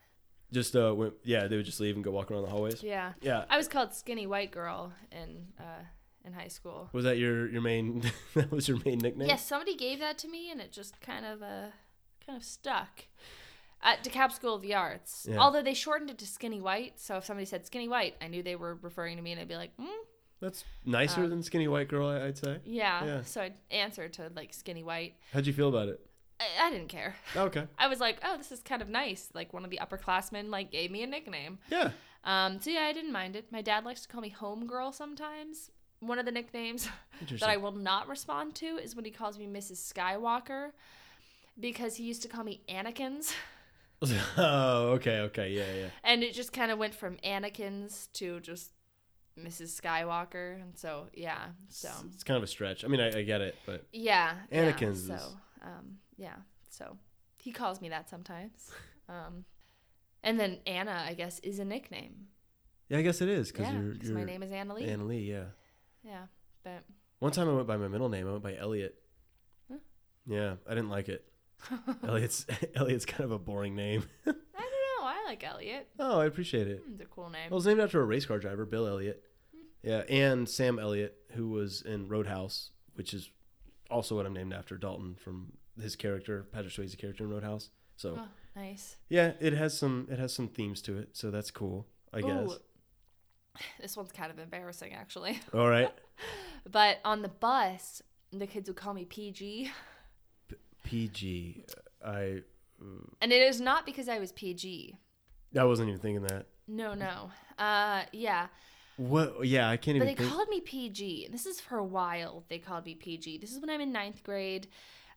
just 0.52 0.76
uh 0.76 0.94
went, 0.94 1.14
yeah 1.24 1.48
they 1.48 1.56
would 1.56 1.66
just 1.66 1.80
leave 1.80 1.96
and 1.96 2.04
go 2.04 2.12
walk 2.12 2.30
around 2.30 2.42
the 2.44 2.50
hallways 2.50 2.84
Yeah. 2.84 3.14
yeah 3.22 3.46
I 3.50 3.56
was 3.58 3.70
called 3.70 3.94
skinny 3.94 4.28
white 4.28 4.52
girl 4.52 4.92
in 5.12 5.48
uh, 5.58 5.84
in 6.26 6.34
high 6.34 6.50
school. 6.50 6.90
Was 6.92 7.06
that 7.06 7.18
your 7.18 7.48
your 7.50 7.62
main? 7.62 8.04
that 8.34 8.52
was 8.52 8.68
your 8.68 8.78
main 8.84 9.00
nickname. 9.00 9.30
Yes, 9.30 9.46
somebody 9.48 9.74
gave 9.78 10.00
that 10.00 10.18
to 10.18 10.28
me, 10.28 10.52
and 10.52 10.60
it 10.60 10.74
just 10.74 11.00
kind 11.00 11.26
of 11.26 11.42
uh, 11.42 11.70
kind 12.26 12.36
of 12.38 12.44
stuck. 12.44 13.06
At 13.82 14.04
DeKalb 14.04 14.32
School 14.34 14.56
of 14.56 14.62
the 14.62 14.74
Arts, 14.76 15.26
Yeah. 15.30 15.38
although 15.38 15.62
they 15.62 15.74
shortened 15.74 16.10
it 16.10 16.18
to 16.18 16.28
Skinny 16.28 16.60
White, 16.60 17.00
so 17.00 17.18
if 17.18 17.26
somebody 17.26 17.46
said 17.46 17.66
Skinny 17.66 17.88
White, 17.88 18.16
I 18.22 18.28
knew 18.28 18.44
they 18.44 18.56
were 18.58 18.76
referring 18.82 19.16
to 19.16 19.24
me, 19.24 19.32
and 19.32 19.40
I'd 19.40 19.48
be 19.48 19.56
like, 19.56 19.76
mm, 19.78 19.88
That's 20.42 20.64
nicer 20.86 21.24
Um, 21.26 21.30
than 21.30 21.44
skinny 21.44 21.68
white 21.68 21.88
girl. 21.90 22.08
I'd 22.10 22.38
say. 22.38 22.60
yeah. 22.64 23.04
Yeah. 23.06 23.22
So 23.24 23.42
I'd 23.42 23.56
answer 23.72 24.08
to 24.10 24.32
like 24.36 24.54
Skinny 24.54 24.84
White. 24.84 25.16
How'd 25.34 25.46
you 25.46 25.52
feel 25.54 25.68
about 25.70 25.90
it? 25.90 26.00
I, 26.40 26.68
I 26.68 26.72
didn't 26.72 26.88
care. 26.88 27.16
Okay. 27.36 27.68
I 27.78 27.88
was 27.90 28.00
like, 28.00 28.20
oh, 28.24 28.38
this 28.38 28.50
is 28.52 28.62
kind 28.62 28.82
of 28.82 28.88
nice. 28.88 29.30
Like 29.34 29.52
one 29.54 29.66
of 29.66 29.70
the 29.70 29.80
upperclassmen 29.82 30.50
like 30.50 30.72
gave 30.72 30.92
me 30.92 31.04
a 31.04 31.08
nickname. 31.08 31.60
Yeah. 31.70 31.92
Um, 32.24 32.62
so 32.62 32.70
yeah, 32.70 32.84
I 32.84 32.94
didn't 32.94 33.12
mind 33.12 33.36
it. 33.36 33.52
My 33.52 33.62
dad 33.62 33.84
likes 33.84 34.02
to 34.04 34.08
call 34.08 34.22
me 34.22 34.34
Homegirl 34.38 34.94
sometimes. 34.94 35.72
One 36.00 36.20
of 36.20 36.26
the 36.26 36.32
nicknames 36.32 36.88
that 37.30 37.44
I 37.50 37.58
will 37.58 37.74
not 37.74 38.08
respond 38.08 38.56
to 38.56 38.66
is 38.78 38.96
when 38.96 39.04
he 39.04 39.12
calls 39.12 39.38
me 39.38 39.46
Mrs. 39.48 39.92
Skywalker. 39.94 40.72
because 41.60 41.98
he 41.98 42.04
used 42.06 42.22
to 42.22 42.30
call 42.30 42.44
me 42.46 42.62
Anakin's. 42.70 43.34
oh, 44.38 44.91
okay, 44.93 45.20
okay, 45.22 45.50
yeah, 45.52 45.66
yeah. 45.78 45.89
and 46.04 46.24
it 46.24 46.34
just 46.34 46.54
kind 46.54 46.72
of 46.72 46.80
went 46.80 46.95
from 46.95 47.18
Anakin's 47.18 48.08
to 48.14 48.39
just 48.39 48.72
Mrs. 49.38 49.80
Skywalker, 49.80 50.62
and 50.62 50.78
so 50.78 51.08
yeah, 51.14 51.47
so 51.70 51.89
It's, 52.06 52.16
it's 52.16 52.24
kind 52.24 52.38
of 52.38 52.43
a 52.43 52.47
stretch. 52.47 52.86
I 52.86 52.88
mean, 52.88 53.02
I, 53.02 53.20
I 53.20 53.24
get 53.24 53.41
it, 53.41 53.56
but 53.66 53.86
yeah, 53.91 54.36
Anakin's 54.52 55.08
Yeah, 55.10 55.18
so 55.18 55.26
um, 55.62 55.97
yeah, 56.18 56.36
so 56.70 56.97
he 57.38 57.52
calls 57.52 57.82
me 57.82 57.89
that 57.89 58.10
sometimes. 58.10 58.72
Um, 59.10 59.43
and 60.22 60.39
then 60.39 60.60
Anna, 60.68 61.04
I 61.08 61.16
guess, 61.16 61.39
is 61.39 61.58
a 61.58 61.66
nickname. 61.66 62.28
yeah, 62.89 63.00
I 63.00 63.02
guess 63.02 63.22
it 63.22 63.28
is 63.28 63.52
because 63.52 63.66
Yeah, 63.66 63.74
you're, 63.82 63.93
you're 63.95 64.14
my 64.14 64.24
name 64.24 64.43
is 64.43 64.52
Anna 64.52 64.76
Leigh. 64.76 64.88
Anna 64.88 65.04
Leigh. 65.04 65.22
Yeah. 65.24 65.45
Yeah, 66.04 66.26
but 66.64 66.84
One 67.18 67.32
time 67.32 67.50
I 67.50 67.54
went 67.54 67.66
by 67.66 67.78
my 67.78 67.88
middle 67.88 68.10
name. 68.10 68.28
I 68.28 68.32
went 68.32 68.43
by 68.43 68.56
Elliot. 68.56 68.93
Huh? 69.68 69.80
Yeah, 70.28 70.58
I 70.68 70.76
didn't 70.76 70.91
like 70.91 71.10
it. 71.10 71.26
Elliot's 72.07 72.45
Elliot's 72.76 73.05
kind 73.05 73.24
of 73.24 73.32
a 73.32 73.39
boring 73.39 73.76
name. 73.76 74.03
I 74.26 74.32
don't 74.32 74.36
know. 74.38 75.03
I 75.05 75.24
like 75.28 75.43
Elliot. 75.43 75.88
oh, 75.99 76.20
I 76.20 76.26
appreciate 76.26 76.68
it. 76.68 76.82
Hmm, 76.86 76.93
it's 76.93 77.01
a 77.03 77.05
cool 77.05 77.30
name. 77.30 77.49
Well, 77.49 77.57
it's 77.57 77.68
named 77.68 77.80
after 77.80 78.01
a 78.01 78.05
race 78.05 78.26
car 78.26 78.39
driver, 78.39 78.66
Bill 78.66 78.88
Elliott. 78.88 79.24
Yeah, 79.84 80.03
and 80.10 80.47
Sam 80.49 80.78
Elliott, 80.80 81.18
who 81.32 81.49
was 81.49 81.82
in 81.82 82.07
Roadhouse, 82.10 82.72
which 82.95 83.14
is 83.14 83.30
also 83.89 84.16
what 84.16 84.26
I'm 84.26 84.34
named 84.34 84.53
after, 84.53 84.78
Dalton 84.78 85.16
from 85.16 85.53
his 85.82 85.95
character, 85.95 86.45
Patrick 86.51 86.74
Swayze 86.74 86.97
character 86.97 87.24
in 87.24 87.30
Roadhouse. 87.30 87.70
So 87.95 88.16
Oh, 88.20 88.28
nice. 88.55 88.97
yeah, 89.10 89.34
it 89.39 89.53
has 89.53 89.78
some 89.78 90.07
it 90.12 90.20
has 90.20 90.34
some 90.34 90.47
themes 90.49 90.82
to 90.84 90.97
it, 90.97 91.10
so 91.14 91.32
that's 91.32 91.51
cool, 91.51 91.88
I 92.14 92.22
guess. 92.22 92.49
This 93.82 93.97
one's 93.97 94.12
kind 94.14 94.32
of 94.32 94.39
embarrassing, 94.39 94.93
actually. 94.93 95.38
All 95.53 95.68
right, 95.68 95.91
But 96.72 96.99
on 97.03 97.22
the 97.24 97.28
bus, 97.30 98.01
the 98.32 98.47
kids 98.47 98.70
would 98.70 98.78
call 98.78 98.93
me 98.93 99.03
PG, 99.05 99.70
PG. 100.90 101.66
I 102.06 102.42
and 103.22 103.32
it 103.32 103.42
is 103.42 103.60
not 103.60 103.86
because 103.86 104.08
I 104.08 104.20
was 104.20 104.32
PG. 104.32 104.98
I 105.58 105.64
wasn't 105.64 105.90
even 105.90 106.00
thinking 106.02 106.24
that. 106.24 106.46
No, 106.68 106.94
no. 106.94 107.32
Uh, 107.58 108.04
yeah. 108.12 108.48
What? 108.98 109.46
Yeah, 109.48 109.70
I 109.70 109.78
can't 109.78 109.98
But 110.00 110.04
even 110.04 110.08
they 110.08 110.16
think. 110.16 110.30
called 110.30 110.50
me 110.50 110.62
PG. 110.62 111.26
and 111.26 111.34
This 111.34 111.46
is 111.46 111.60
for 111.60 111.78
a 111.78 111.84
while. 111.86 112.44
They 112.50 112.60
called 112.60 112.86
me 112.86 112.96
PG. 112.96 113.40
This 113.40 113.52
is 113.54 113.60
when 113.60 113.70
I'm 113.70 113.82
in 113.82 113.92
ninth 113.92 114.24
grade. 114.24 114.68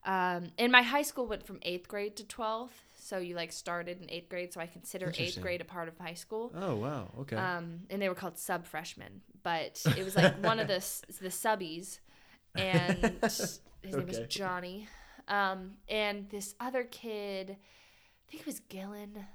Um, 0.04 0.50
and 0.58 0.72
my 0.72 0.82
high 0.82 1.02
school 1.02 1.26
went 1.26 1.46
from 1.46 1.58
eighth 1.62 1.86
grade 1.86 2.16
to 2.16 2.24
12th. 2.24 2.70
So 2.96 3.18
you 3.18 3.36
like 3.36 3.52
started 3.52 4.00
in 4.02 4.10
eighth 4.10 4.28
grade. 4.28 4.52
So 4.52 4.60
I 4.60 4.66
consider 4.66 5.12
eighth 5.16 5.40
grade 5.40 5.60
a 5.60 5.64
part 5.64 5.88
of 5.88 5.98
high 5.98 6.14
school. 6.14 6.52
oh 6.56 6.74
wow, 6.76 7.10
okay. 7.20 7.36
Um, 7.36 7.80
and 7.90 8.00
they 8.00 8.08
were 8.08 8.14
called 8.14 8.38
sub 8.38 8.66
freshmen. 8.66 9.20
But 9.42 9.80
it 9.96 10.04
was 10.04 10.16
like 10.16 10.42
one 10.44 10.58
of 10.58 10.66
the, 10.68 10.74
the 11.20 11.28
subbies. 11.28 11.98
And 12.54 13.16
his 13.22 13.60
name 13.84 14.06
was 14.06 14.20
Johnny. 14.28 14.88
Um, 15.28 15.72
and 15.88 16.28
this 16.30 16.54
other 16.60 16.84
kid, 16.84 17.50
I 17.50 18.30
think 18.30 18.42
it 18.42 18.46
was 18.46 18.60
Gillen. 18.60 19.26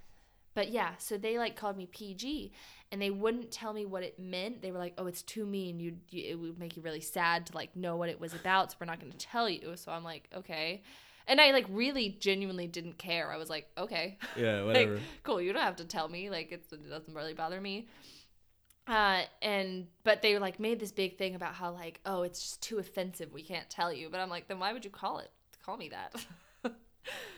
But 0.58 0.72
yeah, 0.72 0.94
so 0.98 1.20
they 1.20 1.38
like 1.38 1.56
called 1.56 1.78
me 1.78 1.86
PG, 1.86 2.52
and 2.92 3.00
they 3.00 3.12
wouldn't 3.12 3.52
tell 3.52 3.74
me 3.74 3.86
what 3.86 4.02
it 4.02 4.18
meant. 4.18 4.64
They 4.64 4.72
were 4.72 4.80
like, 4.80 4.96
"Oh, 4.98 5.06
it's 5.06 5.22
too 5.22 5.46
mean. 5.46 5.80
You, 5.80 5.98
you 6.10 6.32
it 6.32 6.36
would 6.36 6.58
make 6.58 6.76
you 6.76 6.82
really 6.82 7.00
sad 7.00 7.46
to 7.46 7.56
like 7.56 7.76
know 7.76 7.96
what 7.96 8.10
it 8.10 8.20
was 8.20 8.34
about. 8.34 8.72
So 8.72 8.78
we're 8.82 8.88
not 8.88 9.00
going 9.00 9.12
to 9.12 9.18
tell 9.20 9.48
you." 9.48 9.76
So 9.76 9.92
I'm 9.92 10.04
like, 10.04 10.28
"Okay," 10.36 10.82
and 11.28 11.40
I 11.40 11.52
like 11.52 11.68
really 11.70 12.18
genuinely 12.20 12.66
didn't 12.66 12.98
care. 12.98 13.32
I 13.32 13.38
was 13.38 13.52
like, 13.52 13.68
"Okay, 13.78 14.18
yeah, 14.36 14.62
like, 14.62 14.66
whatever. 14.66 15.00
cool. 15.22 15.40
You 15.40 15.54
don't 15.54 15.62
have 15.62 15.76
to 15.76 15.86
tell 15.86 16.10
me. 16.10 16.32
Like 16.32 16.52
it's, 16.52 16.74
it 16.74 16.90
doesn't 16.90 17.14
really 17.14 17.36
bother 17.36 17.62
me." 17.62 17.88
Uh, 18.88 19.24
and 19.44 19.86
but 20.04 20.24
they 20.24 20.40
like 20.40 20.60
made 20.60 20.80
this 20.80 20.92
big 20.92 21.20
thing 21.20 21.36
about 21.36 21.54
how 21.54 21.72
like, 21.72 22.00
"Oh, 22.04 22.24
it's 22.24 22.42
just 22.42 22.64
too 22.64 22.80
offensive. 22.80 23.32
We 23.32 23.44
can't 23.44 23.70
tell 23.70 23.94
you." 23.94 24.10
But 24.10 24.22
I'm 24.22 24.30
like, 24.32 24.48
then 24.48 24.58
why 24.58 24.74
would 24.74 24.86
you 24.86 24.92
call 24.92 25.20
it? 25.20 25.30
Call 25.68 25.76
me 25.76 25.90
that. 25.90 26.16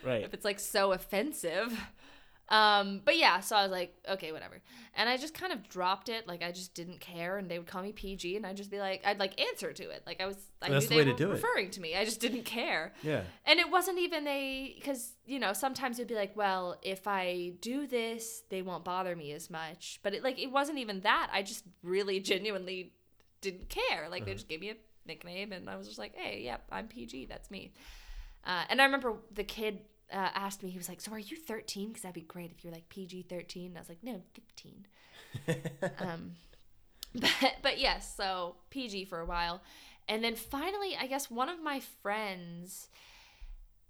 right. 0.05 0.23
if 0.23 0.36
it's 0.36 0.45
like 0.45 0.59
so 0.59 0.91
offensive. 0.91 1.75
Um, 2.47 3.01
but 3.03 3.17
yeah, 3.17 3.39
so 3.39 3.55
I 3.55 3.63
was 3.63 3.71
like, 3.71 3.95
okay, 4.07 4.32
whatever. 4.32 4.59
And 4.95 5.09
I 5.09 5.17
just 5.17 5.34
kind 5.34 5.51
of 5.51 5.67
dropped 5.67 6.09
it. 6.09 6.27
Like 6.27 6.43
I 6.43 6.51
just 6.51 6.75
didn't 6.75 6.99
care 6.99 7.38
and 7.38 7.49
they 7.49 7.57
would 7.57 7.67
call 7.67 7.82
me 7.82 7.91
PG 7.91 8.38
and 8.38 8.45
I'd 8.45 8.55
just 8.55 8.69
be 8.69 8.77
like, 8.80 9.01
I'd 9.03 9.17
like 9.17 9.41
answer 9.41 9.73
to 9.73 9.84
it. 9.89 10.03
Like 10.05 10.21
I 10.21 10.27
was, 10.27 10.36
I 10.61 10.69
That's 10.69 10.86
knew 10.86 10.89
the 10.89 10.95
they 10.95 11.03
to 11.05 11.11
were 11.11 11.17
do 11.17 11.32
it. 11.32 11.34
referring 11.34 11.71
to 11.71 11.82
me. 11.82 11.95
I 11.95 12.05
just 12.05 12.19
didn't 12.19 12.45
care. 12.45 12.93
Yeah. 13.01 13.21
And 13.45 13.59
it 13.59 13.71
wasn't 13.71 13.97
even 13.97 14.27
a, 14.27 14.75
because, 14.75 15.13
you 15.25 15.39
know, 15.39 15.53
sometimes 15.53 15.97
it'd 15.97 16.07
be 16.07 16.15
like, 16.15 16.36
well, 16.36 16.77
if 16.84 17.07
I 17.07 17.53
do 17.61 17.88
this, 17.88 18.43
they 18.49 18.61
won't 18.61 18.84
bother 18.84 19.15
me 19.15 19.32
as 19.32 19.49
much. 19.49 19.99
But 20.03 20.13
it 20.13 20.23
like, 20.23 20.39
it 20.39 20.51
wasn't 20.51 20.77
even 20.77 21.01
that. 21.01 21.30
I 21.34 21.41
just 21.41 21.63
really 21.82 22.19
genuinely 22.32 22.93
didn't 23.41 23.69
care. 23.69 24.07
Like 24.09 24.25
they 24.25 24.34
just 24.34 24.47
gave 24.47 24.59
me 24.59 24.69
a 24.69 24.75
nickname 25.07 25.51
and 25.51 25.69
I 25.69 25.75
was 25.75 25.88
just 25.88 25.99
like, 25.99 26.15
hey, 26.15 26.41
yep, 26.43 26.63
I'm 26.71 26.88
PG. 26.88 27.25
That's 27.25 27.51
me. 27.51 27.73
Uh, 28.46 28.64
and 28.70 28.82
I 28.82 28.86
remember 28.86 29.16
the 29.34 29.44
kid 29.44 29.80
uh, 30.12 30.30
asked 30.34 30.64
me, 30.64 30.70
he 30.70 30.78
was 30.78 30.90
like, 30.90 31.02
So 31.02 31.12
are 31.12 31.20
you 31.20 31.38
13? 31.38 31.90
Because 31.90 32.04
that'd 32.04 32.16
be 32.16 32.22
great 32.22 32.52
if 32.52 32.64
you're 32.64 32.74
like 32.74 32.90
PG 32.90 33.24
13. 33.30 33.74
I 33.76 33.80
was 33.80 33.90
like, 33.90 34.04
No, 34.04 34.14
I'm 34.14 34.24
15. 34.34 34.86
um, 36.00 36.32
but, 37.16 37.56
but 37.62 37.80
yes, 37.80 38.14
so 38.16 38.56
PG 38.70 39.06
for 39.06 39.20
a 39.20 39.26
while. 39.26 39.62
And 40.08 40.24
then 40.24 40.36
finally, 40.36 40.98
I 41.00 41.06
guess 41.08 41.30
one 41.30 41.50
of 41.50 41.62
my 41.62 41.80
friends 42.02 42.88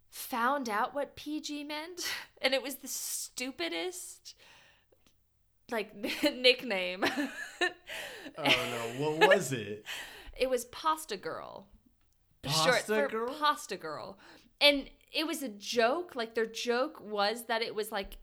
found 0.09 0.67
out 0.69 0.93
what 0.93 1.15
PG 1.15 1.63
meant. 1.65 2.01
And 2.41 2.53
it 2.53 2.63
was 2.63 2.75
the 2.75 2.87
stupidest, 2.87 4.33
like, 5.69 5.93
nickname. 5.93 7.03
Oh 8.37 8.43
no, 8.45 8.93
what 8.97 9.27
was 9.35 9.51
it? 9.51 9.83
it 10.39 10.49
was 10.49 10.63
Pasta 10.65 11.17
Girl. 11.17 11.67
Pasta 12.41 12.81
for 12.95 13.07
Girl? 13.07 13.35
Pasta 13.39 13.77
Girl. 13.77 14.17
And 14.61 14.89
it 15.11 15.25
was 15.27 15.41
a 15.43 15.49
joke. 15.49 16.15
Like 16.15 16.35
their 16.35 16.45
joke 16.45 17.01
was 17.01 17.45
that 17.45 17.61
it 17.61 17.73
was 17.75 17.91
like 17.91 18.17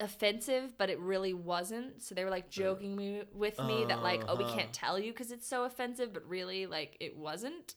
offensive, 0.00 0.76
but 0.78 0.90
it 0.90 0.98
really 0.98 1.32
wasn't. 1.34 2.02
So 2.02 2.14
they 2.14 2.24
were 2.24 2.30
like 2.30 2.50
joking 2.50 2.96
me 2.96 3.22
with 3.32 3.58
me 3.60 3.84
that 3.86 4.02
like, 4.02 4.24
oh, 4.28 4.36
we 4.36 4.44
Uh-huh. 4.44 4.56
can't 4.56 4.72
tell 4.72 4.98
you 4.98 5.12
because 5.12 5.30
it's 5.30 5.46
so 5.46 5.64
offensive, 5.64 6.12
but 6.12 6.26
really 6.28 6.66
like 6.66 6.96
it 7.00 7.16
wasn't. 7.16 7.74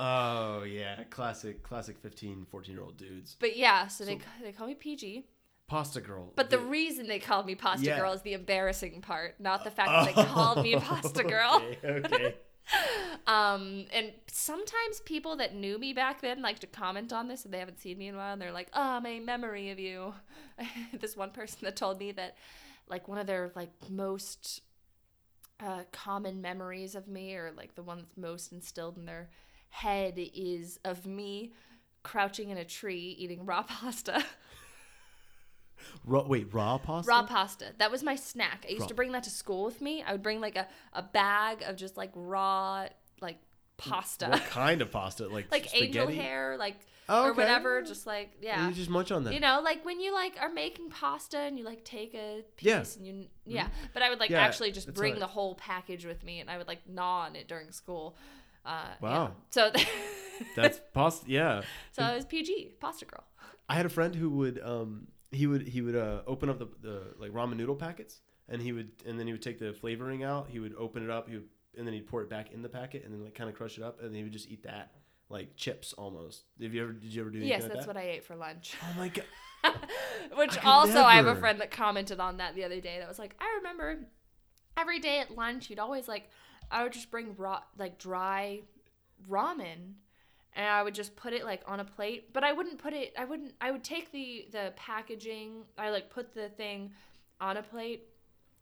Oh 0.00 0.62
yeah, 0.62 1.02
classic, 1.10 1.62
classic 1.64 1.98
15, 1.98 2.46
14 2.50 2.74
year 2.74 2.84
old 2.84 2.96
dudes. 2.96 3.36
But 3.40 3.56
yeah, 3.56 3.88
so, 3.88 4.04
they 4.04 4.16
So- 4.18 4.24
they 4.42 4.52
call 4.52 4.68
me 4.68 4.74
PG. 4.74 5.26
Pasta 5.66 6.00
girl. 6.00 6.32
But 6.34 6.48
the 6.48 6.58
reason 6.60 7.08
they 7.08 7.18
called 7.18 7.44
me 7.44 7.54
Pasta 7.54 7.84
Yeah. 7.84 7.98
Girl 7.98 8.12
is 8.12 8.22
the 8.22 8.32
embarrassing 8.32 9.02
part, 9.02 9.38
not 9.38 9.64
the 9.64 9.70
fact 9.70 9.90
that 9.90 10.14
they 10.16 10.24
called 10.32 10.62
me 10.62 10.76
Pasta 10.76 11.22
Girl. 11.24 11.56
Okay. 11.84 11.88
okay. 12.06 12.34
Um, 13.26 13.84
and 13.92 14.12
sometimes 14.30 15.00
people 15.04 15.36
that 15.36 15.54
knew 15.54 15.78
me 15.78 15.92
back 15.92 16.22
then 16.22 16.40
like 16.40 16.60
to 16.60 16.66
comment 16.66 17.12
on 17.12 17.28
this 17.28 17.44
and 17.44 17.52
they 17.52 17.58
haven't 17.58 17.78
seen 17.78 17.98
me 17.98 18.08
in 18.08 18.14
a 18.14 18.18
while 18.18 18.32
and 18.32 18.40
they're 18.40 18.52
like, 18.52 18.70
oh, 18.72 19.00
my 19.00 19.18
memory 19.18 19.68
of 19.68 19.78
you. 19.78 20.14
this 20.98 21.14
one 21.14 21.30
person 21.30 21.58
that 21.62 21.76
told 21.76 21.98
me 21.98 22.10
that 22.12 22.36
like 22.88 23.06
one 23.06 23.18
of 23.18 23.26
their 23.26 23.52
like 23.54 23.70
most 23.90 24.62
uh, 25.60 25.82
common 25.92 26.40
memories 26.40 26.94
of 26.94 27.06
me 27.06 27.34
or 27.34 27.52
like 27.54 27.74
the 27.74 27.82
one 27.82 27.98
that's 27.98 28.16
most 28.16 28.50
instilled 28.50 28.96
in 28.96 29.04
their 29.04 29.28
head 29.70 30.14
is 30.16 30.80
of 30.84 31.04
me 31.04 31.52
crouching 32.02 32.48
in 32.48 32.56
a 32.56 32.64
tree 32.64 33.14
eating 33.18 33.44
raw 33.44 33.62
pasta. 33.68 34.24
Raw, 36.04 36.22
wait, 36.26 36.52
raw 36.52 36.78
pasta. 36.78 37.08
raw 37.08 37.22
pasta. 37.24 37.66
That 37.78 37.90
was 37.90 38.02
my 38.02 38.16
snack. 38.16 38.64
I 38.68 38.72
used 38.72 38.82
Raw. 38.82 38.86
to 38.88 38.94
bring 38.94 39.12
that 39.12 39.22
to 39.24 39.30
school 39.30 39.64
with 39.64 39.80
me. 39.80 40.02
I 40.02 40.12
would 40.12 40.22
bring 40.22 40.40
like 40.40 40.56
a, 40.56 40.66
a 40.92 41.02
bag 41.02 41.62
of 41.62 41.76
just 41.76 41.96
like 41.96 42.10
raw 42.14 42.86
like 43.20 43.38
pasta. 43.76 44.28
What 44.28 44.44
kind 44.46 44.82
of 44.82 44.90
pasta? 44.90 45.28
Like 45.28 45.46
like 45.52 45.66
spaghetti? 45.66 45.86
angel 45.86 46.08
hair, 46.08 46.56
like 46.58 46.76
Oh, 47.10 47.24
or 47.28 47.32
whatever. 47.32 47.80
Just 47.80 48.06
like 48.06 48.32
yeah, 48.42 48.68
You 48.68 48.74
just 48.74 48.90
munch 48.90 49.10
on 49.10 49.24
that. 49.24 49.32
you 49.32 49.40
know, 49.40 49.62
like 49.64 49.82
when 49.84 49.98
you 49.98 50.12
like 50.12 50.34
are 50.40 50.50
making 50.50 50.90
pasta 50.90 51.38
and 51.38 51.58
you 51.58 51.64
like 51.64 51.82
take 51.82 52.12
a 52.14 52.42
piece 52.56 52.66
Yeah. 52.66 52.80
Mm-hmm. 52.80 52.98
and 52.98 53.06
you 53.22 53.26
yeah. 53.46 53.68
But 53.94 54.02
I 54.02 54.10
would 54.10 54.20
like 54.20 54.28
Yeah, 54.28 54.40
actually 54.42 54.72
just 54.72 54.92
bring 54.92 55.18
the 55.18 55.26
whole 55.26 55.54
package 55.54 56.04
with 56.04 56.22
me 56.22 56.40
and 56.40 56.50
I 56.50 56.58
would 56.58 56.68
like 56.68 56.86
gnaw 56.86 57.20
on 57.26 57.34
it 57.36 57.48
during 57.48 57.70
school. 57.72 58.14
Uh, 58.66 58.82
yeah. 59.02 59.08
Wow. 59.08 59.32
So 59.50 59.72
That's 60.56 60.80
pasta. 60.92 61.24
Yeah. 61.30 61.62
so 61.92 62.02
I 62.02 62.14
was 62.14 62.26
PG 62.26 62.74
pasta 62.78 63.06
girl. 63.06 63.24
I 63.70 63.74
had 63.74 63.86
a 63.86 63.88
friend 63.88 64.14
who 64.14 64.28
would 64.30 64.60
um 64.62 65.08
he 65.30 65.46
would 65.46 65.68
he 65.68 65.80
would 65.80 65.96
uh, 65.96 66.22
open 66.26 66.48
up 66.48 66.58
the, 66.58 66.68
the 66.80 67.02
like 67.18 67.32
ramen 67.32 67.56
noodle 67.56 67.76
packets 67.76 68.20
and 68.48 68.62
he 68.62 68.72
would 68.72 68.90
and 69.06 69.18
then 69.18 69.26
he 69.26 69.32
would 69.32 69.42
take 69.42 69.58
the 69.58 69.72
flavoring 69.72 70.24
out. 70.24 70.48
He 70.48 70.58
would 70.58 70.74
open 70.76 71.02
it 71.02 71.10
up. 71.10 71.28
He 71.28 71.36
would 71.36 71.48
and 71.76 71.86
then 71.86 71.94
he'd 71.94 72.06
pour 72.06 72.22
it 72.22 72.30
back 72.30 72.52
in 72.52 72.62
the 72.62 72.68
packet 72.68 73.04
and 73.04 73.12
then 73.12 73.24
like 73.24 73.34
kind 73.34 73.48
of 73.48 73.56
crush 73.56 73.78
it 73.78 73.84
up 73.84 74.00
and 74.00 74.08
then 74.08 74.16
he 74.16 74.22
would 74.22 74.32
just 74.32 74.48
eat 74.48 74.62
that 74.64 74.92
like 75.28 75.56
chips 75.56 75.92
almost. 75.92 76.44
Have 76.60 76.74
you 76.74 76.82
ever 76.82 76.92
did 76.92 77.12
you 77.14 77.20
ever 77.20 77.30
do 77.30 77.38
Yes, 77.38 77.62
like 77.62 77.72
that's 77.72 77.86
that? 77.86 77.94
what 77.94 78.02
I 78.02 78.08
ate 78.08 78.24
for 78.24 78.36
lunch. 78.36 78.74
Oh 78.82 78.98
my 78.98 79.08
god. 79.08 79.24
Which 80.36 80.52
could 80.52 80.64
also, 80.64 81.02
I 81.02 81.16
have 81.16 81.26
a 81.26 81.34
friend 81.34 81.60
that 81.60 81.70
commented 81.70 82.20
on 82.20 82.36
that 82.36 82.54
the 82.54 82.64
other 82.64 82.80
day. 82.80 82.98
That 83.00 83.08
was 83.08 83.18
like, 83.18 83.34
I 83.40 83.56
remember 83.58 84.06
every 84.76 85.00
day 85.00 85.18
at 85.18 85.34
lunch, 85.34 85.68
you'd 85.68 85.80
always 85.80 86.06
like, 86.06 86.30
I 86.70 86.84
would 86.84 86.92
just 86.92 87.10
bring 87.10 87.34
raw, 87.36 87.62
like 87.76 87.98
dry 87.98 88.62
ramen, 89.28 89.94
and 90.54 90.66
I 90.66 90.82
would 90.82 90.94
just 90.94 91.14
put 91.16 91.32
it 91.32 91.44
like 91.44 91.62
on 91.66 91.80
a 91.80 91.84
plate. 91.84 92.32
But 92.32 92.44
I 92.44 92.52
wouldn't 92.52 92.78
put 92.78 92.92
it. 92.92 93.12
I 93.18 93.24
wouldn't. 93.24 93.54
I 93.60 93.70
would 93.70 93.84
take 93.84 94.10
the 94.12 94.46
the 94.50 94.72
packaging. 94.76 95.64
I 95.76 95.90
like 95.90 96.10
put 96.10 96.34
the 96.34 96.48
thing 96.48 96.92
on 97.40 97.56
a 97.56 97.62
plate, 97.62 98.08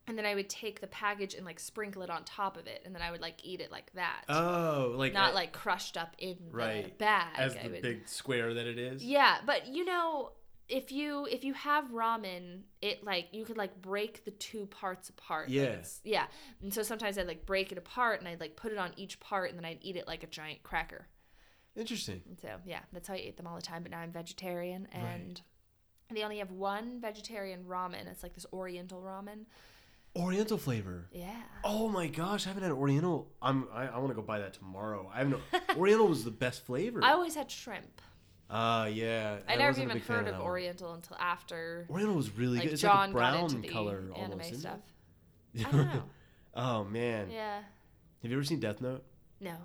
and 0.06 0.18
then 0.18 0.26
I 0.26 0.34
would 0.34 0.48
take 0.50 0.80
the 0.80 0.86
package 0.88 1.34
and 1.34 1.46
like 1.46 1.58
sprinkle 1.58 2.02
it 2.02 2.10
on 2.10 2.24
top 2.24 2.56
of 2.56 2.66
it, 2.66 2.82
and 2.84 2.94
then 2.94 3.02
I 3.02 3.10
would 3.10 3.20
like 3.22 3.36
eat 3.44 3.60
it 3.60 3.70
like 3.72 3.90
that. 3.94 4.24
Oh, 4.28 4.94
like 4.96 5.12
not 5.14 5.34
like 5.34 5.52
crushed 5.52 5.96
up 5.96 6.14
in 6.18 6.36
the 6.50 6.56
right 6.56 6.98
bag. 6.98 7.34
as 7.38 7.54
the 7.56 7.68
would- 7.70 7.82
big 7.82 8.08
square 8.08 8.52
that 8.54 8.66
it 8.66 8.78
is. 8.78 9.02
Yeah, 9.02 9.38
but 9.46 9.66
you 9.68 9.84
know, 9.84 10.32
if 10.68 10.90
you 10.92 11.26
if 11.30 11.44
you 11.44 11.54
have 11.54 11.86
ramen, 11.92 12.62
it 12.82 13.04
like 13.04 13.28
you 13.32 13.44
could 13.44 13.56
like 13.56 13.80
break 13.80 14.24
the 14.24 14.32
two 14.32 14.66
parts 14.66 15.08
apart. 15.08 15.48
Yes. 15.48 15.62
Yeah. 15.62 15.70
it's- 15.72 16.00
yeah. 16.04 16.26
And 16.62 16.74
so 16.74 16.82
sometimes 16.82 17.16
I'd 17.16 17.26
like 17.28 17.46
break 17.46 17.72
it 17.72 17.78
apart 17.78 18.18
and 18.20 18.28
I'd 18.28 18.40
like 18.40 18.56
put 18.56 18.72
it 18.72 18.78
on 18.78 18.90
each 18.96 19.18
part 19.20 19.48
and 19.50 19.58
then 19.58 19.64
I'd 19.64 19.78
eat 19.80 19.96
it 19.96 20.06
like 20.06 20.22
a 20.24 20.26
giant 20.26 20.62
cracker. 20.62 21.06
Interesting. 21.76 22.22
And 22.28 22.38
so 22.40 22.48
yeah, 22.64 22.80
that's 22.92 23.08
how 23.08 23.14
I 23.14 23.18
ate 23.18 23.36
them 23.36 23.46
all 23.46 23.56
the 23.56 23.62
time. 23.62 23.82
But 23.82 23.92
now 23.92 23.98
I'm 24.00 24.12
vegetarian 24.12 24.88
and 24.92 25.40
they 26.12 26.22
only 26.22 26.38
have 26.38 26.50
one 26.50 27.00
vegetarian 27.00 27.64
ramen. 27.64 28.06
It's 28.10 28.22
like 28.22 28.34
this 28.34 28.46
Oriental 28.52 29.00
ramen. 29.00 29.44
Oriental 30.16 30.56
flavor. 30.56 31.08
Yeah. 31.12 31.34
Oh 31.62 31.88
my 31.88 32.06
gosh, 32.06 32.46
I 32.46 32.48
haven't 32.48 32.62
had 32.62 32.72
Oriental. 32.72 33.30
I'm 33.42 33.68
I, 33.72 33.88
I 33.88 33.98
want 33.98 34.08
to 34.08 34.14
go 34.14 34.22
buy 34.22 34.38
that 34.38 34.54
tomorrow. 34.54 35.10
I 35.12 35.18
have 35.18 35.28
no 35.28 35.40
Oriental 35.76 36.08
was 36.08 36.24
the 36.24 36.30
best 36.30 36.64
flavor. 36.64 37.00
I 37.02 37.12
always 37.12 37.34
had 37.34 37.50
shrimp. 37.50 38.00
Ah, 38.48 38.86
yeah. 38.86 39.38
I, 39.48 39.56
never 39.56 39.80
even 39.80 39.98
heard 39.98 40.28
of 40.28 40.34
one. 40.36 40.42
Oriental 40.42 40.94
until 40.94 41.16
after 41.18 41.86
Oriental 41.90 42.14
was 42.14 42.30
really 42.36 42.58
like 42.58 42.64
good. 42.64 42.72
It's 42.74 42.82
John 42.82 43.12
like 43.12 43.34
a 43.34 43.38
got 43.38 43.40
into 43.52 43.56
brown 43.58 43.72
color 43.72 44.04
anime 44.16 44.32
almost. 44.32 44.60
stuff. 44.60 44.80
I 45.58 45.62
don't 45.62 45.94
know. 45.94 46.02
oh 46.54 46.84
man. 46.84 47.28
yeah. 47.30 47.56
Have 48.22 48.30
you 48.30 48.36
ever 48.36 48.44
seen 48.44 48.60
Death 48.60 48.80
Note? 48.80 49.04
No. 49.40 49.56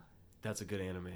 That's 0.41 0.61
a 0.61 0.65
good 0.65 0.81
anime. 0.81 1.13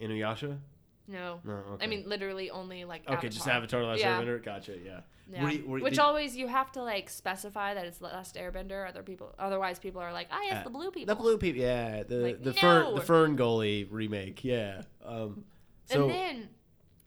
Inuyasha? 0.00 0.58
No. 1.06 1.40
No. 1.44 1.52
Okay. 1.72 1.84
I 1.84 1.86
mean, 1.88 2.04
literally 2.06 2.50
only 2.50 2.84
like. 2.84 3.08
Okay, 3.08 3.28
just 3.28 3.48
Avatar: 3.48 3.80
The 3.80 3.86
Last 3.86 4.00
Yeah. 4.00 4.20
Airbender. 4.20 4.42
Gotcha. 4.42 4.76
Yeah. 4.78 5.00
Yeah. 5.30 5.42
Were 5.42 5.50
you- 5.50 5.66
were- 5.66 5.78
Which 5.80 5.94
did- 5.94 6.00
always 6.00 6.36
you 6.36 6.46
have 6.48 6.72
to 6.72 6.82
like 6.82 7.08
specify 7.10 7.74
that 7.74 7.86
it's 7.86 8.00
Last 8.00 8.34
Airbender. 8.36 8.86
Other 8.88 9.02
people, 9.02 9.34
otherwise 9.38 9.78
people 9.78 10.00
are 10.00 10.12
like, 10.12 10.28
ah, 10.30 10.38
it's 10.44 10.54
Uh, 10.60 10.64
the 10.64 10.70
blue 10.70 10.90
people. 10.90 11.14
The 11.14 11.20
blue 11.20 11.38
people. 11.38 11.60
Yeah. 11.62 12.02
The 12.02 12.16
Like, 12.16 12.42
the 12.42 12.52
fern 12.54 12.94
the 12.94 13.00
FernGully 13.02 13.86
remake. 13.90 14.44
Yeah. 14.44 14.82
Um. 15.04 15.44
So 15.86 16.04
and 16.04 16.10
then, 16.10 16.48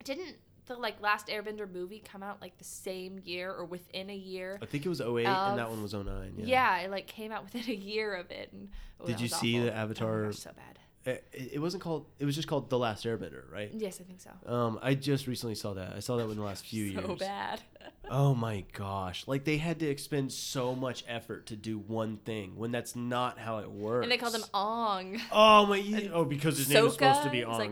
didn't 0.03 0.35
the 0.65 0.75
like 0.77 0.99
Last 1.01 1.27
Airbender 1.27 1.71
movie 1.71 1.99
come 1.99 2.23
out 2.23 2.41
like 2.41 2.57
the 2.57 2.63
same 2.63 3.19
year 3.23 3.51
or 3.51 3.65
within 3.65 4.09
a 4.09 4.15
year? 4.15 4.57
I 4.61 4.65
think 4.65 4.83
it 4.85 4.89
was 4.89 5.01
08 5.01 5.25
and 5.27 5.59
that 5.59 5.69
one 5.69 5.81
was 5.83 5.93
09. 5.93 6.33
Yeah. 6.37 6.45
Yeah, 6.45 6.77
it 6.85 6.91
like 6.91 7.05
came 7.07 7.31
out 7.31 7.43
within 7.53 7.69
a 7.69 7.75
year 7.77 8.15
of 8.15 8.31
it. 8.31 8.51
And, 8.51 8.69
oh, 8.99 9.05
Did 9.05 9.19
you 9.19 9.27
see 9.27 9.57
awful. 9.57 9.65
the 9.67 9.73
Oh 9.73 9.81
Avatar- 9.83 10.25
gosh, 10.25 10.37
so 10.39 10.51
bad. 10.55 10.79
It, 11.03 11.25
it 11.53 11.59
wasn't 11.59 11.81
called. 11.81 12.05
It 12.19 12.25
was 12.25 12.35
just 12.35 12.47
called 12.47 12.69
The 12.69 12.77
Last 12.77 13.05
Airbender, 13.05 13.51
right? 13.51 13.71
Yes, 13.73 13.99
I 13.99 14.03
think 14.03 14.19
so. 14.21 14.29
Um, 14.51 14.77
I 14.83 14.93
just 14.93 15.25
recently 15.25 15.55
saw 15.55 15.73
that. 15.73 15.93
I 15.95 15.99
saw 15.99 16.17
that 16.17 16.29
in 16.29 16.35
the 16.37 16.43
last 16.43 16.65
few 16.65 16.93
so 16.95 17.07
years. 17.07 17.19
bad. 17.19 17.61
Oh 18.13 18.35
my 18.35 18.65
gosh! 18.73 19.25
Like 19.25 19.45
they 19.45 19.55
had 19.57 19.79
to 19.79 19.87
expend 19.87 20.33
so 20.33 20.75
much 20.75 21.05
effort 21.07 21.45
to 21.45 21.55
do 21.55 21.77
one 21.79 22.17
thing 22.17 22.57
when 22.57 22.69
that's 22.71 22.93
not 22.93 23.39
how 23.39 23.59
it 23.59 23.71
works. 23.71 24.03
and 24.03 24.11
they 24.11 24.17
called 24.17 24.35
him 24.35 24.43
Ong. 24.53 25.21
Oh 25.31 25.65
my! 25.67 26.09
Oh, 26.13 26.25
because 26.25 26.57
his 26.57 26.67
name 26.69 26.85
is 26.87 26.93
supposed 26.93 27.23
to 27.23 27.29
be 27.29 27.45
Ong. 27.45 27.57
like 27.57 27.71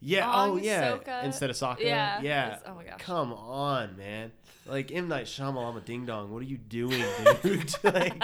yeah. 0.00 0.30
oh 0.34 0.56
yeah. 0.56 0.92
Sokka. 0.92 1.24
Instead 1.24 1.48
of 1.50 1.56
Sokka. 1.56 1.80
Yeah, 1.80 2.20
Yeah. 2.20 2.58
oh 2.66 2.74
my 2.74 2.84
gosh. 2.84 2.98
Come 2.98 3.32
on, 3.32 3.96
man. 3.96 4.32
Like 4.66 4.92
M 4.92 5.08
Night 5.08 5.24
Shyamalan, 5.26 5.82
Ding 5.86 6.04
Dong. 6.04 6.30
What 6.30 6.40
are 6.42 6.46
you 6.46 6.58
doing, 6.58 7.02
dude? 7.42 7.74
like, 7.82 8.14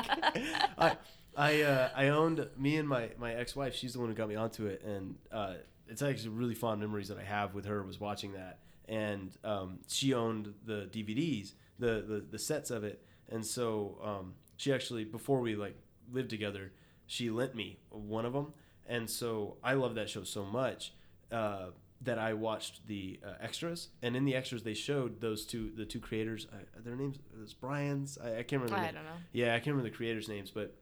I, 0.79 0.97
I, 1.37 1.62
uh, 1.62 1.91
I 1.95 2.09
owned 2.09 2.49
me 2.57 2.76
and 2.76 2.89
my 2.89 3.11
my 3.18 3.34
ex 3.34 3.55
wife. 3.55 3.74
She's 3.74 3.93
the 3.93 4.01
one 4.01 4.09
who 4.09 4.14
got 4.14 4.28
me 4.28 4.37
onto 4.37 4.66
it, 4.66 4.82
and 4.82 5.16
uh, 5.30 5.55
it's 5.89 6.03
actually 6.03 6.30
really 6.30 6.55
fond 6.55 6.80
memories 6.80 7.09
that 7.09 7.18
I 7.18 7.24
have 7.24 7.55
with 7.55 7.66
her 7.66 7.82
was 7.82 8.01
watching 8.01 8.32
that. 8.32 8.59
And 8.89 9.37
um, 9.45 9.80
she 9.89 10.14
owned 10.14 10.55
the 10.64 10.89
DVDs, 10.91 11.53
the, 11.78 12.05
the 12.07 12.24
the 12.30 12.39
sets 12.39 12.70
of 12.70 12.84
it, 12.84 13.05
and 13.28 13.45
so 13.45 13.99
um, 14.03 14.34
she 14.57 14.72
actually 14.72 15.05
before 15.05 15.41
we 15.41 15.57
like 15.57 15.76
lived 16.11 16.30
together, 16.30 16.72
she 17.07 17.30
lent 17.30 17.55
me 17.55 17.78
one 17.91 18.24
of 18.24 18.32
them, 18.32 18.53
and 18.87 19.11
so 19.11 19.59
I 19.62 19.74
love 19.74 19.95
that 19.97 20.09
show 20.09 20.24
so 20.24 20.45
much. 20.45 20.93
Uh, 21.30 21.66
that 22.03 22.18
I 22.18 22.34
watched 22.34 22.87
the 22.87 23.18
uh, 23.26 23.32
extras, 23.41 23.89
and 24.03 24.14
in 24.14 24.26
the 24.26 24.34
extras 24.34 24.62
they 24.62 24.74
showed 24.74 25.20
those 25.20 25.47
two, 25.47 25.72
the 25.74 25.87
two 25.87 25.99
creators. 25.99 26.47
I, 26.53 26.80
their 26.84 26.95
names, 26.95 27.16
it 27.16 27.41
was 27.41 27.55
Brian's. 27.55 28.18
I, 28.22 28.39
I 28.39 28.43
can't 28.43 28.62
remember. 28.62 28.76
I 28.76 28.93
don't 28.93 29.05
know. 29.05 29.16
Yeah, 29.32 29.55
I 29.55 29.59
can't 29.59 29.68
remember 29.68 29.89
the 29.89 29.97
creators' 29.97 30.28
names, 30.28 30.51
but 30.51 30.74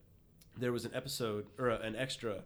there 0.58 0.72
was 0.72 0.84
an 0.84 0.92
episode 0.94 1.46
or 1.58 1.68
an 1.68 1.96
extra 1.96 2.44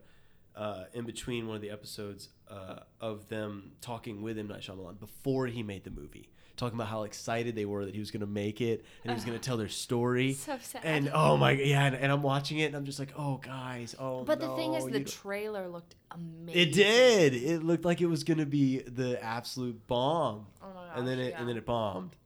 uh, 0.56 0.84
in 0.92 1.04
between 1.06 1.46
one 1.46 1.56
of 1.56 1.62
the 1.62 1.70
episodes 1.70 2.30
uh, 2.50 2.80
of 3.00 3.28
them 3.28 3.72
talking 3.80 4.22
with 4.22 4.38
M 4.38 4.48
Night 4.48 4.60
Shyamalan 4.60 4.98
before 4.98 5.46
he 5.46 5.62
made 5.62 5.84
the 5.84 5.90
movie, 5.90 6.30
talking 6.56 6.76
about 6.76 6.88
how 6.88 7.04
excited 7.04 7.54
they 7.54 7.64
were 7.64 7.84
that 7.84 7.94
he 7.94 8.00
was 8.00 8.10
going 8.10 8.22
to 8.22 8.26
make 8.26 8.60
it 8.60 8.84
and 9.04 9.12
he 9.12 9.14
was 9.14 9.24
going 9.24 9.38
to 9.38 9.44
tell 9.44 9.56
their 9.56 9.68
story. 9.68 10.32
So 10.32 10.58
sad. 10.60 10.80
And 10.84 11.10
oh 11.14 11.36
my 11.36 11.52
yeah, 11.52 11.84
and, 11.84 11.94
and 11.94 12.10
I'm 12.10 12.22
watching 12.22 12.58
it 12.58 12.64
and 12.64 12.74
I'm 12.74 12.84
just 12.84 12.98
like, 12.98 13.12
oh 13.16 13.36
guys, 13.36 13.94
oh. 14.00 14.24
But 14.24 14.40
the 14.40 14.54
thing 14.56 14.74
is, 14.74 14.84
the 14.86 15.04
trailer 15.04 15.68
looked 15.68 15.94
amazing. 16.10 16.60
it 16.60 16.72
did. 16.72 17.34
It 17.34 17.62
looked 17.62 17.84
like 17.84 18.00
it 18.00 18.06
was 18.06 18.24
gonna 18.24 18.46
be 18.46 18.78
the 18.78 19.22
absolute 19.22 19.86
bomb, 19.86 20.46
Oh 20.60 20.66
my 20.74 20.98
and 20.98 21.06
then 21.06 21.20
it 21.20 21.30
yeah. 21.30 21.40
and 21.40 21.48
then 21.48 21.56
it 21.56 21.66
bombed. 21.66 22.16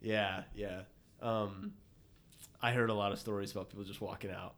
Yeah, 0.00 0.42
yeah. 0.54 0.82
Um, 1.22 1.72
I 2.60 2.72
heard 2.72 2.90
a 2.90 2.94
lot 2.94 3.12
of 3.12 3.18
stories 3.18 3.52
about 3.52 3.70
people 3.70 3.84
just 3.84 4.00
walking 4.00 4.30
out. 4.30 4.54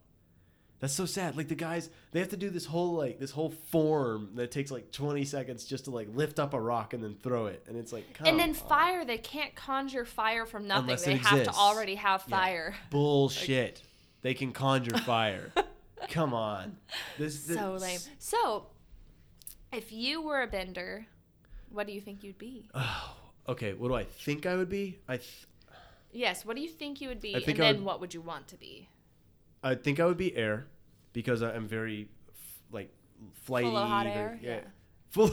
That's 0.79 0.93
so 0.93 1.05
sad. 1.05 1.35
Like 1.35 1.49
the 1.49 1.55
guys, 1.55 1.89
they 2.11 2.19
have 2.19 2.29
to 2.29 2.37
do 2.37 2.49
this 2.49 2.65
whole 2.65 2.93
like 2.93 3.19
this 3.19 3.31
whole 3.31 3.49
form 3.49 4.29
that 4.35 4.49
takes 4.51 4.71
like 4.71 4.91
20 4.93 5.25
seconds 5.25 5.65
just 5.65 5.85
to 5.85 5.91
like 5.91 6.07
lift 6.13 6.39
up 6.39 6.53
a 6.53 6.59
rock 6.61 6.93
and 6.93 7.03
then 7.03 7.15
throw 7.21 7.47
it, 7.47 7.65
and 7.67 7.75
it's 7.77 7.91
like, 7.91 8.13
come 8.13 8.27
and 8.27 8.39
then 8.39 8.49
on. 8.49 8.55
fire, 8.55 9.03
they 9.03 9.17
can't 9.17 9.53
conjure 9.55 10.05
fire 10.05 10.45
from 10.45 10.67
nothing. 10.67 10.83
Unless 10.85 11.03
they 11.03 11.17
have 11.17 11.43
to 11.43 11.51
already 11.51 11.95
have 11.95 12.23
Yeah. 12.27 12.37
fire. 12.37 12.75
bullshit. 12.91 13.81
they 14.21 14.33
can 14.33 14.51
conjure 14.53 14.97
fire. 15.05 15.51
come 16.09 16.33
on, 16.33 16.77
this, 17.17 17.45
this 17.45 17.57
So 17.57 17.73
lame. 17.73 17.99
So, 18.17 18.67
if 19.73 19.91
you 19.91 20.21
were 20.21 20.41
a 20.41 20.47
bender, 20.47 21.05
what 21.71 21.87
do 21.87 21.93
you 21.93 21.99
think 22.01 22.23
you'd 22.23 22.37
be? 22.37 22.69
Oh, 22.73 23.15
okay. 23.49 23.73
What 23.73 23.89
do 23.89 23.95
I 23.95 24.05
think 24.05 24.45
I 24.45 24.55
would 24.55 24.69
be? 24.69 24.99
I 25.09 25.17
th- 25.17 25.45
Yes, 26.11 26.43
what 26.45 26.55
do 26.55 26.61
you 26.63 26.69
think 26.69 27.01
you 27.01 27.09
would 27.09 27.19
be, 27.21 27.33
and 27.35 27.43
then 27.45 27.75
would- 27.75 27.83
what 27.85 27.99
would 28.01 28.13
you 28.13 28.21
want 28.21 28.47
to 28.47 28.55
be? 28.57 28.87
I 29.63 29.75
think 29.75 29.99
I 29.99 30.05
would 30.05 30.17
be 30.17 30.35
air 30.35 30.67
because 31.13 31.41
I- 31.41 31.53
I'm 31.53 31.67
very 31.67 32.09
f- 32.29 32.59
like 32.71 32.91
flighty. 33.33 33.67
Full 33.67 33.77
of 33.77 33.87
hot 33.87 34.07
air? 34.07 34.39
Yeah. 34.41 34.49
Yeah. 34.55 34.61
Full. 35.09 35.31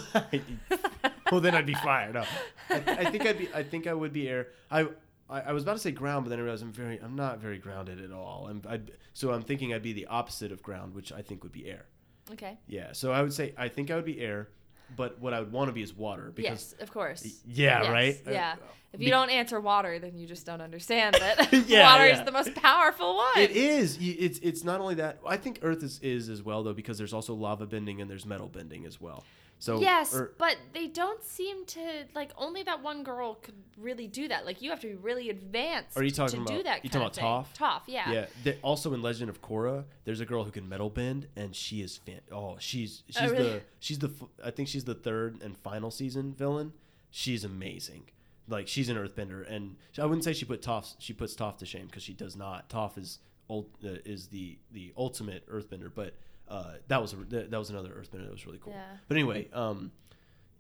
well, 1.31 1.41
then 1.41 1.55
I'd 1.55 1.67
be 1.67 1.75
fired. 1.75 2.15
No, 2.15 2.25
I, 2.71 2.77
I 2.87 3.11
think 3.11 3.27
I'd 3.27 3.39
be. 3.39 3.49
I 3.55 3.63
think 3.63 3.87
I 3.87 3.93
would 3.95 4.13
be 4.13 4.27
air. 4.29 4.49
I, 4.71 4.89
I 5.29 5.41
I 5.43 5.53
was 5.53 5.63
about 5.65 5.75
to 5.75 5.79
say 5.79 5.91
ground, 5.91 6.25
but 6.25 6.31
then 6.31 6.39
I 6.39 6.43
realized 6.43 6.63
I'm 6.63 6.73
very. 6.73 6.99
I'm 6.99 7.15
not 7.15 7.41
very 7.41 7.59
grounded 7.59 8.01
at 8.03 8.11
all. 8.11 8.47
I'm. 8.51 8.63
I'd, 8.69 8.93
so 9.13 9.33
I'm 9.33 9.43
thinking 9.43 9.75
I'd 9.75 9.83
be 9.83 9.93
the 9.93 10.07
opposite 10.07 10.51
of 10.51 10.63
ground, 10.63 10.95
which 10.95 11.13
I 11.13 11.21
think 11.21 11.43
would 11.43 11.53
be 11.53 11.69
air. 11.69 11.85
Okay. 12.33 12.59
Yeah. 12.67 12.93
So 12.93 13.13
I 13.13 13.21
would 13.23 13.33
say 13.35 13.53
I 13.59 13.69
think 13.69 13.91
I 13.91 13.97
would 13.97 14.05
be 14.07 14.19
air, 14.21 14.49
but 14.95 15.19
what 15.21 15.33
I 15.35 15.41
would 15.41 15.51
want 15.53 15.69
to 15.69 15.73
be 15.73 15.83
is 15.83 15.95
water 15.95 16.31
because. 16.35 16.75
yes, 16.75 16.75
of 16.81 16.91
course. 16.93 17.25
Yeah. 17.47 17.83
Yes, 17.83 17.91
Right. 17.91 18.21
Yeah. 18.27 18.53
Uh, 18.53 18.67
if 18.93 19.01
you 19.01 19.07
be- 19.07 19.11
don't 19.11 19.31
answer 19.31 19.61
water, 19.61 19.99
then 19.99 20.17
you 20.17 20.27
just 20.27 20.47
don't 20.47 20.61
understand 20.63 21.15
that 21.21 21.53
Yeah, 21.69 21.85
water 21.93 22.07
yeah. 22.07 22.19
is 22.21 22.25
the 22.25 22.33
most 22.33 22.55
powerful 22.55 23.17
one. 23.17 23.37
It 23.39 23.51
is. 23.51 23.99
It's 24.01 24.39
it's 24.39 24.65
not 24.65 24.81
only 24.81 24.95
that. 24.97 25.19
I 25.27 25.37
think 25.37 25.59
Earth 25.63 25.83
is, 25.83 25.99
is 26.03 26.29
as 26.29 26.43
well 26.43 26.63
though 26.63 26.73
because 26.73 26.97
there's 26.97 27.13
also 27.13 27.35
lava 27.35 27.67
bending 27.67 28.01
and 28.01 28.11
there's 28.11 28.25
metal 28.25 28.49
bending 28.49 28.87
as 28.87 29.01
well. 29.01 29.25
So 29.59 29.81
Yes, 29.81 30.15
Ear- 30.15 30.33
but 30.39 30.57
they 30.75 30.87
don't 30.87 31.23
seem 31.25 31.65
to 31.67 31.81
like. 32.15 32.31
Only 32.37 32.63
that 32.65 32.83
one 32.83 33.03
girl 33.03 33.37
could 33.37 33.55
really 33.79 34.07
do 34.07 34.29
that. 34.29 34.45
Like 34.45 34.61
you 34.61 34.69
have 34.71 34.81
to 34.81 34.87
be 34.89 34.95
really 34.95 35.31
advanced. 35.31 35.97
Are 35.97 36.03
you 36.05 36.11
talking 36.11 36.45
to 36.45 36.53
about- 36.53 36.57
do 36.59 36.63
that? 36.65 36.79
Are 36.79 36.81
you 36.83 36.91
talking 36.91 37.23
about 37.23 37.47
thing. 37.49 37.67
Toph, 37.67 37.81
yeah. 37.87 38.13
yeah. 38.13 38.27
th- 38.45 38.59
also 38.63 38.93
in 38.93 39.01
Legend 39.01 39.31
of 39.31 39.41
Korra, 39.41 39.85
there's 40.05 40.21
a 40.21 40.27
girl 40.27 40.45
who 40.45 40.51
can 40.51 40.69
metal 40.69 40.91
bend 40.91 41.29
and 41.37 41.57
she 41.57 41.81
is 41.81 41.97
fan. 41.97 42.21
Oh, 42.31 42.57
she's 42.59 43.03
she's 43.09 43.17
Oh, 43.23 43.33
really? 43.33 43.45
the 43.51 43.63
she's 43.81 43.99
the 43.99 44.11
I 44.45 44.51
think 44.51 44.69
she's 44.69 44.85
the 44.85 44.95
third 44.95 45.41
and 45.43 45.57
final 45.57 45.91
season 45.91 46.35
villain. 46.35 46.73
She's 47.11 47.43
amazing. 47.45 48.11
Like 48.49 48.69
she's 48.69 48.89
an 48.91 48.97
earthbender, 48.97 49.51
and 49.51 49.77
I 49.99 50.05
wouldn't 50.05 50.23
say 50.25 50.33
she 50.35 50.45
put 50.45 50.61
Toph 50.63 50.95
she 50.99 51.13
puts 51.15 51.35
Toph 51.35 51.57
to 51.59 51.67
shame 51.67 51.87
because 51.87 52.03
she 52.03 52.13
does 52.13 52.37
not. 52.37 52.69
Toph 52.69 52.99
is 52.99 53.19
old 53.49 53.71
uh, 53.83 53.97
is 54.05 54.29
the 54.29 54.59
the 54.71 54.93
ultimate 54.99 55.49
earthbender, 55.51 55.91
but 55.93 56.15
uh, 56.49 56.73
that 56.89 57.01
was 57.03 57.13
a, 57.13 57.17
that 57.17 57.51
that 57.51 57.59
was 57.59 57.71
another 57.71 57.91
earthbender 57.91 58.25
that 58.25 58.33
was 58.33 58.47
really 58.47 58.59
cool. 58.59 58.73
Yeah. 58.73 58.83
But 59.09 59.17
anyway, 59.17 59.49
um, 59.53 59.91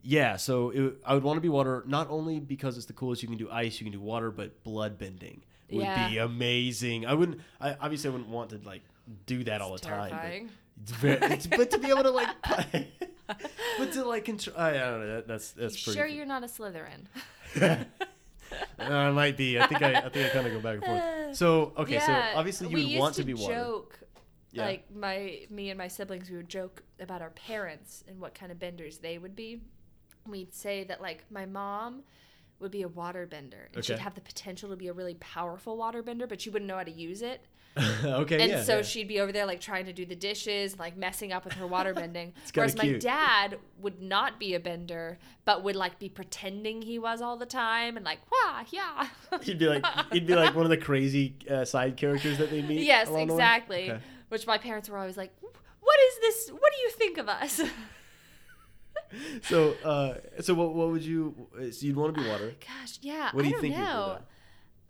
yeah. 0.02 0.36
So 0.36 0.70
it, 0.70 0.94
I 1.04 1.14
would 1.14 1.22
want 1.22 1.36
to 1.36 1.40
be 1.40 1.48
water, 1.48 1.82
not 1.86 2.08
only 2.10 2.40
because 2.40 2.76
it's 2.76 2.86
the 2.86 2.92
coolest. 2.92 3.22
You 3.22 3.28
can 3.28 3.38
do 3.38 3.50
ice, 3.50 3.80
you 3.80 3.84
can 3.84 3.92
do 3.92 4.00
water, 4.00 4.30
but 4.30 4.62
blood 4.64 4.98
bending 4.98 5.42
would 5.70 5.82
Yeah. 5.82 6.08
be 6.08 6.18
amazing. 6.18 7.06
I 7.06 7.14
wouldn't. 7.14 7.40
I 7.60 7.76
obviously 7.80 8.08
I 8.08 8.12
wouldn't 8.12 8.30
want 8.30 8.50
to 8.50 8.60
like 8.64 8.82
do 9.26 9.44
that 9.44 9.60
all 9.60 9.70
the 9.70 9.74
It's 9.76 9.86
time. 9.86 10.10
But, 10.10 10.50
it's 10.82 10.92
very, 10.92 11.18
it's, 11.32 11.46
but 11.46 11.70
to 11.70 11.78
be 11.78 11.88
able 11.88 12.02
to 12.02 12.10
like, 12.10 12.28
but 13.78 13.92
to 13.92 14.04
like 14.04 14.24
control. 14.24 14.56
I, 14.58 14.72
don't 14.72 15.00
know. 15.00 15.14
That, 15.16 15.28
that's 15.28 15.52
that's 15.52 15.76
You 15.78 15.84
pretty. 15.84 15.98
sure 15.98 16.06
cool. 16.06 16.16
you're 16.16 16.26
not 16.26 16.42
a 16.44 16.46
Slytherin? 16.46 17.06
Uh, 18.78 18.84
I 18.84 19.10
might 19.10 19.36
be. 19.36 19.58
I 19.58 19.66
think 19.66 19.82
I, 19.82 19.94
I 19.94 20.08
think 20.08 20.26
I 20.26 20.28
kind 20.28 20.46
of 20.46 20.52
go 20.52 20.60
back 20.60 20.76
and 20.76 20.84
forth. 20.84 21.36
So 21.36 21.72
okay, 21.78 21.94
Yeah, 21.94 22.06
so 22.32 22.38
obviously 22.38 22.68
you 22.68 22.90
would 22.92 23.00
want 23.00 23.14
to 23.16 23.24
be 23.24 23.34
water. 23.34 23.54
Yeah. 24.56 24.66
like 24.66 24.94
my 24.94 25.40
me 25.50 25.70
and 25.70 25.78
my 25.78 25.88
siblings, 25.88 26.30
we 26.30 26.36
would 26.36 26.48
joke 26.48 26.82
about 27.00 27.22
our 27.22 27.30
parents 27.30 28.04
and 28.08 28.20
what 28.20 28.34
kind 28.34 28.50
of 28.50 28.58
benders 28.58 28.98
they 28.98 29.18
would 29.18 29.36
be. 29.36 29.60
We'd 30.26 30.54
say 30.54 30.84
that 30.84 31.00
like 31.00 31.24
my 31.30 31.46
mom 31.46 32.02
would 32.58 32.70
be 32.70 32.82
a 32.82 32.88
water 32.88 33.26
bender, 33.26 33.68
and 33.74 33.84
she'd 33.84 33.98
have 33.98 34.14
the 34.14 34.20
potential 34.20 34.70
to 34.70 34.76
be 34.76 34.88
a 34.88 34.92
really 34.92 35.14
powerful 35.14 35.76
water 35.76 36.02
bender, 36.02 36.26
but 36.26 36.40
she 36.40 36.50
wouldn't 36.50 36.68
know 36.68 36.76
how 36.76 36.84
to 36.84 36.90
use 36.90 37.22
it. 37.22 37.46
okay, 38.04 38.40
and 38.40 38.50
yeah. 38.50 38.62
so 38.62 38.76
yeah. 38.76 38.82
she'd 38.82 39.06
be 39.06 39.20
over 39.20 39.32
there 39.32 39.44
like 39.44 39.60
trying 39.60 39.84
to 39.84 39.92
do 39.92 40.06
the 40.06 40.16
dishes, 40.16 40.78
like 40.78 40.96
messing 40.96 41.32
up 41.32 41.44
with 41.44 41.52
her 41.54 41.66
water 41.66 41.92
bending. 41.94 42.32
kinda 42.32 42.50
Whereas 42.54 42.76
my 42.76 42.92
dad 42.92 43.58
would 43.78 44.00
not 44.00 44.40
be 44.40 44.54
a 44.54 44.60
bender, 44.60 45.18
but 45.44 45.62
would 45.62 45.76
like 45.76 45.98
be 45.98 46.08
pretending 46.08 46.80
he 46.80 46.98
was 46.98 47.20
all 47.20 47.36
the 47.36 47.46
time 47.46 47.96
and 47.96 48.04
like, 48.06 48.20
wah, 48.32 48.64
yeah. 48.70 49.08
He'd 49.42 49.58
be 49.58 49.66
like 49.66 49.84
he'd 50.10 50.26
be 50.26 50.34
like 50.34 50.54
one 50.54 50.64
of 50.64 50.70
the 50.70 50.78
crazy 50.78 51.34
uh, 51.50 51.66
side 51.66 51.98
characters 51.98 52.38
that 52.38 52.50
they 52.50 52.62
meet. 52.62 52.80
yes, 52.80 53.10
exactly. 53.10 53.90
Okay. 53.90 54.00
Which 54.28 54.46
my 54.46 54.58
parents 54.58 54.88
were 54.88 54.98
always 54.98 55.16
like, 55.16 55.32
what 55.40 55.98
is 56.08 56.18
this? 56.20 56.48
What 56.50 56.72
do 56.72 56.82
you 56.82 56.90
think 56.90 57.18
of 57.18 57.28
us? 57.28 57.60
So, 59.42 59.74
uh, 59.84 60.14
so 60.40 60.52
what, 60.54 60.74
what 60.74 60.88
would 60.88 61.02
you? 61.02 61.46
So 61.70 61.86
you'd 61.86 61.96
want 61.96 62.14
to 62.14 62.20
be 62.20 62.28
water. 62.28 62.54
Gosh, 62.60 62.98
yeah. 63.02 63.30
What 63.32 63.42
do 63.42 63.46
I 63.46 63.48
you 63.48 63.52
don't 63.52 63.60
think 63.60 63.76
know. 63.76 64.18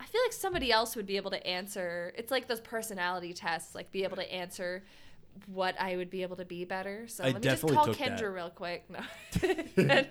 I 0.00 0.04
feel 0.06 0.20
like 0.24 0.32
somebody 0.32 0.72
else 0.72 0.96
would 0.96 1.06
be 1.06 1.16
able 1.16 1.30
to 1.32 1.46
answer. 1.46 2.12
It's 2.16 2.30
like 2.30 2.48
those 2.48 2.60
personality 2.60 3.34
tests, 3.34 3.74
like 3.74 3.92
be 3.92 4.04
able 4.04 4.16
to 4.16 4.32
answer 4.32 4.84
what 5.46 5.78
I 5.78 5.96
would 5.96 6.08
be 6.08 6.22
able 6.22 6.36
to 6.36 6.44
be 6.46 6.64
better. 6.64 7.06
So 7.08 7.24
I 7.24 7.26
let 7.28 7.36
me 7.36 7.40
just 7.42 7.62
definitely 7.62 7.76
call 7.76 7.94
Kendra 7.94 8.18
that. 8.20 8.30
real 8.30 8.50
quick. 8.50 8.88
No. 8.90 10.04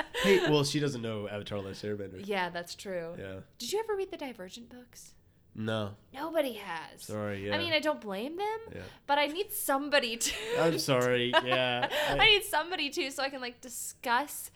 Hey, 0.22 0.50
well, 0.50 0.64
she 0.70 0.80
doesn't 0.80 1.02
know 1.02 1.28
Avatar: 1.28 1.60
Last 1.60 1.84
Airbender. 1.84 2.20
yeah, 2.26 2.50
that's 2.50 2.74
true. 2.74 3.14
Yeah. 3.18 3.36
Did 3.58 3.72
you 3.72 3.78
ever 3.80 3.94
read 3.96 4.10
the 4.10 4.16
Divergent 4.16 4.68
books? 4.70 5.12
No. 5.58 5.92
Nobody 6.12 6.52
has. 6.52 7.02
Sorry. 7.02 7.46
Yeah. 7.46 7.54
I 7.54 7.58
mean, 7.58 7.72
I 7.72 7.80
don't 7.80 8.00
blame 8.00 8.36
them, 8.36 8.58
Yeah. 8.74 8.80
but 9.06 9.16
I 9.18 9.26
need 9.26 9.50
somebody 9.52 10.18
to. 10.18 10.32
I'm 10.60 10.78
sorry. 10.78 11.32
Yeah. 11.44 11.88
I 12.10 12.26
need 12.26 12.44
somebody 12.44 12.90
to, 12.90 13.10
so 13.10 13.22
I 13.22 13.30
can 13.30 13.40
like 13.40 13.60
discuss 13.62 14.50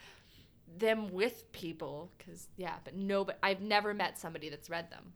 them 0.79 1.11
with 1.13 1.51
people. 1.53 2.11
Cause 2.25 2.49
yeah, 2.57 2.75
but 2.85 2.95
no, 2.95 3.25
but 3.25 3.39
I've 3.43 3.61
never 3.63 3.95
met 3.95 4.19
somebody 4.19 4.51
that's 4.51 4.69
read 4.69 4.91
them. 4.91 5.13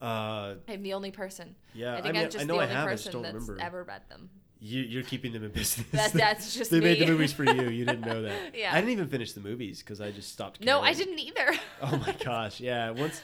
Uh, 0.00 0.54
I'm 0.68 0.82
the 0.82 0.94
only 0.94 1.12
person. 1.12 1.54
Yeah, 1.74 1.94
I 1.94 1.98
I 1.98 2.02
think 2.02 2.14
mean, 2.14 2.24
I'm 2.24 2.30
just 2.30 2.42
I 2.42 2.46
know 2.46 2.54
the 2.54 2.60
I 2.60 2.62
only 2.64 2.74
have, 2.74 2.88
I 2.88 2.92
just 2.92 3.04
person 3.06 3.22
that's 3.22 3.34
remember. 3.34 3.58
ever 3.62 3.84
read 3.84 4.02
them. 4.08 4.28
you, 4.58 4.80
you're 4.82 5.04
keeping 5.04 5.32
them 5.32 5.44
in 5.44 5.50
business. 5.60 5.86
That- 5.92 6.12
that's 6.12 6.54
just 6.56 6.72
they 6.72 6.80
made 6.80 6.98
the 6.98 7.06
movies 7.06 7.32
for 7.32 7.44
you. 7.44 7.68
You 7.68 7.84
didn't 7.84 8.04
know 8.04 8.22
that. 8.22 8.56
Yeah. 8.56 8.72
I 8.72 8.80
didn't 8.80 8.90
even 8.90 9.06
finish 9.08 9.32
the 9.32 9.40
movies 9.40 9.78
because 9.78 10.00
I 10.00 10.10
just 10.10 10.32
stopped. 10.32 10.60
No, 10.64 10.80
I 10.80 10.92
didn't 10.94 11.20
either. 11.20 11.52
Oh 11.80 11.96
my 12.04 12.12
gosh. 12.24 12.58
Yeah. 12.60 12.90
Once. 12.90 13.22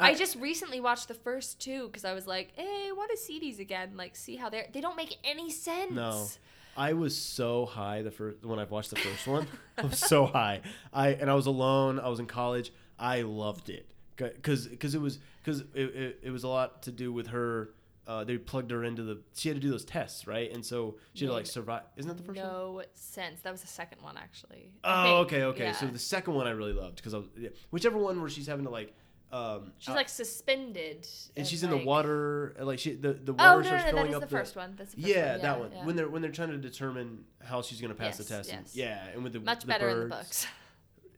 I 0.00 0.14
just 0.14 0.36
recently 0.36 0.80
watched 0.80 1.08
the 1.08 1.14
first 1.14 1.60
two 1.60 1.86
because 1.86 2.04
I 2.04 2.12
was 2.12 2.26
like, 2.26 2.52
"Hey, 2.56 2.88
I 2.88 2.92
want 2.96 3.10
to 3.10 3.16
see 3.16 3.38
these 3.38 3.58
again. 3.58 3.92
Like, 3.96 4.16
see 4.16 4.36
how 4.36 4.48
they're 4.48 4.66
they 4.72 4.80
don't 4.80 4.96
make 4.96 5.18
any 5.24 5.50
sense." 5.50 5.92
No. 5.92 6.26
I 6.76 6.92
was 6.92 7.16
so 7.16 7.66
high 7.66 8.02
the 8.02 8.10
first 8.10 8.44
when 8.44 8.58
I 8.58 8.64
watched 8.64 8.90
the 8.90 8.96
first 8.96 9.26
one. 9.26 9.46
I 9.76 9.82
was 9.82 9.98
so 9.98 10.26
high. 10.38 10.60
I 10.92 11.08
and 11.08 11.30
I 11.30 11.34
was 11.34 11.46
alone. 11.46 11.98
I 11.98 12.08
was 12.08 12.20
in 12.20 12.26
college. 12.26 12.72
I 12.98 13.22
loved 13.22 13.70
it 13.70 13.90
because 14.16 14.66
because 14.66 14.94
it 14.94 15.00
was 15.00 15.18
because 15.42 15.60
it, 15.74 15.94
it, 15.94 16.20
it 16.24 16.30
was 16.30 16.44
a 16.44 16.48
lot 16.48 16.82
to 16.84 16.92
do 16.92 17.12
with 17.12 17.28
her. 17.28 17.70
Uh, 18.06 18.24
they 18.24 18.38
plugged 18.38 18.70
her 18.70 18.82
into 18.82 19.02
the. 19.02 19.20
She 19.34 19.48
had 19.48 19.56
to 19.56 19.60
do 19.60 19.70
those 19.70 19.84
tests, 19.84 20.26
right? 20.26 20.50
And 20.52 20.64
so 20.64 20.96
she 21.14 21.24
had 21.24 21.30
to 21.30 21.34
like 21.34 21.46
survive. 21.46 21.82
Isn't 21.96 22.08
that 22.08 22.16
the 22.16 22.24
first 22.24 22.40
one? 22.40 22.48
No 22.48 22.82
sense. 22.94 23.40
That 23.42 23.52
was 23.52 23.60
the 23.60 23.68
second 23.68 24.02
one, 24.02 24.16
actually. 24.16 24.72
Oh, 24.82 25.18
okay, 25.18 25.44
okay. 25.44 25.72
So 25.74 25.86
the 25.86 25.98
second 25.98 26.34
one 26.34 26.46
I 26.46 26.50
really 26.50 26.72
loved 26.72 26.96
because 26.96 27.14
I 27.14 27.18
was 27.18 27.28
yeah, 27.38 27.50
whichever 27.70 27.98
one 27.98 28.20
where 28.20 28.30
she's 28.30 28.46
having 28.46 28.64
to 28.64 28.70
like. 28.70 28.94
Um, 29.32 29.72
she's 29.78 29.94
like 29.94 30.08
suspended, 30.08 31.06
and 31.36 31.46
she's 31.46 31.62
in 31.62 31.70
the 31.70 31.76
water, 31.76 32.56
like 32.58 32.78
she 32.80 32.94
the 32.96 33.12
the 33.12 33.32
Oh 33.32 33.36
water 33.36 33.48
no, 33.48 33.56
no, 33.58 33.62
starts 33.62 33.70
no, 33.70 33.90
that 33.90 33.94
filling 33.94 34.14
up 34.14 34.20
the 34.22 34.26
first 34.26 34.56
one. 34.56 34.74
That's 34.76 34.92
the 34.94 35.00
first 35.02 35.14
Yeah, 35.14 35.32
one. 35.32 35.40
that 35.42 35.60
one. 35.60 35.72
yeah. 35.72 35.84
When 35.86 35.96
they're 35.96 36.08
when 36.08 36.22
they're 36.22 36.32
trying 36.32 36.50
to 36.50 36.56
determine 36.58 37.24
how 37.44 37.62
she's 37.62 37.80
gonna 37.80 37.94
pass 37.94 38.16
the 38.16 38.24
Yes, 38.24 38.28
test. 38.28 38.50
and- 38.50 38.62
yes. 38.66 38.74
yeah, 38.76 39.06
and 39.14 39.22
with 39.22 39.32
the 39.34 39.40
much 39.40 39.60
the 39.60 39.66
better 39.68 39.88
in 39.88 40.00
the 40.00 40.06
books. 40.16 40.46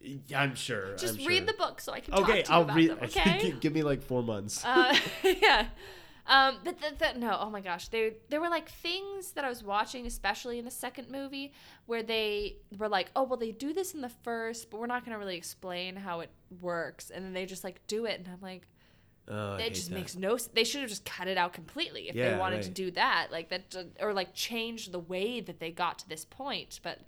Yeah, 0.01 0.43
I'm 0.43 0.55
sure. 0.57 0.97
Just 0.97 1.21
I'm 1.21 1.27
read 1.27 1.39
sure. 1.39 1.47
the 1.47 1.53
book 1.55 1.81
so 1.81 1.93
I 1.93 2.01
can 2.01 2.13
Okay, 2.15 2.45
I'll 2.49 2.65
read. 2.67 2.91
them. 2.91 2.99
Okay. 3.05 3.55
Give 3.61 3.73
me 3.73 3.83
like 3.83 4.03
four 4.03 4.23
months. 4.23 4.65
uh, 4.65 4.95
yeah. 5.25 5.69
Um, 6.27 6.59
but 6.65 6.79
the, 6.81 6.95
the, 6.97 7.19
no, 7.19 7.37
oh 7.41 7.51
my 7.51 7.61
gosh, 7.61 7.89
there 7.89 8.13
there 8.29 8.41
were 8.41 8.49
like 8.49 8.69
things 8.71 9.33
that 9.33 9.45
I 9.45 9.49
was 9.49 9.65
watching, 9.65 10.07
especially 10.07 10.59
in 10.59 10.65
the 10.65 10.71
second 10.71 11.11
movie, 11.11 11.53
where 11.87 12.03
they 12.03 12.57
were 12.79 12.89
like, 12.89 13.11
oh 13.17 13.25
well, 13.25 13.37
they 13.39 13.51
do 13.51 13.73
this 13.73 13.93
in 13.93 14.01
the 14.03 14.09
first, 14.09 14.71
but 14.71 14.79
we're 14.79 14.87
not 14.87 15.05
gonna 15.05 15.19
really 15.19 15.37
explain 15.37 15.97
how 15.97 16.21
it 16.21 16.31
works, 16.61 17.11
and 17.11 17.25
then 17.25 17.33
they 17.33 17.45
just 17.45 17.65
like 17.65 17.85
do 17.89 18.05
it, 18.07 18.21
and 18.21 18.29
I'm 18.29 18.41
like, 18.41 18.69
Oh, 19.29 19.55
it 19.57 19.75
just 19.75 19.89
that. 19.89 19.95
makes 19.95 20.15
no. 20.17 20.37
They 20.37 20.65
should 20.65 20.81
have 20.83 20.91
just 20.91 21.05
cut 21.05 21.27
it 21.29 21.37
out 21.39 21.53
completely 21.53 22.09
if 22.09 22.15
they 22.15 22.21
Yeah, 22.21 22.39
wanted 22.39 22.63
to 22.63 22.71
do 22.71 22.91
that, 22.93 23.29
like 23.33 23.49
that, 23.51 23.75
or 24.01 24.13
like 24.13 24.33
change 24.35 24.91
the 24.91 24.99
way 25.01 25.41
that 25.41 25.59
they 25.59 25.71
got 25.73 25.99
to 26.01 26.09
this 26.09 26.25
point, 26.25 26.79
but. 26.83 27.01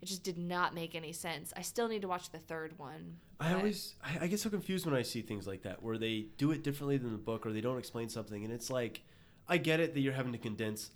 It 0.00 0.06
just 0.06 0.22
did 0.22 0.38
not 0.38 0.76
make 0.76 0.94
any 0.94 1.12
sense. 1.12 1.52
I 1.56 1.62
still 1.62 1.88
need 1.88 2.02
to 2.02 2.08
watch 2.08 2.30
the 2.30 2.38
third 2.38 2.78
one. 2.78 3.16
I 3.40 3.54
always 3.54 3.94
I, 4.02 4.24
I 4.24 4.26
get 4.26 4.40
so 4.40 4.50
confused 4.50 4.84
when 4.86 4.94
I 4.94 5.02
see 5.02 5.22
things 5.22 5.46
like 5.46 5.62
that 5.62 5.82
where 5.82 5.96
they 5.98 6.26
do 6.38 6.50
it 6.50 6.62
differently 6.64 6.96
than 6.96 7.12
the 7.12 7.18
book 7.18 7.46
or 7.46 7.52
they 7.52 7.60
don't 7.60 7.78
explain 7.78 8.08
something 8.08 8.42
and 8.44 8.52
it's 8.52 8.68
like 8.70 9.02
I 9.48 9.58
get 9.58 9.78
it 9.80 9.94
that 9.94 10.00
you're 10.00 10.12
having 10.12 10.32
to 10.32 10.38
condense 10.38 10.90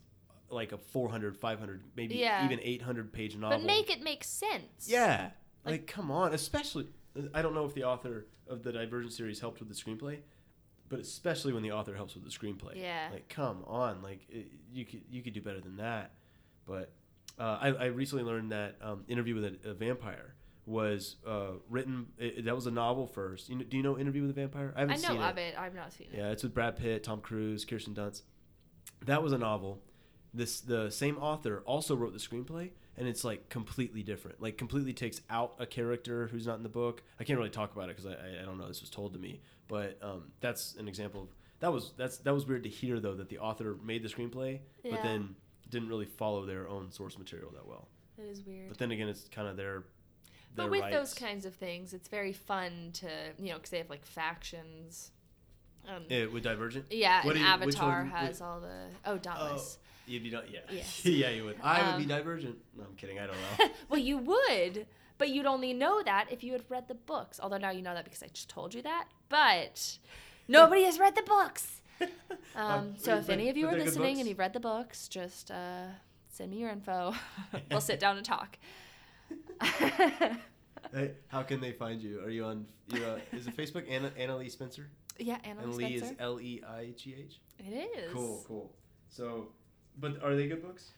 like 0.51 0.72
a 0.72 0.78
400 0.78 1.36
500 1.36 1.82
maybe 1.97 2.16
Yeah. 2.16 2.45
even 2.45 2.59
800 2.62 3.12
page 3.12 3.36
novel. 3.36 3.59
but 3.59 3.64
make 3.66 3.90
it 3.90 4.03
make 4.03 4.24
sense. 4.24 4.86
Yeah. 4.88 5.30
Like, 5.64 5.86
come 5.86 6.11
on, 6.11 6.34
especially 6.34 6.88
I 7.32 7.43
don't 7.43 7.55
know 7.55 7.64
if 7.64 7.74
the 7.74 7.84
author 7.84 8.26
of 8.49 8.62
the 8.64 8.72
Divergent 8.72 9.12
series 9.12 9.38
helped 9.40 9.61
with 9.61 9.68
the 9.68 9.74
screenplay, 9.74 10.18
but 10.88 10.99
especially 10.99 11.53
when 11.53 11.62
the 11.62 11.70
author 11.72 11.95
helps 11.95 12.14
with 12.14 12.24
the 12.24 12.30
screenplay. 12.30 12.74
Yeah. 12.74 13.09
Like, 13.12 13.28
come 13.28 13.62
on, 13.68 14.03
like 14.03 14.26
it, 14.28 14.49
you 14.72 14.84
could 14.84 15.03
you 15.11 15.22
could 15.22 15.32
do 15.32 15.40
better 15.40 15.61
than 15.61 15.76
that. 15.76 16.11
But 16.66 16.90
uh, 17.38 17.59
I, 17.61 17.68
I 17.68 17.84
recently 17.86 18.24
learned 18.24 18.51
that 18.53 18.76
um, 18.82 19.05
Interview 19.09 19.36
with 19.36 19.45
a, 19.45 19.70
a 19.70 19.74
Vampire 19.74 20.34
was 20.66 21.16
uh, 21.26 21.52
written. 21.68 22.06
It, 22.18 22.44
that 22.44 22.54
was 22.54 22.66
a 22.66 22.70
novel 22.70 23.06
first. 23.06 23.48
You 23.48 23.56
know, 23.56 23.64
do 23.64 23.76
you 23.76 23.82
know 23.82 23.98
Interview 23.98 24.22
with 24.22 24.30
a 24.30 24.34
Vampire? 24.34 24.72
I 24.76 24.80
haven't 24.80 24.96
I 24.96 25.08
know 25.08 25.14
seen 25.14 25.22
of 25.22 25.38
it. 25.38 25.54
I've 25.58 25.74
not 25.74 25.92
seen 25.92 26.08
it. 26.12 26.18
yeah, 26.18 26.30
it's 26.30 26.42
with 26.42 26.54
Brad 26.54 26.76
Pitt, 26.76 27.04
Tom 27.04 27.20
Cruise, 27.20 27.64
Kirsten 27.64 27.94
Dunst. 27.94 28.22
That 29.04 29.22
was 29.22 29.32
a 29.32 29.38
novel. 29.38 29.82
This 30.34 30.60
the 30.60 30.90
same 30.90 31.18
author 31.18 31.62
also 31.66 31.94
wrote 31.94 32.12
the 32.12 32.18
screenplay, 32.18 32.70
and 32.96 33.06
it's 33.06 33.24
like 33.24 33.48
completely 33.48 34.02
different. 34.02 34.40
Like 34.40 34.56
completely 34.56 34.92
takes 34.92 35.20
out 35.28 35.54
a 35.58 35.66
character 35.66 36.28
who's 36.28 36.46
not 36.46 36.56
in 36.56 36.62
the 36.62 36.68
book. 36.68 37.02
I 37.20 37.24
can't 37.24 37.38
really 37.38 37.50
talk 37.50 37.74
about 37.74 37.90
it 37.90 37.96
because 37.96 38.06
I, 38.06 38.14
I 38.14 38.42
I 38.42 38.44
don't 38.44 38.58
know. 38.58 38.68
This 38.68 38.80
was 38.80 38.90
told 38.90 39.12
to 39.12 39.18
me, 39.18 39.40
but 39.68 39.98
um, 40.02 40.32
that's 40.40 40.74
an 40.76 40.88
example 40.88 41.22
of 41.22 41.28
that 41.60 41.72
was 41.72 41.92
that's 41.96 42.18
that 42.18 42.32
was 42.32 42.46
weird 42.46 42.62
to 42.64 42.68
hear 42.68 42.98
though 42.98 43.14
that 43.14 43.28
the 43.28 43.38
author 43.38 43.76
made 43.84 44.02
the 44.02 44.08
screenplay, 44.08 44.60
but 44.82 45.02
then 45.02 45.36
didn't 45.70 45.88
really 45.88 46.06
follow 46.06 46.44
their 46.46 46.68
own 46.68 46.90
source 46.92 47.18
material 47.18 47.50
that 47.52 47.66
well. 47.66 47.88
It 48.18 48.30
is 48.30 48.42
weird. 48.44 48.68
But 48.68 48.78
then 48.78 48.90
again, 48.90 49.08
it's 49.08 49.28
kind 49.28 49.48
of 49.48 49.56
their. 49.56 49.84
But 50.55 50.70
with 50.70 50.82
rights. 50.82 50.94
those 50.94 51.14
kinds 51.14 51.46
of 51.46 51.55
things, 51.55 51.94
it's 51.94 52.09
very 52.09 52.32
fun 52.32 52.90
to 52.94 53.09
you 53.38 53.50
know 53.50 53.57
because 53.57 53.70
they 53.70 53.78
have 53.78 53.90
like 53.90 54.05
factions. 54.05 55.11
Um, 55.88 56.05
Yeah, 56.09 56.26
with 56.26 56.44
Divergent. 56.44 56.86
yeah, 56.90 57.24
What 57.26 57.34
and 57.34 57.44
you- 57.44 57.50
Avatar 57.50 58.05
has 58.05 58.40
all 58.40 58.61
the 58.61 58.86
oh 59.05 59.18
Dauntless. 59.18 59.78
You'd 60.07 60.22
be 60.24 60.30
done. 60.30 60.44
Yeah. 60.50 60.61
Yes. 60.70 61.05
yeah, 61.05 61.30
you 61.30 61.44
would. 61.44 61.57
I 61.62 61.90
would 61.96 62.07
be 62.07 62.12
Um, 62.12 62.18
Divergent. 62.18 62.59
No, 62.76 62.84
I'm 62.84 62.94
kidding. 62.96 63.18
I 63.18 63.26
don't 63.26 63.36
know. 63.59 63.68
well, 63.88 64.00
you 64.00 64.18
would, 64.18 64.86
but 65.18 65.28
you'd 65.30 65.46
only 65.46 65.72
know 65.72 66.03
that 66.03 66.26
if 66.30 66.42
you 66.44 66.53
had 66.53 66.62
read 66.68 66.88
the 66.88 66.94
books. 66.94 67.38
Although 67.42 67.59
now 67.59 67.70
you 67.70 67.82
know 67.82 67.94
that 67.94 68.05
because 68.05 68.22
I 68.22 68.26
just 68.28 68.48
told 68.48 68.74
you 68.74 68.82
that. 68.82 69.07
But 69.28 69.98
nobody 70.48 70.82
has 70.84 70.98
read 70.98 71.14
the 71.14 71.22
books. 71.22 71.80
Um, 72.57 72.94
so 72.98 73.16
if 73.16 73.30
any 73.30 73.48
of 73.48 73.57
you 73.57 73.68
are 73.68 73.76
listening 73.76 74.18
and 74.18 74.28
you've 74.28 74.38
read 74.38 74.53
the 74.53 74.61
books, 74.61 75.07
just 75.09 75.50
uh, 75.53 75.84
send 76.28 76.50
me 76.50 76.59
your 76.59 76.70
info. 76.70 77.14
we'll 77.70 77.80
sit 77.80 78.00
down 78.00 78.16
and 78.16 78.26
talk. 78.26 78.59
Hey, 80.94 81.12
how 81.28 81.42
can 81.42 81.60
they 81.60 81.72
find 81.72 82.02
you? 82.02 82.20
Are 82.22 82.28
you 82.28 82.44
on? 82.44 82.66
You 82.92 83.02
uh, 83.04 83.18
is 83.32 83.46
it 83.46 83.56
Facebook? 83.56 83.90
Anna 83.90 84.12
Anna 84.18 84.36
Leigh 84.36 84.50
Spencer. 84.50 84.90
yeah, 85.18 85.38
Anna 85.44 85.62
and 85.62 85.74
Leigh 85.74 85.96
Spencer. 85.98 86.14
is 86.14 86.20
L 86.20 86.38
E 86.40 86.62
I 86.68 86.92
G 86.96 87.14
H. 87.18 87.40
it 87.59 87.88
is. 87.96 88.12
Cool, 88.12 88.44
cool. 88.46 88.72
So, 89.09 89.48
but 89.98 90.22
are 90.22 90.34
they 90.36 90.48
good 90.48 90.62
books? 90.62 90.90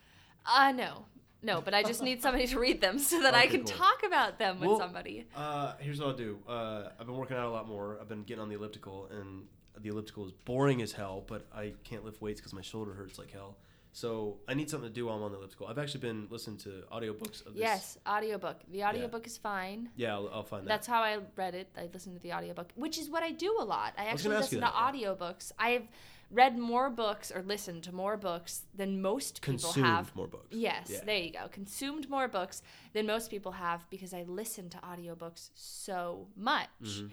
Uh 0.47 0.73
no. 0.73 1.05
No, 1.43 1.61
but 1.61 1.75
I 1.75 1.83
just 1.83 2.03
need 2.03 2.23
somebody 2.23 2.47
to 2.49 2.59
read 2.59 2.81
them 2.81 2.99
so 2.99 3.21
that 3.21 3.35
I 3.35 3.47
can 3.47 3.65
cool. 3.65 3.77
talk 3.77 4.03
about 4.05 4.39
them 4.39 4.59
with 4.61 4.71
Well, 4.71 4.79
somebody. 4.79 5.27
Uh, 5.37 5.75
here's 5.79 6.01
what 6.01 6.09
I'll 6.09 6.17
do. 6.17 6.39
Uh, 6.49 6.89
I've 6.99 7.07
been 7.07 7.17
working 7.19 7.37
out 7.37 7.45
a 7.45 7.51
lot 7.51 7.69
more. 7.69 7.99
I've 8.01 8.09
been 8.09 8.23
getting 8.23 8.41
on 8.41 8.49
the 8.49 8.55
elliptical, 8.55 9.09
and 9.13 9.43
the 9.79 9.91
elliptical 9.91 10.25
is 10.25 10.33
boring 10.33 10.81
as 10.81 10.93
hell. 10.93 11.23
But 11.27 11.47
I 11.55 11.75
can't 11.85 12.03
lift 12.03 12.23
weights 12.23 12.41
because 12.41 12.55
my 12.55 12.63
shoulder 12.63 12.95
hurts 12.95 13.19
like 13.19 13.31
hell. 13.31 13.59
So 13.95 14.39
I 14.49 14.55
need 14.55 14.69
something 14.69 14.89
to 14.89 14.93
do 14.93 15.07
while 15.07 15.17
I'm 15.17 15.23
on 15.23 15.31
the 15.31 15.39
elliptical. 15.39 15.69
I've 15.69 15.79
actually 15.79 16.01
been 16.01 16.27
listening 16.29 16.57
to 16.59 16.83
audiobooks 16.93 17.47
of 17.47 17.55
this. 17.55 17.61
Yes, 17.63 17.97
audiobook. 18.05 18.57
The 18.73 18.83
audiobook 18.83 19.25
is 19.25 19.39
fine. 19.39 19.89
Yeah, 19.95 20.15
I'll, 20.15 20.29
I'll 20.35 20.43
find 20.43 20.65
that. 20.65 20.69
That's 20.69 20.89
how 20.89 21.01
I 21.01 21.19
read 21.37 21.55
it. 21.55 21.69
I 21.79 21.89
listened 21.93 22.17
to 22.17 22.21
the 22.21 22.33
audiobook, 22.33 22.73
which 22.75 22.99
is 22.99 23.09
what 23.09 23.23
I 23.23 23.31
do 23.31 23.57
a 23.61 23.65
lot. 23.65 23.95
I 23.97 24.07
actually 24.07 24.35
ask 24.35 24.51
listen 24.51 24.63
to 24.63 24.67
audiobooks. 24.67 25.53
I've 25.61 25.87
read 26.33 26.59
more 26.59 26.91
books 26.91 27.31
or 27.31 27.43
listened 27.43 27.85
to 27.85 27.95
more 27.95 28.17
books 28.17 28.63
than 28.75 29.01
most 29.01 29.41
people 29.41 29.59
Consumed 29.61 29.87
have. 29.87 30.17
more 30.17 30.27
books. 30.27 30.49
Yes, 30.51 30.91
Yeah. 30.91 31.05
there 31.07 31.19
you 31.19 31.31
go. 31.31 31.47
Consumed 31.53 32.11
more 32.11 32.27
books 32.27 32.63
than 32.95 33.07
most 33.07 33.31
people 33.31 33.53
have 33.53 33.89
because 33.91 34.13
I 34.13 34.25
listen 34.25 34.71
to 34.71 34.79
audiobooks 34.79 35.51
so 35.55 36.27
much. 36.37 36.69
Mm-hmm. 36.83 37.07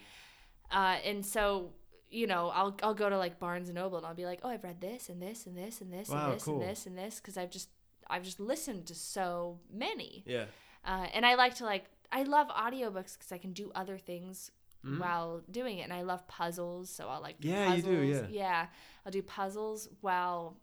Uh, 0.71 0.97
and 1.05 1.23
so, 1.23 1.73
you 2.11 2.27
know, 2.27 2.49
I'll 2.49 2.75
I'll 2.83 2.93
go 2.93 3.09
to 3.09 3.17
like 3.17 3.39
Barnes 3.39 3.69
and 3.69 3.75
Noble 3.75 3.97
and 3.97 4.05
I'll 4.05 4.13
be 4.13 4.25
like, 4.25 4.41
"Oh, 4.43 4.49
I've 4.49 4.63
read 4.63 4.81
this 4.81 5.09
and 5.09 5.21
this 5.21 5.47
and 5.47 5.57
this 5.57 5.81
and 5.81 5.91
this 5.91 6.09
Wow, 6.09 6.25
and 6.25 6.35
this 6.35 6.43
cool. 6.43 6.59
and 6.61 6.69
this 6.69 6.85
and 6.85 6.97
this 6.97 7.15
because 7.19 7.37
I've 7.37 7.49
just 7.49 7.69
I've 8.07 8.23
just 8.23 8.39
listened 8.39 8.85
to 8.87 8.95
so 8.95 9.59
many." 9.73 10.23
Yeah. 10.27 10.45
Uh, 10.85 11.07
and 11.13 11.25
I 11.25 11.35
like 11.35 11.55
to 11.55 11.65
like 11.65 11.85
I 12.11 12.23
love 12.23 12.49
audiobooks 12.49 13.13
because 13.17 13.31
I 13.31 13.37
can 13.37 13.53
do 13.53 13.71
other 13.73 13.97
things 13.97 14.51
while 14.97 15.41
doing 15.49 15.77
it. 15.77 15.83
And 15.83 15.93
I 15.93 16.01
love 16.01 16.27
puzzles, 16.27 16.89
so 16.89 17.07
I'll 17.07 17.21
like 17.21 17.35
Yeah, 17.39 17.73
you 17.75 17.81
do, 17.83 18.01
yeah. 18.01 18.25
Yeah, 18.29 18.65
I'll 19.05 19.11
do 19.11 19.21
puzzles 19.21 19.87
while 20.01 20.57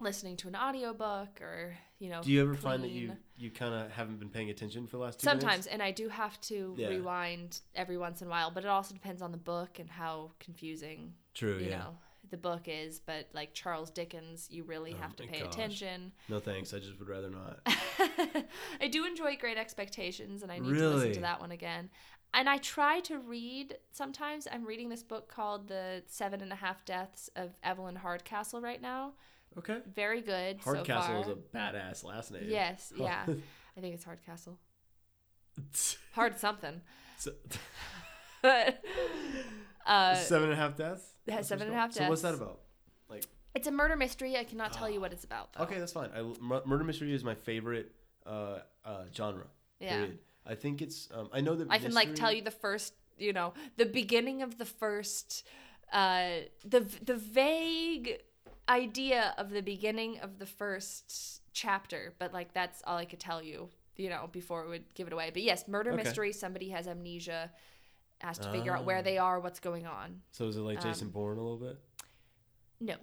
listening 0.00 0.36
to 0.38 0.48
an 0.48 0.54
audiobook 0.56 1.40
or 1.40 1.76
you 1.98 2.08
know. 2.10 2.22
Do 2.22 2.30
you 2.30 2.42
ever 2.42 2.54
find 2.54 2.82
that 2.84 2.90
you 2.90 3.12
you 3.36 3.50
kind 3.50 3.74
of 3.74 3.90
haven't 3.92 4.18
been 4.18 4.30
paying 4.30 4.50
attention 4.50 4.86
for 4.86 4.96
the 4.96 5.02
last 5.02 5.20
two 5.20 5.24
Sometimes, 5.24 5.44
minutes? 5.66 5.66
and 5.68 5.82
I 5.82 5.90
do 5.92 6.08
have 6.08 6.40
to 6.42 6.74
Yeah. 6.76 6.88
rewind 6.88 7.60
every 7.74 7.96
once 7.98 8.20
in 8.20 8.26
a 8.28 8.30
while, 8.30 8.50
but 8.50 8.64
it 8.64 8.68
also 8.68 8.94
depends 8.94 9.22
on 9.22 9.30
the 9.32 9.38
book 9.38 9.78
and 9.78 9.88
how 9.90 10.32
confusing 10.40 11.14
True. 11.34 11.58
you 11.58 11.70
yeah. 11.70 11.78
know 11.78 11.98
the 12.30 12.36
book 12.36 12.62
is. 12.66 12.98
But 12.98 13.28
like 13.32 13.54
Charles 13.54 13.90
Dickens, 13.90 14.48
you 14.50 14.64
really 14.64 14.92
oh 14.94 15.00
have 15.02 15.16
to 15.16 15.24
Oh 15.24 15.26
pay 15.26 15.40
gosh. 15.40 15.48
attention. 15.54 16.12
No 16.28 16.40
thanks. 16.40 16.74
I 16.74 16.78
just 16.78 16.98
would 16.98 17.08
rather 17.08 17.30
not. 17.30 17.60
I 18.80 18.88
do 18.88 19.04
enjoy 19.04 19.36
Great 19.36 19.56
Expectations, 19.58 20.42
and 20.42 20.50
I 20.52 20.58
need 20.58 20.74
to 20.74 20.88
listen 20.90 21.12
to 21.14 21.20
that 21.20 21.40
one 21.40 21.52
again. 21.52 21.90
And 22.34 22.48
I 22.48 22.58
try 22.58 23.00
to 23.00 23.18
read. 23.18 23.78
Sometimes 23.90 24.46
I'm 24.52 24.64
reading 24.66 24.88
this 24.90 25.02
book 25.02 25.28
called 25.28 25.68
"The 25.68 26.02
Seven 26.06 26.42
and 26.42 26.52
a 26.52 26.56
Half 26.56 26.84
Deaths 26.84 27.30
of 27.36 27.56
Evelyn 27.62 27.96
Hardcastle" 27.96 28.60
right 28.60 28.82
now. 28.82 29.14
Okay. 29.56 29.78
Very 29.94 30.20
good 30.20 30.58
so 30.62 30.74
Hardcastle 30.74 31.22
far. 31.22 31.22
is 31.22 31.28
a 31.28 31.56
badass 31.56 32.04
last 32.04 32.30
name. 32.30 32.44
yes, 32.46 32.92
yeah. 32.96 33.24
I 33.76 33.80
think 33.80 33.94
it's 33.94 34.04
Hardcastle. 34.04 34.58
So- 35.72 35.96
Hard 36.12 36.38
something. 36.38 36.80
uh, 38.44 40.14
seven 40.14 40.50
and 40.50 40.52
a 40.52 40.56
half 40.56 40.76
deaths. 40.76 41.02
it 41.26 41.32
has 41.32 41.48
That's 41.48 41.50
what 41.50 41.58
seven 41.58 41.66
and 41.68 41.76
a 41.76 41.78
half 41.78 41.94
called? 41.94 42.04
So 42.04 42.08
what's 42.08 42.22
that 42.22 42.34
about? 42.34 42.60
Like, 43.08 43.24
it's 43.54 43.66
a 43.66 43.72
murder 43.72 43.96
mystery. 43.96 44.36
I 44.36 44.44
cannot 44.44 44.72
tell 44.72 44.88
you 44.88 45.00
what 45.00 45.12
it's 45.12 45.24
about 45.24 45.52
though. 45.54 45.64
okay, 45.64 45.78
that's 45.78 45.92
fine. 45.92 46.10
I, 46.14 46.22
murder 46.64 46.84
mystery 46.84 47.12
is 47.12 47.24
my 47.24 47.34
favorite 47.34 47.90
uh, 48.26 48.58
uh, 48.84 49.04
genre. 49.14 49.46
Yeah. 49.80 49.96
Period. 49.96 50.18
I 50.46 50.54
think 50.54 50.82
it's. 50.82 51.08
Um, 51.12 51.28
I 51.32 51.40
know 51.40 51.54
that 51.56 51.66
I 51.70 51.78
can 51.78 51.92
like 51.92 52.14
tell 52.14 52.32
you 52.32 52.42
the 52.42 52.50
first, 52.50 52.94
you 53.18 53.32
know, 53.32 53.54
the 53.76 53.86
beginning 53.86 54.42
of 54.42 54.58
the 54.58 54.64
first, 54.64 55.46
uh, 55.92 56.30
the 56.64 56.80
the 57.04 57.16
vague 57.16 58.18
idea 58.68 59.34
of 59.38 59.50
the 59.50 59.62
beginning 59.62 60.18
of 60.20 60.38
the 60.38 60.46
first 60.46 61.42
chapter, 61.52 62.14
but 62.18 62.32
like 62.32 62.52
that's 62.52 62.82
all 62.86 62.96
I 62.96 63.04
could 63.04 63.20
tell 63.20 63.42
you, 63.42 63.68
you 63.96 64.08
know, 64.10 64.28
before 64.30 64.64
it 64.64 64.68
would 64.68 64.94
give 64.94 65.06
it 65.06 65.12
away. 65.12 65.30
But 65.32 65.42
yes, 65.42 65.66
murder 65.68 65.92
Okay. 65.92 66.02
mystery. 66.04 66.32
Somebody 66.32 66.68
has 66.70 66.86
amnesia, 66.86 67.50
has 68.20 68.38
to 68.38 68.50
figure 68.50 68.72
out 68.74 68.80
Ah. 68.82 68.84
where 68.86 69.02
they 69.02 69.18
are, 69.18 69.40
what's 69.40 69.60
going 69.60 69.86
on. 69.86 70.22
So 70.32 70.46
is 70.48 70.56
it 70.56 70.60
like 70.60 70.80
Jason 70.82 71.08
um, 71.08 71.12
Bourne 71.12 71.38
a 71.38 71.42
little 71.42 71.56
bit? 71.58 71.78
No, 72.80 72.94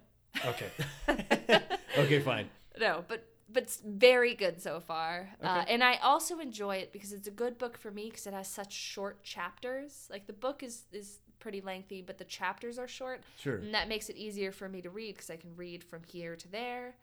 Okay. 0.46 0.70
okay, 1.98 2.20
fine. 2.20 2.50
no, 2.80 3.04
but 3.08 3.26
but 3.48 3.64
it's 3.64 3.80
very 3.86 4.34
good 4.34 4.60
so 4.62 4.80
far. 4.80 5.30
Uh, 5.42 5.64
and 5.68 5.84
I 5.84 5.98
also 5.98 6.40
enjoy 6.40 6.78
it 6.78 6.92
because 6.92 7.14
it's 7.14 7.28
a 7.28 7.32
good 7.32 7.58
book 7.60 7.78
for 7.78 7.92
me 7.92 8.10
because 8.10 8.26
it 8.26 8.34
has 8.34 8.48
such 8.48 8.74
short 8.74 9.22
chapters. 9.24 10.08
Like 10.10 10.26
the 10.28 10.34
book 10.34 10.64
is 10.64 10.86
is 10.92 11.20
pretty 11.46 11.62
lengthy, 11.62 12.02
but 12.02 12.18
the 12.18 12.24
chapters 12.24 12.80
are 12.80 12.88
short. 12.88 13.22
Sure. 13.38 13.58
And 13.58 13.72
that 13.76 13.88
makes 13.88 14.10
it 14.10 14.16
easier 14.16 14.52
for 14.52 14.68
me 14.68 14.82
to 14.82 14.90
read 14.90 15.14
because 15.14 15.30
I 15.30 15.36
can 15.36 15.56
read 15.56 15.84
from 15.84 16.02
here 16.02 16.36
to 16.36 16.52
there. 16.52 16.96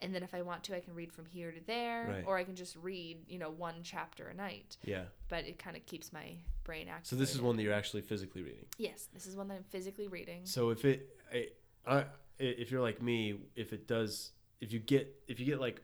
And 0.00 0.14
then 0.14 0.22
if 0.22 0.34
I 0.34 0.42
want 0.42 0.62
to, 0.64 0.76
I 0.76 0.78
can 0.78 0.94
read 0.94 1.12
from 1.12 1.26
here 1.26 1.50
to 1.50 1.58
there. 1.66 2.06
Right. 2.08 2.24
Or 2.24 2.38
I 2.38 2.44
can 2.44 2.54
just 2.54 2.76
read, 2.76 3.16
you 3.26 3.40
know, 3.40 3.50
one 3.50 3.74
chapter 3.82 4.28
a 4.28 4.34
night. 4.34 4.76
Yeah. 4.84 5.02
But 5.28 5.46
it 5.46 5.58
kind 5.58 5.76
of 5.76 5.84
keeps 5.84 6.12
my 6.12 6.36
brain 6.62 6.86
active. 6.88 7.08
So 7.08 7.16
this 7.16 7.34
is 7.34 7.40
one 7.40 7.56
that 7.56 7.64
you're 7.64 7.72
actually 7.72 8.02
physically 8.02 8.42
reading. 8.42 8.66
Yes, 8.76 9.08
this 9.12 9.26
is 9.26 9.34
one 9.34 9.48
that 9.48 9.54
I'm 9.54 9.64
physically 9.64 10.06
reading. 10.06 10.42
So 10.44 10.70
if 10.70 10.84
it, 10.84 11.08
I, 11.34 11.48
I, 11.84 12.04
if 12.38 12.70
you're 12.70 12.80
like 12.80 13.02
me, 13.02 13.34
if 13.56 13.72
it 13.72 13.88
does, 13.88 14.30
if 14.60 14.72
you 14.72 14.78
get, 14.78 15.12
if 15.26 15.40
you 15.40 15.46
get 15.46 15.60
like 15.60 15.82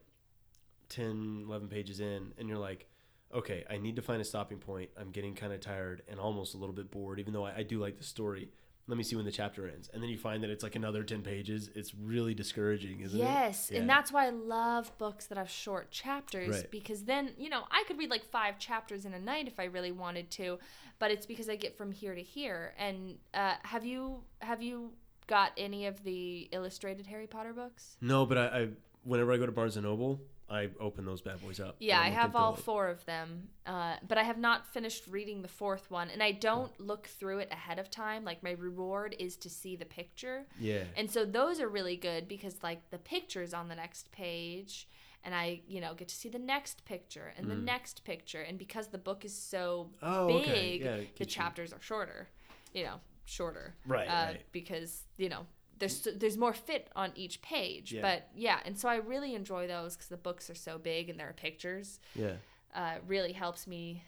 10, 0.91 1.47
11 1.49 1.67
pages 1.67 1.99
in 1.99 2.31
and 2.39 2.49
you're 2.49 2.59
like, 2.59 2.87
okay, 3.35 3.65
I 3.69 3.79
need 3.79 3.97
to 3.97 4.03
find 4.03 4.21
a 4.21 4.25
stopping 4.25 4.59
point. 4.59 4.91
I'm 4.99 5.11
getting 5.11 5.35
kind 5.35 5.53
of 5.53 5.61
tired 5.61 6.03
and 6.09 6.21
almost 6.21 6.55
a 6.55 6.57
little 6.57 6.75
bit 6.75 6.91
bored, 6.91 7.19
even 7.19 7.33
though 7.33 7.45
I, 7.45 7.59
I 7.59 7.63
do 7.63 7.79
like 7.81 7.99
the 7.99 8.05
story. 8.05 8.49
Let 8.87 8.99
me 8.99 9.03
see 9.05 9.17
when 9.17 9.25
the 9.25 9.33
chapter 9.33 9.67
ends. 9.67 9.89
And 9.95 10.03
then 10.03 10.11
you 10.11 10.19
find 10.19 10.43
that 10.43 10.51
it's 10.51 10.63
like 10.63 10.77
another 10.77 11.03
10 11.03 11.23
pages. 11.23 11.71
It's 11.75 11.95
really 11.95 12.35
discouraging, 12.35 13.01
isn't 13.01 13.19
it? 13.19 13.23
yes, 13.23 13.71
it? 13.71 13.79
and 13.79 13.89
that's 13.89 14.13
why 14.13 14.27
I 14.27 14.31
love 14.31 14.97
books 14.99 15.25
that 15.27 15.39
have 15.39 15.49
short 15.49 15.91
chapters 15.91 16.51
Right. 16.51 16.71
because 16.71 17.05
then, 17.05 17.31
you 17.39 17.49
know, 17.49 17.63
I 17.71 17.85
could 17.87 17.97
read 17.99 18.11
like 18.11 18.27
five 18.31 18.59
chapters 18.59 19.07
in 19.07 19.15
a 19.15 19.19
night 19.19 19.49
if 19.49 19.59
I 19.59 19.65
really 19.65 19.91
wanted 19.93 20.31
to, 20.33 20.59
but 20.99 21.11
it's 21.11 21.25
because 21.25 21.49
I 21.49 21.57
get 21.57 21.79
from 21.79 21.93
here 21.93 22.15
to 22.15 22.23
here. 22.23 22.75
And 22.79 23.17
uh, 23.33 23.55
have 23.63 23.87
you 23.87 24.23
have 24.41 24.61
you 24.63 24.93
got 25.27 25.53
any 25.57 25.87
of 25.87 26.05
the 26.05 26.49
illustrated 26.53 27.07
Harry 27.07 27.27
Potter 27.27 27.55
books? 27.55 27.97
No, 28.03 28.27
but 28.27 28.37
I, 28.37 28.45
I, 28.47 28.69
whenever 29.03 29.33
I 29.33 29.39
go 29.39 29.47
to 29.47 29.53
Barnes 29.53 29.77
and 29.79 29.87
Noble, 29.87 30.21
I 30.49 30.69
open 30.79 31.05
those 31.07 31.23
bad 31.23 31.41
boys 31.43 31.59
up. 31.59 31.77
Yeah, 31.81 32.01
I 32.01 32.11
have 32.11 32.37
all 32.37 32.55
four 32.55 32.89
of 32.89 33.05
them, 33.07 33.49
uh, 33.67 33.97
but 34.07 34.19
I 34.19 34.23
have 34.25 34.39
not 34.39 34.67
finished 34.67 35.05
reading 35.09 35.41
the 35.43 35.49
fourth 35.49 35.91
one, 35.91 36.11
and 36.11 36.23
I 36.23 36.33
don't 36.33 36.79
look 36.79 37.07
through 37.07 37.39
it 37.39 37.49
ahead 37.51 37.79
of 37.79 37.91
time. 37.91 38.25
Like 38.25 38.43
my 38.43 38.53
reward 38.53 39.17
is 39.19 39.37
to 39.39 39.49
see 39.51 39.75
the 39.75 39.87
picture, 39.87 40.47
Yeah. 40.59 40.85
and 40.97 41.11
so 41.11 41.25
those 41.25 41.61
are 41.61 41.69
really 41.69 41.97
good 41.97 42.29
because 42.29 42.63
like 42.63 42.91
the 42.91 42.99
picture's 42.99 43.55
on 43.55 43.69
the 43.69 43.75
next 43.75 44.13
page, 44.13 44.87
and 45.25 45.35
I 45.35 45.63
you 45.67 45.81
know 45.81 45.95
get 45.95 46.09
to 46.09 46.15
see 46.15 46.29
the 46.29 46.39
next 46.39 46.85
picture 46.85 47.33
and 47.39 47.51
the 47.51 47.55
next 47.57 48.05
picture, 48.05 48.43
and 48.43 48.59
because 48.59 48.89
the 48.89 48.99
book 48.99 49.25
is 49.25 49.35
so 49.37 49.91
Mm. 49.95 49.99
Oh, 50.03 50.27
big, 50.29 50.43
okay. 50.43 50.77
Yeah, 50.79 50.97
the 50.99 51.05
keeps 51.07 51.21
you- 51.21 51.27
chapters 51.43 51.73
are 51.73 51.81
shorter, 51.81 52.29
you 52.75 52.85
know, 52.85 53.01
shorter, 53.25 53.75
Right, 53.87 54.07
uh, 54.07 54.27
right. 54.33 54.43
because 54.53 55.05
you 55.17 55.31
know. 55.31 55.47
There's, 55.79 56.07
there's 56.17 56.37
more 56.37 56.53
fit 56.53 56.89
on 56.95 57.13
each 57.15 57.43
page, 57.43 57.93
Yeah. 57.93 58.03
but 58.03 58.29
yeah, 58.35 58.61
and 58.65 58.79
so 58.79 58.89
I 58.89 58.97
really 58.97 59.35
enjoy 59.35 59.67
those 59.67 59.95
because 59.95 60.09
the 60.09 60.17
books 60.17 60.49
are 60.51 60.55
so 60.55 60.79
big 60.79 61.09
and 61.09 61.19
there 61.19 61.29
are 61.29 61.33
pictures 61.35 62.01
Yeah. 62.15 62.35
uh, 62.75 62.97
really 63.07 63.33
helps 63.33 63.67
me 63.67 64.03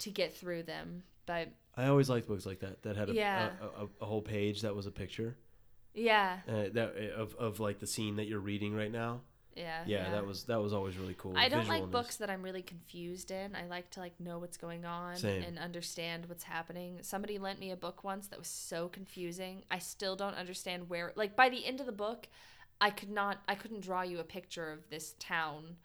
to 0.00 0.10
get 0.10 0.34
through 0.34 0.64
them. 0.64 1.04
But 1.26 1.48
I 1.76 1.86
always 1.86 2.10
liked 2.10 2.26
books 2.28 2.44
like 2.46 2.60
that 2.60 2.82
that 2.82 2.96
had 2.96 3.08
a, 3.10 3.14
Yeah. 3.14 3.50
a, 3.60 3.84
a, 3.84 3.88
a 4.00 4.04
whole 4.04 4.22
page 4.22 4.62
that 4.62 4.74
was 4.74 4.86
a 4.86 4.90
picture 4.90 5.36
yeah, 5.94 6.38
uh, 6.48 6.64
that 6.72 6.96
of, 7.16 7.34
of 7.34 7.60
like 7.60 7.78
the 7.78 7.86
scene 7.86 8.16
that 8.16 8.26
you're 8.26 8.40
reading 8.40 8.74
right 8.74 8.90
now. 8.90 9.20
Yeah, 9.54 9.82
Yeah, 9.86 10.10
that 10.10 10.26
was 10.26 10.44
that 10.44 10.60
was 10.60 10.72
always 10.72 10.96
really 10.96 11.14
cool. 11.18 11.34
I 11.36 11.48
don't 11.48 11.68
like 11.68 11.90
books 11.90 12.16
that 12.16 12.30
I'm 12.30 12.42
really 12.42 12.62
confused 12.62 13.30
in. 13.30 13.54
I 13.54 13.66
like 13.66 13.90
to 13.90 14.00
like 14.00 14.18
know 14.18 14.38
what's 14.38 14.56
going 14.56 14.84
on 14.84 15.16
Same. 15.16 15.42
and 15.42 15.58
understand 15.58 16.26
what's 16.26 16.44
happening. 16.44 16.98
Somebody 17.02 17.38
lent 17.38 17.60
me 17.60 17.70
a 17.70 17.76
book 17.76 18.04
once 18.04 18.28
that 18.28 18.38
was 18.38 18.48
so 18.48 18.88
confusing. 18.88 19.64
I 19.70 19.78
still 19.78 20.16
don't 20.16 20.34
understand 20.34 20.88
where. 20.88 21.12
Like 21.16 21.36
by 21.36 21.48
the 21.48 21.66
end 21.66 21.80
of 21.80 21.86
the 21.86 21.92
book, 21.92 22.28
I 22.80 22.90
could 22.90 23.10
not. 23.10 23.42
I 23.46 23.54
couldn't 23.54 23.80
draw 23.80 24.02
you 24.02 24.18
a 24.18 24.24
picture 24.24 24.72
of 24.72 24.88
this 24.90 25.14
town. 25.18 25.76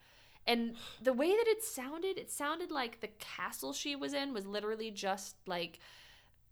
And 0.46 0.76
the 1.02 1.14
way 1.14 1.30
that 1.30 1.48
it 1.48 1.64
sounded, 1.64 2.18
it 2.18 2.32
sounded 2.32 2.72
like 2.72 3.02
the 3.02 3.10
castle 3.20 3.74
she 3.74 3.96
was 3.96 4.14
in 4.14 4.34
was 4.34 4.46
literally 4.46 4.92
just 4.92 5.36
like 5.46 5.80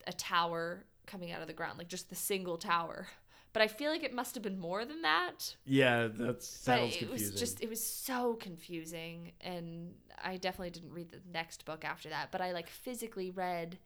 a 0.05 0.13
tower 0.13 0.83
coming 1.05 1.31
out 1.31 1.41
of 1.41 1.47
the 1.47 1.53
ground, 1.53 1.77
like 1.77 1.87
just 1.87 2.09
the 2.09 2.15
single 2.15 2.57
tower. 2.57 3.07
But 3.55 3.61
I 3.61 3.67
feel 3.69 3.89
like 3.89 4.03
it 4.03 4.13
must 4.13 4.35
have 4.35 4.43
been 4.43 4.59
more 4.59 4.83
than 4.83 5.03
that. 5.03 5.55
Yeah, 5.65 6.07
that 6.07 6.17
But 6.17 6.43
sounds 6.43 6.93
it 6.93 6.99
confusing. 6.99 7.31
was 7.31 7.39
just 7.39 7.63
it 7.63 7.69
was 7.69 7.81
so 7.81 8.33
confusing 8.33 9.31
and 9.39 9.93
I 10.21 10.35
definitely 10.35 10.71
didn't 10.71 10.91
read 10.91 11.09
the 11.09 11.21
next 11.31 11.63
book 11.63 11.85
after 11.85 12.09
that, 12.09 12.33
but 12.33 12.41
I 12.41 12.51
like 12.51 12.67
physically 12.67 13.31
read 13.31 13.79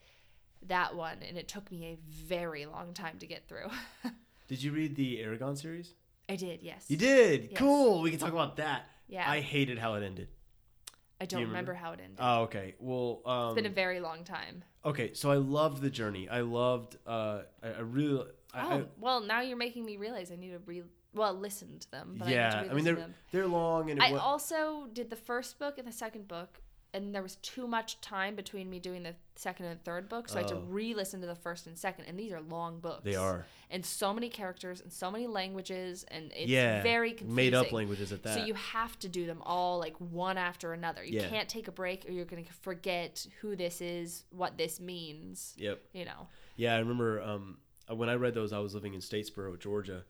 that 0.65 0.95
one 0.95 1.17
and 1.21 1.37
it 1.37 1.47
took 1.47 1.71
me 1.71 1.85
a 1.85 1.99
very 2.11 2.65
long 2.65 2.95
time 2.95 3.19
to 3.19 3.27
get 3.27 3.47
through. 3.47 3.67
Did 4.47 4.63
you 4.63 4.71
read 4.71 4.95
the 4.95 5.17
Eragon 5.17 5.55
series? 5.55 5.93
I 6.27 6.35
did, 6.35 6.63
yes. 6.63 6.85
You 6.87 6.97
did. 6.97 7.49
Yes. 7.51 7.59
Cool. 7.59 8.01
We 8.01 8.09
can 8.09 8.19
talk 8.19 8.33
about 8.33 8.55
that. 8.55 8.85
Yeah. 9.07 9.29
I 9.29 9.39
hated 9.39 9.77
how 9.77 9.93
it 9.93 10.03
ended. 10.03 10.29
I 11.21 11.25
don't 11.25 11.41
you 11.41 11.45
remember? 11.45 11.73
remember? 11.73 11.85
how 11.85 11.91
it 11.91 11.99
ended. 12.03 12.17
Oh, 12.19 12.41
okay. 12.43 12.73
Well, 12.79 13.21
um, 13.27 13.49
it's 13.49 13.55
been 13.55 13.65
a 13.67 13.75
very 13.75 13.99
long 13.99 14.23
time. 14.23 14.63
okay. 14.83 15.13
So 15.13 15.29
I 15.29 15.35
loved 15.35 15.83
the 15.83 15.91
journey. 15.91 16.27
I 16.27 16.41
loved. 16.41 16.97
Uh, 17.05 17.41
I, 17.61 17.67
I 17.67 17.79
really. 17.81 18.25
I, 18.53 18.73
Oh, 18.73 18.85
well, 18.99 19.21
now 19.21 19.41
you're 19.41 19.57
making 19.57 19.85
me 19.85 19.97
realize 19.97 20.31
I 20.31 20.35
need 20.35 20.51
to 20.51 20.59
re 20.65 20.83
well, 21.13 21.33
listen 21.33 21.79
to 21.79 21.91
them, 21.91 22.15
but 22.19 22.29
yeah. 22.29 22.49
I 22.55 22.61
need 22.61 22.65
to 22.67 22.71
I 22.71 22.75
mean, 22.75 22.83
they're 22.85 23.07
they're 23.31 23.47
long 23.47 23.89
and 23.89 24.01
I 24.01 24.13
also 24.13 24.87
did 24.93 25.09
the 25.09 25.15
first 25.15 25.57
book 25.59 25.77
and 25.79 25.87
the 25.87 25.91
second 25.91 26.27
book, 26.27 26.61
and 26.93 27.13
there 27.15 27.23
was 27.23 27.35
too 27.37 27.65
much 27.67 27.99
time 28.01 28.35
between 28.35 28.69
me 28.69 28.79
doing 28.79 29.03
the 29.03 29.15
second 29.35 29.65
and 29.65 29.83
third 29.83 30.07
book, 30.09 30.29
so 30.29 30.35
I 30.37 30.41
had 30.41 30.49
to 30.49 30.55
Oh. 30.57 30.65
re-listen 30.67 31.21
to 31.21 31.27
the 31.27 31.35
first 31.35 31.65
and 31.67 31.77
second. 31.77 32.05
And 32.05 32.19
these 32.19 32.31
are 32.31 32.41
long 32.41 32.79
books. 32.79 33.03
They 33.03 33.15
are. 33.15 33.45
and 33.71 33.85
so 33.85 34.13
many 34.13 34.29
characters 34.29 34.81
and 34.81 34.91
so 34.91 35.09
many 35.11 35.25
languages, 35.27 36.03
and 36.09 36.31
it's 36.35 36.49
yeah. 36.49 36.81
very 36.83 37.11
confusing. 37.11 37.35
Made 37.35 37.53
up 37.55 37.71
languages 37.71 38.11
at 38.11 38.21
that. 38.23 38.35
So 38.39 38.45
you 38.45 38.53
have 38.55 38.97
to 38.99 39.07
do 39.07 39.25
them 39.25 39.41
all 39.43 39.79
like 39.79 39.95
one 39.97 40.37
after 40.37 40.73
another. 40.73 41.03
You 41.03 41.19
Yeah. 41.21 41.29
can't 41.29 41.49
take 41.49 41.67
a 41.67 41.71
break, 41.71 42.07
or 42.07 42.11
you're 42.11 42.25
gonna 42.25 42.43
forget 42.61 43.25
who 43.41 43.55
this 43.55 43.81
is, 43.81 44.25
what 44.31 44.57
this 44.57 44.79
means. 44.79 45.53
Yep. 45.57 45.81
You 45.93 46.05
know. 46.05 46.27
Yeah, 46.55 46.75
I 46.75 46.79
remember 46.79 47.21
um, 47.21 47.57
when 47.97 48.09
I 48.09 48.15
read 48.15 48.33
those, 48.33 48.53
I 48.53 48.59
was 48.59 48.73
living 48.73 48.93
in 48.93 48.99
Statesboro, 48.99 49.59
Georgia, 49.59 50.03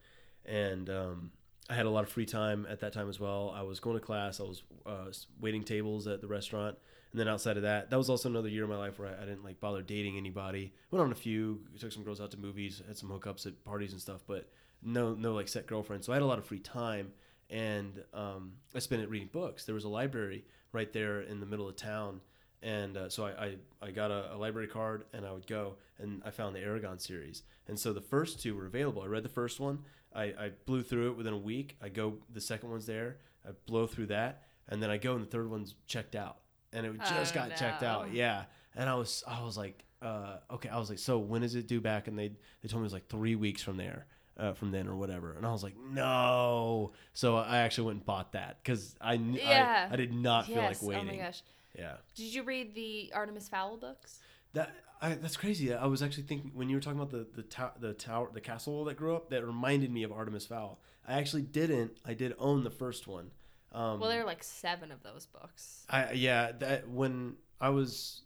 and 0.44 0.88
um, 0.90 1.30
I 1.68 1.74
had 1.74 1.86
a 1.86 1.90
lot 1.90 2.04
of 2.04 2.10
free 2.10 2.26
time 2.26 2.66
at 2.68 2.80
that 2.80 2.92
time 2.92 3.08
as 3.08 3.20
well. 3.20 3.54
I 3.56 3.62
was 3.62 3.80
going 3.80 3.98
to 3.98 4.04
class, 4.04 4.40
I 4.40 4.44
was 4.44 4.62
uh, 4.86 5.12
waiting 5.40 5.62
tables 5.62 6.06
at 6.06 6.20
the 6.20 6.26
restaurant, 6.26 6.76
and 7.12 7.20
then 7.20 7.28
outside 7.28 7.56
of 7.56 7.62
that, 7.64 7.90
that 7.90 7.96
was 7.96 8.10
also 8.10 8.28
another 8.28 8.48
year 8.48 8.64
of 8.64 8.70
my 8.70 8.76
life 8.76 8.98
where 8.98 9.08
I, 9.08 9.22
I 9.22 9.24
didn't 9.26 9.44
like 9.44 9.60
bother 9.60 9.82
dating 9.82 10.16
anybody. 10.16 10.72
Went 10.90 11.04
on 11.04 11.12
a 11.12 11.16
few, 11.16 11.60
took 11.78 11.92
some 11.92 12.04
girls 12.04 12.20
out 12.20 12.30
to 12.32 12.36
movies, 12.38 12.82
had 12.86 12.98
some 12.98 13.08
hookups 13.08 13.46
at 13.46 13.64
parties 13.64 13.92
and 13.92 14.00
stuff, 14.00 14.22
but 14.26 14.48
no, 14.82 15.14
no 15.14 15.34
like 15.34 15.48
set 15.48 15.66
girlfriend. 15.66 16.04
So 16.04 16.12
I 16.12 16.16
had 16.16 16.22
a 16.22 16.26
lot 16.26 16.38
of 16.38 16.44
free 16.44 16.58
time, 16.58 17.12
and 17.48 18.02
um, 18.14 18.52
I 18.74 18.78
spent 18.78 19.02
it 19.02 19.10
reading 19.10 19.28
books. 19.32 19.64
There 19.64 19.74
was 19.74 19.84
a 19.84 19.88
library 19.88 20.44
right 20.72 20.92
there 20.92 21.20
in 21.22 21.40
the 21.40 21.46
middle 21.46 21.68
of 21.68 21.76
town. 21.76 22.20
And 22.62 22.96
uh, 22.96 23.08
so 23.08 23.24
I, 23.24 23.30
I, 23.30 23.56
I 23.80 23.90
got 23.90 24.10
a, 24.10 24.34
a 24.34 24.36
library 24.36 24.68
card 24.68 25.04
and 25.14 25.24
I 25.26 25.32
would 25.32 25.46
go 25.46 25.76
and 25.98 26.22
I 26.24 26.30
found 26.30 26.54
the 26.54 26.60
Eragon 26.60 27.00
series. 27.00 27.42
And 27.68 27.78
so 27.78 27.92
the 27.92 28.00
first 28.02 28.40
two 28.42 28.54
were 28.54 28.66
available. 28.66 29.02
I 29.02 29.06
read 29.06 29.22
the 29.22 29.28
first 29.30 29.60
one. 29.60 29.78
I, 30.14 30.24
I 30.24 30.50
blew 30.66 30.82
through 30.82 31.10
it 31.12 31.16
within 31.16 31.32
a 31.32 31.38
week. 31.38 31.76
I 31.82 31.88
go, 31.88 32.14
the 32.32 32.40
second 32.40 32.70
one's 32.70 32.86
there. 32.86 33.16
I 33.46 33.52
blow 33.66 33.86
through 33.86 34.06
that. 34.06 34.42
And 34.68 34.82
then 34.82 34.90
I 34.90 34.98
go 34.98 35.14
and 35.14 35.22
the 35.22 35.30
third 35.30 35.50
one's 35.50 35.74
checked 35.86 36.14
out. 36.14 36.38
And 36.72 36.84
it 36.86 36.98
just 37.08 37.32
Oh, 37.34 37.38
got 37.38 37.56
checked 37.56 37.82
out. 37.82 38.12
Yeah. 38.12 38.44
And 38.76 38.88
I 38.88 38.94
was, 38.94 39.24
I 39.26 39.42
was 39.42 39.56
like, 39.56 39.84
uh, 40.02 40.36
okay. 40.52 40.68
I 40.68 40.78
was 40.78 40.88
like, 40.90 40.98
so 40.98 41.18
when 41.18 41.42
is 41.42 41.54
it 41.54 41.66
due 41.66 41.80
back? 41.80 42.08
And 42.08 42.18
they, 42.18 42.28
they 42.62 42.68
told 42.68 42.80
me 42.82 42.84
it 42.84 42.86
was 42.86 42.92
like 42.92 43.08
three 43.08 43.36
weeks 43.36 43.62
from 43.62 43.76
there. 43.76 44.06
Uh, 44.40 44.54
from 44.54 44.70
then 44.70 44.88
or 44.88 44.96
whatever, 44.96 45.34
and 45.36 45.44
I 45.46 45.52
was 45.52 45.62
like, 45.62 45.74
no. 45.78 46.92
So 47.12 47.36
I 47.36 47.58
actually 47.58 47.86
went 47.88 47.96
and 47.98 48.06
bought 48.06 48.32
that 48.32 48.56
because 48.62 48.96
I, 49.00 49.16
kn- 49.18 49.34
Yeah. 49.34 49.88
I 49.90 49.92
I 49.92 49.96
did 49.96 50.14
not 50.14 50.46
feel 50.46 50.56
like 50.56 50.82
waiting. 50.82 51.08
Oh 51.10 51.12
my 51.12 51.18
gosh. 51.18 51.42
Yeah. 51.78 51.96
Did 52.14 52.34
you 52.34 52.42
read 52.42 52.74
the 52.74 53.12
Artemis 53.14 53.48
Fowl 53.48 53.76
books? 53.76 54.18
That 54.54 54.74
I, 55.02 55.14
that's 55.14 55.36
crazy. 55.36 55.72
I 55.74 55.86
was 55.86 56.02
actually 56.02 56.24
thinking 56.24 56.52
when 56.54 56.68
you 56.68 56.76
were 56.76 56.80
talking 56.80 56.98
about 57.00 57.10
the 57.10 57.26
the 57.36 57.42
tower, 57.42 57.72
the 57.78 57.92
tower, 57.92 58.30
the 58.32 58.40
castle 58.40 58.84
that 58.86 58.96
grew 58.96 59.14
up. 59.14 59.30
That 59.30 59.44
reminded 59.44 59.92
me 59.92 60.02
of 60.04 60.10
Artemis 60.12 60.46
Fowl. 60.46 60.80
I 61.06 61.18
actually 61.18 61.42
didn't. 61.42 61.92
I 62.04 62.14
did 62.14 62.34
own 62.38 62.64
the 62.64 62.70
first 62.70 63.06
one. 63.06 63.30
Um, 63.72 64.00
Well, 64.00 64.10
there 64.10 64.22
are 64.22 64.26
like 64.26 64.42
seven 64.42 64.90
of 64.90 65.02
those 65.02 65.26
books. 65.26 65.84
I 65.88 66.12
yeah. 66.12 66.52
That 66.52 66.88
when 66.88 67.36
I 67.60 67.68
was 67.68 68.22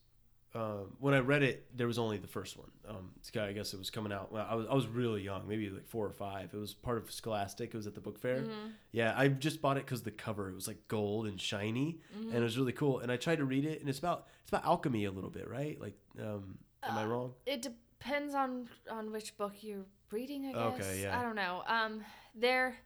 um, 0.54 0.96
when 1.00 1.14
I 1.14 1.18
read 1.18 1.42
it, 1.42 1.66
there 1.76 1.86
was 1.86 1.98
only 1.98 2.16
the 2.16 2.28
first 2.28 2.56
one. 2.56 2.70
Um, 2.88 3.10
I 3.40 3.52
guess 3.52 3.74
it 3.74 3.78
was 3.78 3.90
coming 3.90 4.12
out. 4.12 4.30
Well, 4.32 4.46
I 4.48 4.54
was 4.54 4.66
I 4.70 4.74
was 4.74 4.86
really 4.86 5.22
young, 5.22 5.48
maybe 5.48 5.68
like 5.68 5.86
four 5.88 6.06
or 6.06 6.12
five. 6.12 6.50
It 6.54 6.56
was 6.56 6.74
part 6.74 6.98
of 6.98 7.10
Scholastic. 7.10 7.70
It 7.74 7.76
was 7.76 7.86
at 7.86 7.94
the 7.94 8.00
book 8.00 8.18
fair. 8.18 8.42
Mm-hmm. 8.42 8.68
Yeah, 8.92 9.14
I 9.16 9.28
just 9.28 9.60
bought 9.60 9.76
it 9.76 9.84
because 9.84 10.02
the 10.02 10.10
cover 10.12 10.48
it 10.48 10.54
was 10.54 10.68
like 10.68 10.86
gold 10.88 11.26
and 11.26 11.40
shiny, 11.40 11.98
Mm-hmm. 12.16 12.28
and 12.28 12.36
it 12.38 12.42
was 12.42 12.56
really 12.56 12.72
cool. 12.72 13.00
And 13.00 13.10
I 13.10 13.16
tried 13.16 13.38
to 13.38 13.44
read 13.44 13.64
it, 13.64 13.80
and 13.80 13.88
it's 13.88 13.98
about 13.98 14.26
it's 14.42 14.50
about 14.50 14.64
alchemy 14.64 15.04
a 15.06 15.10
little 15.10 15.30
bit, 15.30 15.48
right? 15.48 15.80
Like, 15.80 15.96
um, 16.20 16.58
am 16.82 16.96
Uh, 16.96 17.00
I 17.00 17.04
wrong? 17.06 17.32
It 17.46 17.60
depends 17.62 18.34
on 18.34 18.68
on 18.90 19.10
which 19.10 19.36
book 19.36 19.54
you're 19.62 19.86
reading. 20.12 20.46
I 20.46 20.52
guess. 20.52 20.80
Okay, 20.80 21.02
yeah. 21.02 21.18
I 21.18 21.22
don't 21.22 21.36
know. 21.36 21.64
Um, 21.66 22.04
they're 22.36 22.76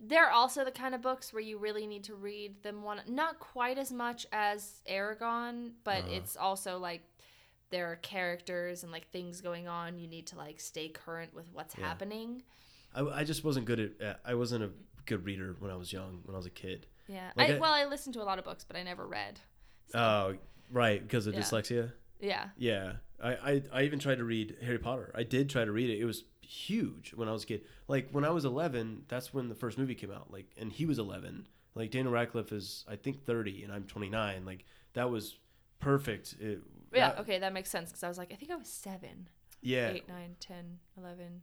they're 0.00 0.30
also 0.30 0.64
the 0.64 0.70
kind 0.70 0.94
of 0.94 1.00
books 1.02 1.32
where 1.32 1.42
you 1.42 1.58
really 1.58 1.86
need 1.86 2.04
to 2.04 2.14
read 2.14 2.62
them 2.62 2.82
one 2.82 3.00
not 3.08 3.38
quite 3.38 3.78
as 3.78 3.92
much 3.92 4.26
as 4.32 4.82
Eragon, 4.88 5.72
but 5.84 6.04
Uh-huh. 6.04 6.12
it's 6.12 6.36
also 6.36 6.78
like 6.78 7.02
there 7.70 7.90
are 7.90 7.96
characters 7.96 8.82
and 8.82 8.92
like 8.92 9.10
things 9.10 9.40
going 9.40 9.66
on. 9.68 9.98
You 9.98 10.06
need 10.06 10.26
to 10.28 10.36
like 10.36 10.60
stay 10.60 10.88
current 10.88 11.34
with 11.34 11.46
what's 11.52 11.76
Yeah. 11.76 11.86
happening. 11.88 12.42
I, 12.94 13.00
I 13.02 13.24
just 13.24 13.42
wasn't 13.44 13.66
good 13.66 13.80
at. 14.00 14.06
Uh, 14.06 14.14
I 14.24 14.34
wasn't 14.34 14.64
a 14.64 14.70
good 15.06 15.24
reader 15.24 15.56
when 15.58 15.70
I 15.70 15.76
was 15.76 15.92
young. 15.92 16.20
When 16.24 16.34
I 16.34 16.38
was 16.38 16.46
a 16.46 16.50
kid. 16.50 16.86
Yeah. 17.08 17.30
Like 17.36 17.50
I, 17.50 17.56
I- 17.56 17.58
well, 17.58 17.72
I 17.72 17.84
listened 17.84 18.14
to 18.14 18.22
a 18.22 18.24
lot 18.24 18.38
of 18.38 18.44
books, 18.44 18.64
but 18.64 18.76
I 18.76 18.82
never 18.82 19.06
read. 19.06 19.40
So, 19.88 19.98
Oh, 19.98 20.36
right, 20.70 21.00
because 21.02 21.26
of 21.26 21.34
Yeah. 21.34 21.40
dyslexia. 21.40 21.92
yeah. 22.20 22.48
Yeah, 22.56 22.94
I, 23.22 23.30
I 23.52 23.62
I 23.72 23.82
even 23.82 23.98
tried 23.98 24.16
to 24.18 24.24
read 24.24 24.56
Harry 24.62 24.78
Potter. 24.78 25.10
I 25.14 25.22
did 25.22 25.48
try 25.50 25.64
to 25.64 25.72
read 25.72 25.90
it. 25.90 25.98
It 26.00 26.04
was 26.04 26.24
huge 26.46 27.12
when 27.14 27.28
I 27.28 27.32
was 27.32 27.44
a 27.44 27.46
kid. 27.46 27.62
Like 27.88 28.08
when 28.10 28.24
I 28.24 28.30
was 28.30 28.44
11, 28.44 29.04
that's 29.08 29.34
when 29.34 29.48
the 29.48 29.54
first 29.54 29.78
movie 29.78 29.94
came 29.94 30.12
out. 30.12 30.32
Like, 30.32 30.46
and 30.56 30.72
he 30.72 30.86
was 30.86 30.98
11. 30.98 31.48
Like 31.74 31.90
Daniel 31.90 32.12
Radcliffe 32.12 32.52
is, 32.52 32.84
I 32.88 32.96
think, 32.96 33.24
30, 33.24 33.64
and 33.64 33.72
I'm 33.72 33.84
29. 33.84 34.44
Like 34.44 34.64
that 34.94 35.10
was 35.10 35.36
perfect. 35.80 36.36
It, 36.40 36.60
Yeah. 36.92 37.10
that- 37.10 37.20
Okay, 37.20 37.38
that 37.38 37.52
makes 37.52 37.70
sense 37.70 37.90
because 37.90 38.02
I 38.02 38.08
was 38.08 38.18
like, 38.18 38.32
I 38.32 38.36
think 38.36 38.50
I 38.50 38.56
was 38.56 38.68
seven, 38.68 39.28
yeah, 39.60 39.90
eight, 39.90 40.08
nine, 40.08 40.36
ten, 40.40 40.78
eleven. 40.96 41.42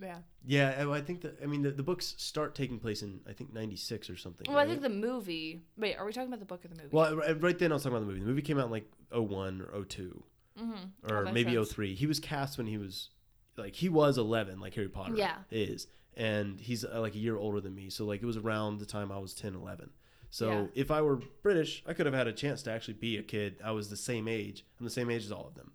Yeah. 0.00 0.18
yeah. 0.44 0.74
I 0.78 0.96
I 0.96 1.00
think 1.00 1.20
that. 1.20 1.38
I 1.42 1.46
mean, 1.46 1.62
the, 1.62 1.70
the 1.70 1.82
books 1.82 2.14
start 2.18 2.54
taking 2.56 2.80
place 2.80 3.02
in 3.02 3.20
I 3.28 3.32
think 3.32 3.52
96 3.52 4.10
or 4.10 4.16
something. 4.16 4.46
Well, 4.48 4.58
I 4.58 4.66
think 4.66 4.82
the 4.82 4.88
movie. 4.88 5.62
Wait, 5.76 5.96
are 5.96 6.04
we 6.04 6.12
talking 6.12 6.28
about 6.28 6.40
the 6.40 6.46
book 6.46 6.64
or 6.64 6.68
the 6.68 6.74
movie? 6.74 6.88
Well, 6.90 7.16
right- 7.16 7.40
right 7.40 7.58
then 7.58 7.70
I 7.70 7.74
was 7.74 7.84
talking 7.84 7.96
about 7.96 8.06
the 8.06 8.12
movie. 8.12 8.20
The 8.20 8.26
movie 8.26 8.42
came 8.42 8.58
out 8.58 8.66
in 8.66 8.70
like 8.72 8.90
01 9.12 9.60
or 9.72 9.84
02 9.84 10.22
mm-hmm. 10.60 11.12
or 11.14 11.32
maybe 11.32 11.62
03. 11.62 11.94
He 11.94 12.06
was 12.06 12.18
cast 12.18 12.58
when 12.58 12.66
he 12.66 12.76
was 12.76 13.10
like 13.56 13.74
he 13.74 13.88
was 13.88 14.18
11 14.18 14.60
like 14.60 14.74
Harry 14.74 14.88
Potter 14.88 15.14
Yeah. 15.16 15.36
is. 15.50 15.86
And 16.16 16.60
he's 16.60 16.84
uh, 16.84 17.00
like 17.00 17.14
a 17.14 17.18
year 17.18 17.36
older 17.36 17.60
than 17.60 17.74
me. 17.74 17.90
So 17.90 18.04
like 18.04 18.22
it 18.22 18.26
was 18.26 18.36
around 18.36 18.78
the 18.78 18.86
time 18.86 19.10
I 19.10 19.18
was 19.18 19.34
10, 19.34 19.54
11. 19.54 19.90
So 20.30 20.48
Yeah. 20.50 20.66
if 20.74 20.90
I 20.90 21.02
were 21.02 21.16
British, 21.42 21.82
I 21.86 21.92
could 21.92 22.06
have 22.06 22.14
had 22.14 22.26
a 22.26 22.32
chance 22.32 22.62
to 22.62 22.70
actually 22.72 22.94
be 22.94 23.16
a 23.18 23.22
kid. 23.22 23.56
I 23.64 23.72
was 23.72 23.88
the 23.90 23.96
same 23.96 24.28
age. 24.28 24.64
I'm 24.78 24.84
the 24.84 24.90
same 24.90 25.10
age 25.10 25.24
as 25.24 25.32
all 25.32 25.46
of 25.46 25.54
them. 25.54 25.72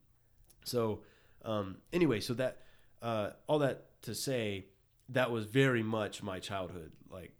So 0.66 1.02
um 1.44 1.78
anyway, 1.94 2.20
so 2.20 2.34
that 2.36 2.62
uh 3.02 3.32
all 3.48 3.60
that 3.60 4.02
to 4.04 4.16
say 4.16 4.66
that 5.10 5.32
was 5.32 5.46
very 5.46 5.84
much 5.84 6.22
my 6.24 6.40
childhood 6.40 6.92
like 7.10 7.32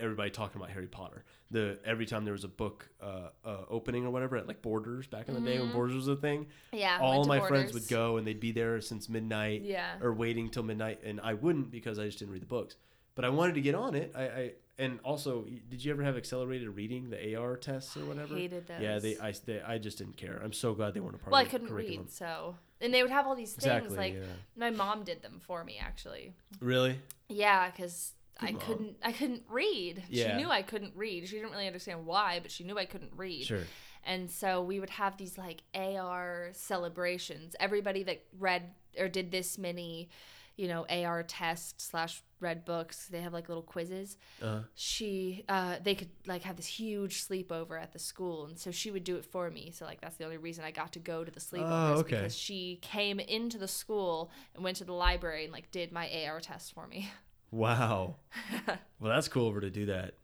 everybody 0.00 0.30
talking 0.30 0.60
about 0.60 0.70
Harry 0.70 0.86
Potter. 0.86 1.24
The 1.50 1.78
every 1.84 2.06
time 2.06 2.24
there 2.24 2.32
was 2.32 2.44
a 2.44 2.48
book 2.48 2.88
uh, 3.02 3.28
uh, 3.44 3.56
opening 3.68 4.04
or 4.06 4.10
whatever 4.10 4.36
at 4.36 4.46
like 4.48 4.62
Borders 4.62 5.06
back 5.06 5.28
in 5.28 5.34
the 5.34 5.40
day 5.40 5.58
when 5.58 5.72
Borders 5.72 5.94
was 5.96 6.08
a 6.08 6.16
thing, 6.16 6.46
Yeah. 6.72 6.98
all 7.00 7.10
went 7.10 7.20
of 7.20 7.24
to 7.36 7.40
my 7.42 7.48
friends 7.48 7.72
would 7.74 7.88
go 7.88 8.16
and 8.16 8.26
they'd 8.26 8.40
be 8.40 8.52
there 8.52 8.80
since 8.80 9.08
midnight 9.08 9.62
Yeah. 9.62 9.96
or 10.00 10.12
waiting 10.12 10.48
till 10.50 10.62
midnight, 10.62 11.00
and 11.04 11.20
I 11.20 11.34
wouldn't 11.34 11.70
because 11.70 11.98
I 11.98 12.06
just 12.06 12.18
didn't 12.18 12.32
read 12.32 12.42
the 12.42 12.46
books. 12.46 12.76
But 13.16 13.24
I 13.24 13.28
wanted 13.30 13.56
to 13.56 13.60
get 13.60 13.74
on 13.74 13.94
it. 13.94 14.12
I, 14.16 14.22
I 14.22 14.52
and 14.78 14.98
also, 15.04 15.44
did 15.68 15.84
you 15.84 15.92
ever 15.92 16.02
have 16.02 16.16
accelerated 16.16 16.68
reading, 16.70 17.10
the 17.10 17.34
AR 17.36 17.56
tests 17.56 17.96
or 17.98 18.06
whatever? 18.06 18.34
hated 18.34 18.66
those. 18.66 18.80
Yeah, 18.80 18.98
they 18.98 19.18
I, 19.18 19.34
they 19.44 19.60
I 19.60 19.76
just 19.78 19.98
didn't 19.98 20.16
care. 20.16 20.40
I'm 20.42 20.52
so 20.54 20.72
glad 20.72 20.94
they 20.94 21.00
weren't 21.00 21.16
a 21.16 21.18
part 21.18 21.32
Well, 21.32 21.40
I 21.40 21.42
of 21.42 21.48
the 21.48 21.58
couldn't 21.58 21.68
curriculum. 21.68 22.04
read, 22.04 22.12
so 22.12 22.56
and 22.80 22.94
they 22.94 23.02
would 23.02 23.10
have 23.10 23.26
all 23.26 23.34
these 23.34 23.52
things 23.52 23.64
Exactly. 23.64 23.96
like 23.96 24.14
yeah. 24.14 24.20
my 24.56 24.70
mom 24.70 25.02
did 25.04 25.20
them 25.20 25.38
for 25.40 25.64
me 25.64 25.78
actually. 25.82 26.32
Really? 26.60 26.98
Yeah, 27.28 27.70
because 27.70 28.12
I 28.40 28.52
mom. 28.52 28.60
couldn't 28.60 28.96
I 29.02 29.12
couldn't 29.12 29.42
read. 29.48 30.02
Yeah. 30.08 30.30
She 30.36 30.42
knew 30.42 30.48
I 30.50 30.62
couldn't 30.62 30.92
read. 30.96 31.28
She 31.28 31.36
didn't 31.36 31.50
really 31.52 31.66
understand 31.66 32.06
why, 32.06 32.38
but 32.42 32.50
she 32.50 32.64
knew 32.64 32.78
I 32.78 32.84
couldn't 32.86 33.12
read. 33.16 33.44
Sure. 33.46 33.62
And 34.04 34.30
so 34.30 34.62
we 34.62 34.80
would 34.80 34.90
have 34.90 35.16
these 35.16 35.36
like 35.36 35.62
AR 35.74 36.48
celebrations. 36.52 37.54
Everybody 37.60 38.02
that 38.04 38.24
read 38.38 38.62
or 38.98 39.08
did 39.08 39.30
this 39.30 39.58
many, 39.58 40.08
you 40.56 40.68
know, 40.68 40.86
AR 40.88 41.22
tests 41.22 41.84
slash 41.84 42.22
read 42.40 42.64
books, 42.64 43.06
they 43.08 43.20
have 43.20 43.34
like 43.34 43.48
little 43.48 43.62
quizzes. 43.62 44.16
Uh-huh. 44.42 44.60
She, 44.74 45.44
uh, 45.50 45.76
they 45.82 45.94
could 45.94 46.08
like 46.26 46.42
have 46.42 46.56
this 46.56 46.66
huge 46.66 47.22
sleepover 47.26 47.80
at 47.80 47.92
the 47.92 47.98
school, 47.98 48.46
and 48.46 48.58
so 48.58 48.70
she 48.70 48.90
would 48.90 49.04
do 49.04 49.16
it 49.16 49.26
for 49.26 49.50
me. 49.50 49.70
So 49.74 49.84
like 49.84 50.00
that's 50.00 50.16
the 50.16 50.24
only 50.24 50.38
reason 50.38 50.64
I 50.64 50.70
got 50.70 50.92
to 50.94 50.98
go 50.98 51.22
to 51.22 51.30
the 51.30 51.40
sleepovers 51.40 51.96
Oh, 51.96 51.98
okay. 52.00 52.16
because 52.16 52.34
she 52.34 52.78
came 52.80 53.20
into 53.20 53.58
the 53.58 53.68
school 53.68 54.30
and 54.54 54.64
went 54.64 54.78
to 54.78 54.84
the 54.84 54.94
library 54.94 55.44
and 55.44 55.52
like 55.52 55.70
did 55.70 55.92
my 55.92 56.10
AR 56.26 56.40
test 56.40 56.72
for 56.72 56.86
me. 56.86 57.10
wow. 57.50 58.16
well, 58.66 59.12
that's 59.12 59.28
cool 59.28 59.48
of 59.48 59.54
her 59.54 59.60
to 59.60 59.70
do 59.70 59.86
that. 59.86 60.14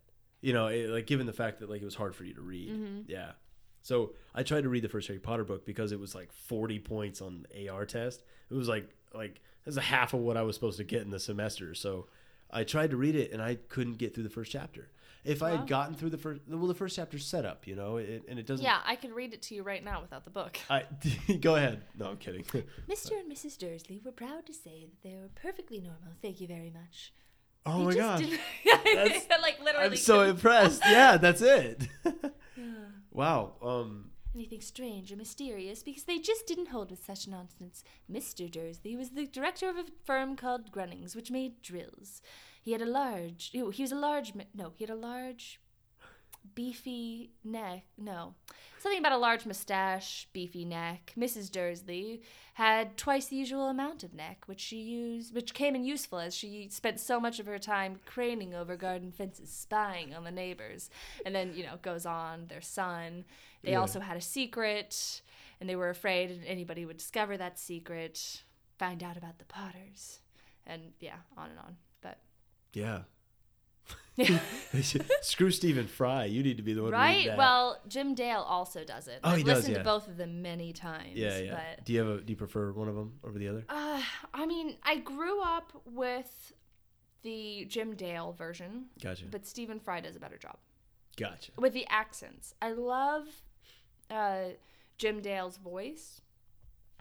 You 0.41 0.53
know, 0.53 0.67
it, 0.67 0.91
like 0.91 1.07
given 1.07 1.27
the 1.27 1.33
fact 1.33 1.61
that 1.61 1.71
like 1.71 1.83
it 1.83 1.85
was 1.85 1.95
hard 1.95 2.15
for 2.15 2.25
you 2.25 2.35
to 2.35 2.41
read. 2.41 2.71
Mm-hmm. 2.71 3.01
Yeah. 3.09 3.33
So 3.83 4.15
I 4.35 4.43
tried 4.43 4.63
to 4.63 4.69
read 4.69 4.83
the 4.83 4.89
first 4.89 5.09
Harry 5.09 5.21
Potter 5.21 5.45
book 5.45 5.65
because 5.65 5.93
it 5.93 6.01
was 6.01 6.15
like 6.15 6.33
40 6.33 6.81
points 6.81 7.21
on 7.21 7.47
the 7.55 7.69
AR 7.69 7.87
test. 7.87 8.23
It 8.51 8.55
was 8.55 8.69
like 8.69 8.89
like 9.15 9.41
that's 9.65 9.77
a 9.77 9.83
half 9.83 10.13
of 10.15 10.21
what 10.21 10.37
I 10.37 10.43
was 10.43 10.55
supposed 10.55 10.79
to 10.79 10.85
get 10.85 11.03
in 11.03 11.11
the 11.11 11.21
semester. 11.21 11.75
So 11.75 12.07
I 12.51 12.65
tried 12.65 12.91
to 12.91 12.97
read 12.97 13.17
it 13.17 13.33
and 13.33 13.43
I 13.43 13.57
couldn't 13.69 13.99
get 13.99 14.15
through 14.15 14.25
the 14.25 14.31
first 14.31 14.53
chapter. 14.53 14.91
If 15.27 15.43
I 15.43 15.51
had 15.51 15.67
gotten 15.67 15.95
through 15.95 16.11
the 16.11 16.19
first, 16.19 16.41
well, 16.49 16.67
the 16.67 16.75
first 16.75 16.97
chapter's 16.97 17.27
set 17.27 17.45
up, 17.45 17.67
you 17.67 17.75
know, 17.75 17.97
it, 17.97 18.25
and 18.29 18.39
it 18.39 18.47
doesn't. 18.47 18.65
Yeah, 18.65 18.79
I 18.87 18.97
could 18.97 19.13
read 19.13 19.33
it 19.35 19.43
to 19.43 19.55
you 19.55 19.63
right 19.63 19.83
now 19.85 20.01
without 20.01 20.25
the 20.25 20.31
book. 20.31 20.59
I 20.71 20.85
go 21.41 21.57
ahead. 21.57 21.83
No, 21.99 22.07
I'm 22.07 22.17
kidding. 22.17 22.43
Mr. 22.89 23.13
and 23.19 23.31
Mrs. 23.31 23.59
Dursley 23.59 24.01
were 24.05 24.13
proud 24.13 24.47
to 24.47 24.55
say 24.55 24.87
that 24.91 25.03
they 25.09 25.17
were 25.17 25.29
perfectly 25.35 25.79
normal. 25.81 26.13
Thank 26.23 26.41
you 26.41 26.47
very 26.47 26.71
much. 26.71 27.13
oh 27.67 27.79
They 27.79 27.85
my 27.85 27.93
just 27.95 27.99
gosh, 27.99 28.21
didn't- 28.21 29.43
like 29.43 29.61
literally. 29.63 29.87
I'm 29.87 29.97
so 29.97 30.23
impressed. 30.23 30.83
Yeah, 30.87 31.17
that's 31.17 31.43
it. 31.43 31.89
wow. 33.11 33.53
Um. 33.63 34.11
anything 34.35 34.61
strange 34.61 35.11
or 35.13 35.17
mysterious 35.17 35.83
because 35.83 36.05
they 36.05 36.19
just 36.19 36.47
didn't 36.47 36.69
hold 36.69 36.91
with 36.91 37.05
such 37.05 37.27
nonsense. 37.27 37.83
Mr. 38.11 38.51
Dursley 38.51 38.97
was 38.97 39.11
the 39.11 39.27
director 39.27 39.69
of 39.69 39.77
a 39.77 39.85
firm 40.05 40.37
called 40.37 40.71
Grunnings, 40.71 41.17
which 41.17 41.31
made 41.31 41.63
drills. 41.63 42.21
He 42.67 42.73
had 42.73 42.83
a 42.83 42.87
large, 42.87 43.51
he 43.53 43.63
was 43.63 43.93
a 43.93 43.95
large, 43.95 44.33
no, 44.53 44.73
he 44.75 44.83
had 44.83 44.91
a 44.91 44.97
large, 44.99 45.61
beefy 46.57 47.31
neck, 47.45 47.85
no, 47.97 48.35
something 48.81 48.99
about 48.99 49.13
a 49.13 49.19
large 49.19 49.47
mustache, 49.47 50.27
beefy 50.33 50.65
neck. 50.65 51.13
Mrs. 51.17 51.49
Dursley 51.49 52.23
had 52.55 52.97
twice 52.97 53.27
the 53.29 53.37
usual 53.37 53.69
amount 53.69 54.03
of 54.03 54.13
neck, 54.13 54.43
which 54.47 54.59
she 54.59 54.79
used, 54.79 55.33
which 55.33 55.55
came 55.55 55.77
in 55.77 55.85
useful 55.85 56.19
as 56.19 56.35
she 56.35 56.69
spent 56.69 56.99
so 56.99 57.21
much 57.21 57.39
of 57.39 57.47
her 57.47 57.61
time 57.61 58.01
craning 58.05 58.53
over 58.53 58.75
garden 58.77 59.13
fences, 59.13 59.49
spying 59.49 60.13
on 60.13 60.25
the 60.25 60.33
neighbors. 60.33 60.91
And 61.25 61.33
then, 61.33 61.55
you 61.55 61.63
know, 61.63 61.77
goes 61.83 62.05
on 62.05 62.49
their 62.49 62.61
son. 62.63 63.27
They 63.63 63.73
Yeah. 63.73 63.81
also 63.81 64.01
had 64.01 64.17
a 64.17 64.21
secret, 64.21 65.23
and 65.61 65.69
they 65.71 65.77
were 65.77 65.91
afraid 65.91 66.43
anybody 66.45 66.85
would 66.85 66.97
discover 66.97 67.37
that 67.37 67.61
secret, 67.61 68.43
find 68.77 69.05
out 69.05 69.17
about 69.17 69.39
the 69.39 69.45
Potters, 69.45 70.19
and 70.67 70.95
yeah, 70.99 71.19
on 71.37 71.51
and 71.51 71.61
on. 71.61 71.77
Yeah. 72.73 73.01
Screw 75.21 75.51
Stephen 75.51 75.87
Fry. 75.87 76.25
You 76.25 76.43
need 76.43 76.57
to 76.57 76.63
be 76.63 76.73
the 76.73 76.83
one. 76.83 76.93
right, 76.93 77.27
that. 77.27 77.37
well, 77.37 77.81
Jim 77.87 78.15
Dale 78.15 78.41
also 78.41 78.83
does 78.83 79.09
it. 79.09 79.21
Oh, 79.23 79.31
I've 79.31 79.39
he 79.39 79.45
does, 79.45 79.59
listened 79.59 79.75
yeah. 79.77 79.83
to 79.83 79.85
both 79.85 80.09
of 80.09 80.17
them 80.17 80.41
many 80.41 80.73
times. 80.73 81.13
Yeah, 81.15 81.39
yeah. 81.39 81.51
But 81.77 81.85
Do 81.85 81.93
you 81.93 81.99
have 81.99 82.09
a? 82.09 82.21
Do 82.23 82.33
you 82.33 82.37
prefer 82.37 82.73
one 82.73 82.89
of 82.89 82.95
them 82.95 83.19
over 83.25 83.39
the 83.39 83.49
other? 83.49 83.65
Uh, 83.69 84.01
I 84.33 84.47
mean, 84.47 84.77
I 84.83 84.97
grew 84.97 85.43
up 85.43 85.73
with 85.85 86.55
the 87.23 87.67
Jim 87.67 87.95
Dale 87.95 88.33
version, 88.33 88.87
Gotcha. 89.03 89.27
but 89.31 89.47
Stephen 89.47 89.81
Fry 89.81 90.01
does 90.01 90.17
a 90.17 90.21
better 90.21 90.39
job 90.39 90.57
Gotcha. 91.17 91.53
with 91.59 91.73
the 91.75 91.87
accents. 91.89 92.55
I 92.63 92.73
love 92.73 93.27
uh, 94.11 94.51
Jim 94.97 95.21
Dale's 95.21 95.57
voice, 95.59 96.23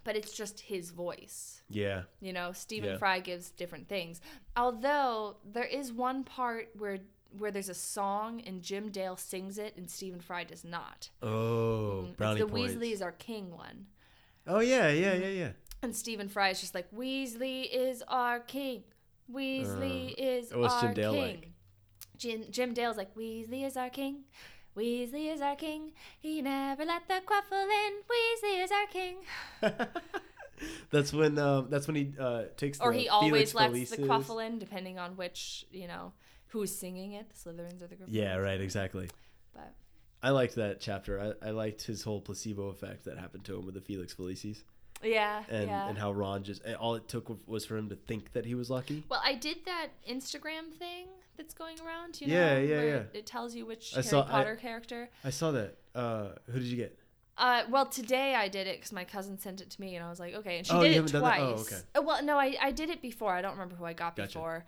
but 0.05 0.15
it's 0.15 0.31
just 0.31 0.61
his 0.61 0.91
voice. 0.91 1.61
Yeah. 1.69 2.03
You 2.21 2.31
know, 2.31 2.53
Stephen 2.53 2.91
Yeah. 2.91 2.97
Fry 2.97 3.19
gives 3.19 3.49
different 3.51 3.89
things. 3.89 4.21
Although 4.55 5.35
there 5.43 5.65
is 5.65 5.91
one 5.91 6.23
part 6.23 6.69
where 6.77 6.99
where 7.37 7.51
there's 7.51 7.67
a 7.67 7.73
song 7.73 8.39
and 8.47 8.61
Jim 8.61 8.89
Dale 8.91 9.17
sings 9.17 9.57
it 9.57 9.75
and 9.75 9.89
Stephen 9.89 10.21
Fry 10.21 10.45
does 10.45 10.63
not. 10.63 11.09
Oh, 11.21 12.05
It's 12.05 12.15
brownie 12.15 12.39
the 12.39 12.47
points. 12.47 12.75
Weasleys 12.75 13.01
are 13.03 13.11
king 13.11 13.51
one. 13.51 13.87
Oh 14.47 14.61
yeah, 14.61 14.89
yeah, 14.89 15.15
yeah, 15.15 15.27
yeah. 15.27 15.49
And 15.81 15.93
Stephen 15.93 16.29
Fry 16.29 16.49
is 16.51 16.61
just 16.61 16.73
like, 16.73 16.89
Weasley 16.91 17.67
is 17.69 18.01
our 18.07 18.39
king. 18.39 18.83
Weasley 19.29 20.13
is 20.17 20.53
Uh, 20.53 20.59
what's 20.59 20.75
our 20.75 20.81
Jim 20.83 20.93
Dale 20.93 21.11
king. 21.13 21.21
like? 21.21 21.49
Jim, 22.17 22.43
Jim 22.49 22.73
Dale's 22.73 22.95
like, 22.95 23.13
Weasley 23.15 23.65
is 23.65 23.75
our 23.75 23.89
king. 23.89 24.23
Weasley 24.75 25.33
is 25.33 25.41
our 25.41 25.55
king. 25.55 25.93
He 26.19 26.41
never 26.41 26.85
let 26.85 27.07
the 27.07 27.21
quaffle 27.25 27.63
in. 27.63 27.93
Weasley 28.11 28.63
is 28.63 28.71
our 28.71 28.87
king. 28.87 29.17
That's 30.89 31.11
when 31.11 31.37
um, 31.37 31.67
that's 31.69 31.87
when 31.87 31.95
he 31.95 32.13
uh, 32.19 32.43
takes 32.55 32.79
Or 32.79 32.93
he 32.93 33.09
always 33.09 33.51
Felix 33.51 33.53
lets 33.53 33.89
the 33.91 34.03
quaffle 34.03 34.45
in, 34.45 34.57
depending 34.57 34.97
on 34.97 35.17
which, 35.17 35.65
you 35.71 35.87
know, 35.87 36.13
who's 36.47 36.73
singing 36.73 37.13
it, 37.13 37.27
the 37.29 37.35
Slytherins 37.35 37.81
or 37.81 37.87
the 37.87 37.95
Gryffindors. 37.95 38.07
Yeah, 38.07 38.37
right, 38.37 38.61
exactly. 38.61 39.09
But 39.53 39.73
I 40.23 40.29
liked 40.29 40.55
that 40.55 40.79
chapter. 40.79 41.35
I, 41.43 41.47
I 41.47 41.51
liked 41.51 41.83
his 41.83 42.03
whole 42.03 42.21
placebo 42.21 42.69
effect 42.69 43.03
that 43.05 43.17
happened 43.17 43.43
to 43.45 43.57
him 43.57 43.65
with 43.65 43.75
the 43.75 43.81
Felix 43.81 44.13
Felicis, 44.13 44.63
yeah, 45.03 45.43
and 45.49 45.67
yeah. 45.67 45.89
and 45.89 45.97
how 45.97 46.13
Ron 46.13 46.43
just 46.43 46.65
all 46.79 46.95
it 46.95 47.07
took 47.09 47.37
was 47.47 47.65
for 47.65 47.75
him 47.75 47.89
to 47.89 47.95
think 47.95 48.31
that 48.33 48.45
he 48.45 48.55
was 48.55 48.69
lucky. 48.69 49.03
well, 49.09 49.21
I 49.23 49.35
did 49.35 49.57
that 49.65 49.89
Instagram 50.09 50.71
thing 50.79 51.07
that's 51.37 51.53
going 51.53 51.79
around. 51.81 52.19
You 52.21 52.27
know, 52.27 52.33
Yeah, 52.33 52.57
yeah, 52.59 52.81
yeah. 52.83 53.01
It, 53.13 53.25
tells 53.25 53.55
you 53.55 53.65
which 53.65 53.91
I 53.93 53.97
Harry 53.97 54.07
saw- 54.07 54.23
I- 54.23 54.29
Potter 54.31 54.55
character. 54.55 55.09
I 55.23 55.29
saw 55.29 55.51
that. 55.51 55.77
Uh, 55.93 56.29
who 56.51 56.59
did 56.59 56.67
you 56.67 56.77
get? 56.77 56.97
Uh, 57.37 57.63
well, 57.69 57.85
today 57.85 58.33
I 58.35 58.47
did 58.47 58.65
it 58.67 58.77
because 58.77 58.93
my 58.93 59.03
cousin 59.03 59.37
sent 59.37 59.59
it 59.59 59.69
to 59.71 59.81
me, 59.81 59.95
and 59.95 60.05
I 60.05 60.09
was 60.09 60.19
like, 60.21 60.33
okay. 60.35 60.57
And 60.57 60.65
she 60.67 60.73
Oh, 60.73 60.81
did 60.83 60.91
it 60.95 60.99
twice. 60.99 61.11
done 61.11 61.21
that? 61.23 61.39
Oh, 61.39 61.45
okay. 61.61 61.75
Uh, 61.95 62.01
well, 62.01 62.23
no, 62.23 62.37
I, 62.39 62.55
I 62.61 62.71
did 62.71 62.89
it 62.89 63.01
before. 63.01 63.33
I 63.33 63.41
don't 63.41 63.51
remember 63.53 63.75
who 63.75 63.83
I 63.85 63.91
got 63.93 64.15
Gotcha. 64.15 64.27
before. 64.29 64.65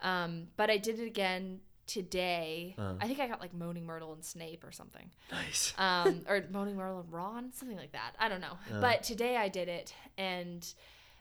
Um, 0.00 0.48
but 0.56 0.70
I 0.70 0.76
did 0.76 1.00
it 1.00 1.06
again 1.06 1.60
today. 1.86 2.74
Uh-huh. 2.78 2.94
I 3.00 3.06
think 3.06 3.20
I 3.20 3.26
got 3.26 3.40
like 3.40 3.52
Moaning 3.54 3.84
Myrtle 3.86 4.12
and 4.12 4.24
Snape 4.24 4.64
or 4.64 4.72
something. 4.72 5.10
Nice. 5.32 5.74
Um, 5.78 6.22
or 6.28 6.44
Moaning 6.50 6.76
Myrtle 6.76 7.00
and 7.00 7.12
Ron, 7.12 7.52
something 7.52 7.76
like 7.76 7.92
that. 7.92 8.12
I 8.18 8.28
don't 8.28 8.40
know. 8.40 8.58
Uh. 8.72 8.80
But 8.80 9.02
today 9.02 9.36
I 9.36 9.48
did 9.48 9.68
it, 9.68 9.92
and 10.18 10.66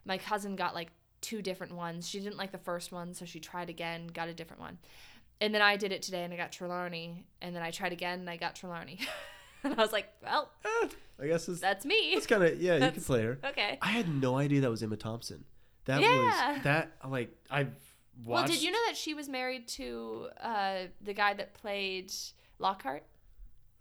my 0.06 0.18
cousin 0.18 0.56
got 0.56 0.76
like 0.76 0.90
two 1.24 1.42
different 1.42 1.74
ones. 1.74 2.08
She 2.08 2.20
didn't 2.20 2.38
like 2.38 2.52
the 2.52 2.58
first 2.60 2.92
one, 2.92 3.14
so 3.16 3.26
she 3.26 3.40
tried 3.40 3.70
again, 3.70 4.06
got 4.08 4.28
a 4.28 4.34
different 4.34 4.62
one. 4.62 4.78
And 5.42 5.54
then 5.56 5.62
I 5.64 5.76
did 5.78 5.92
it 5.92 6.04
today, 6.04 6.24
and 6.24 6.32
I 6.34 6.38
got 6.38 6.52
Trelawney. 6.52 7.26
And 7.42 7.56
then 7.56 7.64
I 7.64 7.72
tried 7.72 7.92
again, 7.94 8.20
and 8.20 8.30
I 8.30 8.38
got 8.38 8.56
Trelawney. 8.56 9.00
and 9.64 9.74
I 9.74 9.78
was 9.78 9.92
like, 9.92 10.10
well, 10.22 10.52
Ah, 10.64 10.90
I 11.22 11.28
guess 11.28 11.50
it's 11.50 11.60
that's 11.60 11.86
me. 11.86 11.96
it's 12.14 12.28
kind 12.28 12.44
of 12.44 12.62
yeah. 12.62 12.76
You 12.86 12.92
can 12.92 13.02
play 13.02 13.24
her. 13.24 13.40
Okay. 13.44 13.78
I 13.82 13.88
had 13.88 14.08
no 14.08 14.38
idea 14.38 14.62
that 14.62 14.70
was 14.70 14.84
Emma 14.84 14.98
Thompson. 14.98 15.46
That 15.86 16.02
Yeah. 16.02 16.54
was 16.54 16.64
that 16.64 16.92
like 17.10 17.30
I 17.50 17.64
watched. 17.64 17.74
Well, 18.26 18.46
did 18.46 18.62
you 18.62 18.72
know 18.72 18.80
that 18.88 18.96
she 18.96 19.14
was 19.14 19.28
married 19.28 19.68
to 19.70 20.28
uh, 20.42 20.76
the 21.02 21.14
guy 21.14 21.34
that 21.34 21.54
played 21.56 22.14
Lockhart? 22.60 23.04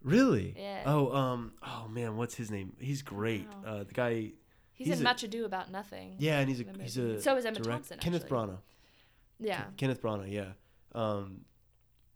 Really? 0.01 0.53
Yeah. 0.57 0.83
Oh 0.85 1.15
um 1.15 1.53
oh 1.65 1.87
man, 1.89 2.17
what's 2.17 2.35
his 2.35 2.51
name? 2.51 2.73
He's 2.79 3.01
great. 3.01 3.47
Wow. 3.63 3.71
Uh, 3.73 3.83
the 3.83 3.93
guy. 3.93 4.31
He's, 4.85 4.93
He's 4.93 4.99
in 4.99 5.05
a- 5.05 5.09
Much 5.09 5.23
Ado 5.23 5.45
About 5.45 5.71
Nothing. 5.71 6.15
Yeah, 6.19 6.39
and 6.39 6.49
he's 6.49 6.59
a 6.61 6.65
he's 6.81 6.97
a 6.97 7.21
So 7.21 7.35
is 7.37 7.45
Emma 7.45 7.55
direct- 7.57 7.69
Thompson, 7.69 7.99
Kenneth 7.99 8.23
actually. 8.23 8.37
Branagh. 8.37 8.57
Yeah. 9.39 9.63
Kenneth 9.77 10.01
Branagh. 10.01 10.31
Yeah. 10.31 10.51
Um, 10.93 11.41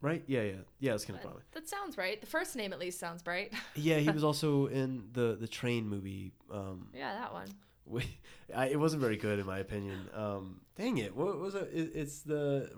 right? 0.00 0.22
Yeah, 0.26 0.42
yeah, 0.42 0.52
yeah. 0.78 0.94
It's 0.94 1.04
Kenneth 1.04 1.22
Branagh. 1.22 1.42
that 1.52 1.68
sounds 1.68 1.96
right. 1.98 2.20
The 2.20 2.26
first 2.26 2.56
name 2.56 2.72
at 2.72 2.78
least 2.78 2.98
sounds 3.00 3.22
right. 3.26 3.52
Yeah, 3.74 3.98
he 3.98 4.10
was 4.10 4.24
also 4.30 4.66
in 4.66 5.08
the 5.12 5.36
the 5.40 5.48
train 5.48 5.88
movie. 5.88 6.32
Um, 6.52 6.88
yeah, 6.94 7.14
that 7.14 7.32
one. 7.32 7.48
we, 7.86 8.04
I, 8.54 8.66
it 8.68 8.78
wasn't 8.78 9.00
very 9.02 9.16
good 9.16 9.38
in 9.38 9.46
my 9.46 9.58
opinion. 9.58 10.08
Um, 10.14 10.60
dang 10.76 10.98
it! 10.98 11.14
What 11.16 11.38
was 11.38 11.54
it? 11.54 11.70
it 11.72 11.90
it's 11.94 12.20
the 12.22 12.70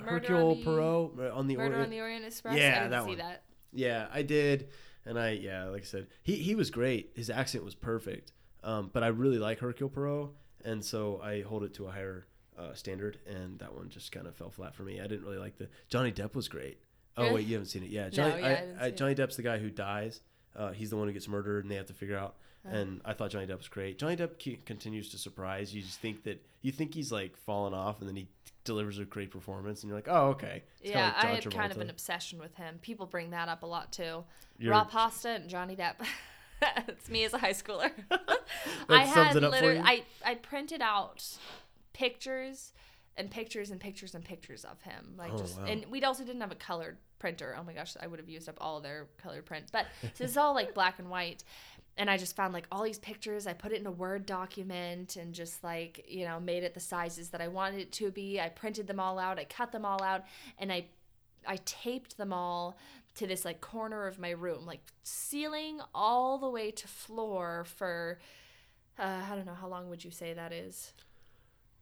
Murder 0.00 0.10
Hercule 0.10 0.50
on 0.52 0.58
the- 0.58 0.64
Poirot 0.64 1.32
on 1.32 1.46
the 1.46 1.56
Murder 1.56 1.74
Orient. 1.74 1.84
on 1.84 1.90
the 1.90 2.00
Orient 2.00 2.24
Express. 2.24 2.56
Yeah, 2.58 2.82
I 2.84 2.88
that 2.88 3.02
see 3.04 3.08
one. 3.10 3.18
that. 3.18 3.42
Yeah, 3.72 4.06
I 4.12 4.22
did, 4.22 4.70
and 5.04 5.18
I 5.18 5.30
yeah, 5.32 5.64
like 5.66 5.82
I 5.82 5.84
said, 5.84 6.06
he 6.22 6.36
he 6.36 6.54
was 6.54 6.70
great. 6.70 7.12
His 7.14 7.30
accent 7.30 7.64
was 7.64 7.74
perfect. 7.74 8.32
Um, 8.62 8.90
but 8.92 9.02
I 9.02 9.08
really 9.08 9.38
like 9.38 9.58
Hercule 9.58 9.88
Poirot, 9.88 10.30
and 10.64 10.84
so 10.84 11.20
I 11.22 11.42
hold 11.42 11.62
it 11.64 11.74
to 11.74 11.86
a 11.86 11.90
higher 11.90 12.26
uh, 12.58 12.74
standard. 12.74 13.18
And 13.26 13.58
that 13.60 13.74
one 13.74 13.88
just 13.88 14.12
kind 14.12 14.26
of 14.26 14.34
fell 14.34 14.50
flat 14.50 14.74
for 14.74 14.82
me. 14.82 15.00
I 15.00 15.06
didn't 15.06 15.24
really 15.24 15.38
like 15.38 15.56
the 15.58 15.68
Johnny 15.88 16.12
Depp 16.12 16.34
was 16.34 16.48
great. 16.48 16.78
Oh 17.16 17.32
wait, 17.34 17.46
you 17.46 17.54
haven't 17.54 17.68
seen 17.68 17.82
it? 17.82 17.90
Yeah, 17.90 18.08
Johnny. 18.10 18.40
yeah, 18.40 18.60
I 18.80 18.84
I, 18.84 18.86
I. 18.86 18.90
Johnny 18.90 19.14
Depp's 19.14 19.36
the 19.36 19.42
guy 19.42 19.58
who 19.58 19.70
dies. 19.70 20.20
Uh, 20.56 20.72
he's 20.72 20.90
the 20.90 20.96
one 20.96 21.08
who 21.08 21.12
gets 21.12 21.28
murdered, 21.28 21.64
and 21.64 21.70
they 21.70 21.76
have 21.76 21.86
to 21.86 21.94
figure 21.94 22.16
out. 22.16 22.36
Uh-huh. 22.66 22.76
And 22.76 23.00
I 23.04 23.12
thought 23.12 23.30
Johnny 23.30 23.46
Depp 23.46 23.58
was 23.58 23.68
great. 23.68 23.98
Johnny 23.98 24.16
Depp 24.16 24.38
ke- 24.38 24.64
continues 24.64 25.08
to 25.10 25.18
surprise. 25.18 25.74
You 25.74 25.82
just 25.82 26.00
think 26.00 26.24
that 26.24 26.44
you 26.62 26.72
think 26.72 26.94
he's 26.94 27.12
like 27.12 27.36
fallen 27.36 27.74
off, 27.74 28.00
and 28.00 28.08
then 28.08 28.16
he 28.16 28.28
delivers 28.64 28.98
a 28.98 29.04
great 29.04 29.30
performance, 29.30 29.82
and 29.82 29.88
you're 29.88 29.98
like, 29.98 30.08
oh 30.08 30.28
okay. 30.28 30.62
It's 30.80 30.90
yeah, 30.90 31.06
like 31.06 31.24
I 31.24 31.26
had 31.28 31.50
kind 31.54 31.72
of 31.72 31.78
an 31.78 31.90
obsession 31.90 32.38
with 32.38 32.54
him. 32.54 32.78
People 32.82 33.06
bring 33.06 33.30
that 33.30 33.48
up 33.48 33.62
a 33.62 33.66
lot 33.66 33.92
too. 33.92 34.24
You're- 34.58 34.72
Raw 34.72 34.84
pasta 34.84 35.30
and 35.30 35.48
Johnny 35.48 35.76
Depp. 35.76 35.94
That's 36.60 37.08
me 37.08 37.24
as 37.24 37.32
a 37.34 37.38
high 37.38 37.52
schooler. 37.52 37.90
I 38.88 39.04
had 39.04 39.14
sums 39.32 39.36
it 39.36 39.44
up 39.44 39.54
for 39.54 39.60
literally. 39.60 39.80
I 39.84 40.02
I 40.24 40.34
printed 40.34 40.82
out 40.82 41.24
pictures 41.92 42.72
and 43.16 43.30
pictures 43.30 43.70
and 43.70 43.80
pictures 43.80 44.14
and 44.14 44.24
pictures 44.24 44.64
of 44.64 44.80
him. 44.82 45.14
Like 45.16 45.32
Oh, 45.34 45.38
just 45.38 45.58
wow. 45.58 45.66
and 45.66 45.86
we 45.90 46.02
also 46.02 46.24
didn't 46.24 46.40
have 46.40 46.52
a 46.52 46.56
colored 46.56 46.98
printer. 47.18 47.56
Oh 47.58 47.64
my 47.64 47.72
gosh, 47.72 47.96
I 48.00 48.06
would 48.06 48.18
have 48.20 48.28
used 48.28 48.48
up 48.48 48.58
all 48.60 48.80
their 48.80 49.06
colored 49.22 49.44
print. 49.46 49.66
But 49.72 49.86
so 50.14 50.24
it's 50.24 50.36
all 50.36 50.54
like 50.54 50.74
black 50.74 50.98
and 50.98 51.10
white. 51.10 51.42
And 51.96 52.08
I 52.08 52.16
just 52.16 52.36
found 52.36 52.54
like 52.54 52.68
all 52.70 52.84
these 52.84 53.00
pictures. 53.00 53.48
I 53.48 53.54
put 53.54 53.72
it 53.72 53.80
in 53.80 53.86
a 53.86 53.90
Word 53.90 54.24
document 54.24 55.16
and 55.16 55.34
just 55.34 55.64
like, 55.64 56.04
you 56.08 56.24
know, 56.24 56.38
made 56.38 56.62
it 56.62 56.74
the 56.74 56.80
sizes 56.80 57.30
that 57.30 57.40
I 57.40 57.48
wanted 57.48 57.80
it 57.80 57.92
to 57.92 58.12
be. 58.12 58.40
I 58.40 58.50
printed 58.50 58.86
them 58.86 59.00
all 59.00 59.18
out. 59.18 59.38
I 59.40 59.44
cut 59.44 59.72
them 59.72 59.84
all 59.84 60.00
out 60.02 60.22
and 60.58 60.70
I 60.72 60.86
I 61.46 61.56
taped 61.64 62.16
them 62.16 62.32
all 62.32 62.76
to 63.18 63.26
this 63.26 63.44
like 63.44 63.60
corner 63.60 64.06
of 64.06 64.18
my 64.18 64.30
room, 64.30 64.66
like 64.66 64.80
ceiling 65.02 65.80
all 65.94 66.38
the 66.38 66.50
way 66.50 66.70
to 66.70 66.88
floor 66.88 67.64
for 67.76 68.18
uh, 68.98 69.22
I 69.30 69.36
don't 69.36 69.46
know 69.46 69.54
how 69.54 69.68
long 69.68 69.88
would 69.90 70.04
you 70.04 70.10
say 70.10 70.32
that 70.32 70.52
is? 70.52 70.92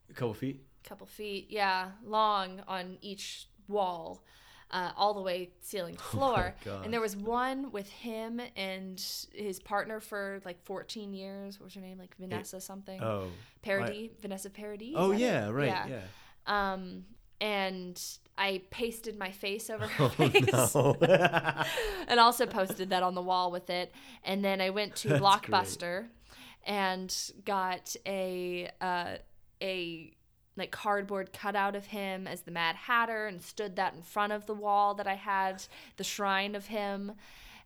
a 0.09 0.13
couple 0.13 0.33
feet. 0.33 0.63
couple 0.83 1.07
feet, 1.07 1.47
yeah, 1.49 1.89
long 2.05 2.61
on 2.67 2.97
each 3.01 3.47
wall, 3.67 4.23
uh, 4.71 4.91
all 4.95 5.13
the 5.13 5.21
way 5.21 5.49
ceiling 5.61 5.95
to 5.95 6.03
floor. 6.03 6.55
gosh. 6.63 6.85
and 6.85 6.93
there 6.93 7.01
was 7.01 7.15
one 7.15 7.71
with 7.71 7.89
him 7.89 8.41
and 8.55 9.03
his 9.33 9.59
partner 9.59 9.99
for 9.99 10.39
like 10.45 10.63
14 10.63 11.13
years. 11.13 11.59
What 11.59 11.65
was 11.65 11.73
her 11.73 11.81
name? 11.81 11.97
Like 11.97 12.15
Vanessa 12.17 12.61
something. 12.61 13.01
Oh. 13.01 13.27
Paradis, 13.61 14.11
Vanessa 14.21 14.49
Paradis. 14.49 14.93
Oh 14.95 15.11
it? 15.11 15.19
yeah, 15.19 15.49
right. 15.49 15.67
Yeah. 15.67 16.01
Um, 16.45 17.03
and 17.41 18.01
I 18.37 18.61
pasted 18.69 19.17
my 19.17 19.31
face 19.31 19.69
over 19.69 19.87
her 19.87 20.03
Oh 20.05 20.09
face. 20.09 20.75
no. 20.75 20.95
and 22.07 22.19
also 22.19 22.45
posted 22.45 22.89
that 22.91 23.03
on 23.03 23.15
the 23.15 23.21
wall 23.21 23.51
with 23.51 23.69
it. 23.69 23.91
And 24.23 24.43
then 24.45 24.61
I 24.61 24.69
went 24.69 24.95
to 24.97 25.07
That's 25.09 25.21
Blockbuster 25.21 26.07
and 26.65 27.15
got 27.45 27.95
a 28.05 28.69
uh, 28.81 29.15
a 29.61 30.13
like 30.55 30.71
cardboard 30.71 31.33
cutout 31.33 31.75
of 31.75 31.85
him 31.87 32.27
as 32.27 32.41
the 32.41 32.51
Mad 32.51 32.75
Hatter 32.75 33.27
and 33.27 33.41
stood 33.41 33.75
that 33.75 33.93
in 33.93 34.01
front 34.01 34.33
of 34.33 34.45
the 34.47 34.55
wall 34.55 34.95
that 34.95 35.07
I 35.07 35.13
had 35.15 35.63
the 35.97 36.03
shrine 36.03 36.55
of 36.55 36.65
him. 36.67 37.11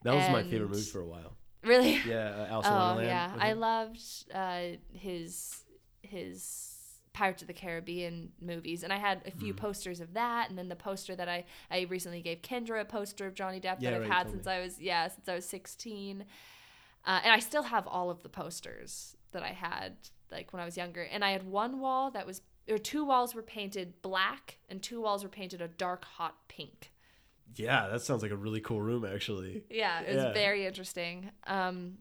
that 0.03 0.13
was 0.13 0.29
my 0.29 0.43
favorite 0.43 0.69
movie 0.69 0.81
for 0.81 0.99
a 1.01 1.05
while. 1.05 1.33
Really? 1.63 2.01
Yeah, 2.07 2.29
uh, 2.29 2.47
Alice 2.49 2.67
in 2.67 2.73
Oh 2.73 2.77
Wonderland. 2.77 3.07
yeah, 3.07 3.31
I 3.39 3.53
loved 3.53 4.01
uh, 4.33 4.61
his 4.93 5.63
his 6.01 6.70
Pirates 7.13 7.41
of 7.41 7.47
the 7.47 7.53
Caribbean 7.53 8.31
movies, 8.39 8.83
and 8.83 8.93
I 8.93 8.97
had 8.97 9.21
a 9.25 9.31
Mm. 9.31 9.39
few 9.39 9.53
posters 9.53 9.99
of 9.99 10.13
that, 10.13 10.49
and 10.49 10.57
then 10.57 10.69
the 10.69 10.75
poster 10.75 11.15
that 11.15 11.27
I 11.27 11.45
I 11.69 11.81
recently 11.81 12.21
gave 12.21 12.41
Kendra 12.41 12.81
a 12.81 12.85
poster 12.85 13.27
of 13.27 13.33
Johnny 13.33 13.59
Depp 13.59 13.77
Yeah, 13.79 13.91
that 13.91 13.93
I've 13.95 14.01
right, 14.01 14.11
had 14.11 14.29
since 14.29 14.45
me. 14.45 14.51
I 14.53 14.59
was 14.61 14.79
yeah 14.81 15.07
since 15.07 15.27
I 15.27 15.35
was 15.35 15.45
sixteen, 15.47 16.25
uh, 17.05 17.19
and 17.23 17.33
I 17.33 17.39
still 17.39 17.63
have 17.63 17.85
all 17.87 18.09
of 18.09 18.23
the 18.23 18.29
posters 18.29 19.17
that 19.31 19.43
I 19.43 19.49
had 19.49 19.97
like 20.31 20.53
when 20.53 20.61
I 20.61 20.65
was 20.65 20.77
younger, 20.77 21.01
and 21.03 21.25
I 21.25 21.31
had 21.31 21.43
one 21.43 21.79
wall 21.79 22.11
that 22.11 22.25
was 22.25 22.41
or 22.69 22.77
two 22.77 23.03
walls 23.03 23.35
were 23.35 23.41
painted 23.43 24.01
black, 24.01 24.57
and 24.69 24.81
two 24.81 25.01
walls 25.01 25.23
were 25.23 25.29
painted 25.29 25.61
a 25.61 25.67
dark 25.67 26.05
hot 26.05 26.47
pink. 26.47 26.93
Yeah, 27.55 27.89
that 27.89 28.01
sounds 28.01 28.21
like 28.21 28.31
a 28.31 28.37
really 28.37 28.61
cool 28.61 28.81
room 28.81 29.03
actually. 29.03 29.63
Yeah, 29.69 29.99
it 30.01 30.15
was 30.15 30.23
Yeah. 30.23 30.31
very 30.33 30.65
interesting. 30.65 31.31
Um, 31.45 31.97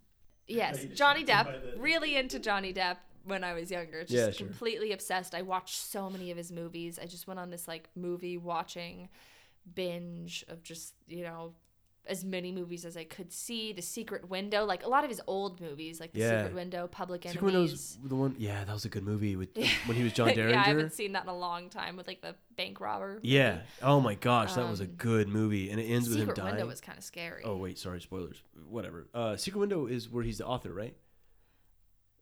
yes, 0.47 0.85
Johnny 0.95 1.25
Depp. 1.25 1.75
the- 1.75 1.81
Really 1.81 2.15
into 2.17 2.39
Johnny 2.39 2.73
Depp 2.73 2.99
when 3.25 3.45
I 3.45 3.53
was 3.55 3.71
younger. 3.71 4.03
Just 4.03 4.13
Yeah, 4.13 4.31
sure. 4.31 4.47
completely 4.47 4.93
obsessed. 4.93 5.35
I 5.35 5.43
watched 5.43 5.77
so 5.77 6.09
many 6.11 6.31
of 6.31 6.37
his 6.37 6.51
movies. 6.53 6.99
I 7.01 7.07
just 7.07 7.27
went 7.27 7.41
on 7.41 7.51
this 7.51 7.67
like 7.69 7.89
movie 7.95 8.37
watching 8.39 9.09
binge 9.75 10.45
of 10.49 10.63
just 10.63 10.95
you 11.07 11.23
know 11.25 11.53
as 12.07 12.25
many 12.25 12.51
movies 12.51 12.87
as 12.87 12.97
I 12.97 13.05
could 13.05 13.31
see. 13.31 13.73
The 13.75 13.83
Secret 13.83 14.29
Window, 14.31 14.65
like 14.65 14.85
a 14.85 14.89
lot 14.89 15.05
of 15.05 15.11
his 15.11 15.21
old 15.27 15.61
movies, 15.61 16.01
like 16.01 16.13
The 16.13 16.21
Yeah. 16.21 16.39
Secret 16.41 16.55
Window, 16.55 16.89
Public 16.89 17.23
Secret 17.25 17.37
Enemies. 17.53 17.99
Window's 18.01 18.09
the 18.09 18.17
one. 18.17 18.35
Yeah, 18.39 18.65
that 18.65 18.73
was 18.73 18.87
a 18.87 18.89
good 18.89 19.05
movie 19.05 19.37
with 19.37 19.51
when 19.85 19.97
he 19.99 20.03
was 20.03 20.15
John 20.15 20.29
Derringer. 20.29 20.51
yeah, 20.55 20.61
I 20.63 20.65
haven't 20.69 20.95
seen 20.95 21.13
that 21.13 21.25
in 21.25 21.29
a 21.29 21.37
long 21.37 21.69
time 21.69 21.97
with 21.97 22.07
like 22.09 22.23
the 22.23 22.35
bank 22.57 22.81
robber. 22.81 23.21
Yeah. 23.23 23.61
Oh 23.83 24.01
my 24.01 24.15
gosh, 24.15 24.55
that 24.55 24.69
was 24.69 24.81
a 24.81 24.85
Um, 24.85 24.91
good 24.97 25.29
movie, 25.29 25.71
and 25.71 25.79
it 25.79 25.85
ends 25.85 26.09
with 26.09 26.17
him 26.17 26.23
Secret 26.23 26.37
dying. 26.37 26.55
Window 26.55 26.67
was 26.69 26.81
kind 26.81 26.97
of 26.97 27.05
scary. 27.05 27.43
oh 27.45 27.57
wait, 27.57 27.79
sorry, 27.79 28.01
spoilers. 28.01 28.43
Whatever. 28.67 29.07
Uh, 29.13 29.37
Secret 29.37 29.61
Window 29.61 29.85
is 29.87 30.09
where 30.09 30.25
he's 30.25 30.39
the 30.39 30.47
author, 30.47 30.73
right? 30.73 30.97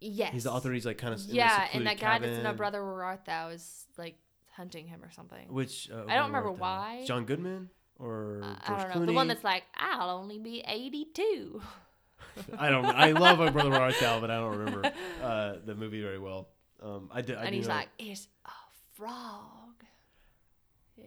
Yes. 0.00 0.32
He's 0.32 0.44
the 0.44 0.52
author. 0.52 0.72
He's 0.72 0.86
like 0.86 0.98
kind 0.98 1.12
of 1.14 1.20
Yeah, 1.22 1.66
and 1.72 1.86
that 1.86 1.98
guy 2.00 2.18
that's 2.18 2.38
in 2.38 2.46
a 2.46 2.52
brother 2.54 2.84
where 2.84 3.04
art 3.04 3.24
thou 3.24 3.48
is 3.48 3.86
like 3.96 4.16
hunting 4.54 4.86
him 4.86 5.02
or 5.02 5.10
something. 5.10 5.46
Which 5.48 5.90
uh, 5.90 6.04
I 6.08 6.16
don't 6.16 6.26
remember 6.26 6.52
why. 6.52 7.04
John 7.06 7.24
Goodman 7.24 7.70
or 7.98 8.40
Uh, 8.42 8.54
I 8.66 8.78
don't 8.78 8.88
know. 8.88 8.94
Clooney? 8.94 9.06
The 9.06 9.12
one 9.12 9.28
that's 9.28 9.44
like, 9.44 9.64
I'll 9.76 10.10
only 10.10 10.38
be 10.38 10.62
82. 10.66 11.60
I 12.58 12.68
don't. 12.70 12.84
I 12.84 13.12
love 13.12 13.38
my 13.38 13.50
brother 13.50 13.70
where 13.70 13.80
art 13.80 13.94
thou, 14.00 14.20
but 14.20 14.30
I 14.30 14.36
don't 14.36 14.58
remember 14.58 14.92
uh, 15.22 15.54
the 15.64 15.74
movie 15.74 16.00
very 16.00 16.18
well. 16.18 16.48
Um, 16.82 17.10
I 17.12 17.22
did. 17.22 17.36
I 17.36 17.44
and 17.44 17.54
he's 17.54 17.66
know- 17.66 17.74
like, 17.74 17.88
it's 17.98 18.28
a 18.46 18.50
frog. 18.94 19.84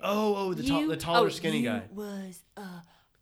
oh, 0.01 0.35
oh, 0.35 0.53
the, 0.53 0.63
tall, 0.63 0.81
You- 0.81 0.87
the 0.89 0.97
taller, 0.97 1.27
oh, 1.27 1.29
skinny 1.29 1.61
guy. 1.61 1.83
was 1.93 2.39
a 2.57 2.67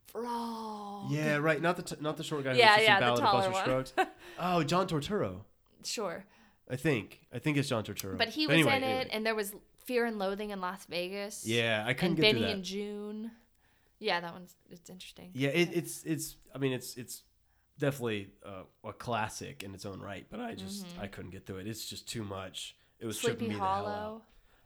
frog. 0.08 1.12
Yeah, 1.12 1.38
right. 1.38 1.62
Not 1.62 1.76
the 1.78 1.84
t- 1.84 1.96
not 2.02 2.18
the 2.18 2.24
short 2.24 2.44
guy. 2.44 2.54
Yeah, 2.54 2.70
who's 2.78 2.88
just 2.88 2.88
yeah, 2.88 3.00
the 3.00 3.22
taller 3.22 3.52
one. 3.52 4.08
Oh, 4.40 4.64
John 4.64 4.88
Turturro. 4.88 5.42
Sure. 5.84 6.26
I 6.70 6.76
think. 6.76 7.22
I 7.34 7.40
think 7.40 7.58
it's 7.58 7.70
John 7.70 7.84
Turturro. 7.84 8.18
But 8.18 8.30
he 8.30 8.46
was 8.48 8.54
anyway, 8.54 8.78
in 8.78 8.84
it, 8.84 8.86
anyway. 8.86 9.10
and 9.12 9.26
there 9.26 9.36
was 9.36 9.54
Fear 9.86 10.06
and 10.06 10.20
Loathing 10.20 10.52
in 10.52 10.62
Las 10.62 10.86
Vegas. 10.86 11.46
Yeah, 11.46 11.84
I 11.86 11.94
couldn't 11.94 12.12
and 12.12 12.16
get 12.18 12.22
Benny 12.22 12.40
through 12.40 12.48
that. 12.48 12.54
and 12.54 12.64
Joon. 12.64 13.32
Yeah, 14.00 14.22
that 14.22 14.34
one's 14.34 14.56
it's 14.70 14.90
interesting. 14.90 15.32
Yeah, 15.34 15.50
it, 15.50 15.70
it's 15.74 16.04
it's. 16.04 16.36
I 16.54 16.58
mean, 16.60 16.74
it's 16.74 16.96
it's 16.96 17.24
definitely 17.80 18.30
uh, 18.46 18.64
a 18.88 18.94
classic 18.94 19.64
in 19.64 19.74
its 19.74 19.86
own 19.86 20.00
right. 20.00 20.26
But 20.30 20.40
I 20.42 20.54
just 20.54 20.86
I 21.02 21.08
couldn't 21.08 21.32
get 21.32 21.46
through 21.46 21.58
it. 21.58 21.68
It's 21.68 21.86
just 21.86 22.08
too 22.08 22.24
much. 22.24 22.76
It 23.00 23.06
was 23.06 23.18
tripping 23.20 23.50
Mm-hmm. 23.50 23.56
Sleepy 23.56 23.56
me 23.56 23.60
the 23.60 23.66
hell 23.66 23.86
out. 23.86 23.86
Hollow. 23.86 24.22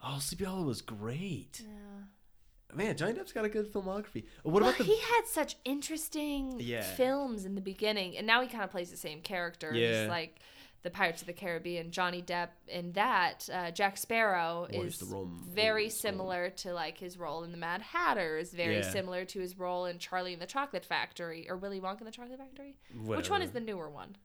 Oh, 0.05 0.19
Sleepy 0.19 0.43
Hollow 0.43 0.63
was 0.63 0.81
great. 0.81 1.61
Yeah. 1.63 2.75
Man, 2.75 2.97
Johnny 2.97 3.13
Depp's 3.13 3.31
got 3.31 3.45
a 3.45 3.49
good 3.49 3.71
filmography. 3.71 4.25
What 4.41 4.61
well, 4.61 4.63
about 4.63 4.77
the? 4.79 4.83
he 4.83 4.97
had 4.99 5.27
such 5.27 5.57
interesting 5.63 6.55
Yeah. 6.59 6.81
films 6.81 7.45
in 7.45 7.53
the 7.53 7.61
beginning, 7.61 8.17
and 8.17 8.25
now 8.25 8.41
he 8.41 8.47
kind 8.47 8.63
of 8.63 8.71
plays 8.71 8.89
the 8.89 8.97
same 8.97 9.21
character. 9.21 9.71
Yeah. 9.73 9.91
Just 9.91 10.09
like 10.09 10.39
the 10.83 10.91
Pirates 10.91 11.21
of 11.21 11.27
the 11.27 11.33
Caribbean, 11.33 11.91
Johnny 11.91 12.21
Depp 12.21 12.49
in 12.67 12.91
that. 12.93 13.49
Uh, 13.51 13.71
Jack 13.71 13.97
Sparrow 13.97 14.67
is 14.71 15.01
very 15.01 15.89
similar 15.89 16.49
to 16.51 16.73
like 16.73 16.97
his 16.97 17.17
role 17.17 17.43
in 17.43 17.51
the 17.51 17.57
Mad 17.57 17.81
Hatter. 17.81 18.37
Is 18.37 18.53
very 18.53 18.75
Yeah. 18.75 18.81
similar 18.91 19.25
to 19.25 19.39
his 19.39 19.57
role 19.57 19.85
in 19.85 19.97
Charlie 19.97 20.33
and 20.33 20.41
the 20.41 20.45
Chocolate 20.45 20.85
Factory 20.85 21.49
or 21.49 21.57
Willy 21.57 21.79
Wonka 21.79 21.99
and 21.99 22.07
the 22.07 22.11
Chocolate 22.11 22.37
Factory. 22.37 22.75
Which 22.93 23.29
one 23.29 23.41
is 23.41 23.51
the 23.51 23.59
newer 23.61 23.89
one? 23.89 24.15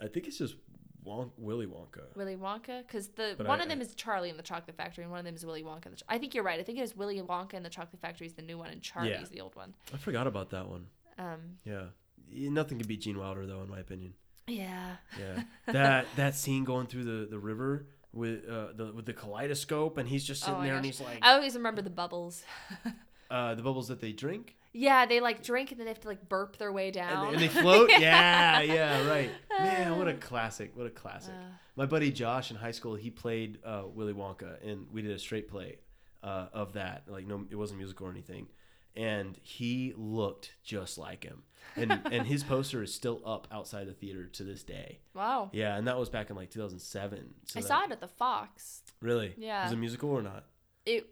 I 0.00 0.08
think 0.08 0.26
it's 0.26 0.38
just 0.38 0.56
Won- 1.02 1.30
Willy 1.38 1.66
Wonka. 1.66 2.14
Willy 2.14 2.36
Wonka, 2.36 2.86
because 2.86 3.08
the 3.10 3.34
But 3.38 3.46
one 3.46 3.60
I- 3.60 3.62
of 3.62 3.68
them 3.70 3.80
is 3.80 3.94
Charlie 3.94 4.28
and 4.28 4.38
the 4.38 4.42
Chocolate 4.42 4.76
Factory, 4.76 5.02
and 5.04 5.10
one 5.10 5.18
of 5.20 5.24
them 5.24 5.34
is 5.34 5.46
Willy 5.46 5.62
Wonka. 5.62 5.86
And 5.86 5.94
the 5.94 5.98
Ch- 5.98 6.02
I 6.08 6.18
think 6.18 6.34
you're 6.34 6.44
right. 6.44 6.60
I 6.60 6.62
think 6.62 6.78
it 6.78 6.82
is 6.82 6.94
Willy 6.94 7.18
Wonka 7.22 7.54
and 7.54 7.64
the 7.64 7.70
Chocolate 7.70 8.02
Factory 8.02 8.26
is 8.26 8.34
the 8.34 8.42
new 8.42 8.58
one, 8.58 8.68
and 8.70 8.82
Charlie's 8.82 9.30
the 9.30 9.40
old 9.40 9.56
one. 9.56 9.74
I 9.94 9.96
forgot 9.96 10.26
about 10.26 10.50
that 10.50 10.68
one. 10.68 10.88
Um, 11.18 11.58
Yeah. 11.64 11.86
Nothing 12.32 12.78
can 12.78 12.86
beat 12.86 13.00
Gene 13.00 13.18
Wilder 13.18 13.46
though, 13.46 13.62
in 13.62 13.68
my 13.70 13.78
opinion. 13.80 14.14
Yeah, 14.50 14.96
Yeah. 15.18 15.42
that 15.72 16.06
that 16.16 16.34
scene 16.34 16.64
going 16.64 16.86
through 16.86 17.04
the, 17.04 17.26
the 17.30 17.38
river 17.38 17.86
with 18.12 18.48
uh 18.48 18.72
the 18.74 18.92
with 18.92 19.06
the 19.06 19.12
kaleidoscope 19.12 19.96
and 19.96 20.08
he's 20.08 20.24
just 20.24 20.42
Oh 20.42 20.46
sitting 20.46 20.60
my 20.60 20.66
there 20.66 20.76
and 20.76 20.84
he's 20.84 21.00
like 21.00 21.18
I 21.22 21.32
always 21.34 21.54
remember 21.54 21.80
the 21.82 21.90
bubbles. 21.90 22.42
uh 23.30 23.54
the 23.54 23.62
bubbles 23.62 23.88
that 23.88 24.00
they 24.00 24.12
drink 24.12 24.56
Yeah, 24.72 25.06
they 25.06 25.20
like 25.20 25.42
drink 25.42 25.70
and 25.70 25.78
then 25.78 25.84
they 25.86 25.92
have 25.92 26.00
to 26.00 26.08
like 26.08 26.28
burp 26.28 26.56
their 26.58 26.72
way 26.72 26.86
and 26.86 26.94
down. 26.94 27.26
they, 27.28 27.32
and 27.34 27.42
they 27.42 27.48
float. 27.48 27.90
yeah, 27.98 28.60
yeah, 28.60 29.06
right. 29.08 29.30
Man, 29.58 29.98
what 29.98 30.08
a 30.08 30.14
classic! 30.14 30.72
What 30.74 30.86
a 30.86 30.90
classic. 30.90 31.34
Uh. 31.34 31.54
My 31.76 31.86
buddy 31.86 32.10
Josh 32.10 32.50
in 32.50 32.56
high 32.56 32.70
school, 32.72 32.94
he 32.94 33.10
played 33.10 33.58
uh, 33.64 33.82
Willy 33.94 34.12
Wonka, 34.12 34.56
and 34.68 34.86
we 34.92 35.02
did 35.02 35.12
a 35.12 35.18
straight 35.18 35.48
play 35.48 35.78
uh, 36.22 36.46
of 36.52 36.74
that. 36.74 37.04
Like, 37.08 37.26
no, 37.26 37.46
it 37.50 37.56
wasn't 37.56 37.78
musical 37.78 38.06
or 38.06 38.10
anything. 38.10 38.48
And 38.96 39.38
he 39.42 39.94
looked 39.96 40.52
just 40.64 40.98
like 40.98 41.22
him, 41.24 41.44
and 41.76 41.92
and 42.12 42.26
his 42.26 42.42
poster 42.42 42.82
is 42.82 42.92
still 42.92 43.22
up 43.24 43.46
outside 43.52 43.86
the 43.86 43.92
theater 43.92 44.26
to 44.26 44.42
this 44.44 44.62
day. 44.64 44.98
wow. 45.14 45.48
Yeah, 45.52 45.76
and 45.76 45.86
that 45.86 45.96
was 45.98 46.08
back 46.08 46.28
in 46.30 46.36
like 46.36 46.50
2007. 46.50 47.34
So 47.46 47.58
I 47.58 47.62
that- 47.62 47.68
saw 47.68 47.84
it 47.84 47.92
at 47.92 48.00
the 48.00 48.08
Fox. 48.08 48.82
Really? 49.00 49.34
Yeah. 49.38 49.62
Was 49.64 49.72
it 49.72 49.76
a 49.76 49.78
musical 49.78 50.10
or 50.10 50.22
not? 50.22 50.44
It. 50.84 51.06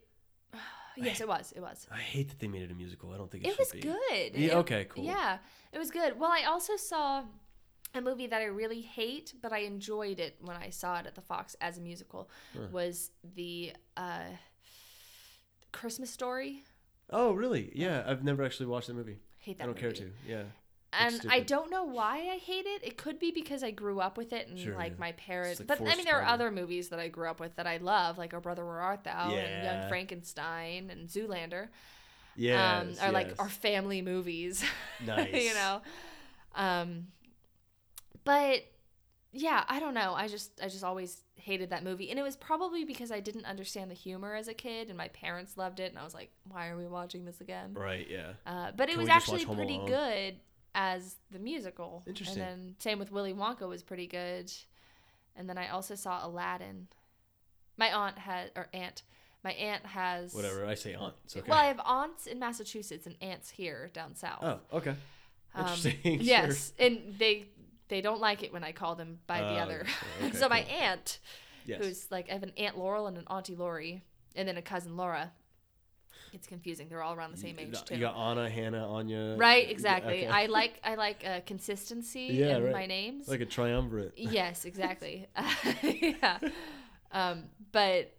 Yes, 1.00 1.20
it 1.20 1.28
was. 1.28 1.52
It 1.55 1.60
was. 1.60 1.86
I 1.92 1.98
hate 1.98 2.28
that 2.30 2.40
they 2.40 2.48
made 2.48 2.62
it 2.62 2.72
a 2.72 2.74
musical. 2.74 3.12
I 3.12 3.18
don't 3.18 3.30
think 3.30 3.44
it, 3.44 3.50
It 3.50 3.59
was 3.60 3.70
be. 3.70 3.78
good. 3.78 3.94
Yeah, 4.34 4.48
It- 4.48 4.55
okay, 4.56 4.84
cool. 4.88 5.05
Yeah, 5.05 5.38
it 5.72 5.78
was 5.78 5.92
good. 5.92 6.18
Well, 6.18 6.32
I 6.32 6.42
also 6.42 6.74
saw 6.74 7.22
a 7.94 8.00
movie 8.00 8.26
that 8.26 8.42
I 8.42 8.46
really 8.46 8.80
hate, 8.80 9.32
but 9.40 9.52
I 9.52 9.59
enjoyed 9.59 10.18
it 10.18 10.34
when 10.40 10.56
I 10.56 10.70
saw 10.70 10.98
it 10.98 11.06
at 11.06 11.14
the 11.14 11.20
Fox 11.20 11.55
as 11.60 11.78
a 11.78 11.80
musical. 11.80 12.28
Was 12.72 13.12
the 13.36 13.74
uh, 13.96 14.24
Christmas 15.72 16.10
Story? 16.10 16.64
Oh, 17.10 17.32
really? 17.32 17.70
Yeah, 17.74 18.05
I've 18.06 18.22
never 18.24 18.44
actually 18.44 18.66
watched 18.66 18.89
the 18.89 18.94
movie. 18.94 19.18
Hate 19.39 19.59
that. 19.59 19.64
I 19.64 19.66
don't 19.66 19.78
care 19.78 19.93
to. 19.93 20.10
Yeah. 20.26 20.43
And 20.93 21.26
I 21.28 21.40
don't 21.40 21.70
know 21.70 21.85
why 21.85 22.28
I 22.32 22.39
hate 22.39 22.64
it. 22.66 22.82
It 22.82 22.97
could 22.97 23.18
be 23.18 23.30
because 23.30 23.62
I 23.62 23.70
grew 23.70 24.01
up 24.01 24.16
with 24.16 24.32
it 24.32 24.48
and 24.48 24.59
Sure, 24.59 24.74
like 24.74 24.93
yeah. 24.93 25.01
my 25.01 25.12
parents. 25.12 25.60
like 25.60 25.68
but 25.68 25.80
I 25.82 25.97
mean, 25.97 26.05
there 26.06 26.18
are 26.20 26.24
other 26.26 26.51
movies 26.51 26.89
that 26.89 26.98
I 26.98 27.09
grew 27.09 27.28
up 27.28 27.40
with 27.40 27.56
that 27.56 27.66
I 27.66 27.76
love, 27.76 28.16
like 28.16 28.32
Our 28.32 28.40
Brother 28.40 28.64
Where 28.64 28.80
Art 28.80 29.05
Thou 29.05 29.30
and 29.35 29.64
Young 29.64 29.89
Frankenstein 29.89 30.89
and 30.90 31.09
Zoolander. 31.09 31.68
Yeah. 32.36 32.78
um, 32.78 32.94
are 33.02 33.12
like 33.12 33.35
our 33.39 33.48
family 33.48 34.01
movies. 34.01 34.64
Nice. 35.05 35.32
you 35.44 35.55
know. 35.55 35.82
Um, 36.55 37.09
but 38.24 38.62
yeah, 39.39 39.65
I 39.69 39.78
don't 39.78 39.94
know. 39.94 40.15
I 40.15 40.27
just 40.27 40.60
I 40.62 40.66
just 40.69 40.82
always 40.82 41.23
hated 41.36 41.70
that 41.70 41.85
movie, 41.85 42.10
and 42.10 42.19
it 42.19 42.23
was 42.23 42.36
probably 42.36 42.85
because 42.85 43.12
I 43.12 43.20
didn't 43.20 43.44
understand 43.44 43.90
the 43.90 43.94
humor 43.94 44.35
as 44.35 44.48
a 44.48 44.55
kid, 44.55 44.89
and 44.89 44.98
my 44.98 45.09
parents 45.09 45.56
loved 45.56 45.78
it, 45.78 45.90
and 45.90 45.98
I 45.98 46.02
was 46.02 46.12
like, 46.12 46.31
why 46.48 46.69
are 46.69 46.77
we 46.77 46.86
watching 46.86 47.24
this 47.24 47.40
again? 47.40 47.73
Right. 47.74 48.06
Yeah. 48.10 48.32
Uh, 48.44 48.73
but 48.77 48.89
it 48.89 48.93
Can 48.93 48.98
was 48.98 49.09
we 49.09 49.15
just 49.15 49.28
watch 49.28 49.35
actually 49.35 49.44
Home 49.44 49.56
pretty 49.56 49.77
Alone? 49.77 49.86
good 49.86 50.35
as 50.74 51.16
the 51.31 51.39
musical. 51.39 52.02
Interesting. 52.06 52.43
And 52.43 52.51
then 52.51 52.74
same 52.78 52.98
with 52.98 53.12
Willy 53.12 53.32
Wonka 53.32 53.69
was 53.69 53.82
pretty 53.82 54.06
good. 54.09 54.52
And 55.36 55.48
then 55.48 55.56
I 55.56 55.69
also 55.69 55.94
saw 55.94 56.27
Aladdin. 56.27 56.89
My 57.77 57.94
aunt 57.94 58.19
had 58.19 58.51
or 58.56 58.69
aunt, 58.74 59.02
my 59.44 59.52
aunt 59.52 59.86
has 59.86 60.35
Whatever. 60.35 60.66
I 60.66 60.74
say 60.74 60.94
aunt. 60.94 61.15
It's 61.24 61.36
okay. 61.36 61.48
Well, 61.48 61.60
I 61.60 61.66
have 61.66 61.81
aunts 61.85 62.27
in 62.27 62.40
Massachusetts 62.40 63.06
and 63.06 63.15
aunts 63.20 63.51
here 63.51 63.90
down 63.93 64.16
south. 64.16 64.43
oh, 64.43 64.59
okay. 64.78 64.97
Um, 65.55 65.65
Interesting. 65.65 65.98
yes, 66.23 66.73
and 66.78 67.15
they 67.19 67.47
they 67.89 68.01
don't 68.01 68.20
like 68.20 68.43
it 68.43 68.52
when 68.52 68.65
I 68.65 68.73
call 68.73 68.94
them 68.94 69.19
by 69.27 69.40
the 69.40 69.47
Oh, 69.55 69.62
other. 69.62 69.86
okay, 70.23 70.36
so 70.36 70.48
my 70.48 70.62
cool. 70.62 70.77
aunt, 70.78 71.19
Yes. 71.66 71.85
who's 71.85 72.10
like 72.10 72.28
I 72.31 72.32
have 72.35 72.43
an 72.43 72.52
aunt 72.56 72.78
Laurel 72.78 73.06
and 73.06 73.16
an 73.19 73.24
auntie 73.28 73.55
Lori, 73.56 74.02
and 74.36 74.47
then 74.48 74.56
a 74.56 74.62
cousin 74.62 74.97
Laura. 74.97 75.32
It's 76.35 76.47
confusing. 76.47 76.89
They're 76.90 77.02
all 77.02 77.15
around 77.15 77.32
the 77.32 77.39
same 77.39 77.59
age 77.59 77.82
too. 77.85 77.94
You 77.94 78.01
got 78.01 78.15
Anna, 78.15 78.51
Hannah, 78.51 78.86
Anya. 78.86 79.36
Right, 79.39 79.70
exactly. 79.70 80.24
okay. 80.24 80.27
I 80.27 80.44
like 80.47 80.78
I 80.85 80.94
like 80.97 81.24
uh, 81.27 81.40
consistency 81.47 82.20
Yeah, 82.32 82.59
in 82.59 82.65
right. 82.65 82.73
my 82.73 82.86
names. 82.86 83.28
like 83.28 83.40
a 83.40 83.47
triumvirate. 83.47 84.12
yes, 84.16 84.65
exactly. 84.66 85.27
yeah. 85.82 86.39
Um, 87.12 87.44
but 87.73 88.12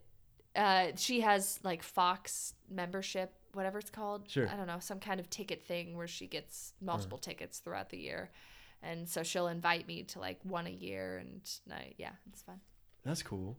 uh, 0.56 0.88
she 0.96 1.22
has 1.22 1.60
like 1.64 1.84
Fox 1.84 2.56
membership, 2.70 3.32
whatever 3.54 3.78
it's 3.78 3.92
called. 3.92 4.28
Sure. 4.28 4.50
I 4.50 4.56
don't 4.56 4.68
know, 4.68 4.80
some 4.80 5.00
kind 5.00 5.20
of 5.20 5.30
ticket 5.30 5.64
thing 5.64 5.96
where 5.96 6.08
she 6.08 6.26
gets 6.26 6.74
multiple 6.82 7.20
tickets 7.20 7.60
throughout 7.60 7.90
the 7.92 7.98
year. 8.00 8.32
And 8.82 9.08
so 9.08 9.24
she'll 9.24 9.48
invite 9.48 9.88
me 9.88 10.04
to 10.04 10.20
like 10.20 10.40
one 10.44 10.68
a 10.68 10.72
year 10.72 11.18
and 11.18 11.42
I, 11.72 11.94
yeah, 11.98 12.12
it's 12.32 12.42
fun. 12.42 12.60
That's 13.04 13.24
cool. 13.24 13.58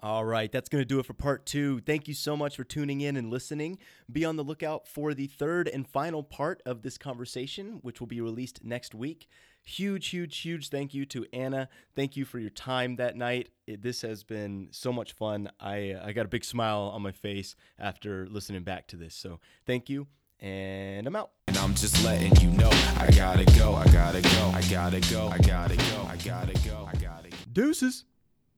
All 0.00 0.24
right, 0.24 0.52
that's 0.52 0.68
going 0.68 0.82
to 0.82 0.86
do 0.86 0.98
it 0.98 1.06
for 1.06 1.14
part 1.14 1.46
two. 1.46 1.80
Thank 1.80 2.08
you 2.08 2.14
so 2.14 2.36
much 2.36 2.56
for 2.56 2.64
tuning 2.64 3.00
in 3.00 3.16
and 3.16 3.30
listening. 3.30 3.78
Be 4.12 4.26
on 4.26 4.36
the 4.36 4.44
lookout 4.44 4.86
for 4.86 5.14
the 5.14 5.28
third 5.28 5.66
and 5.66 5.88
final 5.88 6.22
part 6.22 6.60
of 6.66 6.82
this 6.82 6.98
conversation, 6.98 7.78
which 7.80 8.00
will 8.00 8.06
be 8.06 8.20
released 8.20 8.62
next 8.62 8.94
week. 8.94 9.28
Huge, 9.62 10.08
huge, 10.08 10.36
huge 10.40 10.68
thank 10.68 10.92
you 10.92 11.06
to 11.06 11.24
Anna. 11.32 11.70
Thank 11.96 12.18
you 12.18 12.26
for 12.26 12.38
your 12.38 12.50
time 12.50 12.96
that 12.96 13.16
night. 13.16 13.48
It, 13.66 13.80
this 13.80 14.02
has 14.02 14.22
been 14.24 14.68
so 14.72 14.92
much 14.92 15.14
fun. 15.14 15.50
I, 15.58 15.96
I 16.02 16.12
got 16.12 16.26
a 16.26 16.28
big 16.28 16.44
smile 16.44 16.90
on 16.94 17.00
my 17.00 17.12
face 17.12 17.56
after 17.78 18.26
listening 18.26 18.62
back 18.62 18.86
to 18.88 18.96
this. 18.96 19.14
So 19.14 19.40
thank 19.64 19.88
you, 19.88 20.06
and 20.44 21.06
I'm 21.06 21.16
out. 21.16 21.30
And 21.48 21.56
I'm 21.56 21.74
just 21.74 22.04
letting 22.04 22.36
you 22.36 22.50
know 22.50 22.68
I 22.98 23.10
gotta 23.10 23.44
go, 23.58 23.74
I 23.74 23.86
gotta 23.86 24.20
go, 24.20 24.52
I 24.54 24.60
gotta 24.70 25.00
go, 25.00 25.28
I 25.28 25.38
gotta 25.38 25.76
go, 25.76 26.06
I 26.06 26.16
gotta 26.18 26.52
go, 26.68 26.88
I 26.92 26.96
gotta 26.98 27.30
go. 27.30 27.36
Deuces. 27.52 28.04